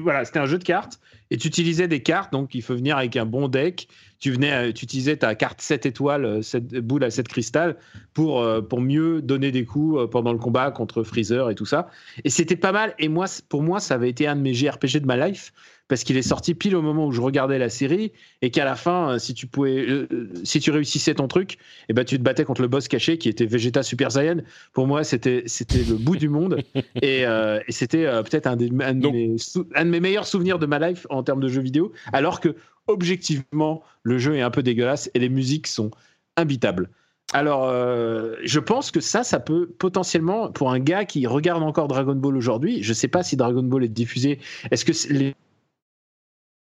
voilà, 0.00 0.24
c'était 0.24 0.38
un 0.38 0.46
jeu 0.46 0.58
de 0.58 0.64
cartes. 0.64 0.98
Et 1.30 1.36
tu 1.36 1.48
utilisais 1.48 1.88
des 1.88 2.02
cartes, 2.02 2.32
donc 2.32 2.54
il 2.54 2.62
faut 2.62 2.74
venir 2.74 2.96
avec 2.96 3.16
un 3.16 3.26
bon 3.26 3.48
deck. 3.48 3.88
Tu 4.18 4.30
venais, 4.32 4.72
tu 4.72 4.84
utilisais 4.84 5.16
ta 5.16 5.34
carte 5.34 5.60
7 5.60 5.84
étoiles, 5.86 6.24
euh, 6.24 6.42
7 6.42 6.66
boule 6.78 7.04
à 7.04 7.10
7 7.10 7.28
cristal 7.28 7.76
pour, 8.14 8.44
pour 8.68 8.80
mieux 8.80 9.20
donner 9.22 9.52
des 9.52 9.64
coups 9.64 10.10
pendant 10.10 10.32
le 10.32 10.38
combat 10.38 10.70
contre 10.70 11.02
Freezer 11.02 11.50
et 11.50 11.54
tout 11.54 11.66
ça. 11.66 11.88
Et 12.24 12.30
c'était 12.30 12.56
pas 12.56 12.72
mal. 12.72 12.94
Et 12.98 13.08
moi, 13.08 13.26
pour 13.48 13.62
moi, 13.62 13.78
ça 13.78 13.94
avait 13.94 14.08
été 14.08 14.26
un 14.26 14.34
de 14.36 14.40
mes 14.40 14.54
JRPG 14.54 15.00
de 15.00 15.06
ma 15.06 15.28
life 15.28 15.52
parce 15.88 16.02
qu'il 16.04 16.16
est 16.16 16.22
sorti 16.22 16.54
pile 16.54 16.74
au 16.76 16.82
moment 16.82 17.06
où 17.06 17.12
je 17.12 17.20
regardais 17.20 17.58
la 17.58 17.68
série 17.68 18.12
et 18.42 18.50
qu'à 18.50 18.64
la 18.64 18.74
fin, 18.76 19.12
euh, 19.12 19.18
si 19.18 19.34
tu 19.34 19.46
pouvais, 19.46 19.88
euh, 19.88 20.08
euh, 20.12 20.28
si 20.44 20.60
tu 20.60 20.70
réussissais 20.70 21.14
ton 21.14 21.28
truc, 21.28 21.58
et 21.88 21.92
ben 21.92 22.04
tu 22.04 22.18
te 22.18 22.22
battais 22.22 22.44
contre 22.44 22.62
le 22.62 22.68
boss 22.68 22.88
caché 22.88 23.18
qui 23.18 23.28
était 23.28 23.46
Vegeta 23.46 23.82
Super 23.82 24.10
Saiyan. 24.12 24.38
Pour 24.72 24.86
moi, 24.86 25.04
c'était 25.04 25.44
c'était 25.46 25.84
le 25.84 25.94
bout 25.94 26.16
du 26.16 26.28
monde 26.28 26.58
et, 27.02 27.24
euh, 27.26 27.60
et 27.68 27.72
c'était 27.72 28.06
euh, 28.06 28.22
peut-être 28.22 28.46
un, 28.46 28.56
des- 28.56 28.70
un, 28.80 28.94
de 28.94 29.08
mes 29.08 29.36
un 29.74 29.84
de 29.84 29.90
mes 29.90 30.00
meilleurs 30.00 30.26
souvenirs 30.26 30.58
de 30.58 30.66
ma 30.66 30.78
life 30.78 31.06
en 31.10 31.22
termes 31.22 31.40
de 31.40 31.48
jeux 31.48 31.62
vidéo. 31.62 31.92
Alors 32.12 32.40
que 32.40 32.56
objectivement, 32.88 33.82
le 34.02 34.18
jeu 34.18 34.36
est 34.36 34.42
un 34.42 34.50
peu 34.50 34.62
dégueulasse 34.62 35.10
et 35.14 35.18
les 35.18 35.28
musiques 35.28 35.66
sont 35.66 35.90
imbitables. 36.36 36.90
Alors, 37.32 37.68
euh, 37.68 38.36
je 38.44 38.60
pense 38.60 38.92
que 38.92 39.00
ça, 39.00 39.24
ça 39.24 39.40
peut 39.40 39.66
potentiellement, 39.78 40.50
pour 40.52 40.70
un 40.70 40.78
gars 40.78 41.04
qui 41.04 41.26
regarde 41.26 41.62
encore 41.62 41.88
Dragon 41.88 42.14
Ball 42.14 42.36
aujourd'hui, 42.36 42.82
je 42.84 42.92
sais 42.92 43.08
pas 43.08 43.24
si 43.24 43.36
Dragon 43.36 43.64
Ball 43.64 43.82
est 43.84 43.88
diffusé. 43.88 44.38
Est-ce 44.70 44.84
que 44.84 45.12
les 45.12 45.34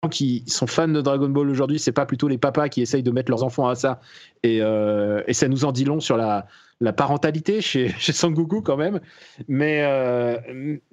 qui 0.09 0.45
sont 0.47 0.67
fans 0.67 0.89
de 0.89 1.01
Dragon 1.01 1.29
Ball 1.29 1.49
aujourd'hui, 1.49 1.79
c'est 1.79 1.93
pas 1.93 2.07
plutôt 2.07 2.29
les 2.29 2.39
papas 2.39 2.69
qui 2.69 2.83
essayent 2.83 3.03
de 3.03 3.11
mettre 3.11 3.31
leurs 3.31 3.43
enfants 3.43 3.69
à 3.69 3.75
ça. 3.75 4.01
Et, 4.43 4.61
euh, 4.63 5.23
ça 5.33 5.49
nous 5.49 5.65
en 5.65 5.73
dit 5.73 5.85
long 5.85 6.01
sur 6.01 6.17
la, 6.17 6.47
la 6.81 6.93
parentalité 6.93 7.61
chez, 7.61 7.89
chez 7.99 8.13
Sangoku 8.13 8.63
quand 8.63 8.77
même. 8.77 9.01
Mais 9.49 9.83
euh, 9.85 10.37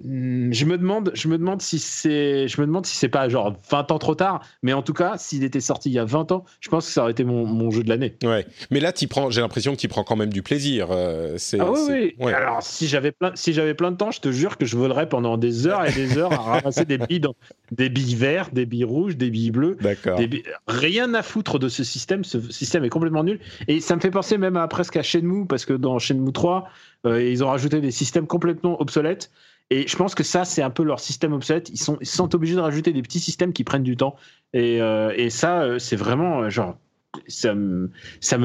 mm, 0.02 0.52
je 0.52 0.64
me 0.64 0.78
demande, 0.78 1.10
je 1.14 1.28
me 1.28 1.38
demande 1.38 1.60
si 1.62 1.78
c'est, 1.78 2.48
je 2.48 2.60
me 2.60 2.66
demande 2.66 2.86
si 2.86 2.96
c'est 2.96 3.08
pas 3.08 3.28
genre 3.28 3.54
20 3.70 3.90
ans 3.90 3.98
trop 3.98 4.14
tard. 4.14 4.44
Mais 4.62 4.72
en 4.72 4.82
tout 4.82 4.92
cas, 4.94 5.14
s'il 5.18 5.44
était 5.44 5.60
sorti 5.60 5.90
il 5.90 5.94
y 5.94 5.98
a 5.98 6.04
20 6.04 6.32
ans, 6.32 6.44
je 6.60 6.68
pense 6.68 6.86
que 6.86 6.92
ça 6.92 7.02
aurait 7.02 7.12
été 7.12 7.24
mon, 7.24 7.46
mon 7.46 7.70
jeu 7.70 7.82
de 7.82 7.88
l'année. 7.88 8.14
Ouais. 8.24 8.46
Mais 8.70 8.80
là, 8.80 8.92
prends, 9.10 9.30
j'ai 9.30 9.40
l'impression 9.40 9.72
que 9.74 9.80
tu 9.80 9.88
prends 9.88 10.04
quand 10.04 10.16
même 10.16 10.32
du 10.32 10.42
plaisir. 10.42 10.88
euh, 10.90 11.34
c'est, 11.38 11.58
Ah 11.60 11.70
oui, 11.70 11.78
c'est- 11.86 11.92
oui. 11.92 12.14
ouais. 12.20 12.32
Alors, 12.32 12.62
si 12.62 12.86
j'avais 12.86 13.12
plein, 13.12 13.32
si 13.34 13.52
j'avais 13.52 13.74
plein 13.74 13.90
de 13.90 13.96
temps, 13.96 14.10
je 14.10 14.20
te 14.20 14.30
jure 14.30 14.56
que 14.56 14.64
je 14.66 14.76
volerais 14.76 15.08
pendant 15.08 15.36
des 15.36 15.66
heures 15.66 15.84
et 15.86 15.92
des 15.92 16.18
heures 16.18 16.32
à 16.32 16.36
ramasser 16.38 16.84
des 16.84 16.98
billes, 16.98 17.20
dans- 17.20 17.34
des 17.72 17.88
billes 17.88 18.14
vertes, 18.14 18.54
des 18.54 18.66
billes 18.66 18.84
rouges, 18.84 19.16
des 19.16 19.30
billes 19.30 19.50
bleues. 19.50 19.76
D'accord. 19.80 20.16
Des 20.18 20.26
billes- 20.28 20.44
Rien 20.68 21.12
à 21.14 21.22
foutre 21.22 21.58
de 21.58 21.68
ce 21.68 21.84
système. 21.84 22.24
Ce 22.24 22.40
système 22.50 22.84
est 22.84 22.88
complètement 22.88 23.24
nul. 23.24 23.40
Et 23.68 23.80
ça 23.80 23.96
me 23.96 24.00
fait 24.00 24.10
penser 24.10 24.38
même 24.38 24.56
à 24.56 24.68
presque 24.68 24.96
à 24.96 25.02
Shenmue, 25.02 25.46
parce 25.46 25.64
que 25.64 25.71
dans 25.78 25.98
Shenmue 25.98 26.32
3, 26.32 26.68
euh, 27.06 27.22
ils 27.22 27.42
ont 27.42 27.48
rajouté 27.48 27.80
des 27.80 27.90
systèmes 27.90 28.26
complètement 28.26 28.80
obsolètes. 28.80 29.30
Et 29.70 29.88
je 29.88 29.96
pense 29.96 30.14
que 30.14 30.22
ça, 30.22 30.44
c'est 30.44 30.62
un 30.62 30.70
peu 30.70 30.82
leur 30.82 31.00
système 31.00 31.32
obsolète. 31.32 31.70
Ils 31.70 31.78
sont, 31.78 31.96
ils 32.00 32.06
sont 32.06 32.34
obligés 32.34 32.54
de 32.54 32.60
rajouter 32.60 32.92
des 32.92 33.02
petits 33.02 33.20
systèmes 33.20 33.52
qui 33.52 33.64
prennent 33.64 33.82
du 33.82 33.96
temps. 33.96 34.16
Et, 34.52 34.82
euh, 34.82 35.28
ça, 35.30 35.62
euh, 35.62 35.78
c'est 35.78 35.96
vraiment 35.96 36.48
genre 36.50 36.76
ça 37.28 37.54
me, 37.54 37.90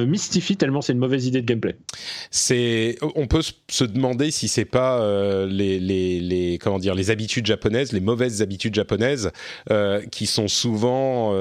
mystifie 0.05 0.57
tellement 0.57 0.81
c'est 0.81 0.91
une 0.91 0.99
mauvaise 0.99 1.25
idée 1.25 1.41
de 1.41 1.45
gameplay. 1.45 1.77
C'est, 2.31 2.97
on 3.15 3.25
peut 3.25 3.41
se 3.69 3.85
demander 3.85 4.29
si 4.29 4.49
c'est 4.49 4.65
pas 4.65 5.45
les, 5.45 6.59
comment 6.61 6.77
dire, 6.77 6.93
les 6.93 7.09
habitudes 7.09 7.45
japonaises, 7.45 7.93
les 7.93 8.01
mauvaises 8.01 8.41
habitudes 8.41 8.75
japonaises, 8.75 9.31
qui 10.11 10.25
sont 10.25 10.49
souvent 10.49 11.33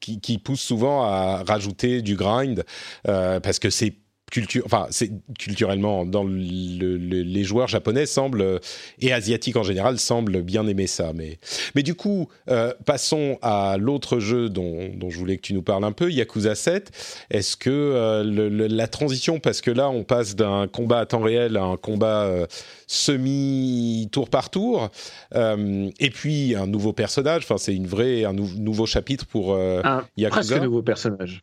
qui, 0.00 0.38
poussent 0.38 0.62
souvent 0.62 1.02
à 1.02 1.44
rajouter 1.46 2.00
du 2.00 2.16
grind 2.16 2.64
parce 3.04 3.58
que 3.58 3.68
c'est 3.68 3.94
culture, 4.30 4.62
enfin, 4.66 4.86
c'est 4.90 5.10
culturellement 5.38 6.04
dans 6.04 6.24
le, 6.24 6.36
le, 6.36 6.96
les 7.22 7.44
joueurs 7.44 7.68
japonais 7.68 8.06
semblent 8.06 8.60
et 9.00 9.12
asiatiques 9.12 9.56
en 9.56 9.62
général 9.62 9.98
semblent 9.98 10.42
bien 10.42 10.66
aimer 10.66 10.86
ça. 10.86 11.12
Mais, 11.14 11.38
mais 11.74 11.82
du 11.82 11.94
coup, 11.94 12.28
euh, 12.48 12.72
passons 12.84 13.38
à 13.42 13.76
l'autre 13.78 14.18
jeu 14.18 14.48
dont, 14.48 14.90
dont, 14.94 15.10
je 15.10 15.18
voulais 15.18 15.36
que 15.36 15.42
tu 15.42 15.54
nous 15.54 15.62
parles 15.62 15.84
un 15.84 15.92
peu, 15.92 16.10
Yakuza 16.10 16.54
7. 16.54 17.26
Est-ce 17.30 17.56
que 17.56 17.70
euh, 17.70 18.24
le, 18.24 18.48
la 18.48 18.88
transition, 18.88 19.40
parce 19.40 19.60
que 19.60 19.70
là, 19.70 19.88
on 19.90 20.04
passe 20.04 20.36
d'un 20.36 20.68
combat 20.68 21.00
à 21.00 21.06
temps 21.06 21.20
réel 21.20 21.56
à 21.56 21.64
un 21.64 21.76
combat 21.76 22.24
euh, 22.24 22.46
semi 22.86 24.08
tour 24.12 24.30
par 24.30 24.50
tour, 24.50 24.90
euh, 25.34 25.90
et 25.98 26.10
puis 26.10 26.54
un 26.54 26.66
nouveau 26.66 26.92
personnage. 26.92 27.42
Enfin, 27.44 27.58
c'est 27.58 27.74
une 27.74 27.86
vraie 27.86 28.24
un 28.24 28.32
nou 28.32 28.48
nouveau 28.56 28.86
chapitre 28.86 29.26
pour 29.26 29.54
un 29.56 30.04
Yakuza. 30.16 30.30
Presque 30.30 30.62
nouveau 30.62 30.82
personnage. 30.82 31.42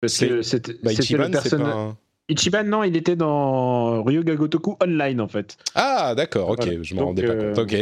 Parce 0.00 0.18
que 0.18 0.42
c'était 0.42 0.74
bah, 0.82 0.92
le 0.92 1.30
personnage. 1.30 1.94
Ichiban, 2.28 2.64
non, 2.64 2.82
il 2.84 2.96
était 2.96 3.16
dans 3.16 4.02
Ryuga 4.02 4.34
Gotoku 4.34 4.76
Online, 4.82 5.20
en 5.20 5.28
fait. 5.28 5.56
Ah, 5.74 6.14
d'accord, 6.14 6.50
ok, 6.50 6.64
voilà. 6.64 6.82
je 6.82 6.94
m'en 6.94 7.06
rendais 7.06 7.26
pas 7.26 7.32
euh... 7.32 7.54
compte. 7.54 7.64
Ok. 7.64 7.74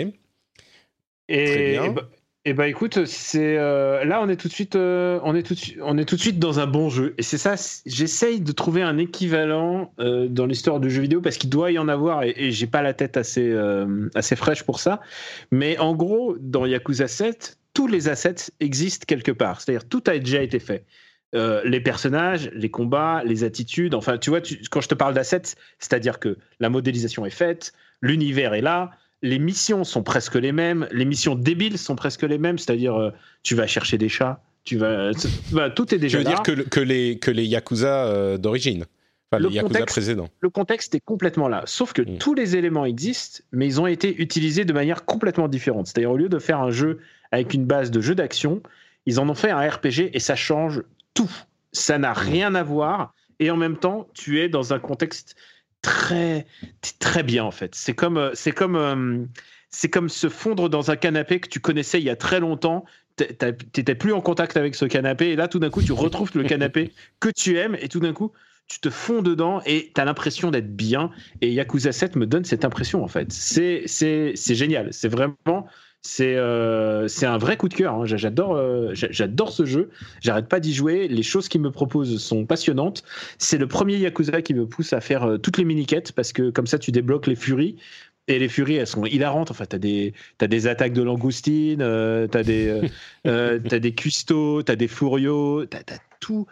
Et, 1.28 1.74
et, 1.74 1.90
bah, 1.90 2.08
et 2.46 2.52
bah, 2.52 2.68
écoute, 2.68 3.06
c'est 3.06 3.58
euh, 3.58 4.04
là, 4.04 4.22
on 4.22 4.28
est 4.28 4.36
tout 4.36 4.46
de 4.46 4.52
suite, 4.52 4.76
euh, 4.76 5.18
on 5.24 5.34
est 5.34 5.42
tout 5.42 5.54
de 5.54 5.58
suite, 5.58 5.78
on 5.82 5.98
est 5.98 6.04
tout 6.04 6.14
de 6.14 6.20
suite 6.20 6.38
dans 6.38 6.60
un 6.60 6.68
bon 6.68 6.88
jeu. 6.88 7.12
Et 7.18 7.24
c'est 7.24 7.38
ça, 7.38 7.56
j'essaye 7.86 8.40
de 8.40 8.52
trouver 8.52 8.82
un 8.82 8.98
équivalent 8.98 9.92
euh, 9.98 10.28
dans 10.28 10.46
l'histoire 10.46 10.78
du 10.78 10.88
jeu 10.88 11.02
vidéo 11.02 11.20
parce 11.20 11.38
qu'il 11.38 11.50
doit 11.50 11.72
y 11.72 11.78
en 11.78 11.88
avoir. 11.88 12.22
Et, 12.22 12.34
et 12.36 12.52
j'ai 12.52 12.68
pas 12.68 12.82
la 12.82 12.94
tête 12.94 13.16
assez, 13.16 13.50
euh, 13.50 14.08
assez 14.14 14.36
fraîche 14.36 14.62
pour 14.62 14.78
ça. 14.78 15.00
Mais 15.50 15.76
en 15.78 15.96
gros, 15.96 16.36
dans 16.38 16.66
Yakuza 16.66 17.08
7, 17.08 17.58
tous 17.74 17.88
les 17.88 18.08
assets 18.08 18.52
existent 18.60 19.06
quelque 19.08 19.32
part. 19.32 19.60
C'est-à-dire, 19.60 19.88
tout 19.88 20.04
a 20.06 20.16
déjà 20.16 20.40
été 20.40 20.60
fait. 20.60 20.84
Euh, 21.34 21.60
les 21.64 21.80
personnages, 21.80 22.50
les 22.54 22.70
combats, 22.70 23.22
les 23.24 23.42
attitudes. 23.42 23.94
Enfin, 23.94 24.16
tu 24.16 24.30
vois, 24.30 24.40
tu, 24.40 24.60
quand 24.70 24.80
je 24.80 24.88
te 24.88 24.94
parle 24.94 25.12
d'assets, 25.12 25.56
c'est-à-dire 25.78 26.20
que 26.20 26.38
la 26.60 26.70
modélisation 26.70 27.26
est 27.26 27.30
faite, 27.30 27.72
l'univers 28.00 28.54
est 28.54 28.60
là, 28.60 28.92
les 29.22 29.40
missions 29.40 29.82
sont 29.82 30.04
presque 30.04 30.36
les 30.36 30.52
mêmes, 30.52 30.86
les 30.92 31.04
missions 31.04 31.34
débiles 31.34 31.78
sont 31.78 31.96
presque 31.96 32.22
les 32.22 32.38
mêmes, 32.38 32.58
c'est-à-dire 32.58 32.94
euh, 32.94 33.10
tu 33.42 33.56
vas 33.56 33.66
chercher 33.66 33.98
des 33.98 34.08
chats, 34.08 34.40
tu 34.62 34.76
vas, 34.76 35.10
bah, 35.50 35.68
tout 35.68 35.92
est 35.92 35.98
déjà 35.98 36.18
là. 36.22 36.30
là. 36.30 36.40
Tu 36.44 36.50
veux 36.50 36.56
dire 36.56 36.64
que, 36.64 36.70
que, 36.70 36.80
les, 36.80 37.18
que 37.18 37.30
les 37.32 37.44
Yakuza 37.44 38.06
euh, 38.06 38.38
d'origine 38.38 38.84
Enfin, 39.32 39.42
le 39.42 39.48
les 39.48 39.56
Yakuza 39.56 39.68
contexte, 39.68 39.94
précédents. 39.94 40.28
Le 40.40 40.50
contexte 40.50 40.94
est 40.94 41.00
complètement 41.00 41.48
là. 41.48 41.64
Sauf 41.66 41.92
que 41.92 42.02
mmh. 42.02 42.18
tous 42.18 42.34
les 42.34 42.54
éléments 42.54 42.84
existent, 42.84 43.42
mais 43.50 43.66
ils 43.66 43.80
ont 43.80 43.88
été 43.88 44.22
utilisés 44.22 44.64
de 44.64 44.72
manière 44.72 45.04
complètement 45.04 45.48
différente. 45.48 45.88
C'est-à-dire, 45.88 46.12
au 46.12 46.16
lieu 46.16 46.28
de 46.28 46.38
faire 46.38 46.60
un 46.60 46.70
jeu 46.70 47.00
avec 47.32 47.52
une 47.52 47.64
base 47.64 47.90
de 47.90 48.00
jeu 48.00 48.14
d'action, 48.14 48.62
ils 49.04 49.18
en 49.18 49.28
ont 49.28 49.34
fait 49.34 49.50
un 49.50 49.68
RPG 49.68 50.10
et 50.12 50.20
ça 50.20 50.36
change 50.36 50.82
tout. 51.16 51.30
Ça 51.72 51.98
n'a 51.98 52.12
rien 52.12 52.54
à 52.54 52.62
voir. 52.62 53.14
Et 53.38 53.50
en 53.50 53.56
même 53.56 53.76
temps, 53.76 54.08
tu 54.14 54.40
es 54.40 54.48
dans 54.48 54.72
un 54.72 54.78
contexte 54.78 55.36
très, 55.82 56.46
très 56.98 57.22
bien, 57.22 57.44
en 57.44 57.50
fait. 57.50 57.74
C'est 57.74 57.94
comme, 57.94 58.30
c'est 58.34 58.52
comme, 58.52 59.28
c'est 59.70 59.90
comme 59.90 60.08
se 60.08 60.28
fondre 60.28 60.68
dans 60.68 60.90
un 60.90 60.96
canapé 60.96 61.40
que 61.40 61.48
tu 61.48 61.60
connaissais 61.60 62.00
il 62.00 62.04
y 62.04 62.10
a 62.10 62.16
très 62.16 62.40
longtemps. 62.40 62.84
T'étais 63.16 63.94
plus 63.94 64.12
en 64.12 64.20
contact 64.20 64.56
avec 64.56 64.74
ce 64.74 64.84
canapé. 64.84 65.30
Et 65.30 65.36
là, 65.36 65.48
tout 65.48 65.58
d'un 65.58 65.70
coup, 65.70 65.82
tu 65.82 65.92
retrouves 66.04 66.30
le 66.34 66.44
canapé 66.44 66.92
que 67.20 67.28
tu 67.28 67.58
aimes. 67.58 67.76
Et 67.80 67.88
tout 67.88 68.00
d'un 68.00 68.12
coup, 68.12 68.32
tu 68.68 68.80
te 68.80 68.90
fonds 68.90 69.22
dedans 69.22 69.60
et 69.64 69.92
tu 69.94 70.00
as 70.00 70.04
l'impression 70.04 70.50
d'être 70.50 70.74
bien. 70.74 71.10
Et 71.40 71.52
Yakuza 71.52 71.92
7 71.92 72.16
me 72.16 72.26
donne 72.26 72.44
cette 72.44 72.64
impression, 72.64 73.04
en 73.04 73.08
fait. 73.08 73.32
C'est 73.32 73.86
génial. 74.36 74.92
C'est 74.92 75.08
vraiment 75.08 75.66
c'est 76.06 76.36
euh, 76.36 77.08
un 77.22 77.38
vrai 77.38 77.56
coup 77.56 77.68
de 77.68 77.74
cœur. 77.74 77.94
Hein. 77.94 78.04
J'adore 78.04 78.54
euh, 78.54 78.92
j'adore 78.94 79.50
ce 79.50 79.64
jeu. 79.64 79.90
J'arrête 80.20 80.48
pas 80.48 80.60
d'y 80.60 80.72
jouer. 80.72 81.08
Les 81.08 81.24
choses 81.24 81.48
qu'il 81.48 81.60
me 81.60 81.70
propose 81.70 82.22
sont 82.22 82.46
passionnantes. 82.46 83.02
C'est 83.38 83.58
le 83.58 83.66
premier 83.66 83.96
Yakuza 83.96 84.40
qui 84.40 84.54
me 84.54 84.66
pousse 84.66 84.92
à 84.92 85.00
faire 85.00 85.24
euh, 85.24 85.38
toutes 85.38 85.58
les 85.58 85.64
mini-quêtes 85.64 86.12
parce 86.12 86.32
que 86.32 86.50
comme 86.50 86.68
ça 86.68 86.78
tu 86.78 86.92
débloques 86.92 87.26
les 87.26 87.34
furies. 87.34 87.76
Et 88.28 88.38
les 88.38 88.48
furies, 88.48 88.76
elles 88.76 88.86
sont 88.86 89.06
hilarantes. 89.06 89.50
Enfin, 89.50 89.66
t'as 89.66 89.78
des, 89.78 90.12
as 90.40 90.48
des 90.48 90.66
attaques 90.66 90.92
de 90.92 91.02
langoustine, 91.02 91.80
euh, 91.80 92.26
t'as 92.26 92.42
des, 92.42 92.82
euh, 93.26 93.60
as 93.70 93.78
des 93.78 93.94
cuistots, 93.94 94.62
t'as 94.62 94.74
des 94.74 94.88
furios, 94.88 95.64
t'as 95.66 95.78
as 95.78 95.98
tout. 96.18 96.46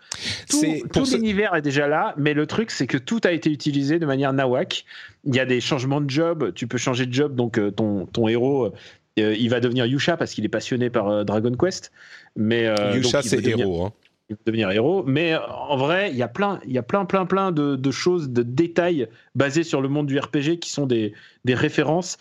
Tout, 0.49 0.63
tout 0.93 1.05
ce... 1.05 1.17
l'univers 1.17 1.55
est 1.57 1.63
déjà 1.63 1.89
là, 1.89 2.15
mais 2.17 2.35
le 2.35 2.47
truc, 2.47 2.71
c'est 2.71 2.87
que 2.87 2.99
tout 2.99 3.21
a 3.25 3.33
été 3.33 3.51
utilisé 3.51 3.99
de 3.99 4.07
manière 4.07 4.33
nawak. 4.33 4.85
Il 5.25 5.35
y 5.35 5.41
a 5.41 5.47
des 5.47 5.61
changements 5.61 6.01
de 6.01 6.09
job. 6.09 6.53
Tu 6.55 6.69
peux 6.69 6.79
changer 6.79 7.07
de 7.07 7.13
job, 7.13 7.35
donc 7.35 7.59
euh, 7.59 7.73
ton, 7.73 8.07
ton 8.07 8.29
héros, 8.29 8.73
euh, 9.19 9.35
il 9.39 9.49
va 9.51 9.61
devenir 9.61 9.87
Yusha 9.87 10.17
parce 10.17 10.33
qu'il 10.33 10.45
est 10.45 10.49
passionné 10.49 10.91
par 10.91 11.09
euh, 11.09 11.25
Dragon 11.25 11.53
Quest. 11.53 11.93
Mais 12.37 12.67
euh, 12.67 12.97
Yusha, 12.97 13.23
c'est 13.23 13.45
héros. 13.47 13.87
Hein. 13.87 13.93
Il 14.31 14.37
va 14.37 14.41
devenir 14.47 14.71
héros. 14.71 15.05
Mais 15.07 15.37
en 15.37 15.77
vrai, 15.77 16.11
il 16.11 16.17
y 16.17 16.23
a 16.23 16.29
plein, 16.29 16.61
il 16.67 16.73
y 16.73 16.79
a 16.79 16.83
plein, 16.83 17.05
plein, 17.05 17.27
plein 17.27 17.53
de, 17.53 17.77
de, 17.77 17.91
choses, 17.91 18.31
de 18.31 18.43
détails 18.43 19.09
basés 19.35 19.65
sur 19.65 19.83
le 19.83 19.89
monde 19.89 20.07
du 20.07 20.19
RPG 20.19 20.59
qui 20.61 20.71
sont 20.71 20.87
des, 20.87 21.13
des 21.45 21.55
références 21.55 22.17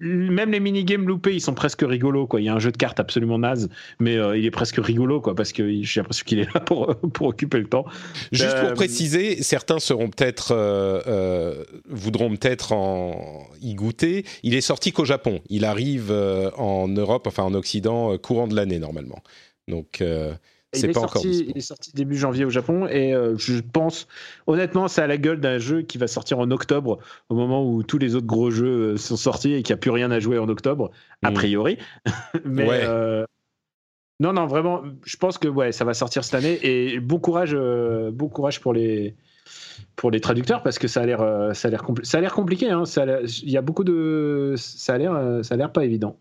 même 0.00 0.50
les 0.50 0.60
minigames 0.60 1.06
loupés, 1.06 1.34
ils 1.34 1.40
sont 1.40 1.54
presque 1.54 1.82
rigolos. 1.82 2.26
Quoi. 2.26 2.40
Il 2.40 2.44
y 2.44 2.48
a 2.48 2.54
un 2.54 2.58
jeu 2.58 2.72
de 2.72 2.76
cartes 2.76 3.00
absolument 3.00 3.38
naze, 3.38 3.68
mais 3.98 4.16
euh, 4.16 4.36
il 4.36 4.46
est 4.46 4.50
presque 4.50 4.76
rigolo 4.78 5.20
quoi, 5.20 5.34
parce 5.34 5.52
que 5.52 5.82
j'ai 5.82 6.00
l'impression 6.00 6.24
qu'il 6.26 6.38
est 6.38 6.54
là 6.54 6.60
pour, 6.60 6.96
pour 6.96 7.28
occuper 7.28 7.58
le 7.58 7.66
temps. 7.66 7.84
Juste 8.32 8.54
euh, 8.54 8.66
pour 8.66 8.74
préciser, 8.74 9.42
certains 9.42 9.78
seront 9.78 10.08
peut-être 10.08 10.52
euh, 10.52 11.64
voudront 11.88 12.30
peut-être 12.30 12.72
en 12.72 13.46
y 13.60 13.74
goûter. 13.74 14.24
Il 14.42 14.54
est 14.54 14.60
sorti 14.60 14.92
qu'au 14.92 15.04
Japon. 15.04 15.40
Il 15.50 15.64
arrive 15.64 16.12
en 16.56 16.88
Europe, 16.88 17.26
enfin 17.26 17.42
en 17.42 17.54
Occident, 17.54 18.16
courant 18.18 18.48
de 18.48 18.56
l'année 18.56 18.78
normalement. 18.78 19.22
Donc 19.68 20.02
il 20.74 20.84
est, 20.84 20.92
sorti, 20.92 21.46
il 21.48 21.58
est, 21.58 21.60
sorti, 21.60 21.92
début 21.94 22.16
janvier 22.16 22.44
au 22.44 22.50
Japon 22.50 22.86
et 22.86 23.12
euh, 23.12 23.36
je 23.36 23.60
pense, 23.60 24.06
honnêtement, 24.46 24.86
c'est 24.88 25.02
à 25.02 25.06
la 25.06 25.16
gueule 25.16 25.40
d'un 25.40 25.58
jeu 25.58 25.82
qui 25.82 25.98
va 25.98 26.06
sortir 26.06 26.38
en 26.38 26.50
octobre, 26.50 26.98
au 27.28 27.34
moment 27.34 27.68
où 27.68 27.82
tous 27.82 27.98
les 27.98 28.14
autres 28.14 28.26
gros 28.26 28.50
jeux 28.50 28.96
sont 28.96 29.16
sortis 29.16 29.54
et 29.54 29.62
qu'il 29.62 29.74
n'y 29.74 29.78
a 29.78 29.80
plus 29.80 29.90
rien 29.90 30.10
à 30.10 30.20
jouer 30.20 30.38
en 30.38 30.48
octobre, 30.48 30.90
mmh. 31.22 31.26
a 31.26 31.32
priori. 31.32 31.78
Mais 32.44 32.68
ouais. 32.68 32.80
euh, 32.84 33.24
non, 34.20 34.32
non, 34.32 34.46
vraiment, 34.46 34.82
je 35.04 35.16
pense 35.16 35.38
que 35.38 35.48
ouais, 35.48 35.72
ça 35.72 35.84
va 35.84 35.94
sortir 35.94 36.22
cette 36.24 36.34
année 36.34 36.58
et 36.62 37.00
bon 37.00 37.18
courage, 37.18 37.54
euh, 37.54 38.10
bon 38.12 38.28
courage 38.28 38.60
pour 38.60 38.72
les 38.72 39.16
pour 39.96 40.10
les 40.10 40.20
traducteurs 40.20 40.62
parce 40.62 40.78
que 40.78 40.88
ça 40.88 41.02
a 41.02 41.06
l'air 41.06 41.20
ça 41.54 41.68
a 41.68 41.70
l'air 41.70 41.84
ça 42.02 42.18
a 42.18 42.20
l'air 42.20 42.32
compliqué. 42.32 42.70
Hein, 42.70 42.84
il 43.42 43.50
y 43.50 43.56
a 43.56 43.62
beaucoup 43.62 43.84
de 43.84 44.54
ça 44.56 44.94
a 44.94 44.98
l'air 44.98 45.40
ça 45.42 45.54
a 45.54 45.56
l'air 45.56 45.72
pas 45.72 45.84
évident. 45.84 46.16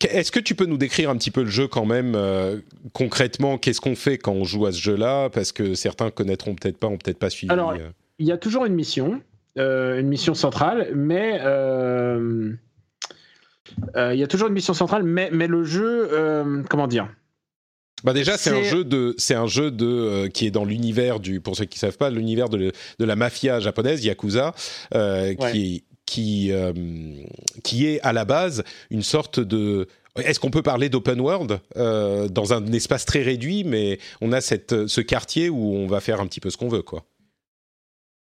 Est-ce 0.00 0.32
que 0.32 0.40
tu 0.40 0.54
peux 0.54 0.66
nous 0.66 0.78
décrire 0.78 1.10
un 1.10 1.16
petit 1.16 1.30
peu 1.30 1.42
le 1.42 1.50
jeu 1.50 1.68
quand 1.68 1.84
même 1.84 2.14
euh, 2.16 2.58
concrètement 2.92 3.58
Qu'est-ce 3.58 3.80
qu'on 3.80 3.96
fait 3.96 4.18
quand 4.18 4.32
on 4.32 4.44
joue 4.44 4.66
à 4.66 4.72
ce 4.72 4.80
jeu-là? 4.80 5.28
Parce 5.30 5.52
que 5.52 5.74
certains 5.74 6.10
connaîtront 6.10 6.54
peut-être 6.54 6.78
pas, 6.78 6.86
ont 6.86 6.96
peut-être 6.96 7.18
pas 7.18 7.30
suivi. 7.30 7.52
Alors, 7.52 7.74
il 8.18 8.26
y 8.26 8.32
a 8.32 8.38
toujours 8.38 8.64
une 8.64 8.74
mission, 8.74 9.20
euh, 9.58 10.00
une 10.00 10.08
mission 10.08 10.34
centrale, 10.34 10.92
mais 10.94 11.38
euh, 11.42 12.52
il 13.96 14.18
y 14.18 14.22
a 14.22 14.26
toujours 14.26 14.48
une 14.48 14.54
mission 14.54 14.74
centrale, 14.74 15.02
mais, 15.02 15.30
mais 15.32 15.46
le 15.46 15.64
jeu, 15.64 16.10
comment 16.68 16.86
dire? 16.86 17.08
Bah 18.04 18.12
déjà, 18.12 18.36
c'est 18.36 18.50
un 18.50 18.62
jeu 18.62 18.84
de, 18.84 19.14
c'est 19.18 19.34
un 19.34 19.46
jeu 19.46 19.70
de 19.70 19.86
euh, 19.86 20.28
qui 20.28 20.46
est 20.46 20.50
dans 20.50 20.64
l'univers 20.64 21.20
du, 21.20 21.40
pour 21.40 21.56
ceux 21.56 21.64
qui 21.64 21.78
savent 21.78 21.96
pas, 21.96 22.10
l'univers 22.10 22.48
de, 22.48 22.72
de 22.98 23.04
la 23.04 23.16
mafia 23.16 23.60
japonaise, 23.60 24.04
yakuza, 24.04 24.54
euh, 24.94 25.34
ouais. 25.34 25.52
qui 25.52 25.84
qui 26.06 26.52
euh, 26.52 26.72
qui 27.62 27.86
est 27.86 28.00
à 28.00 28.12
la 28.12 28.24
base 28.24 28.64
une 28.90 29.02
sorte 29.02 29.40
de 29.40 29.86
est-ce 30.16 30.40
qu'on 30.40 30.50
peut 30.50 30.62
parler 30.62 30.88
d'open 30.88 31.20
world 31.20 31.60
dans 31.76 32.52
un 32.52 32.66
espace 32.72 33.04
très 33.04 33.22
réduit, 33.22 33.62
mais 33.62 33.98
on 34.20 34.32
a 34.32 34.40
cette, 34.40 34.88
ce 34.88 35.00
quartier 35.00 35.48
où 35.48 35.74
on 35.74 35.86
va 35.86 36.00
faire 36.00 36.20
un 36.20 36.26
petit 36.26 36.40
peu 36.40 36.50
ce 36.50 36.56
qu'on 36.56 36.68
veut, 36.68 36.82
quoi. 36.82 37.04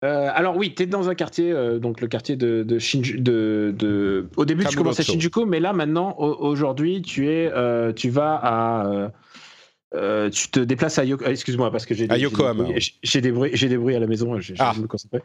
Euh, 0.05 0.29
alors 0.33 0.55
oui, 0.55 0.73
tu 0.73 0.83
es 0.83 0.85
dans 0.85 1.09
un 1.09 1.15
quartier, 1.15 1.51
euh, 1.51 1.77
donc 1.77 1.99
le 1.99 2.07
quartier 2.07 2.37
de, 2.37 2.63
de, 2.63 2.79
Shinju, 2.79 3.19
de, 3.19 3.73
de... 3.77 4.27
Au 4.37 4.45
début, 4.45 4.63
Kamurocho. 4.63 4.69
tu 4.71 4.77
commences 4.77 4.99
à 5.01 5.03
Shinjuku, 5.03 5.45
mais 5.45 5.59
là, 5.59 5.73
maintenant, 5.73 6.15
aujourd'hui, 6.17 7.01
tu 7.01 7.29
es, 7.29 7.51
euh, 7.53 7.91
tu 7.91 8.09
vas 8.09 8.39
à 8.41 9.11
euh, 9.95 10.29
tu 10.29 10.49
te 10.49 10.59
déplaces 10.59 10.99
à 10.99 11.05
Yokohama. 11.05 11.31
Excuse-moi 11.31 11.71
parce 11.71 11.85
que 11.85 11.95
j'ai 11.95 12.07
des. 12.07 12.13
J'ai 13.01 13.21
des 13.21 13.31
bruits, 13.31 13.51
j'ai 13.53 13.69
des 13.69 13.77
bruits 13.77 13.95
à 13.95 13.99
la 13.99 14.05
maison. 14.05 14.39
J'ai 14.39 14.53
ah. 14.59 14.73
me 14.79 14.85
concentrer. 14.85 15.21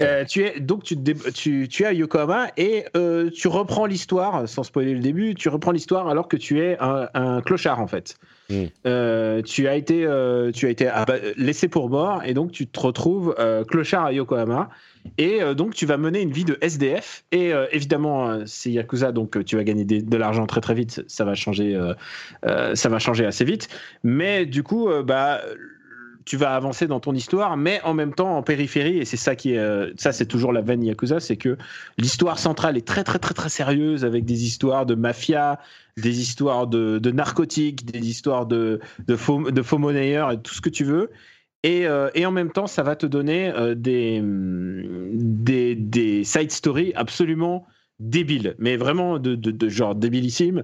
Euh, 0.00 0.24
tu 0.24 0.44
es 0.44 0.58
donc 0.58 0.82
tu, 0.82 0.96
tu, 1.34 1.68
tu 1.68 1.82
es 1.84 1.86
à 1.86 1.92
Yokohama 1.92 2.48
et 2.56 2.84
euh, 2.96 3.30
tu 3.30 3.46
reprends 3.46 3.86
l'histoire 3.86 4.48
sans 4.48 4.64
spoiler 4.64 4.94
le 4.94 5.00
début. 5.00 5.34
Tu 5.34 5.48
reprends 5.48 5.70
l'histoire 5.70 6.08
alors 6.08 6.26
que 6.26 6.36
tu 6.36 6.60
es 6.60 6.76
un, 6.80 7.08
un, 7.14 7.40
clochard 7.42 7.80
en 7.80 7.86
fait. 7.86 8.16
Mm. 8.50 8.64
Euh, 8.86 9.42
tu 9.42 9.68
as 9.68 9.76
été, 9.76 10.04
euh, 10.04 10.50
tu 10.50 10.66
as 10.66 10.70
été 10.70 10.88
aba- 10.88 11.20
laissé 11.36 11.68
pour 11.68 11.88
mort 11.88 12.22
et 12.24 12.34
donc 12.34 12.50
tu 12.50 12.66
te 12.66 12.80
retrouves 12.80 13.36
euh, 13.38 13.64
clochard 13.64 14.06
à 14.06 14.12
Yokohama. 14.12 14.68
Et 15.16 15.42
euh, 15.42 15.54
donc 15.54 15.74
tu 15.74 15.86
vas 15.86 15.96
mener 15.96 16.20
une 16.20 16.32
vie 16.32 16.44
de 16.44 16.58
SDF. 16.60 17.24
Et 17.32 17.52
euh, 17.52 17.66
évidemment, 17.72 18.28
euh, 18.28 18.42
c'est 18.46 18.70
Yakuza, 18.70 19.12
donc 19.12 19.44
tu 19.44 19.56
vas 19.56 19.64
gagner 19.64 19.84
de 19.84 20.16
l'argent 20.16 20.46
très 20.46 20.60
très 20.60 20.74
vite. 20.74 21.04
Ça 21.06 21.24
va 21.24 21.34
changer, 21.34 21.78
ça 22.74 22.88
va 22.88 22.98
changer 22.98 23.24
assez 23.24 23.44
vite. 23.44 23.68
Mais 24.02 24.46
du 24.46 24.62
coup, 24.62 24.88
bah 25.04 25.40
tu 26.24 26.36
vas 26.36 26.54
avancer 26.54 26.86
dans 26.86 27.00
ton 27.00 27.14
histoire, 27.14 27.56
mais 27.56 27.80
en 27.84 27.94
même 27.94 28.12
temps 28.12 28.36
en 28.36 28.42
périphérie, 28.42 28.98
et 28.98 29.06
c'est 29.06 29.16
ça 29.16 29.34
qui 29.34 29.54
est, 29.54 29.98
ça 29.98 30.12
c'est 30.12 30.26
toujours 30.26 30.52
la 30.52 30.60
veine 30.60 30.84
Yakuza, 30.84 31.20
c'est 31.20 31.36
que 31.36 31.56
l'histoire 31.96 32.38
centrale 32.38 32.76
est 32.76 32.86
très 32.86 33.02
très 33.02 33.18
très 33.18 33.32
très 33.32 33.48
sérieuse 33.48 34.04
avec 34.04 34.26
des 34.26 34.44
histoires 34.44 34.84
de 34.84 34.94
mafia, 34.94 35.58
des 35.96 36.20
histoires 36.20 36.66
de, 36.66 36.98
de 36.98 37.10
narcotiques, 37.10 37.86
des 37.86 38.06
histoires 38.08 38.44
de, 38.44 38.80
de, 39.06 39.16
faux, 39.16 39.50
de 39.50 39.62
faux 39.62 39.78
monnayeurs 39.78 40.32
et 40.32 40.40
tout 40.40 40.54
ce 40.54 40.60
que 40.60 40.70
tu 40.70 40.84
veux. 40.84 41.10
Et, 41.68 41.86
euh, 41.86 42.08
et 42.14 42.24
en 42.24 42.30
même 42.30 42.50
temps, 42.50 42.66
ça 42.66 42.82
va 42.82 42.96
te 42.96 43.04
donner 43.04 43.52
euh, 43.54 43.74
des, 43.74 44.20
hum, 44.20 45.10
des, 45.12 45.74
des 45.74 46.24
side 46.24 46.50
stories 46.50 46.92
absolument 46.94 47.66
débiles, 48.00 48.54
mais 48.58 48.76
vraiment 48.78 49.18
de, 49.18 49.34
de, 49.34 49.50
de 49.50 49.68
genre 49.68 49.94
débilissimes, 49.94 50.62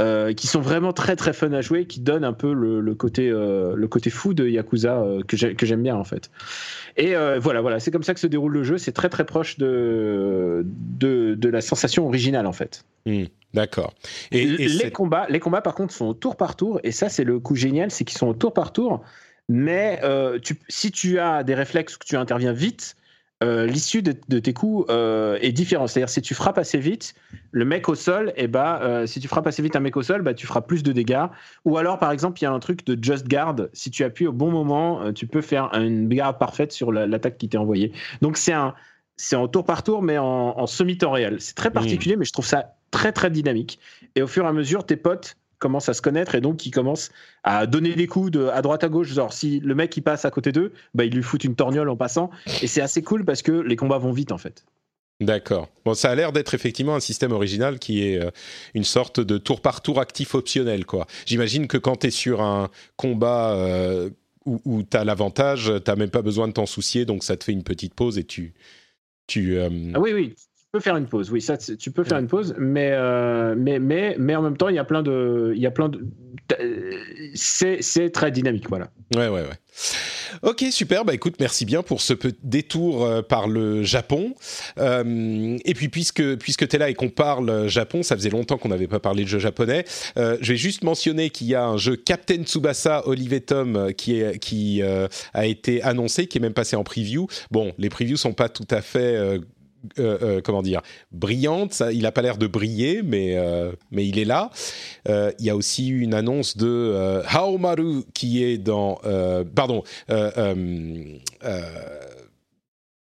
euh, 0.00 0.32
qui 0.32 0.46
sont 0.46 0.60
vraiment 0.62 0.94
très 0.94 1.16
très 1.16 1.34
fun 1.34 1.52
à 1.52 1.60
jouer, 1.60 1.84
qui 1.84 2.00
donnent 2.00 2.24
un 2.24 2.32
peu 2.32 2.54
le, 2.54 2.80
le 2.80 2.94
côté, 2.94 3.28
le 3.28 3.86
côté 3.88 4.08
fou 4.10 4.32
de 4.32 4.48
Yakuza 4.48 5.04
que 5.26 5.36
j'ai- 5.36 5.54
que 5.54 5.66
j'aime 5.66 5.82
bien 5.82 5.96
en 5.96 6.04
fait. 6.04 6.30
Et 6.96 7.14
voilà, 7.40 7.60
voilà, 7.60 7.80
c'est 7.80 7.90
comme 7.90 8.04
ça 8.04 8.14
que 8.14 8.20
se 8.20 8.28
déroule 8.28 8.52
le 8.52 8.62
jeu. 8.62 8.78
C'est 8.78 8.92
très 8.92 9.08
très 9.08 9.26
proche 9.26 9.58
de, 9.58 10.64
de, 10.64 11.34
de 11.34 11.48
la 11.48 11.60
sensation 11.60 12.06
originale 12.06 12.46
en 12.46 12.52
fait. 12.52 12.84
Hmm, 13.06 13.24
D'accord. 13.54 13.92
Et, 14.30 14.42
et 14.42 14.68
les 14.68 14.90
combats, 14.92 15.26
les 15.28 15.40
combats 15.40 15.62
par 15.62 15.74
contre 15.74 15.92
sont 15.92 16.06
au 16.06 16.14
tour 16.14 16.36
par 16.36 16.54
tour, 16.54 16.80
et 16.84 16.92
ça 16.92 17.08
c'est 17.08 17.24
le 17.24 17.40
coup 17.40 17.56
génial, 17.56 17.90
c'est 17.90 18.04
qu'ils 18.04 18.18
sont 18.18 18.28
au 18.28 18.34
tour 18.34 18.52
par 18.54 18.72
tour. 18.72 19.02
Mais 19.48 20.00
euh, 20.02 20.38
tu, 20.38 20.58
si 20.68 20.90
tu 20.90 21.18
as 21.18 21.42
des 21.42 21.54
réflexes 21.54 21.96
que 21.96 22.04
tu 22.06 22.16
interviens 22.16 22.52
vite, 22.52 22.96
euh, 23.42 23.66
l'issue 23.66 24.02
de, 24.02 24.14
de 24.28 24.40
tes 24.40 24.52
coups 24.52 24.84
euh, 24.90 25.38
est 25.40 25.52
différente. 25.52 25.88
C'est-à-dire 25.88 26.08
si 26.08 26.20
tu 26.20 26.34
frappes 26.34 26.58
assez 26.58 26.78
vite, 26.78 27.14
le 27.52 27.64
mec 27.64 27.88
au 27.88 27.94
sol, 27.94 28.32
et 28.36 28.48
bah, 28.48 28.80
euh, 28.82 29.06
si 29.06 29.20
tu 29.20 29.28
frappes 29.28 29.46
assez 29.46 29.62
vite 29.62 29.76
un 29.76 29.80
mec 29.80 29.96
au 29.96 30.02
sol, 30.02 30.22
bah, 30.22 30.34
tu 30.34 30.46
feras 30.46 30.60
plus 30.60 30.82
de 30.82 30.92
dégâts. 30.92 31.26
Ou 31.64 31.78
alors 31.78 31.98
par 31.98 32.10
exemple, 32.10 32.40
il 32.40 32.44
y 32.44 32.46
a 32.46 32.52
un 32.52 32.58
truc 32.58 32.84
de 32.84 33.02
just 33.02 33.28
guard. 33.28 33.56
Si 33.72 33.90
tu 33.90 34.02
appuies 34.04 34.26
au 34.26 34.32
bon 34.32 34.50
moment, 34.50 35.12
tu 35.12 35.26
peux 35.26 35.40
faire 35.40 35.70
une 35.72 36.08
garde 36.08 36.38
parfaite 36.38 36.72
sur 36.72 36.90
la- 36.92 37.06
l'attaque 37.06 37.38
qui 37.38 37.48
t'est 37.48 37.58
envoyée. 37.58 37.92
Donc 38.20 38.36
c'est 38.36 38.52
un 38.52 38.74
c'est 39.20 39.34
en 39.36 39.48
tour 39.48 39.64
par 39.64 39.82
tour, 39.82 40.00
mais 40.02 40.16
en, 40.16 40.24
en 40.58 40.66
semi-temps 40.66 41.10
réel. 41.10 41.40
C'est 41.40 41.54
très 41.56 41.70
particulier, 41.72 42.14
mais 42.16 42.24
je 42.24 42.32
trouve 42.32 42.46
ça 42.46 42.74
très 42.92 43.12
très 43.12 43.30
dynamique. 43.30 43.80
Et 44.14 44.22
au 44.22 44.26
fur 44.28 44.44
et 44.44 44.48
à 44.48 44.52
mesure, 44.52 44.86
tes 44.86 44.96
potes 44.96 45.36
commencent 45.58 45.88
à 45.88 45.94
se 45.94 46.02
connaître 46.02 46.34
et 46.34 46.40
donc 46.40 46.64
ils 46.66 46.70
commencent 46.70 47.10
à 47.42 47.66
donner 47.66 47.94
des 47.94 48.06
coups 48.06 48.30
de, 48.30 48.46
à 48.46 48.62
droite 48.62 48.84
à 48.84 48.88
gauche. 48.88 49.08
Genre, 49.08 49.32
si 49.32 49.60
le 49.60 49.74
mec 49.74 49.96
il 49.96 50.02
passe 50.02 50.24
à 50.24 50.30
côté 50.30 50.52
d'eux, 50.52 50.72
bah, 50.94 51.04
ils 51.04 51.14
lui 51.14 51.22
foutent 51.22 51.44
une 51.44 51.56
torgnole 51.56 51.88
en 51.88 51.96
passant. 51.96 52.30
Et 52.62 52.66
c'est 52.66 52.80
assez 52.80 53.02
cool 53.02 53.24
parce 53.24 53.42
que 53.42 53.52
les 53.52 53.76
combats 53.76 53.98
vont 53.98 54.12
vite 54.12 54.32
en 54.32 54.38
fait. 54.38 54.64
D'accord. 55.20 55.68
Bon, 55.84 55.94
ça 55.94 56.10
a 56.10 56.14
l'air 56.14 56.32
d'être 56.32 56.54
effectivement 56.54 56.94
un 56.94 57.00
système 57.00 57.32
original 57.32 57.80
qui 57.80 58.04
est 58.04 58.22
euh, 58.22 58.30
une 58.74 58.84
sorte 58.84 59.18
de 59.18 59.36
tour 59.36 59.60
par 59.60 59.82
tour 59.82 59.98
actif 59.98 60.36
optionnel, 60.36 60.86
quoi. 60.86 61.08
J'imagine 61.26 61.66
que 61.66 61.76
quand 61.76 61.96
tu 61.96 62.06
es 62.06 62.10
sur 62.10 62.40
un 62.40 62.70
combat 62.96 63.52
euh, 63.56 64.10
où, 64.46 64.60
où 64.64 64.82
tu 64.84 64.96
as 64.96 65.04
l'avantage, 65.04 65.72
tu 65.84 65.92
même 65.96 66.10
pas 66.10 66.22
besoin 66.22 66.46
de 66.46 66.52
t'en 66.52 66.66
soucier, 66.66 67.04
donc 67.04 67.24
ça 67.24 67.36
te 67.36 67.42
fait 67.42 67.52
une 67.52 67.64
petite 67.64 67.94
pause 67.94 68.16
et 68.16 68.24
tu. 68.24 68.54
tu 69.26 69.58
euh, 69.58 69.68
Ah 69.94 70.00
oui, 70.00 70.12
oui. 70.12 70.34
Tu 70.68 70.72
peux 70.72 70.80
faire 70.80 70.96
une 70.98 71.06
pause, 71.06 71.30
oui, 71.30 71.40
ça, 71.40 71.56
tu 71.56 71.90
peux 71.90 72.04
faire 72.04 72.18
une 72.18 72.26
pause, 72.26 72.54
mais, 72.58 72.90
euh, 72.92 73.54
mais, 73.56 73.78
mais, 73.78 74.16
mais 74.18 74.36
en 74.36 74.42
même 74.42 74.58
temps, 74.58 74.68
il 74.68 74.74
y 74.74 74.78
a 74.78 74.84
plein 74.84 75.02
de. 75.02 75.54
Il 75.56 75.62
y 75.62 75.66
a 75.66 75.70
plein 75.70 75.88
de 75.88 76.06
c'est 77.34 77.82
c'est 77.82 78.10
très 78.10 78.30
dynamique, 78.30 78.68
voilà. 78.68 78.90
Ouais, 79.14 79.28
ouais, 79.28 79.40
ouais. 79.40 79.58
Ok, 80.42 80.64
super. 80.70 81.04
Bah 81.04 81.14
écoute, 81.14 81.36
merci 81.40 81.64
bien 81.64 81.82
pour 81.82 82.00
ce 82.00 82.12
petit 82.12 82.38
détour 82.42 83.04
euh, 83.04 83.22
par 83.22 83.48
le 83.48 83.82
Japon. 83.82 84.34
Euh, 84.78 85.56
et 85.64 85.74
puis, 85.74 85.88
puisque, 85.88 86.36
puisque 86.36 86.68
tu 86.68 86.76
es 86.76 86.78
là 86.78 86.90
et 86.90 86.94
qu'on 86.94 87.08
parle 87.08 87.68
Japon, 87.68 88.02
ça 88.02 88.14
faisait 88.14 88.30
longtemps 88.30 88.58
qu'on 88.58 88.68
n'avait 88.68 88.88
pas 88.88 89.00
parlé 89.00 89.24
de 89.24 89.28
jeu 89.28 89.38
japonais, 89.38 89.84
euh, 90.18 90.36
je 90.40 90.52
vais 90.52 90.58
juste 90.58 90.84
mentionner 90.84 91.30
qu'il 91.30 91.46
y 91.46 91.54
a 91.54 91.64
un 91.64 91.76
jeu 91.76 91.96
Captain 91.96 92.42
Tsubasa 92.42 93.06
Olive 93.06 93.40
Tom 93.40 93.76
euh, 93.76 93.92
qui, 93.92 94.20
est, 94.20 94.38
qui 94.38 94.82
a 94.82 95.46
été 95.46 95.82
annoncé, 95.82 96.26
qui 96.26 96.38
est 96.38 96.42
même 96.42 96.52
passé 96.52 96.76
en 96.76 96.84
preview. 96.84 97.26
Bon, 97.50 97.72
les 97.78 97.88
previews 97.88 98.18
sont 98.18 98.34
pas 98.34 98.48
tout 98.48 98.68
à 98.70 98.82
fait. 98.82 99.38
Euh, 99.98 100.18
euh, 100.22 100.40
comment 100.42 100.62
dire, 100.62 100.82
brillante. 101.12 101.72
Ça, 101.72 101.92
il 101.92 102.02
n'a 102.02 102.12
pas 102.12 102.22
l'air 102.22 102.36
de 102.36 102.46
briller, 102.46 103.02
mais, 103.02 103.36
euh, 103.36 103.72
mais 103.90 104.06
il 104.06 104.18
est 104.18 104.24
là. 104.24 104.50
Il 105.06 105.44
y 105.44 105.50
a 105.50 105.56
aussi 105.56 105.88
une 105.88 106.14
annonce 106.14 106.56
de 106.56 107.22
Haomaru 107.28 108.02
qui 108.14 108.44
est 108.44 108.58
dans. 108.58 109.00
pardon. 109.54 109.82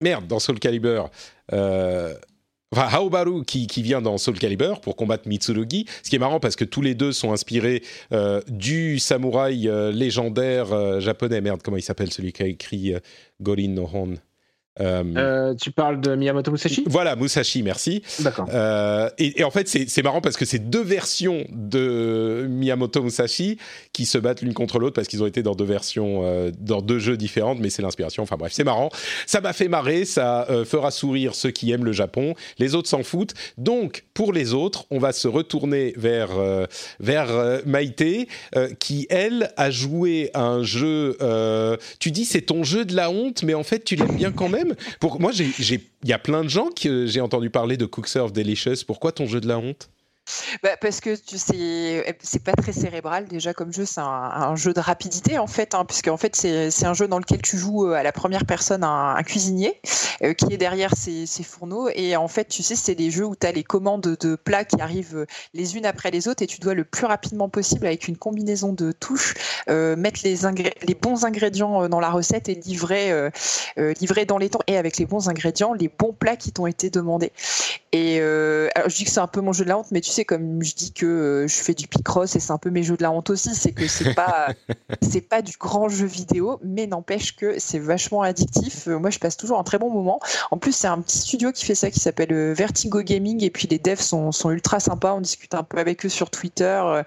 merde, 0.01 0.27
dans 0.27 0.39
Soul 0.39 0.59
Calibur. 0.59 1.09
Enfin, 1.51 2.87
Haobaru 2.91 3.45
qui, 3.45 3.67
qui 3.67 3.81
vient 3.81 4.01
dans 4.01 4.17
Soul 4.17 4.37
Calibur 4.37 4.81
pour 4.81 4.95
combattre 4.95 5.27
Mitsurugi. 5.27 5.85
Ce 6.03 6.09
qui 6.09 6.17
est 6.17 6.19
marrant 6.19 6.39
parce 6.39 6.55
que 6.55 6.65
tous 6.65 6.81
les 6.81 6.93
deux 6.93 7.13
sont 7.13 7.31
inspirés 7.31 7.83
du 8.47 8.99
samouraï 8.99 9.69
légendaire 9.93 10.99
japonais. 10.99 11.41
Merde, 11.41 11.61
comment 11.63 11.77
il 11.77 11.83
s'appelle 11.83 12.11
celui 12.11 12.33
qui 12.33 12.43
a 12.43 12.47
écrit 12.47 12.93
Gorin 13.41 13.69
no 13.69 13.89
Hon? 13.91 14.15
Euh, 14.81 15.03
Euh, 15.15 15.55
tu 15.55 15.71
parles 15.71 16.01
de 16.01 16.15
Miyamoto 16.15 16.51
Musashi? 16.51 16.83
Voilà, 16.87 17.15
Musashi, 17.15 17.63
merci. 17.63 18.01
D'accord. 18.19 18.47
Euh, 18.53 19.09
et, 19.17 19.39
et 19.39 19.43
en 19.43 19.51
fait, 19.51 19.67
c'est 19.67 20.03
marrant 20.03 20.21
parce 20.21 20.35
que 20.35 20.45
c'est 20.45 20.59
deux 20.59 20.83
versions 20.83 21.45
de 21.51 22.45
Miyamoto 22.49 23.01
Musashi 23.01 23.57
qui 23.93 24.05
se 24.05 24.17
battent 24.17 24.41
l'une 24.41 24.53
contre 24.53 24.79
l'autre 24.79 24.95
parce 24.95 25.07
qu'ils 25.07 25.23
ont 25.23 25.27
été 25.27 25.43
dans 25.43 25.55
deux 25.55 25.65
versions, 25.65 26.21
euh, 26.23 26.51
dans 26.59 26.81
deux 26.81 26.99
jeux 26.99 27.15
différentes, 27.17 27.59
mais 27.59 27.69
c'est 27.69 27.81
l'inspiration. 27.81 28.23
Enfin 28.23 28.35
bref, 28.37 28.51
c'est 28.53 28.63
marrant. 28.63 28.89
Ça 29.25 29.39
m'a 29.41 29.53
fait 29.53 29.67
marrer, 29.67 30.05
ça 30.05 30.47
fera 30.65 30.91
sourire 30.91 31.35
ceux 31.35 31.51
qui 31.51 31.71
aiment 31.71 31.85
le 31.85 31.91
Japon. 31.93 32.33
Les 32.59 32.75
autres 32.75 32.89
s'en 32.89 33.03
foutent. 33.03 33.33
Donc, 33.57 34.03
pour 34.13 34.33
les 34.33 34.53
autres, 34.53 34.85
on 34.91 34.99
va 34.99 35.13
se 35.13 35.27
retourner 35.27 35.93
vers, 35.97 36.29
vers 36.99 37.27
Maïté, 37.65 38.27
qui, 38.79 39.07
elle, 39.09 39.51
a 39.57 39.69
joué 39.69 40.31
à 40.33 40.43
un 40.43 40.63
jeu. 40.63 41.17
tu 41.99 42.11
dis 42.11 42.25
c'est 42.25 42.41
ton 42.41 42.63
jeu 42.63 42.85
de 42.85 42.95
la 42.95 43.09
honte, 43.09 43.43
mais 43.43 43.53
en 43.53 43.63
fait, 43.63 43.83
tu 43.83 43.95
l'aimes 43.95 44.15
bien 44.15 44.31
quand 44.31 44.49
même. 44.49 44.64
Pour 44.99 45.19
moi, 45.19 45.31
il 45.33 45.81
y 46.03 46.13
a 46.13 46.19
plein 46.19 46.43
de 46.43 46.49
gens 46.49 46.69
que 46.69 47.07
j'ai 47.07 47.21
entendu 47.21 47.49
parler 47.49 47.77
de 47.77 47.85
Cook 47.85 48.07
Serve 48.07 48.31
Delicious. 48.31 48.83
Pourquoi 48.85 49.11
ton 49.11 49.27
jeu 49.27 49.41
de 49.41 49.47
la 49.47 49.57
honte? 49.57 49.89
Bah, 50.63 50.75
parce 50.79 51.01
que 51.01 51.15
tu 51.15 51.37
sais, 51.37 52.17
c'est 52.21 52.43
pas 52.43 52.53
très 52.53 52.71
cérébral 52.73 53.27
déjà 53.27 53.53
comme 53.53 53.71
jeu, 53.71 53.85
c'est 53.85 54.01
un, 54.01 54.55
jeu 54.55 54.73
de 54.73 54.79
rapidité 54.79 55.37
en 55.37 55.47
fait, 55.47 55.75
hein, 55.75 55.85
puisque 55.85 56.07
en 56.07 56.17
fait 56.17 56.35
c'est 56.35 56.85
un 56.85 56.93
jeu 56.93 57.07
dans 57.07 57.19
lequel 57.19 57.41
tu 57.41 57.57
joues 57.57 57.87
euh, 57.87 57.93
à 57.93 58.03
la 58.03 58.11
première 58.11 58.45
personne 58.45 58.83
un, 58.83 59.21
cuisinier 59.23 59.79
euh, 60.23 60.33
qui 60.33 60.53
est 60.53 60.57
derrière 60.57 60.95
ses, 60.95 61.25
ses 61.25 61.43
fourneaux 61.43 61.89
et 61.93 62.15
en 62.15 62.27
fait 62.27 62.47
tu 62.47 62.63
sais 62.63 62.75
c'est 62.75 62.95
des 62.95 63.11
jeux 63.11 63.25
où 63.25 63.35
tu 63.35 63.45
as 63.45 63.51
les 63.51 63.63
commandes 63.63 64.01
de 64.01 64.35
plats 64.35 64.65
qui 64.65 64.81
arrivent 64.81 65.17
euh, 65.17 65.25
les 65.53 65.77
unes 65.77 65.85
après 65.85 66.11
les 66.11 66.27
autres 66.27 66.41
et 66.41 66.47
tu 66.47 66.59
dois 66.59 66.73
le 66.73 66.85
plus 66.85 67.05
rapidement 67.05 67.49
possible 67.49 67.85
avec 67.85 68.07
une 68.07 68.17
combinaison 68.17 68.73
de 68.73 68.91
touches 68.91 69.35
mettre 69.67 70.21
les, 70.23 70.37
les 70.87 70.95
bons 70.95 71.25
ingrédients 71.25 71.89
dans 71.89 71.99
la 71.99 72.09
recette 72.09 72.49
et 72.49 72.55
livrer, 72.55 73.29
livrer 73.99 74.25
dans 74.25 74.37
les 74.37 74.49
temps 74.49 74.59
et 74.67 74.77
avec 74.77 74.97
les 74.97 75.05
bons 75.05 75.27
ingrédients 75.27 75.73
les 75.73 75.87
bons 75.87 76.13
plats 76.13 76.35
qui 76.35 76.51
t'ont 76.51 76.67
été 76.67 76.89
demandés. 76.89 77.31
Et 77.91 78.19
alors 78.19 78.89
je 78.89 78.95
dis 78.95 79.05
que 79.05 79.09
c'est 79.09 79.19
un 79.19 79.27
peu 79.27 79.41
mon 79.41 79.53
jeu 79.53 79.63
de 79.63 79.69
la 79.69 79.77
honte, 79.77 79.91
mais 79.91 80.01
tu 80.01 80.11
sais 80.15 80.25
comme 80.25 80.61
je 80.63 80.75
dis 80.75 80.93
que 80.93 81.05
euh, 81.05 81.47
je 81.47 81.55
fais 81.55 81.73
du 81.73 81.87
picross 81.87 82.35
et 82.35 82.39
c'est 82.39 82.51
un 82.51 82.57
peu 82.57 82.69
mes 82.69 82.83
jeux 82.83 82.97
de 82.97 83.03
la 83.03 83.11
honte 83.11 83.29
aussi, 83.29 83.55
c'est 83.55 83.71
que 83.71 83.87
c'est 83.87 84.13
pas 84.13 84.49
c'est 85.01 85.21
pas 85.21 85.41
du 85.41 85.55
grand 85.57 85.89
jeu 85.89 86.05
vidéo, 86.05 86.59
mais 86.63 86.87
n'empêche 86.87 87.35
que 87.35 87.59
c'est 87.59 87.79
vachement 87.79 88.21
addictif. 88.21 88.87
Euh, 88.87 88.97
moi 88.97 89.09
je 89.09 89.19
passe 89.19 89.37
toujours 89.37 89.59
un 89.59 89.63
très 89.63 89.77
bon 89.77 89.89
moment. 89.89 90.19
En 90.51 90.57
plus 90.57 90.73
c'est 90.75 90.87
un 90.87 91.01
petit 91.01 91.19
studio 91.19 91.51
qui 91.51 91.65
fait 91.65 91.75
ça 91.75 91.91
qui 91.91 91.99
s'appelle 91.99 92.33
euh, 92.33 92.53
Vertigo 92.53 93.01
Gaming 93.01 93.43
et 93.43 93.49
puis 93.49 93.67
les 93.67 93.79
devs 93.79 94.01
sont, 94.01 94.31
sont 94.31 94.51
ultra 94.51 94.79
sympas. 94.79 95.13
On 95.13 95.21
discute 95.21 95.53
un 95.53 95.63
peu 95.63 95.77
avec 95.77 96.05
eux 96.05 96.09
sur 96.09 96.29
Twitter. 96.29 97.03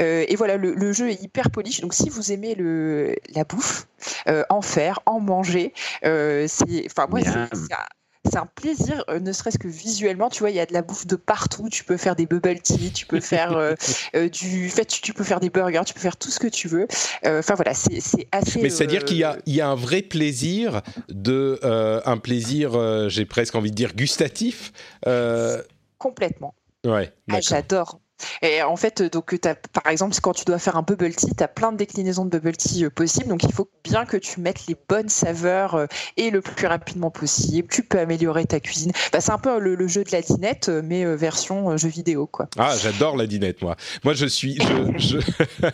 Euh, 0.00 0.24
et 0.28 0.36
voilà 0.36 0.56
le, 0.56 0.74
le 0.74 0.92
jeu 0.92 1.10
est 1.10 1.22
hyper 1.22 1.50
polish. 1.50 1.80
Donc 1.80 1.94
si 1.94 2.08
vous 2.08 2.32
aimez 2.32 2.54
le 2.54 3.16
la 3.34 3.44
bouffe, 3.44 3.86
euh, 4.28 4.44
en 4.48 4.62
faire, 4.62 5.00
en 5.06 5.20
manger, 5.20 5.72
euh, 6.04 6.46
c'est 6.48 6.86
enfin 6.86 7.06
moi 7.08 7.20
c'est-. 7.20 7.97
C'est 8.30 8.38
un- 8.38 8.46
plaisir, 8.46 9.04
euh, 9.08 9.20
ne 9.20 9.32
serait-ce 9.32 9.58
que 9.58 9.68
visuellement. 9.68 10.28
Tu 10.30 10.40
vois, 10.40 10.50
il 10.50 10.56
y 10.56 10.60
a 10.60 10.66
de 10.66 10.72
la 10.72 10.82
bouffe 10.82 11.06
de 11.06 11.16
partout. 11.16 11.68
Tu 11.68 11.84
peux 11.84 11.96
faire 11.96 12.16
des 12.16 12.26
bubble 12.26 12.60
tea, 12.60 12.92
tu 12.92 13.06
peux 13.06 13.20
faire 13.20 13.52
euh, 13.52 13.74
euh, 14.14 14.28
du, 14.28 14.68
fait, 14.68 14.84
tu, 14.84 15.00
tu 15.00 15.12
peux 15.12 15.24
faire 15.24 15.40
des 15.40 15.50
burgers, 15.50 15.82
tu 15.86 15.94
peux 15.94 16.00
faire 16.00 16.16
tout 16.16 16.30
ce 16.30 16.38
que 16.40 16.48
tu 16.48 16.68
veux. 16.68 16.86
Enfin 17.24 17.54
voilà, 17.54 17.74
c'est 17.74 17.98
assez. 18.32 18.62
Mais 18.62 18.70
c'est-à-dire 18.70 19.04
qu'il 19.04 19.16
y 19.18 19.24
a, 19.24 19.38
il 19.46 19.54
y 19.54 19.60
a 19.60 19.68
un 19.68 19.74
vrai 19.74 20.02
plaisir 20.02 20.82
de, 21.08 21.58
un 22.04 22.16
plaisir, 22.18 23.08
j'ai 23.08 23.24
presque 23.24 23.54
envie 23.54 23.70
de 23.70 23.76
dire 23.76 23.94
gustatif. 23.94 24.72
Complètement. 25.98 26.54
ouais, 26.84 27.12
Ah, 27.28 27.40
j'adore. 27.40 28.00
Et 28.42 28.62
en 28.62 28.76
fait, 28.76 29.02
donc, 29.02 29.34
as, 29.44 29.54
par 29.54 29.90
exemple, 29.90 30.16
quand 30.22 30.32
tu 30.32 30.44
dois 30.44 30.58
faire 30.58 30.76
un 30.76 30.82
bubble 30.82 31.14
tea, 31.14 31.34
tu 31.36 31.42
as 31.42 31.48
plein 31.48 31.72
de 31.72 31.76
déclinaisons 31.76 32.24
de 32.24 32.30
bubble 32.30 32.56
tea 32.56 32.84
euh, 32.84 32.90
possibles. 32.90 33.28
Donc, 33.28 33.42
il 33.44 33.52
faut 33.52 33.68
bien 33.84 34.04
que 34.04 34.16
tu 34.16 34.40
mettes 34.40 34.66
les 34.66 34.76
bonnes 34.88 35.08
saveurs 35.08 35.74
euh, 35.74 35.86
et 36.16 36.30
le 36.30 36.40
plus 36.40 36.66
rapidement 36.66 37.10
possible. 37.10 37.68
Tu 37.70 37.82
peux 37.82 37.98
améliorer 37.98 38.44
ta 38.46 38.60
cuisine. 38.60 38.92
Bah, 39.12 39.20
c'est 39.20 39.32
un 39.32 39.38
peu 39.38 39.58
le, 39.58 39.88
jeu 39.88 40.04
de 40.04 40.10
la 40.12 40.22
dinette, 40.22 40.68
euh, 40.68 40.82
mais 40.84 41.04
version 41.16 41.76
jeu 41.76 41.88
vidéo. 41.88 42.26
Quoi. 42.26 42.48
Ah, 42.58 42.74
j'adore 42.80 43.16
la 43.16 43.26
dinette, 43.26 43.62
moi. 43.62 43.76
Moi, 44.04 44.14
je 44.14 44.26
suis. 44.26 44.58
Je, 44.98 44.98
je, 44.98 45.68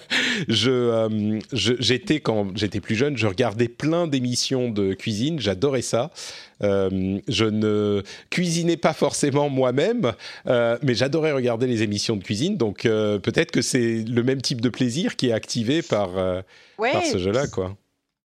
je, 1.52 1.76
j'étais, 1.80 2.20
quand 2.20 2.56
j'étais 2.56 2.80
plus 2.80 2.94
jeune, 2.94 3.16
je 3.16 3.26
regardais 3.26 3.68
plein 3.68 4.06
d'émissions 4.06 4.70
de 4.70 4.94
cuisine. 4.94 5.40
J'adorais 5.40 5.82
ça. 5.82 6.10
Euh, 6.64 7.18
je 7.28 7.44
ne 7.44 8.02
cuisinais 8.30 8.76
pas 8.76 8.92
forcément 8.92 9.48
moi-même, 9.48 10.12
euh, 10.46 10.78
mais 10.82 10.94
j'adorais 10.94 11.32
regarder 11.32 11.66
les 11.66 11.82
émissions 11.82 12.16
de 12.16 12.24
cuisine. 12.24 12.56
Donc 12.56 12.86
euh, 12.86 13.18
peut-être 13.18 13.50
que 13.50 13.62
c'est 13.62 14.04
le 14.08 14.22
même 14.22 14.40
type 14.40 14.60
de 14.60 14.68
plaisir 14.68 15.16
qui 15.16 15.28
est 15.28 15.32
activé 15.32 15.82
par, 15.82 16.10
par 16.76 17.04
ce 17.04 17.18
jeu-là, 17.18 17.46
quoi 17.46 17.76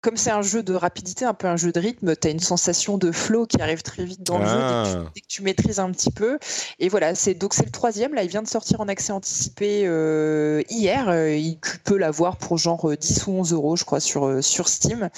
comme 0.07 0.17
c'est 0.17 0.31
un 0.31 0.43
jeu 0.43 0.63
de 0.63 0.73
rapidité, 0.73 1.25
un 1.25 1.35
peu 1.35 1.49
un 1.49 1.57
jeu 1.57 1.73
de 1.73 1.81
rythme, 1.81 2.15
tu 2.15 2.29
as 2.29 2.31
une 2.31 2.39
sensation 2.39 2.97
de 2.97 3.11
flow 3.11 3.45
qui 3.45 3.61
arrive 3.61 3.83
très 3.83 4.05
vite 4.05 4.23
dans 4.23 4.39
le 4.39 4.45
jeu 4.45 4.53
ah. 4.57 4.85
dès 5.17 5.21
que, 5.21 5.27
tu, 5.27 5.43
maîtrises 5.43 5.81
un 5.81 5.91
petit 5.91 6.13
peu. 6.13 6.39
Et 6.79 6.89
voilà, 6.89 7.17
c'est 7.17 7.35
donc 7.35 7.55
c'est 7.55 7.65
le 7.65 7.73
troisième. 7.73 8.15
Là, 8.15 8.23
il 8.23 8.29
vient 8.29 8.45
de 8.45 8.47
sortir 8.47 8.81
en 8.81 8.87
accès 8.87 9.13
anticipé 9.13 9.83
euh, 9.85 10.63
hier. 10.71 11.09
Euh, 11.09 11.37
tu 11.37 11.79
peux 11.83 11.97
l'avoir 11.97 12.37
pour 12.37 12.57
genre 12.57 12.89
10 12.97 13.19
euh, 13.19 13.31
ou 13.33 13.41
11 13.41 13.53
euros, 13.53 13.75
je 13.75 13.85
crois, 13.85 13.99
sur, 13.99 14.45
sur 14.45 14.69
Steam. 14.69 15.11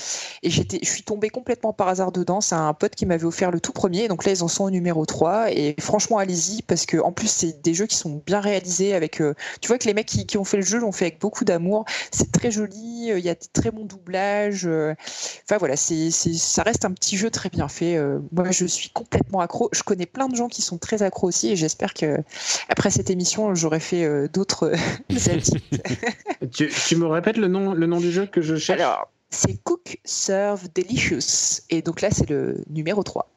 Et 0.42 0.48
j'étais, 0.48 0.78
je 0.82 0.88
suis 0.88 1.02
tombé 1.02 1.28
complètement 1.28 1.74
par 1.74 1.88
hasard 1.88 2.10
dedans. 2.10 2.40
C'est 2.40 2.54
un 2.54 2.72
pote 2.72 2.94
qui 2.94 3.04
m'avait 3.04 3.26
offert 3.26 3.50
le 3.50 3.60
tout 3.60 3.72
premier. 3.72 4.08
Donc 4.08 4.24
là, 4.24 4.32
ils 4.32 4.42
en 4.42 4.48
sont 4.48 4.64
au 4.64 4.70
numéro 4.70 5.04
3. 5.04 5.52
Et 5.52 5.76
franchement, 5.78 6.16
allez-y, 6.16 6.62
parce 6.62 6.86
que 6.86 6.96
en 6.96 7.12
plus, 7.12 7.28
c'est 7.28 7.60
des 7.60 7.74
jeux 7.74 7.86
qui 7.86 7.96
sont 7.96 8.22
bien 8.24 8.40
réalisés. 8.40 8.94
Avec, 8.94 9.20
tu 9.60 9.68
vois 9.68 9.76
que 9.76 9.84
les 9.84 9.92
mecs 9.92 10.06
qui, 10.06 10.24
qui 10.24 10.38
ont 10.38 10.44
fait 10.44 10.56
le 10.56 10.62
jeu 10.62 10.78
l'ont 10.78 10.92
fait 10.92 11.04
avec 11.04 11.20
beaucoup 11.20 11.44
d'amour. 11.44 11.84
C'est 12.10 12.32
très 12.32 12.50
joli. 12.50 13.10
Il 13.14 13.18
y 13.18 13.28
a 13.28 13.34
des 13.34 13.48
très 13.52 13.70
bons 13.70 13.84
doublages. 13.84 14.66
Enfin 15.44 15.58
voilà, 15.58 15.76
c'est, 15.76 16.10
ça 16.10 16.62
reste 16.62 16.84
un 16.84 16.92
petit 16.92 17.16
jeu 17.16 17.30
très 17.30 17.48
bien 17.48 17.68
fait. 17.68 17.96
Euh, 17.96 18.18
moi, 18.32 18.50
je 18.50 18.66
suis 18.66 18.90
complètement 18.90 19.40
accro. 19.40 19.68
Je 19.72 19.82
connais 19.82 20.06
plein 20.06 20.28
de 20.28 20.36
gens 20.36 20.48
qui 20.48 20.62
sont 20.62 20.78
très 20.78 21.02
accros 21.02 21.28
aussi, 21.28 21.50
et 21.50 21.56
j'espère 21.56 21.94
que 21.94 22.18
après 22.68 22.90
cette 22.90 23.10
émission, 23.10 23.54
j'aurai 23.54 23.80
fait 23.80 24.04
euh, 24.04 24.28
d'autres 24.28 24.72
tu, 26.52 26.68
tu, 26.68 26.96
me 26.96 27.06
répètes 27.06 27.36
le 27.36 27.48
nom, 27.48 27.74
le 27.74 27.86
nom 27.86 27.98
du 27.98 28.10
jeu 28.10 28.26
que 28.26 28.40
je 28.40 28.56
cherche? 28.56 28.80
Alors, 28.80 29.10
c'est 29.30 29.62
Cook 29.62 29.98
Serve 30.04 30.68
Delicious, 30.74 31.62
et 31.70 31.82
donc 31.82 32.00
là, 32.00 32.10
c'est 32.10 32.28
le 32.28 32.62
numéro 32.70 33.02
3. 33.02 33.28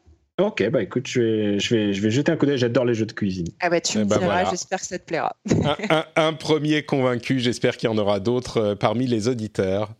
Ok, 0.41 0.67
bah 0.69 0.81
écoute, 0.81 1.07
je 1.07 1.21
vais, 1.21 1.59
je 1.59 1.75
vais, 1.75 1.93
je 1.93 2.01
vais 2.01 2.09
jeter 2.09 2.31
un 2.31 2.35
coup 2.35 2.45
d'œil. 2.45 2.57
J'adore 2.57 2.85
les 2.85 2.95
jeux 2.95 3.05
de 3.05 3.11
cuisine. 3.11 3.47
Ah 3.59 3.69
bah 3.69 3.79
tu 3.79 3.97
me 3.99 4.03
eh 4.03 4.07
ben 4.07 4.17
diras, 4.17 4.49
j'espère 4.49 4.79
que 4.79 4.87
ça 4.87 4.97
te 4.97 5.05
plaira. 5.05 5.35
un, 6.15 6.33
premier 6.33 6.83
convaincu, 6.83 7.39
j'espère 7.39 7.77
qu'il 7.77 7.89
y 7.89 7.93
en 7.93 7.97
aura 7.97 8.19
d'autres 8.19 8.57
euh, 8.57 8.75
parmi 8.75 9.05
les 9.05 9.27
auditeurs. 9.27 9.93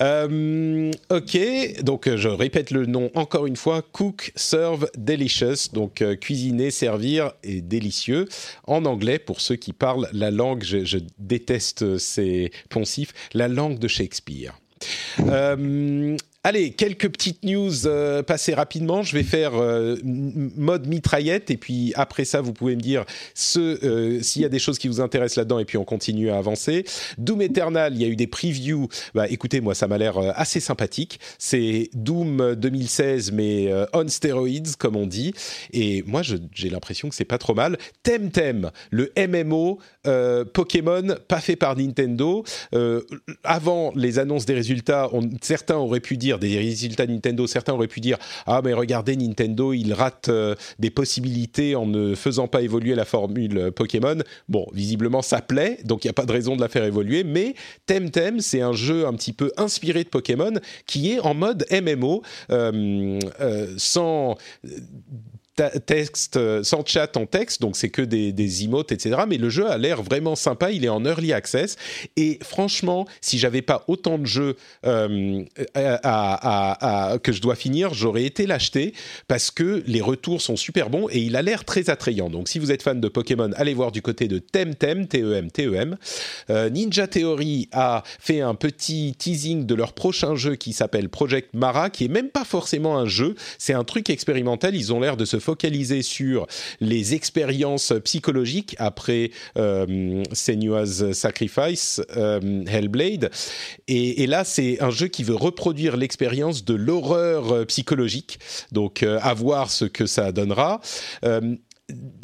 Euh, 0.00 0.90
ok, 1.10 1.82
donc 1.82 2.08
euh, 2.08 2.16
je 2.16 2.28
répète 2.28 2.70
le 2.70 2.84
nom 2.84 3.10
encore 3.14 3.46
une 3.46 3.56
fois 3.56 3.80
Cook, 3.80 4.32
Serve, 4.36 4.90
Delicious. 4.98 5.72
Donc 5.72 6.04
cuisiner, 6.20 6.70
servir 6.70 7.32
et 7.42 7.62
délicieux. 7.62 8.28
En 8.66 8.84
anglais, 8.84 9.18
pour 9.18 9.40
ceux 9.40 9.56
qui 9.56 9.72
parlent 9.72 10.08
la 10.12 10.30
langue, 10.30 10.62
je, 10.62 10.84
je 10.84 10.98
déteste 11.18 11.98
ces 11.98 12.50
poncifs, 12.68 13.12
la 13.32 13.48
langue 13.48 13.78
de 13.78 13.88
Shakespeare. 13.88 14.58
Euh, 15.20 16.16
Allez, 16.46 16.72
quelques 16.72 17.08
petites 17.08 17.42
news 17.42 17.86
euh, 17.86 18.22
passées 18.22 18.52
rapidement. 18.52 19.02
Je 19.02 19.16
vais 19.16 19.22
faire 19.22 19.54
euh, 19.54 19.96
mode 20.04 20.86
mitraillette 20.86 21.50
et 21.50 21.56
puis 21.56 21.94
après 21.96 22.26
ça, 22.26 22.42
vous 22.42 22.52
pouvez 22.52 22.76
me 22.76 22.82
dire 22.82 23.06
euh, 23.56 24.20
s'il 24.20 24.42
y 24.42 24.44
a 24.44 24.50
des 24.50 24.58
choses 24.58 24.78
qui 24.78 24.88
vous 24.88 25.00
intéressent 25.00 25.38
là-dedans 25.38 25.58
et 25.58 25.64
puis 25.64 25.78
on 25.78 25.86
continue 25.86 26.28
à 26.28 26.36
avancer. 26.36 26.84
Doom 27.16 27.40
Eternal, 27.40 27.94
il 27.94 28.02
y 28.02 28.04
a 28.04 28.08
eu 28.08 28.16
des 28.16 28.26
previews. 28.26 28.88
Bah, 29.14 29.26
écoutez, 29.26 29.62
moi, 29.62 29.74
ça 29.74 29.88
m'a 29.88 29.96
l'air 29.96 30.18
assez 30.38 30.60
sympathique. 30.60 31.18
C'est 31.38 31.88
Doom 31.94 32.56
2016 32.56 33.32
mais 33.32 33.72
on 33.94 34.06
steroids 34.08 34.74
comme 34.78 34.96
on 34.96 35.06
dit. 35.06 35.32
Et 35.72 36.02
moi, 36.06 36.20
j'ai 36.20 36.68
l'impression 36.68 37.08
que 37.08 37.14
c'est 37.14 37.24
pas 37.24 37.38
trop 37.38 37.54
mal. 37.54 37.78
Temtem, 38.02 38.70
le 38.90 39.10
MMO 39.16 39.78
Pokémon, 40.52 41.16
pas 41.26 41.40
fait 41.40 41.56
par 41.56 41.74
Nintendo. 41.74 42.44
avant 43.44 43.92
les 43.96 44.18
annonces 44.18 44.44
des 44.44 44.52
résultats, 44.52 45.08
certains 45.40 45.76
auraient 45.76 46.00
pu 46.00 46.18
dire 46.18 46.33
des 46.38 46.58
résultats 46.58 47.06
Nintendo. 47.06 47.46
Certains 47.46 47.72
auraient 47.72 47.88
pu 47.88 48.00
dire 48.00 48.18
ah 48.46 48.60
mais 48.64 48.72
regardez 48.72 49.16
Nintendo, 49.16 49.72
il 49.72 49.92
rate 49.92 50.28
euh, 50.28 50.54
des 50.78 50.90
possibilités 50.90 51.74
en 51.74 51.86
ne 51.86 52.14
faisant 52.14 52.48
pas 52.48 52.62
évoluer 52.62 52.94
la 52.94 53.04
formule 53.04 53.58
euh, 53.58 53.70
Pokémon. 53.70 54.18
Bon, 54.48 54.66
visiblement 54.72 55.22
ça 55.22 55.40
plaît, 55.40 55.78
donc 55.84 56.04
il 56.04 56.08
n'y 56.08 56.10
a 56.10 56.14
pas 56.14 56.26
de 56.26 56.32
raison 56.32 56.56
de 56.56 56.60
la 56.60 56.68
faire 56.68 56.84
évoluer. 56.84 57.24
Mais 57.24 57.54
Temtem, 57.86 58.40
c'est 58.40 58.60
un 58.60 58.72
jeu 58.72 59.06
un 59.06 59.12
petit 59.14 59.32
peu 59.32 59.52
inspiré 59.56 60.04
de 60.04 60.08
Pokémon 60.08 60.52
qui 60.86 61.12
est 61.12 61.20
en 61.20 61.34
mode 61.34 61.66
MMO 61.70 62.22
euh, 62.50 63.20
sans 63.76 64.36
texte, 65.86 66.36
euh, 66.36 66.62
sans 66.62 66.84
chat 66.84 67.16
en 67.16 67.26
texte, 67.26 67.60
donc 67.60 67.76
c'est 67.76 67.88
que 67.88 68.02
des, 68.02 68.32
des 68.32 68.64
emotes, 68.64 68.92
etc. 68.92 69.22
Mais 69.28 69.38
le 69.38 69.48
jeu 69.48 69.70
a 69.70 69.78
l'air 69.78 70.02
vraiment 70.02 70.36
sympa, 70.36 70.70
il 70.70 70.84
est 70.84 70.88
en 70.88 71.04
early 71.04 71.32
access. 71.32 71.76
Et 72.16 72.38
franchement, 72.42 73.06
si 73.20 73.38
j'avais 73.38 73.62
pas 73.62 73.84
autant 73.88 74.18
de 74.18 74.26
jeux 74.26 74.56
euh, 74.86 75.44
que 77.22 77.32
je 77.32 77.40
dois 77.40 77.54
finir, 77.54 77.94
j'aurais 77.94 78.24
été 78.24 78.46
l'acheter 78.46 78.94
parce 79.28 79.50
que 79.50 79.82
les 79.86 80.00
retours 80.00 80.40
sont 80.40 80.56
super 80.56 80.90
bons 80.90 81.08
et 81.10 81.18
il 81.18 81.36
a 81.36 81.42
l'air 81.42 81.64
très 81.64 81.90
attrayant. 81.90 82.30
Donc 82.30 82.48
si 82.48 82.58
vous 82.58 82.72
êtes 82.72 82.82
fan 82.82 83.00
de 83.00 83.08
Pokémon, 83.08 83.50
allez 83.56 83.74
voir 83.74 83.92
du 83.92 84.02
côté 84.02 84.28
de 84.28 84.38
Temtem, 84.38 85.06
T-E-M, 85.06 85.50
T-E-M. 85.50 85.96
Euh, 86.50 86.70
Ninja 86.70 87.06
Theory 87.06 87.68
a 87.72 88.02
fait 88.18 88.40
un 88.40 88.54
petit 88.54 89.14
teasing 89.18 89.66
de 89.66 89.74
leur 89.74 89.92
prochain 89.92 90.34
jeu 90.34 90.56
qui 90.56 90.72
s'appelle 90.72 91.08
Project 91.08 91.50
Mara, 91.54 91.90
qui 91.90 92.04
est 92.04 92.08
même 92.08 92.28
pas 92.28 92.44
forcément 92.44 92.98
un 92.98 93.06
jeu, 93.06 93.34
c'est 93.58 93.72
un 93.72 93.84
truc 93.84 94.10
expérimental. 94.10 94.74
Ils 94.74 94.92
ont 94.92 95.00
l'air 95.00 95.16
de 95.16 95.24
se 95.24 95.38
focalisé 95.44 96.02
sur 96.02 96.46
les 96.80 97.14
expériences 97.14 97.92
psychologiques 98.02 98.74
après 98.78 99.30
euh, 99.56 100.24
Senua's 100.32 101.12
Sacrifice, 101.12 102.00
euh, 102.16 102.64
Hellblade. 102.66 103.30
Et, 103.86 104.26
là, 104.26 104.44
c'est 104.44 104.82
un 104.82 104.90
jeu 104.90 105.08
qui 105.08 105.22
veut 105.22 105.34
reproduire 105.34 105.96
l'expérience 105.96 106.64
de 106.64 106.74
l'horreur 106.74 107.52
euh, 107.52 107.64
psychologique. 107.66 108.38
Donc, 108.72 109.02
à 109.02 109.34
voir 109.34 109.70
ce 109.70 109.84
que 109.84 110.06
ça 110.06 110.32
donnera. 110.32 110.80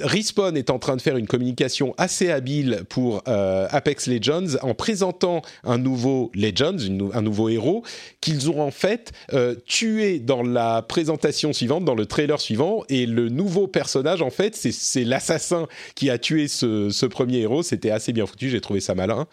Respawn 0.01 0.57
est 0.57 0.71
en 0.71 0.79
train 0.79 0.97
de 0.97 1.03
faire 1.03 1.19
une 1.19 1.27
communication 1.27 1.95
assez 1.99 2.31
habile 2.31 2.85
pour 2.89 3.23
euh, 3.29 3.69
Apex 3.71 4.07
Legends 4.07 4.57
en 4.63 4.73
présentant 4.73 5.43
un 5.65 5.77
nouveau 5.77 6.31
Legends, 6.35 6.79
un 7.13 7.21
nouveau 7.21 7.51
héros 7.51 7.85
qu'ils 8.23 8.49
ont 8.49 8.63
en 8.63 8.71
fait 8.71 9.13
euh, 9.35 9.55
tué 9.67 10.19
dans 10.19 10.43
la 10.43 10.81
présentation 10.81 11.53
suivante, 11.53 11.85
dans 11.85 11.95
le 11.95 12.07
trailer 12.07 12.41
suivant. 12.41 12.85
Et 12.89 13.05
le 13.05 13.29
nouveau 13.29 13.67
personnage, 13.67 14.23
en 14.23 14.31
fait, 14.31 14.57
c'est 14.57 15.05
l'assassin 15.05 15.69
qui 15.95 16.09
a 16.09 16.17
tué 16.17 16.49
ce, 16.49 17.05
premier 17.05 17.41
héros. 17.41 17.63
C'était 17.63 17.91
assez 17.91 18.15
bien 18.15 18.25
foutu, 18.25 18.49
j'ai 18.49 18.63
trouvé 18.63 18.81
ça 18.81 18.95
malin. 18.95 19.27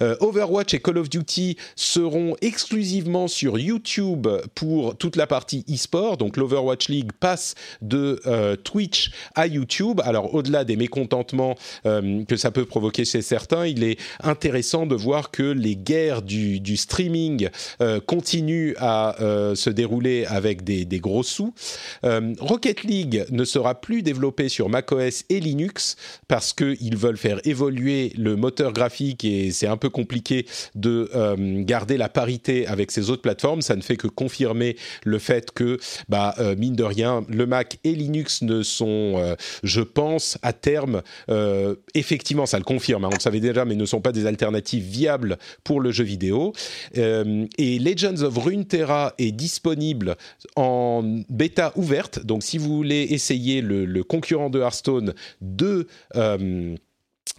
Euh, 0.00 0.16
Overwatch 0.20 0.72
et 0.72 0.80
Call 0.80 0.96
of 0.96 1.10
Duty 1.10 1.58
seront 1.76 2.36
exclusivement 2.40 3.28
sur 3.28 3.58
YouTube 3.58 4.28
pour 4.54 4.96
toute 4.96 5.16
la 5.16 5.26
partie 5.26 5.62
e-sport. 5.70 6.16
Donc 6.16 6.38
l'Overwatch 6.38 6.88
League 6.88 7.10
passe 7.20 7.54
de 7.82 8.18
Twitch 8.64 9.10
à 9.34 9.46
YouTube 9.46 9.73
alors 10.04 10.34
au-delà 10.34 10.64
des 10.64 10.76
mécontentements 10.76 11.56
euh, 11.86 12.24
que 12.24 12.36
ça 12.36 12.50
peut 12.50 12.64
provoquer 12.64 13.04
chez 13.04 13.22
certains, 13.22 13.66
il 13.66 13.82
est 13.82 13.98
intéressant 14.22 14.86
de 14.86 14.94
voir 14.94 15.30
que 15.30 15.42
les 15.42 15.76
guerres 15.76 16.22
du, 16.22 16.76
streaming 16.76 17.48
euh, 17.80 18.00
continuent 18.00 18.74
à 18.78 19.20
euh, 19.22 19.54
se 19.54 19.70
dérouler 19.70 20.24
avec 20.26 20.64
des, 20.64 20.84
gros 20.98 21.22
sous. 21.22 21.52
Rocket 22.38 22.84
League 22.84 23.24
ne 23.30 23.44
sera 23.44 23.80
plus 23.80 24.02
développé 24.02 24.48
sur 24.48 24.68
macOS 24.68 25.24
et 25.28 25.40
Linux 25.40 25.96
parce 26.28 26.52
qu'ils 26.52 26.96
veulent 26.96 27.16
faire 27.16 27.40
évoluer 27.44 28.12
le 28.16 28.36
moteur 28.36 28.72
graphique 28.72 29.24
et 29.24 29.50
c'est 29.50 29.66
un 29.66 29.76
peu 29.76 29.90
compliqué 29.90 30.46
de 30.74 31.10
garder 31.62 31.96
la 31.96 32.08
parité 32.08 32.66
avec 32.66 32.90
ces 32.90 33.10
autres 33.10 33.22
plateformes. 33.22 33.60
Ça 33.60 33.76
ne 33.76 33.82
fait 33.82 33.96
que 33.96 34.06
confirmer 34.06 34.76
le 35.04 35.18
fait 35.18 35.50
que, 35.50 35.78
bah, 36.08 36.34
mine 36.56 36.76
de 36.76 36.84
rien, 36.84 37.24
le 37.28 37.46
Mac 37.46 37.78
et 37.84 37.94
Linux 37.94 38.42
ne 38.42 38.62
sont 38.62 39.36
je 39.64 39.80
pense, 39.80 40.38
à 40.42 40.52
terme, 40.52 41.02
euh, 41.30 41.74
effectivement, 41.94 42.46
ça 42.46 42.58
le 42.58 42.64
confirme, 42.64 43.04
hein, 43.04 43.08
on 43.10 43.14
le 43.16 43.20
savait 43.20 43.40
déjà, 43.40 43.64
mais 43.64 43.74
ne 43.74 43.86
sont 43.86 44.00
pas 44.00 44.12
des 44.12 44.26
alternatives 44.26 44.84
viables 44.84 45.38
pour 45.64 45.80
le 45.80 45.90
jeu 45.90 46.04
vidéo. 46.04 46.52
Euh, 46.96 47.46
et 47.58 47.78
Legends 47.78 48.22
of 48.22 48.36
Runeterra 48.36 49.14
est 49.18 49.32
disponible 49.32 50.16
en 50.54 51.02
bêta 51.28 51.72
ouverte, 51.76 52.24
donc 52.24 52.42
si 52.42 52.58
vous 52.58 52.76
voulez 52.76 53.08
essayer 53.10 53.62
le, 53.62 54.04
concurrent 54.04 54.50
de 54.50 54.60
Hearthstone 54.60 55.14
de... 55.40 55.88
Euh, 56.14 56.76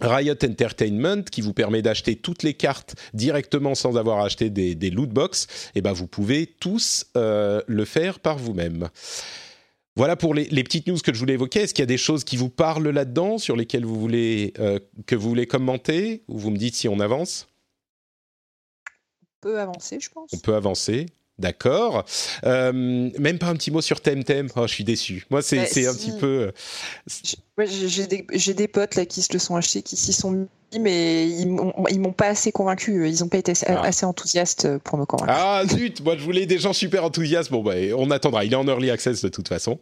Riot 0.02 0.34
Entertainment 0.44 1.22
qui 1.22 1.40
vous 1.40 1.54
permet 1.54 1.80
d'acheter 1.80 2.16
toutes 2.16 2.42
les 2.42 2.52
cartes 2.52 2.96
directement 3.14 3.74
sans 3.74 3.96
avoir 3.96 4.22
acheté 4.22 4.50
des, 4.50 4.74
des 4.74 4.90
loot 4.90 5.08
box, 5.08 5.46
et 5.74 5.78
eh 5.78 5.80
ben 5.80 5.92
vous 5.92 6.06
pouvez 6.06 6.46
tous 6.46 7.06
le 7.14 7.84
faire 7.86 8.18
par 8.18 8.36
vous-même. 8.36 8.90
Voilà 9.96 10.14
pour 10.16 10.34
les, 10.34 10.44
les 10.44 10.62
petites 10.62 10.86
news 10.86 10.98
que 10.98 11.12
je 11.14 11.18
voulais 11.18 11.34
évoquer. 11.34 11.60
Est-ce 11.62 11.72
qu'il 11.74 11.82
y 11.82 11.84
a 11.84 11.86
des 11.86 11.96
choses 11.98 12.22
qui 12.24 12.36
vous 12.36 12.50
parlent 12.50 12.88
là-dedans, 12.88 13.38
sur 13.38 13.56
lesquelles 13.56 13.84
vous 13.86 13.98
voulez 13.98 14.52
euh, 14.58 14.78
que 15.06 15.16
vous 15.16 15.28
voulez 15.28 15.46
commenter, 15.46 16.22
ou 16.28 16.38
vous 16.38 16.50
me 16.50 16.58
dites 16.58 16.74
si 16.74 16.88
on 16.88 17.00
avance? 17.00 17.48
On 19.22 19.48
peut 19.48 19.60
avancer, 19.60 19.98
je 20.00 20.10
pense. 20.10 20.30
On 20.34 20.38
peut 20.38 20.54
avancer. 20.54 21.06
D'accord. 21.38 22.06
Euh, 22.44 22.72
même 22.72 23.38
pas 23.38 23.48
un 23.48 23.54
petit 23.56 23.70
mot 23.70 23.82
sur 23.82 24.00
Temtem. 24.00 24.48
Oh, 24.56 24.66
je 24.66 24.72
suis 24.72 24.84
déçu. 24.84 25.26
Moi, 25.30 25.42
c'est 25.42 25.56
Bah, 25.56 25.90
un 25.90 25.94
petit 25.94 26.12
peu. 26.18 26.50
euh, 27.58 27.66
J'ai 28.32 28.54
des, 28.54 28.68
potes 28.68 28.94
là 28.94 29.04
qui 29.04 29.20
se 29.22 29.32
le 29.34 29.38
sont 29.38 29.54
achetés, 29.54 29.82
qui 29.82 29.96
s'y 29.96 30.14
sont 30.14 30.48
mais 30.78 31.28
ils 31.28 31.48
m'ont 32.00 32.12
pas 32.12 32.28
assez 32.28 32.52
convaincu. 32.52 33.08
Ils 33.08 33.20
n'ont 33.20 33.28
pas 33.28 33.38
été 33.38 33.52
assez, 33.52 33.66
Ah. 33.68 33.82
assez 33.82 34.06
enthousiastes 34.06 34.78
pour 34.78 34.98
me 34.98 35.04
convaincre. 35.04 35.32
Ah 35.36 35.62
zut, 35.66 36.02
moi 36.04 36.16
je 36.16 36.22
voulais 36.22 36.46
des 36.46 36.58
gens 36.58 36.72
super 36.72 37.04
enthousiastes. 37.04 37.50
Bon 37.50 37.62
bah 37.62 37.74
on 37.96 38.10
attendra, 38.10 38.44
il 38.44 38.52
est 38.52 38.56
en 38.56 38.66
early 38.66 38.90
access 38.90 39.22
de 39.22 39.28
toute 39.28 39.48
façon. 39.48 39.78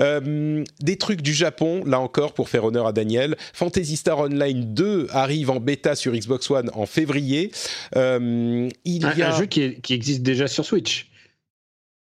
Euh, 0.00 0.64
des 0.80 0.96
trucs 0.96 1.22
du 1.22 1.34
Japon, 1.34 1.82
là 1.84 2.00
encore 2.00 2.32
pour 2.34 2.48
faire 2.48 2.64
honneur 2.64 2.86
à 2.86 2.92
Daniel. 2.92 3.36
Fantasy 3.52 3.96
Star 3.96 4.18
Online 4.18 4.74
2 4.74 5.08
arrive 5.10 5.50
en 5.50 5.60
bêta 5.60 5.94
sur 5.94 6.12
Xbox 6.12 6.50
One 6.50 6.70
en 6.74 6.86
février. 6.86 7.50
Euh, 7.96 8.68
il 8.84 9.04
Un, 9.06 9.14
y 9.14 9.22
a, 9.22 9.34
un 9.34 9.38
jeu 9.38 9.46
qui, 9.46 9.62
est- 9.62 9.80
qui 9.80 9.94
existe 9.94 10.22
déjà 10.22 10.46
sur 10.46 10.64
Switch. 10.64 11.08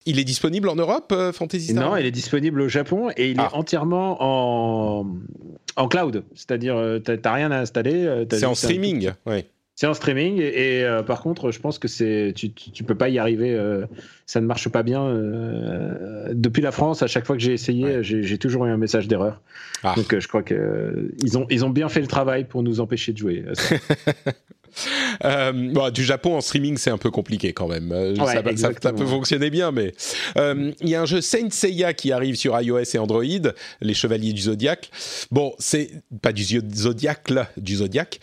il 0.08 0.20
est 0.20 0.24
disponible 0.24 0.70
en 0.70 0.76
Europe, 0.76 1.12
euh, 1.12 1.34
Fantasy 1.34 1.70
Star. 1.72 1.90
Non, 1.90 1.98
il 1.98 2.06
est 2.06 2.12
disponible 2.12 2.62
au 2.62 2.68
Japon 2.70 3.10
et 3.18 3.32
il 3.32 3.40
Ah. 3.40 3.50
est 3.52 3.56
entièrement 3.56 4.18
en, 4.20 5.06
en 5.76 5.88
cloud. 5.88 6.24
C'est-à-dire, 6.36 6.76
euh, 6.78 7.00
t'as 7.00 7.18
t'as 7.18 7.34
rien 7.34 7.52
à 7.52 7.60
installer. 7.60 8.06
euh, 8.06 8.26
C'est 8.32 8.46
en 8.46 8.52
un- 8.52 8.56
streaming, 8.56 9.12
ouais. 9.26 9.46
C'est 9.78 9.88
en 9.88 9.94
streaming 9.94 10.40
et, 10.40 10.78
et, 10.80 10.84
euh, 10.86 11.04
par 11.04 11.20
contre, 11.22 11.52
je 11.52 11.60
pense 11.60 11.80
que 11.80 11.90
c'est 11.90 12.32
tu, 12.34 12.50
tu, 12.54 12.72
tu 12.72 12.84
peux 12.86 12.96
pas 12.96 13.10
y 13.10 13.20
arriver. 13.20 13.54
euh, 13.54 13.86
ça 14.26 14.40
ne 14.40 14.46
marche 14.46 14.70
pas 14.70 14.84
bien. 14.84 15.04
euh, 15.06 16.30
depuis 16.34 16.62
la 16.62 16.72
France, 16.72 17.04
à 17.04 17.08
chaque 17.08 17.26
fois 17.26 17.36
que 17.36 17.42
j'ai 17.42 17.52
essayé, 17.52 17.84
Ouais. 17.98 18.04
j'ai 18.04 18.38
toujours 18.38 18.66
eu 18.66 18.70
un 18.70 18.78
message 18.78 19.10
d'erreur. 19.10 19.42
Ah. 19.84 19.94
Donc 19.98 20.18
je 20.18 20.28
crois 20.30 20.44
que 20.44 21.12
ils 21.22 21.38
ont 21.38 21.46
ils 21.50 21.66
ont 21.66 21.70
bien 21.70 21.90
fait 21.90 22.00
le 22.00 22.08
travail 22.08 22.46
pour 22.46 22.64
nous 22.64 22.80
empêcher 22.80 23.12
de 23.12 23.18
jouer. 23.18 23.44
Euh, 25.24 25.52
bon, 25.54 25.90
du 25.92 26.04
Japon 26.04 26.36
en 26.38 26.42
streaming, 26.42 26.78
c'est 26.78 26.90
un 26.92 26.98
peu 26.98 27.12
compliqué 27.12 27.54
quand 27.54 27.68
même. 27.68 27.92
Euh, 27.92 28.14
Ouais, 28.26 28.34
ça, 28.58 28.70
ça- 28.82 28.94
peut 28.94 29.06
fonctionner 29.06 29.50
bien, 29.50 29.72
mais 29.72 29.94
euh, 30.38 30.72
il 30.82 30.90
y 30.90 30.96
a 30.96 31.02
un 31.02 31.06
jeu 31.06 31.22
Saint 31.22 31.50
Seiya 31.50 31.94
qui 31.94 32.12
arrive 32.12 32.36
sur 32.36 32.60
iOS 32.60 32.80
et 32.94 32.98
Android, 32.98 33.24
les 33.82 33.94
Chevaliers 33.94 34.34
du 34.34 34.42
Zodiac. 34.42 34.90
Bon, 35.32 35.54
c'est 35.60 35.92
pas 36.22 36.32
du 36.34 36.44
Zodiac 36.44 37.30
là, 37.30 37.50
du 37.58 37.78
Zodiac. 37.78 38.20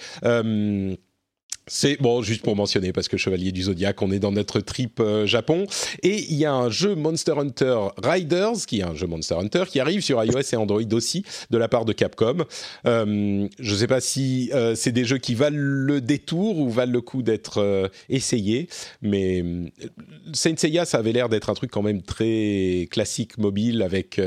C'est 1.68 1.96
bon, 2.00 2.22
juste 2.22 2.42
pour 2.42 2.56
mentionner, 2.56 2.92
parce 2.92 3.06
que 3.06 3.16
Chevalier 3.16 3.52
du 3.52 3.62
Zodiac, 3.62 4.02
on 4.02 4.10
est 4.10 4.18
dans 4.18 4.32
notre 4.32 4.60
trip 4.60 4.98
euh, 4.98 5.26
Japon. 5.26 5.66
Et 6.02 6.24
il 6.28 6.34
y 6.34 6.44
a 6.44 6.52
un 6.52 6.70
jeu 6.70 6.96
Monster 6.96 7.34
Hunter 7.38 7.78
Riders, 8.02 8.66
qui 8.66 8.80
est 8.80 8.82
un 8.82 8.96
jeu 8.96 9.06
Monster 9.06 9.36
Hunter, 9.36 9.64
qui 9.68 9.78
arrive 9.78 10.00
sur 10.00 10.22
iOS 10.22 10.40
et 10.52 10.56
Android 10.56 10.82
aussi, 10.92 11.24
de 11.50 11.58
la 11.58 11.68
part 11.68 11.84
de 11.84 11.92
Capcom. 11.92 12.38
Euh, 12.86 13.48
je 13.60 13.72
ne 13.72 13.78
sais 13.78 13.86
pas 13.86 14.00
si 14.00 14.50
euh, 14.52 14.74
c'est 14.74 14.90
des 14.90 15.04
jeux 15.04 15.18
qui 15.18 15.36
valent 15.36 15.56
le 15.56 16.00
détour 16.00 16.58
ou 16.58 16.68
valent 16.68 16.92
le 16.92 17.00
coup 17.00 17.22
d'être 17.22 17.90
essayés, 18.08 18.68
mais 19.00 19.44
Saint 20.32 20.56
Seiya, 20.56 20.84
ça 20.84 20.98
avait 20.98 21.12
l'air 21.12 21.28
d'être 21.28 21.48
un 21.48 21.54
truc 21.54 21.70
quand 21.70 21.82
même 21.82 22.02
très 22.02 22.88
classique, 22.90 23.38
mobile, 23.38 23.82
avec 23.82 24.20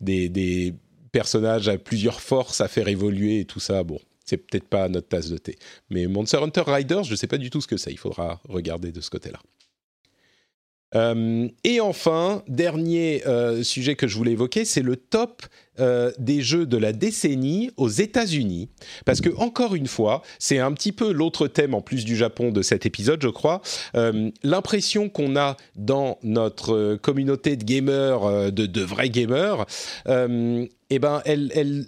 des, 0.00 0.28
des 0.28 0.74
personnages 1.12 1.68
à 1.68 1.78
plusieurs 1.78 2.20
forces 2.20 2.60
à 2.60 2.68
faire 2.68 2.88
évoluer 2.88 3.40
et 3.40 3.44
tout 3.44 3.60
ça. 3.60 3.84
Bon, 3.84 4.00
c'est 4.24 4.38
peut-être 4.38 4.68
pas 4.68 4.88
notre 4.88 5.08
tasse 5.08 5.28
de 5.28 5.38
thé. 5.38 5.56
Mais 5.90 6.06
Monster 6.06 6.38
Hunter 6.38 6.62
Riders, 6.66 7.04
je 7.04 7.12
ne 7.12 7.16
sais 7.16 7.26
pas 7.26 7.38
du 7.38 7.50
tout 7.50 7.60
ce 7.60 7.66
que 7.66 7.76
c'est. 7.76 7.92
Il 7.92 7.98
faudra 7.98 8.40
regarder 8.48 8.92
de 8.92 9.00
ce 9.00 9.10
côté-là. 9.10 9.40
Euh, 10.94 11.48
et 11.64 11.80
enfin, 11.80 12.42
dernier 12.48 13.26
euh, 13.26 13.62
sujet 13.62 13.96
que 13.96 14.06
je 14.06 14.16
voulais 14.16 14.32
évoquer, 14.32 14.64
c'est 14.64 14.82
le 14.82 14.96
top 14.96 15.42
euh, 15.80 16.12
des 16.18 16.40
jeux 16.40 16.66
de 16.66 16.76
la 16.76 16.92
décennie 16.92 17.70
aux 17.76 17.88
États-Unis. 17.88 18.68
Parce 19.04 19.20
que, 19.20 19.30
encore 19.36 19.74
une 19.74 19.88
fois, 19.88 20.22
c'est 20.38 20.58
un 20.58 20.72
petit 20.72 20.92
peu 20.92 21.12
l'autre 21.12 21.48
thème 21.48 21.74
en 21.74 21.80
plus 21.80 22.04
du 22.04 22.16
Japon 22.16 22.50
de 22.50 22.62
cet 22.62 22.86
épisode, 22.86 23.22
je 23.22 23.28
crois. 23.28 23.60
L'impression 24.42 25.08
qu'on 25.08 25.36
a 25.36 25.56
dans 25.74 26.18
notre 26.22 26.96
communauté 26.96 27.56
de 27.56 27.64
gamers, 27.64 28.52
de, 28.52 28.80
vrais 28.82 29.10
gamers, 29.10 29.66
eh 30.06 30.98
ben, 30.98 31.22
elle, 31.24 31.50
elle 31.54 31.86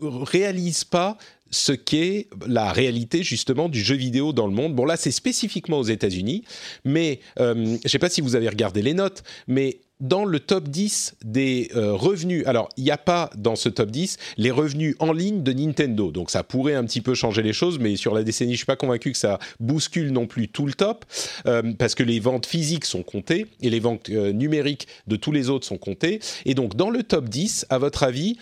réalise 0.00 0.84
pas 0.84 1.16
ce 1.50 1.72
qu'est 1.72 2.28
la 2.46 2.72
réalité 2.72 3.22
justement 3.22 3.68
du 3.68 3.80
jeu 3.80 3.96
vidéo 3.96 4.32
dans 4.32 4.46
le 4.46 4.52
monde. 4.54 4.74
Bon 4.74 4.84
là 4.84 4.96
c'est 4.96 5.10
spécifiquement 5.10 5.78
aux 5.78 5.84
États-Unis, 5.84 6.44
mais 6.84 7.20
euh, 7.40 7.54
je 7.54 7.84
ne 7.84 7.88
sais 7.88 7.98
pas 7.98 8.08
si 8.08 8.20
vous 8.20 8.36
avez 8.36 8.48
regardé 8.48 8.82
les 8.82 8.94
notes, 8.94 9.22
mais 9.46 9.80
dans 10.00 10.24
le 10.24 10.38
top 10.38 10.68
10 10.68 11.16
des 11.24 11.72
euh, 11.74 11.92
revenus, 11.92 12.46
alors 12.46 12.68
il 12.76 12.84
n'y 12.84 12.92
a 12.92 12.98
pas 12.98 13.30
dans 13.36 13.56
ce 13.56 13.68
top 13.68 13.90
10 13.90 14.16
les 14.36 14.52
revenus 14.52 14.94
en 15.00 15.12
ligne 15.12 15.42
de 15.42 15.52
Nintendo, 15.52 16.12
donc 16.12 16.30
ça 16.30 16.44
pourrait 16.44 16.74
un 16.74 16.84
petit 16.84 17.00
peu 17.00 17.14
changer 17.14 17.42
les 17.42 17.52
choses, 17.52 17.80
mais 17.80 17.96
sur 17.96 18.14
la 18.14 18.22
décennie 18.22 18.52
je 18.52 18.58
suis 18.58 18.66
pas 18.66 18.76
convaincu 18.76 19.10
que 19.10 19.18
ça 19.18 19.40
bouscule 19.58 20.12
non 20.12 20.26
plus 20.26 20.48
tout 20.48 20.66
le 20.66 20.74
top, 20.74 21.04
euh, 21.46 21.72
parce 21.76 21.96
que 21.96 22.04
les 22.04 22.20
ventes 22.20 22.46
physiques 22.46 22.84
sont 22.84 23.02
comptées 23.02 23.46
et 23.60 23.70
les 23.70 23.80
ventes 23.80 24.08
numériques 24.08 24.86
de 25.08 25.16
tous 25.16 25.32
les 25.32 25.48
autres 25.48 25.66
sont 25.66 25.78
comptées. 25.78 26.20
Et 26.44 26.54
donc 26.54 26.76
dans 26.76 26.90
le 26.90 27.02
top 27.02 27.28
10, 27.28 27.66
à 27.68 27.78
votre 27.78 28.04
avis, 28.04 28.36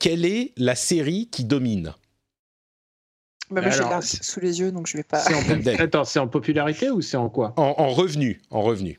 quelle 0.00 0.24
est 0.24 0.52
la 0.56 0.74
série 0.74 1.28
qui 1.30 1.44
domine? 1.44 1.94
Bah, 3.54 3.60
moi, 3.62 4.00
j'ai 4.00 4.18
sous 4.22 4.40
les 4.40 4.60
yeux, 4.60 4.72
donc 4.72 4.86
je 4.86 4.96
vais 4.96 5.02
pas. 5.02 5.18
C'est 5.20 5.34
en, 5.34 5.42
Dave. 5.58 5.80
Attends, 5.80 6.04
c'est 6.04 6.18
en 6.18 6.28
popularité 6.28 6.90
ou 6.90 7.00
c'est 7.02 7.16
en 7.16 7.28
quoi 7.28 7.52
en, 7.56 7.74
en 7.78 7.88
revenus, 7.90 8.40
en 8.50 8.62
revenus. 8.62 8.98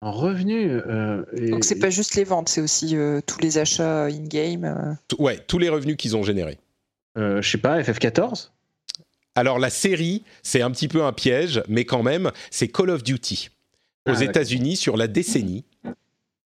En 0.00 0.12
revenu. 0.12 0.68
euh, 0.70 1.24
et- 1.34 1.48
Donc 1.50 1.64
c'est 1.64 1.78
pas 1.78 1.88
juste 1.90 2.14
les 2.14 2.24
ventes, 2.24 2.48
c'est 2.50 2.60
aussi 2.60 2.94
euh, 2.96 3.20
tous 3.26 3.40
les 3.40 3.56
achats 3.58 4.04
in-game. 4.04 4.64
euh. 4.64 4.94
Ouais, 5.18 5.38
tous 5.38 5.58
les 5.58 5.68
revenus 5.70 5.96
qu'ils 5.96 6.14
ont 6.16 6.22
générés. 6.22 6.58
euh, 7.16 7.40
je 7.40 7.48
sais 7.50 7.58
pas, 7.58 7.80
FF14 7.80 8.50
Alors 9.34 9.58
la 9.58 9.70
série, 9.70 10.22
c'est 10.42 10.60
un 10.60 10.70
petit 10.70 10.88
peu 10.88 11.02
un 11.04 11.12
piège, 11.12 11.62
mais 11.68 11.84
quand 11.86 12.02
même, 12.02 12.30
c'est 12.50 12.68
Call 12.68 12.90
of 12.90 13.02
Duty 13.02 13.48
aux 14.06 14.10
Ah, 14.10 14.12
d'accord. 14.12 14.28
États-Unis 14.28 14.76
sur 14.76 14.96
la 14.98 15.06
décennie. 15.08 15.64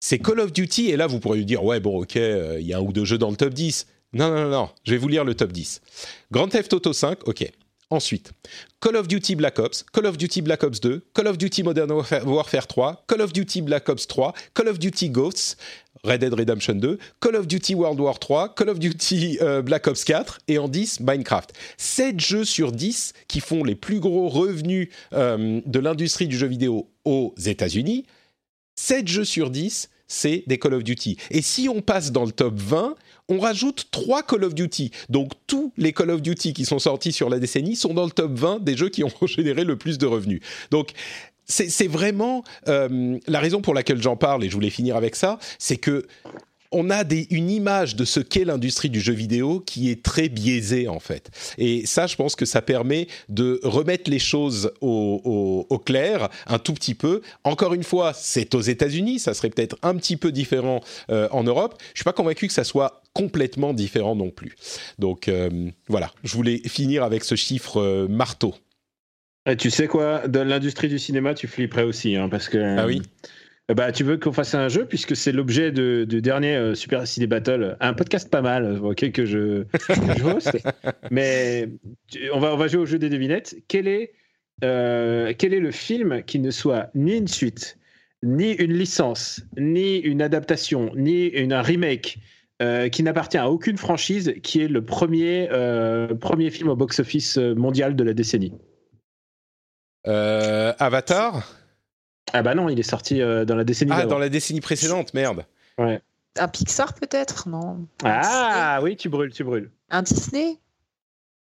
C'est 0.00 0.18
Call 0.18 0.40
of 0.40 0.52
Duty, 0.52 0.90
et 0.90 0.96
là 0.96 1.06
vous 1.06 1.20
pourrez 1.20 1.38
lui 1.38 1.44
dire, 1.46 1.62
ouais, 1.64 1.78
bon, 1.80 2.02
ok, 2.02 2.16
euh, 2.16 2.58
il 2.60 2.66
y 2.66 2.74
a 2.74 2.78
un 2.78 2.80
ou 2.80 2.92
deux 2.92 3.04
jeux 3.04 3.18
dans 3.18 3.30
le 3.30 3.36
top 3.36 3.54
10. 3.54 3.86
Non, 4.12 4.30
non, 4.30 4.48
non, 4.48 4.70
je 4.84 4.92
vais 4.92 4.98
vous 4.98 5.08
lire 5.08 5.24
le 5.24 5.34
top 5.34 5.52
10. 5.52 5.80
Grand 6.30 6.48
Theft 6.48 6.72
Auto 6.72 6.92
5, 6.92 7.26
ok. 7.26 7.50
Ensuite, 7.88 8.32
Call 8.80 8.96
of 8.96 9.06
Duty 9.06 9.36
Black 9.36 9.60
Ops, 9.60 9.84
Call 9.92 10.06
of 10.06 10.16
Duty 10.16 10.42
Black 10.42 10.64
Ops 10.64 10.80
2, 10.80 11.02
Call 11.14 11.28
of 11.28 11.38
Duty 11.38 11.62
Modern 11.62 11.92
Warfare 11.92 12.26
Warfare 12.26 12.66
3, 12.66 13.04
Call 13.06 13.20
of 13.20 13.32
Duty 13.32 13.62
Black 13.62 13.88
Ops 13.88 14.08
3, 14.08 14.32
Call 14.54 14.66
of 14.66 14.80
Duty 14.80 15.08
Ghosts, 15.10 15.56
Red 16.02 16.20
Dead 16.20 16.34
Redemption 16.34 16.80
2, 16.80 16.98
Call 17.20 17.36
of 17.36 17.46
Duty 17.46 17.76
World 17.76 18.00
War 18.00 18.18
3, 18.18 18.54
Call 18.56 18.70
of 18.70 18.80
Duty 18.80 19.38
euh, 19.40 19.62
Black 19.62 19.86
Ops 19.86 20.02
4 20.02 20.40
et 20.48 20.58
en 20.58 20.66
10 20.66 20.98
Minecraft. 20.98 21.52
7 21.76 22.18
jeux 22.18 22.44
sur 22.44 22.72
10 22.72 23.12
qui 23.28 23.38
font 23.38 23.62
les 23.62 23.76
plus 23.76 24.00
gros 24.00 24.28
revenus 24.28 24.88
euh, 25.12 25.60
de 25.64 25.78
l'industrie 25.78 26.26
du 26.26 26.36
jeu 26.36 26.48
vidéo 26.48 26.88
aux 27.04 27.34
États-Unis. 27.44 28.04
7 28.74 29.06
jeux 29.06 29.24
sur 29.24 29.50
10, 29.50 29.90
c'est 30.08 30.42
des 30.48 30.58
Call 30.58 30.74
of 30.74 30.82
Duty. 30.82 31.18
Et 31.30 31.40
si 31.40 31.68
on 31.68 31.82
passe 31.82 32.10
dans 32.10 32.24
le 32.24 32.32
top 32.32 32.54
20, 32.56 32.96
on 33.28 33.38
rajoute 33.38 33.88
3 33.90 34.22
Call 34.22 34.44
of 34.44 34.54
Duty. 34.54 34.90
Donc 35.08 35.32
tous 35.46 35.72
les 35.76 35.92
Call 35.92 36.10
of 36.10 36.22
Duty 36.22 36.52
qui 36.52 36.64
sont 36.64 36.78
sortis 36.78 37.12
sur 37.12 37.28
la 37.28 37.38
décennie 37.38 37.76
sont 37.76 37.94
dans 37.94 38.04
le 38.04 38.10
top 38.10 38.32
20 38.32 38.62
des 38.62 38.76
jeux 38.76 38.88
qui 38.88 39.04
ont 39.04 39.12
généré 39.26 39.64
le 39.64 39.76
plus 39.76 39.98
de 39.98 40.06
revenus. 40.06 40.40
Donc 40.70 40.92
c'est 41.48 41.86
vraiment 41.86 42.42
euh, 42.66 43.18
la 43.28 43.38
raison 43.38 43.60
pour 43.60 43.72
laquelle 43.72 44.02
j'en 44.02 44.16
parle, 44.16 44.42
et 44.42 44.48
je 44.48 44.54
voulais 44.54 44.70
finir 44.70 44.96
avec 44.96 45.14
ça, 45.14 45.38
c'est 45.58 45.76
que 45.76 46.06
on 46.72 46.90
a 46.90 47.04
des, 47.04 47.26
une 47.30 47.50
image 47.50 47.96
de 47.96 48.04
ce 48.04 48.20
qu'est 48.20 48.44
l'industrie 48.44 48.90
du 48.90 49.00
jeu 49.00 49.12
vidéo 49.12 49.60
qui 49.60 49.90
est 49.90 50.02
très 50.02 50.28
biaisée 50.28 50.88
en 50.88 51.00
fait. 51.00 51.30
Et 51.58 51.86
ça, 51.86 52.06
je 52.06 52.16
pense 52.16 52.36
que 52.36 52.44
ça 52.44 52.62
permet 52.62 53.08
de 53.28 53.60
remettre 53.62 54.10
les 54.10 54.18
choses 54.18 54.72
au, 54.80 55.20
au- 55.24 55.66
au 55.74 55.78
clair 55.78 56.28
un 56.46 56.58
tout 56.58 56.74
petit 56.74 56.94
peu. 56.94 57.22
Encore 57.44 57.74
une 57.74 57.84
fois, 57.84 58.12
c'est 58.14 58.54
aux 58.54 58.60
États-Unis, 58.60 59.18
ça 59.18 59.34
serait 59.34 59.50
peut-être 59.50 59.76
un 59.82 59.94
petit 59.96 60.16
peu 60.16 60.32
différent 60.32 60.80
euh, 61.10 61.28
en 61.30 61.44
Europe. 61.44 61.80
Je 61.94 61.98
suis 61.98 62.04
pas 62.04 62.12
convaincu 62.12 62.46
que 62.46 62.52
ça 62.52 62.64
soit 62.64 63.02
complètement 63.12 63.72
différent 63.72 64.14
non 64.14 64.30
plus. 64.30 64.54
Donc 64.98 65.28
euh, 65.28 65.70
voilà, 65.88 66.12
je 66.24 66.34
voulais 66.34 66.58
finir 66.66 67.02
avec 67.02 67.24
ce 67.24 67.34
chiffre 67.34 67.80
euh, 67.80 68.08
marteau. 68.08 68.54
Et 69.48 69.56
tu 69.56 69.70
sais 69.70 69.86
quoi, 69.86 70.26
dans 70.26 70.46
l'industrie 70.46 70.88
du 70.88 70.98
cinéma, 70.98 71.32
tu 71.34 71.46
flipperais 71.46 71.84
aussi, 71.84 72.16
hein, 72.16 72.28
parce 72.28 72.48
que. 72.48 72.58
Ah 72.78 72.84
oui 72.86 73.00
Bah, 73.74 73.90
tu 73.90 74.04
veux 74.04 74.16
qu'on 74.16 74.32
fasse 74.32 74.54
un 74.54 74.68
jeu 74.68 74.86
puisque 74.86 75.16
c'est 75.16 75.32
l'objet 75.32 75.72
de- 75.72 76.04
du 76.08 76.22
dernier 76.22 76.54
euh, 76.54 76.74
Super 76.76 77.04
Ciné 77.04 77.26
Battle, 77.26 77.76
un 77.80 77.94
podcast 77.94 78.30
pas 78.30 78.40
mal, 78.40 78.64
euh, 78.64 78.78
ok 78.78 79.10
que 79.10 79.24
je, 79.26 79.64
que 79.64 80.18
je 80.18 80.24
host. 80.24 80.56
Mais 81.10 81.68
tu- 82.08 82.30
on 82.32 82.38
va 82.38 82.54
on 82.54 82.56
va 82.56 82.68
jouer 82.68 82.80
au 82.82 82.86
jeu 82.86 82.98
des 83.00 83.08
devinettes. 83.08 83.56
Quel 83.66 83.88
est 83.88 84.12
euh, 84.62 85.32
quel 85.36 85.52
est 85.52 85.58
le 85.58 85.72
film 85.72 86.22
qui 86.22 86.38
ne 86.38 86.52
soit 86.52 86.90
ni 86.94 87.16
une 87.16 87.26
suite, 87.26 87.76
ni 88.22 88.52
une 88.52 88.72
licence, 88.72 89.42
ni 89.58 89.96
une 89.98 90.22
adaptation, 90.22 90.92
ni 90.94 91.26
une, 91.26 91.52
un 91.52 91.60
remake, 91.60 92.18
euh, 92.62 92.88
qui 92.88 93.02
n'appartient 93.02 93.36
à 93.36 93.50
aucune 93.50 93.78
franchise, 93.78 94.34
qui 94.44 94.62
est 94.62 94.68
le 94.68 94.84
premier 94.84 95.48
euh, 95.50 96.14
premier 96.14 96.50
film 96.50 96.68
au 96.68 96.76
box-office 96.76 97.36
mondial 97.36 97.96
de 97.96 98.04
la 98.04 98.14
décennie? 98.14 98.52
Euh, 100.06 100.72
Avatar? 100.78 101.55
Ah 102.38 102.42
bah 102.42 102.54
non, 102.54 102.68
il 102.68 102.78
est 102.78 102.82
sorti 102.82 103.20
euh, 103.22 103.44
dans 103.44 103.56
la 103.56 103.64
décennie 103.64 103.92
Ah, 103.94 104.04
dans 104.06 104.18
la 104.18 104.28
décennie 104.28 104.60
précédente, 104.60 105.14
merde. 105.14 105.44
Ouais. 105.78 106.00
un 106.38 106.48
Pixar 106.48 106.92
peut-être 106.94 107.48
Non? 107.48 107.86
Ah 108.04 108.80
oui, 108.82 108.96
tu 108.96 109.08
brûles, 109.08 109.32
tu 109.32 109.42
brûles. 109.44 109.70
Un 109.90 110.02
Disney? 110.02 110.58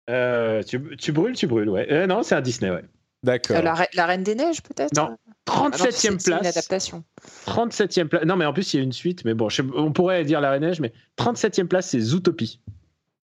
Euh, 0.09 0.63
tu, 0.63 0.97
tu 0.97 1.11
brûles, 1.11 1.35
tu 1.35 1.47
brûles, 1.47 1.69
ouais. 1.69 1.88
Euh, 1.91 2.07
non, 2.07 2.23
c'est 2.23 2.35
un 2.35 2.41
Disney, 2.41 2.69
ouais. 2.72 2.84
D'accord. 3.23 3.55
Euh, 3.57 3.61
la, 3.61 3.73
Re- 3.76 3.88
la 3.93 4.05
Reine 4.07 4.23
des 4.23 4.35
Neiges 4.35 4.61
peut-être? 4.63 4.93
Non. 4.95 5.15
Ah 5.47 5.61
non, 5.63 5.69
37e 5.69 5.77
c'est- 5.85 5.91
C'est 5.91 6.07
une 6.09 6.18
place. 6.18 6.45
adaptation. 6.57 7.03
37e 7.45 8.07
place. 8.07 8.26
Non, 8.26 8.35
mais 8.35 8.45
en 8.45 8.53
plus, 8.53 8.73
il 8.73 8.77
y 8.77 8.80
a 8.80 8.84
une 8.84 8.91
suite, 8.91 9.23
mais 9.26 9.34
bon, 9.34 9.47
je 9.49 9.61
on 9.76 9.91
pourrait 9.93 10.23
dire 10.26 10.41
la 10.41 10.51
Reine 10.51 10.63
Neige, 10.63 10.80
mais 10.81 10.91
37e 11.18 11.68
place, 11.68 11.89
c'est 11.89 11.99
Zootopie. 11.99 12.59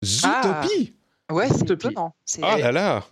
Zootopie? 0.03 0.95
Ouais, 1.31 1.47
c'est 1.49 1.61
Utopie. 1.63 1.87
étonnant. 1.87 2.15
C'est- 2.25 2.41
Ah 2.43 2.57
là 2.57 2.71
là 2.71 3.03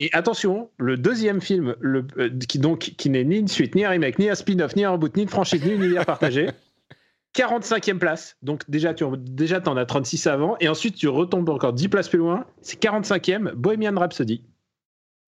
Et 0.00 0.10
attention, 0.12 0.70
le 0.76 0.96
deuxième 0.96 1.40
film, 1.40 1.76
le, 1.80 2.06
euh, 2.18 2.28
qui, 2.48 2.58
donc, 2.58 2.80
qui 2.80 3.10
n'est 3.10 3.24
ni 3.24 3.38
une 3.38 3.48
suite, 3.48 3.74
ni 3.74 3.84
un 3.84 3.90
remake, 3.90 4.18
ni 4.18 4.28
un 4.28 4.34
spin-off, 4.34 4.74
ni 4.74 4.84
un 4.84 4.90
reboot, 4.90 5.16
ni 5.16 5.22
une 5.22 5.28
franchise, 5.28 5.64
ni 5.64 5.72
un 5.72 5.76
univers 5.76 6.04
partagé, 6.04 6.48
45e 7.36 7.98
place. 7.98 8.36
Donc 8.42 8.68
déjà, 8.68 8.92
tu 8.94 9.04
déjà, 9.18 9.60
en 9.66 9.76
as 9.76 9.86
36 9.86 10.26
avant. 10.26 10.56
Et 10.60 10.68
ensuite, 10.68 10.96
tu 10.96 11.08
retombes 11.08 11.48
encore 11.48 11.72
10 11.72 11.88
places 11.88 12.08
plus 12.08 12.18
loin. 12.18 12.44
C'est 12.60 12.80
45e, 12.82 13.52
Bohemian 13.54 13.96
Rhapsody. 13.96 14.42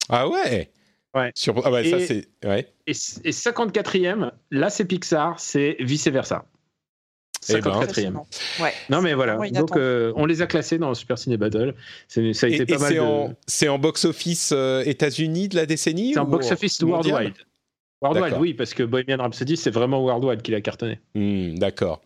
Ah 0.09 0.27
ouais? 0.27 0.71
Ouais. 1.13 1.31
Sur... 1.35 1.65
Ah 1.65 1.71
ouais, 1.71 1.89
ça 1.89 1.97
Et- 1.97 2.05
c'est... 2.05 2.27
Ouais. 2.45 2.71
Et, 2.87 2.91
et 2.91 3.31
54e, 3.31 4.31
là, 4.51 4.69
c'est 4.69 4.85
Pixar, 4.85 5.39
c'est 5.39 5.77
vice-versa. 5.79 6.45
Eh 7.49 7.61
ben. 7.61 7.71
54e. 7.81 8.13
Ouais. 8.61 8.73
Non 8.89 9.01
mais 9.01 9.13
voilà, 9.13 9.37
donc 9.51 9.75
euh, 9.77 10.11
on 10.15 10.25
les 10.25 10.41
a 10.41 10.47
classés 10.47 10.77
dans 10.77 10.89
le 10.89 10.95
Super 10.95 11.17
Ciné 11.17 11.37
Battle. 11.37 11.73
C'est- 12.07 12.33
Ça 12.33 12.47
a 12.47 12.49
été 12.49 12.63
Et, 12.63 12.65
pas 12.65 12.73
et 12.75 12.77
mal 12.77 12.87
c'est 12.89 12.95
de... 12.95 12.99
en, 13.01 13.33
c'est 13.47 13.67
en 13.69 13.79
box-office 13.79 14.51
euh, 14.53 14.83
États-Unis 14.85 15.47
de 15.49 15.55
la 15.55 15.65
décennie 15.65 16.13
C'est 16.13 16.19
en 16.19 16.25
ou 16.25 16.27
box-office 16.27 16.81
worldwide. 16.81 17.33
Worldwide, 18.01 18.35
oui, 18.39 18.53
parce 18.53 18.73
que 18.75 18.83
Bohemian 18.83 19.17
Rhapsody, 19.17 19.57
c'est 19.57 19.71
vraiment 19.71 20.03
worldwide 20.03 20.43
qu'il 20.43 20.53
a 20.53 20.61
cartonné. 20.61 20.99
Hmm, 21.15 21.55
D'accord. 21.57 22.01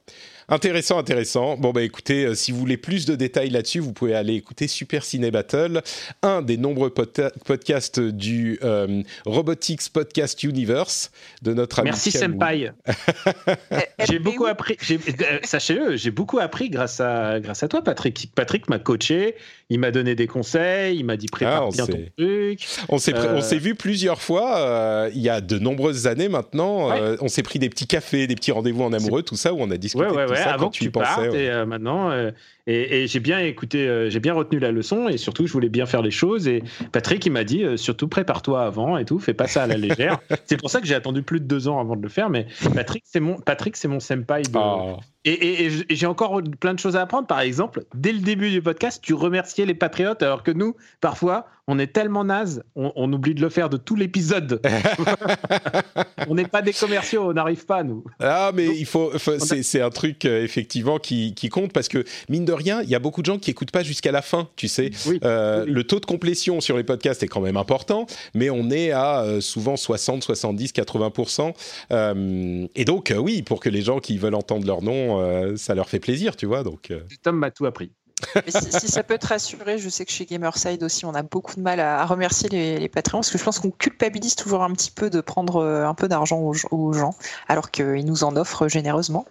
Intéressant, 0.53 0.97
intéressant. 0.99 1.55
Bon, 1.55 1.71
bah 1.71 1.81
écoutez, 1.81 2.25
euh, 2.25 2.35
si 2.35 2.51
vous 2.51 2.59
voulez 2.59 2.75
plus 2.75 3.05
de 3.05 3.15
détails 3.15 3.49
là-dessus, 3.51 3.79
vous 3.79 3.93
pouvez 3.93 4.13
aller 4.13 4.33
écouter 4.33 4.67
Super 4.67 5.05
Ciné 5.05 5.31
Battle, 5.31 5.81
un 6.23 6.41
des 6.41 6.57
nombreux 6.57 6.89
podcasts 6.89 8.01
du 8.01 8.59
euh, 8.61 9.01
Robotics 9.25 9.89
Podcast 9.93 10.43
Universe 10.43 11.11
de 11.41 11.53
notre 11.53 11.79
ami 11.79 11.91
Merci 11.91 12.11
Camou. 12.11 12.33
Senpai. 12.33 12.71
Elle- 12.85 13.57
elle 13.97 14.05
J'ai 14.09 14.19
beaucoup 14.19 14.45
appris. 14.45 14.77
euh, 14.91 15.39
Sachez-le, 15.43 15.95
j'ai 15.95 16.11
beaucoup 16.11 16.39
appris 16.39 16.69
grâce 16.69 16.99
à 16.99 17.39
grâce 17.39 17.63
à 17.63 17.69
toi, 17.69 17.81
Patrick. 17.81 18.29
Patrick 18.35 18.67
m'a 18.69 18.77
coaché, 18.79 19.35
il 19.69 19.79
m'a 19.79 19.91
donné 19.91 20.15
des 20.15 20.27
conseils, 20.27 20.97
il 20.97 21.05
m'a 21.05 21.15
dit 21.15 21.27
prépare 21.27 21.67
Ah, 21.67 21.69
bien 21.71 21.85
ton 21.87 21.97
truc. 22.17 22.67
On 22.89 22.97
s'est, 22.97 23.15
Euh, 23.15 23.37
on 23.37 23.41
s'est 23.41 23.57
vu 23.57 23.75
plusieurs 23.75 24.21
fois, 24.21 24.57
euh, 24.59 25.09
il 25.15 25.21
y 25.21 25.29
a 25.29 25.39
de 25.39 25.57
nombreuses 25.59 26.07
années 26.07 26.27
maintenant. 26.27 26.91
euh, 26.91 27.15
on 27.21 27.29
s'est 27.29 27.43
pris 27.43 27.57
des 27.57 27.69
petits 27.69 27.87
cafés, 27.87 28.27
des 28.27 28.35
petits 28.35 28.51
rendez-vous 28.51 28.83
en 28.83 28.91
amoureux, 28.91 29.23
tout 29.23 29.37
ça, 29.37 29.53
où 29.53 29.61
on 29.61 29.71
a 29.71 29.77
discuté 29.77 30.03
Ouais, 30.05 30.11
ouais, 30.11 30.23
de 30.23 30.27
tout 30.27 30.33
ouais. 30.33 30.40
Ça 30.43 30.53
Avant 30.53 30.69
que 30.69 30.77
tu 30.77 30.91
pensais. 30.91 31.05
partes, 31.05 31.31
ouais. 31.31 31.43
et 31.43 31.49
euh, 31.49 31.65
maintenant, 31.65 32.11
euh, 32.11 32.31
et, 32.71 33.03
et 33.03 33.07
j'ai 33.07 33.19
bien 33.19 33.39
écouté, 33.39 33.85
euh, 33.87 34.09
j'ai 34.09 34.21
bien 34.21 34.33
retenu 34.33 34.57
la 34.59 34.71
leçon, 34.71 35.09
et 35.09 35.17
surtout, 35.17 35.45
je 35.45 35.51
voulais 35.51 35.67
bien 35.67 35.85
faire 35.85 36.01
les 36.01 36.11
choses. 36.11 36.47
Et 36.47 36.63
Patrick, 36.93 37.25
il 37.25 37.31
m'a 37.31 37.43
dit, 37.43 37.65
euh, 37.65 37.75
surtout 37.75 38.07
prépare-toi 38.07 38.63
avant 38.63 38.97
et 38.97 39.03
tout, 39.03 39.19
fais 39.19 39.33
pas 39.33 39.47
ça 39.47 39.63
à 39.63 39.67
la 39.67 39.75
légère. 39.77 40.19
c'est 40.45 40.57
pour 40.57 40.69
ça 40.69 40.79
que 40.79 40.87
j'ai 40.87 40.95
attendu 40.95 41.21
plus 41.21 41.41
de 41.41 41.45
deux 41.45 41.67
ans 41.67 41.79
avant 41.79 41.97
de 41.97 42.01
le 42.01 42.09
faire. 42.09 42.29
Mais 42.29 42.47
Patrick, 42.73 43.03
c'est 43.05 43.19
mon, 43.19 43.35
Patrick, 43.35 43.75
c'est 43.75 43.89
mon 43.89 43.99
senpai. 43.99 44.43
De... 44.43 44.57
Ah. 44.57 44.97
Et, 45.23 45.69
j'ai 45.89 46.05
encore 46.07 46.41
plein 46.59 46.73
de 46.73 46.79
choses 46.79 46.95
à 46.95 47.01
apprendre. 47.01 47.27
Par 47.27 47.41
exemple, 47.41 47.83
dès 47.93 48.11
le 48.11 48.19
début 48.19 48.49
du 48.49 48.61
podcast, 48.61 49.01
tu 49.03 49.13
remerciais 49.13 49.65
les 49.65 49.75
patriotes, 49.75 50.23
alors 50.23 50.41
que 50.41 50.51
nous, 50.51 50.75
parfois, 50.99 51.45
on 51.67 51.77
est 51.77 51.93
tellement 51.93 52.23
naze, 52.23 52.63
on, 52.75 52.91
on 52.95 53.13
oublie 53.13 53.35
de 53.35 53.41
le 53.41 53.49
faire 53.49 53.69
de 53.69 53.77
tout 53.77 53.95
l'épisode. 53.95 54.61
on 56.27 56.33
n'est 56.33 56.47
pas 56.47 56.63
des 56.63 56.73
commerciaux, 56.73 57.29
on 57.29 57.33
n'arrive 57.33 57.65
pas, 57.65 57.83
nous. 57.83 58.03
Ah, 58.19 58.51
mais 58.53 58.65
Donc, 58.65 58.75
il 58.79 58.85
faut. 58.85 59.11
faut- 59.19 59.37
c'est, 59.37 59.61
c'est 59.61 59.81
un 59.81 59.91
truc 59.91 60.25
euh, 60.25 60.43
effectivement 60.43 60.97
qui, 60.97 61.35
qui 61.35 61.49
compte 61.49 61.71
parce 61.71 61.87
que 61.87 62.03
mine 62.27 62.45
de 62.45 62.53
rien, 62.61 62.81
il 62.81 62.89
y 62.89 62.95
a 62.95 62.99
beaucoup 62.99 63.21
de 63.21 63.25
gens 63.25 63.37
qui 63.37 63.51
écoutent 63.51 63.71
pas 63.71 63.83
jusqu'à 63.83 64.11
la 64.11 64.21
fin. 64.21 64.49
Tu 64.55 64.67
sais, 64.67 64.91
Oui. 65.07 65.19
Euh, 65.23 65.63
Oui, 65.65 65.71
le 65.71 65.83
taux 65.83 65.99
de 65.99 66.05
complétion 66.05 66.61
sur 66.61 66.77
les 66.77 66.83
podcasts 66.83 67.23
est 67.23 67.27
quand 67.27 67.41
même 67.41 67.57
important, 67.57 68.05
mais 68.33 68.49
on 68.49 68.69
est 68.69 68.91
à 68.91 69.21
euh, 69.23 69.41
souvent 69.41 69.75
60, 69.75 70.23
70, 70.23 70.71
80% 70.73 71.53
euh, 71.91 72.67
Et 72.75 72.85
donc, 72.85 73.11
euh, 73.11 73.17
oui, 73.17 73.41
pour 73.41 73.59
que 73.59 73.69
les 73.69 73.81
gens 73.81 73.99
qui 73.99 74.17
veulent 74.17 74.35
entendre 74.35 74.65
leur 74.65 74.81
nom, 74.81 75.21
euh, 75.21 75.55
ça 75.57 75.75
leur 75.75 75.89
fait 75.89 75.99
plaisir, 75.99 76.35
tu 76.35 76.45
vois. 76.45 76.63
Donc, 76.63 76.91
euh, 76.91 77.01
Tom 77.23 77.37
m'a 77.37 77.51
tout 77.51 77.65
appris. 77.65 77.91
Mais 78.35 78.51
si, 78.51 78.79
si 78.79 78.87
ça 78.87 79.03
peut 79.03 79.17
te 79.17 79.27
rassurer, 79.27 79.77
je 79.77 79.89
sais 79.89 80.05
que 80.05 80.11
chez 80.11 80.25
Gamerside 80.25 80.83
aussi, 80.83 81.05
on 81.05 81.13
a 81.13 81.23
beaucoup 81.23 81.55
de 81.55 81.61
mal 81.61 81.79
à, 81.79 82.01
à 82.01 82.05
remercier 82.05 82.49
les, 82.49 82.79
les 82.79 82.89
Patreons 82.89 83.19
parce 83.19 83.31
que 83.31 83.37
je 83.37 83.43
pense 83.43 83.59
qu'on 83.59 83.71
culpabilise 83.71 84.35
toujours 84.35 84.63
un 84.63 84.71
petit 84.71 84.91
peu 84.91 85.09
de 85.09 85.21
prendre 85.21 85.57
euh, 85.57 85.85
un 85.85 85.93
peu 85.93 86.07
d'argent 86.07 86.39
aux, 86.39 86.55
aux 86.71 86.93
gens 86.93 87.15
alors 87.47 87.71
qu'ils 87.71 88.05
nous 88.05 88.23
en 88.23 88.35
offrent 88.35 88.67
généreusement. 88.67 89.25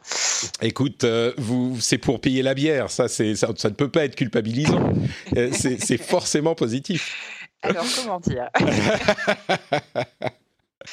écoute, 0.61 1.05
euh, 1.05 1.33
vous, 1.39 1.79
c'est 1.81 1.99
pour 1.99 2.21
payer 2.21 2.43
la 2.43 2.55
bière, 2.55 2.91
ça, 2.91 3.09
c'est, 3.09 3.35
ça, 3.35 3.49
ça 3.57 3.69
ne 3.69 3.75
peut 3.75 3.91
pas 3.91 4.05
être 4.05 4.17
culpabilisant. 4.17 4.93
Euh, 5.37 5.51
c'est 5.53 5.99
forcément 5.99 6.55
positif. 6.55 7.47
Alors, 7.62 7.85
comment 7.97 8.21
dire? 8.21 8.49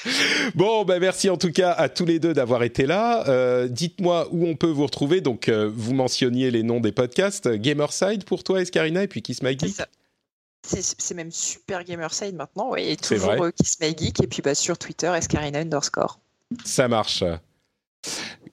Bon, 0.56 0.86
ben 0.86 0.99
merci 0.99 1.30
en 1.30 1.38
tout 1.38 1.52
cas 1.52 1.72
à 1.72 1.90
tous 1.90 2.06
les 2.06 2.19
deux 2.19 2.34
d'avoir 2.34 2.64
été 2.64 2.86
là. 2.86 3.28
Euh, 3.28 3.68
Dites-moi 3.68 4.28
où 4.32 4.48
on 4.48 4.56
peut 4.56 4.69
vous 4.69 4.86
retrouver. 4.86 5.22
Donc, 5.22 5.49
euh, 5.49 5.69
vous 5.74 5.94
mentionniez 5.94 6.52
les 6.52 6.64
noms 6.64 6.80
des 6.80 6.91
podcasts. 6.91 7.48
Gamerside 7.49 8.24
pour 8.24 8.44
toi, 8.44 8.61
Escarina, 8.61 9.03
et 9.03 9.07
puis 9.07 9.22
Kiss 9.22 9.41
My 9.41 9.57
C'est 9.60 9.68
Geek. 9.68 9.82
C'est 10.64 11.15
même 11.15 11.32
super 11.32 11.84
Gamerside 11.84 12.36
maintenant, 12.36 12.72
ouais, 12.72 12.91
et 12.91 12.98
C'est 13.02 13.15
toujours 13.15 13.34
vrai. 13.34 13.48
euh, 13.48 13.52
Kiss 13.52 13.80
My 13.80 13.95
Geek, 13.98 14.24
et 14.24 14.28
puis 14.28 14.41
bah, 14.41 14.56
sur 14.56 14.78
Twitter, 14.78 15.11
Escarina 15.15 15.60
underscore. 15.60 16.19
Ça 16.65 16.88
marche. 16.88 17.24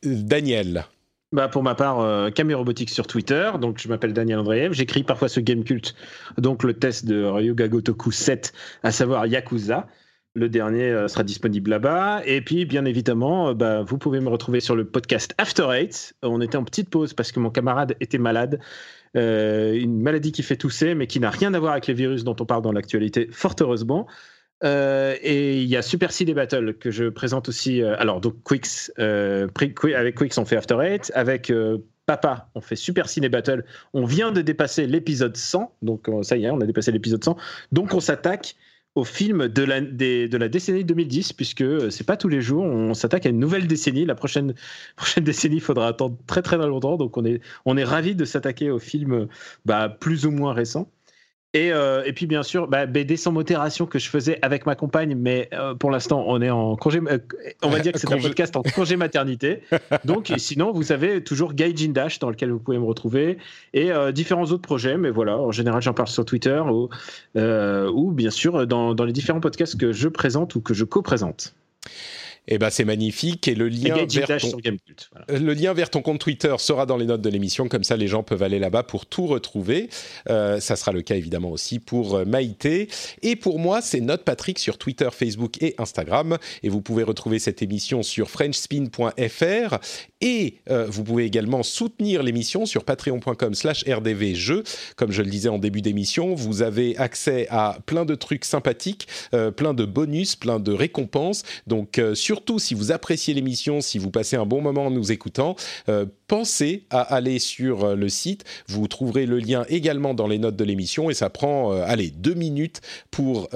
Daniel. 0.03 0.87
Bah 1.33 1.49
pour 1.49 1.65
ma 1.65 1.75
part, 1.75 1.99
euh, 1.99 2.31
Robotics 2.53 2.91
sur 2.91 3.09
Twitter. 3.09 3.51
Donc 3.61 3.79
je 3.81 3.89
m'appelle 3.89 4.13
Daniel 4.13 4.39
Andreev. 4.39 4.73
J'écris 4.73 5.03
parfois 5.03 5.29
ce 5.29 5.41
Game 5.41 5.65
Cult, 5.65 5.97
donc 6.39 6.63
le 6.63 6.75
test 6.75 7.07
de 7.07 7.25
Ryuga 7.25 7.67
Gotoku 7.67 8.13
7, 8.13 8.53
à 8.85 8.93
savoir 8.93 9.27
Yakuza. 9.27 9.89
Le 10.37 10.49
dernier 10.49 10.91
euh, 10.91 11.07
sera 11.07 11.23
disponible 11.23 11.71
là-bas. 11.71 12.23
Et 12.27 12.41
puis, 12.41 12.65
bien 12.65 12.85
évidemment, 12.87 13.51
euh, 13.51 13.55
bah, 13.55 13.83
vous 13.83 13.99
pouvez 13.99 14.19
me 14.19 14.29
retrouver 14.29 14.59
sur 14.59 14.75
le 14.75 14.85
podcast 14.85 15.33
After 15.39 15.69
Eight. 15.71 16.15
On 16.23 16.41
était 16.41 16.57
en 16.57 16.65
petite 16.65 16.91
pause 16.91 17.15
parce 17.15 17.31
que 17.31 17.39
mon 17.39 17.51
camarade 17.51 17.95
était 18.01 18.19
malade. 18.19 18.59
Euh, 19.17 19.75
une 19.75 20.01
maladie 20.01 20.33
qui 20.33 20.43
fait 20.43 20.57
tousser, 20.57 20.97
mais 20.97 21.07
qui 21.07 21.21
n'a 21.21 21.31
rien 21.31 21.55
à 21.55 21.61
voir 21.61 21.73
avec 21.73 21.87
les 21.87 21.95
virus 21.95 22.25
dont 22.25 22.35
on 22.41 22.47
parle 22.47 22.63
dans 22.63 22.73
l'actualité, 22.73 23.29
fort 23.31 23.55
heureusement. 23.61 24.09
Et 24.63 25.63
il 25.63 25.69
y 25.69 25.77
a 25.77 25.83
Super 25.83 26.11
CD 26.11 26.33
Battle 26.33 26.75
que 26.81 26.91
je 26.91 27.05
présente 27.11 27.51
aussi. 27.51 27.83
alors, 27.83 28.21
donc, 28.23 28.43
Quicks, 28.45 28.91
avec 28.97 30.17
Quicks, 30.17 30.39
on 30.39 30.45
fait 30.47 30.57
After 30.57 30.79
Eight. 30.81 31.13
Avec 31.15 31.53
Papa, 32.07 32.49
on 32.55 32.63
fait 32.63 32.75
Super 32.75 33.09
Ciné 33.11 33.29
Battle. 33.29 33.65
On 33.93 34.07
vient 34.07 34.33
de 34.33 34.41
dépasser 34.41 34.87
l'épisode 34.87 35.37
100. 35.37 35.77
Donc, 35.83 36.09
ça 36.23 36.39
y 36.39 36.47
est, 36.47 36.51
on 36.51 36.61
a 36.63 36.67
dépassé 36.67 36.93
l'épisode 36.93 37.23
100. 37.23 37.37
Donc, 37.73 37.93
on 37.93 38.01
s'attaque 38.01 38.57
au 38.95 39.05
film 39.05 39.49
de 39.49 39.63
la, 39.63 39.81
des- 39.81 40.29
de 40.29 40.37
la 40.37 40.49
décennie 40.49 40.85
2010, 40.85 41.33
puisque 41.33 41.63
euh, 41.63 41.91
c'est 41.91 42.05
pas 42.05 42.17
tous 42.17 42.29
les 42.29 42.41
jours, 42.41 42.63
on 42.65 42.95
s'attaque 42.95 43.27
à 43.27 43.31
une 43.31 43.39
nouvelle 43.41 43.67
décennie. 43.67 44.05
La 44.05 44.15
prochaine, 44.15 44.55
prochaine 44.97 45.25
décennie, 45.25 45.57
il 45.57 45.61
faudra 45.61 45.89
attendre 45.89 46.17
très 46.27 46.43
très 46.43 46.57
longtemps. 46.59 46.97
Donc, 46.97 47.17
on 47.17 47.25
est, 47.25 47.41
on 47.65 47.77
est 47.77 47.85
ravis 47.85 48.15
de 48.15 48.25
s'attaquer 48.25 48.71
aux 48.71 48.79
films 48.79 49.29
bah, 49.65 49.89
plus 49.89 50.27
ou 50.27 50.31
moins 50.31 50.53
récents. 50.53 50.91
Et, 51.55 51.73
euh, 51.73 52.03
et 52.05 52.13
puis 52.13 52.27
bien 52.27 52.43
sûr, 52.43 52.67
bah, 52.67 52.85
BD 52.85 53.17
sans 53.17 53.31
modération 53.31 53.87
que 53.87 54.01
je 54.01 54.11
faisais 54.11 54.41
avec 54.43 54.67
ma 54.67 54.75
compagne, 54.75 55.15
mais 55.15 55.49
euh, 55.53 55.73
pour 55.75 55.93
l'instant 55.93 56.25
on 56.27 56.43
est 56.43 56.51
en 56.51 56.75
congé, 56.75 57.01
euh, 57.07 57.19
on 57.63 57.71
va 57.71 57.79
dire 57.79 57.93
que 57.93 58.01
c'est 58.01 58.13
un 58.13 58.19
podcast 58.19 58.57
en 58.57 58.63
congé 58.63 58.97
maternité. 58.97 59.63
Donc 60.05 60.33
sinon 60.37 60.73
vous 60.73 60.91
avez 60.91 61.23
toujours 61.23 61.55
Gaijin 61.55 61.93
Dash 61.93 62.19
dans 62.19 62.29
lequel 62.29 62.51
vous 62.51 62.59
pouvez 62.59 62.79
me 62.79 62.85
retrouver 62.85 63.39
et 63.73 63.91
différents 64.13 64.47
autres 64.47 64.63
projets, 64.63 64.97
mais 64.97 65.11
voilà, 65.11 65.39
en 65.39 65.53
général 65.53 65.81
j'en 65.81 65.95
parle 65.95 66.09
sur 66.09 66.25
Twitter 66.25 66.61
ou, 66.61 66.89
ou 67.37 68.11
bien 68.11 68.31
sûr 68.31 68.67
dans, 68.67 68.95
dans 68.95 69.05
les 69.05 69.13
différents 69.13 69.41
podcasts 69.41 69.79
que 69.79 69.93
je 69.93 70.09
présente 70.09 70.57
ou 70.57 70.61
que 70.61 70.75
je 70.75 70.85
co-présente. 70.85 71.55
Eh 72.47 72.59
ben, 72.59 72.71
c'est 72.71 72.85
magnifique. 72.85 73.49
Et 73.49 73.55
le 73.55 73.69
lien 73.69 73.95
vers 74.07 74.39
ton... 74.39 74.51
Voilà. 75.13 75.41
Le 75.41 75.55
lien 75.55 75.73
vers 75.73 75.91
ton 75.91 76.03
compte 76.03 76.21
Twitter 76.21 76.55
sera 76.59 76.87
dans 76.87 76.97
les 76.97 77.07
notes 77.07 77.23
de 77.23 77.31
l'émission, 77.31 77.69
comme 77.69 77.85
ça 77.85 77.97
les 77.97 78.09
gens 78.09 78.23
peuvent 78.23 78.43
aller 78.43 78.59
là-bas 78.59 78.83
pour 78.83 79.07
tout 79.07 79.27
retrouver. 79.27 79.89
Euh, 80.29 80.61
ça 80.61 80.77
sera 80.77 80.93
le 80.93 81.03
cas 81.03 81.17
évidemment 81.17 81.51
aussi 81.51 81.79
pour 81.79 82.17
euh, 82.17 82.25
Maïté. 82.25 82.89
Et 83.23 83.37
pour 83.37 83.59
moi, 83.59 83.81
c'est 83.81 84.01
Note 84.01 84.25
Patrick 84.25 84.59
sur 84.59 84.79
Twitter, 84.79 85.09
Facebook 85.13 85.63
et 85.63 85.75
Instagram. 85.79 86.39
Et 86.63 86.69
vous 86.69 86.83
pouvez 86.83 87.03
retrouver 87.03 87.39
cette 87.39 87.63
émission 87.63 88.03
sur 88.03 88.31
frenchspin.fr. 88.31 89.79
Et 90.25 90.55
euh, 90.71 90.87
vous 90.89 91.05
pouvez 91.05 91.27
également 91.27 91.63
soutenir 91.63 92.23
l'émission 92.23 92.65
sur 92.65 92.85
patreon.com 92.85 93.55
slash 93.55 93.85
rdvjeux. 93.87 94.65
Comme 94.97 95.13
je 95.13 95.21
le 95.21 95.29
disais 95.29 95.51
en 95.51 95.59
début 95.59 95.83
d'émission, 95.83 96.35
vous 96.35 96.63
avez 96.63 96.97
accès 96.97 97.47
à 97.51 97.77
plein 97.85 98.07
de 98.07 98.15
trucs 98.15 98.47
sympathiques, 98.47 99.07
euh, 99.35 99.51
plein 99.51 99.75
de 99.75 99.85
bonus, 99.85 100.35
plein 100.35 100.61
de 100.61 100.73
récompenses. 100.73 101.43
Donc 101.67 101.99
euh, 101.99 102.15
surtout 102.15 102.59
si 102.59 102.73
vous 102.73 102.91
appréciez 102.91 103.35
l'émission, 103.35 103.83
si 103.83 103.99
vous 103.99 104.11
passez 104.11 104.37
un 104.37 104.47
bon 104.47 104.63
moment 104.63 104.87
en 104.87 104.91
nous 104.91 105.13
écoutant, 105.13 105.57
pensez 106.27 106.85
à 106.89 107.03
aller 107.03 107.39
sur 107.39 107.95
le 107.95 108.09
site. 108.09 108.45
Vous 108.67 108.89
trouverez 108.89 109.27
le 109.27 109.39
lien 109.39 109.67
également 109.69 110.15
dans 110.15 110.27
les 110.27 110.39
notes 110.39 110.57
de 110.57 110.65
l'émission 110.65 111.11
et 111.11 111.15
ça 111.15 111.29
prend, 111.29 111.73
allez, 111.73 112.09
deux 112.11 112.33
minutes 112.33 112.81
pour 113.11 113.49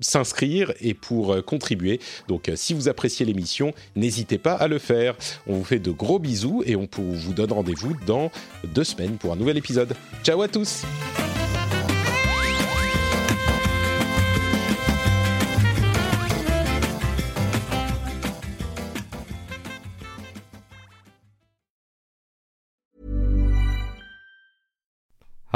s'inscrire 0.00 0.72
et 0.82 0.92
pour 0.92 1.42
contribuer. 1.46 2.00
Donc 2.28 2.50
si 2.56 2.74
vous 2.74 2.88
appréciez 2.88 3.24
l'émission, 3.24 3.72
n'hésitez 3.96 4.36
pas 4.36 4.52
à 4.52 4.68
le 4.68 4.78
faire. 4.78 5.13
On 5.46 5.54
vous 5.54 5.64
fait 5.64 5.78
de 5.78 5.90
gros 5.90 6.18
bisous 6.18 6.62
et 6.66 6.76
on 6.76 6.88
vous 6.96 7.32
donne 7.32 7.52
rendez-vous 7.52 7.94
dans 8.06 8.30
deux 8.64 8.84
semaines 8.84 9.16
pour 9.18 9.32
un 9.32 9.36
nouvel 9.36 9.56
épisode. 9.56 9.94
Ciao 10.22 10.42
à 10.42 10.48
tous 10.48 10.84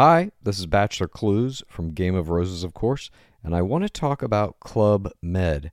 Hi, 0.00 0.30
this 0.40 0.60
is 0.60 0.66
Bachelor 0.66 1.08
Clues 1.08 1.64
from 1.66 1.90
Game 1.90 2.14
of 2.14 2.30
Roses, 2.30 2.62
of 2.62 2.72
course, 2.72 3.10
and 3.42 3.52
I 3.52 3.62
want 3.62 3.82
to 3.82 3.88
talk 3.88 4.22
about 4.22 4.60
Club 4.60 5.10
Med. 5.20 5.72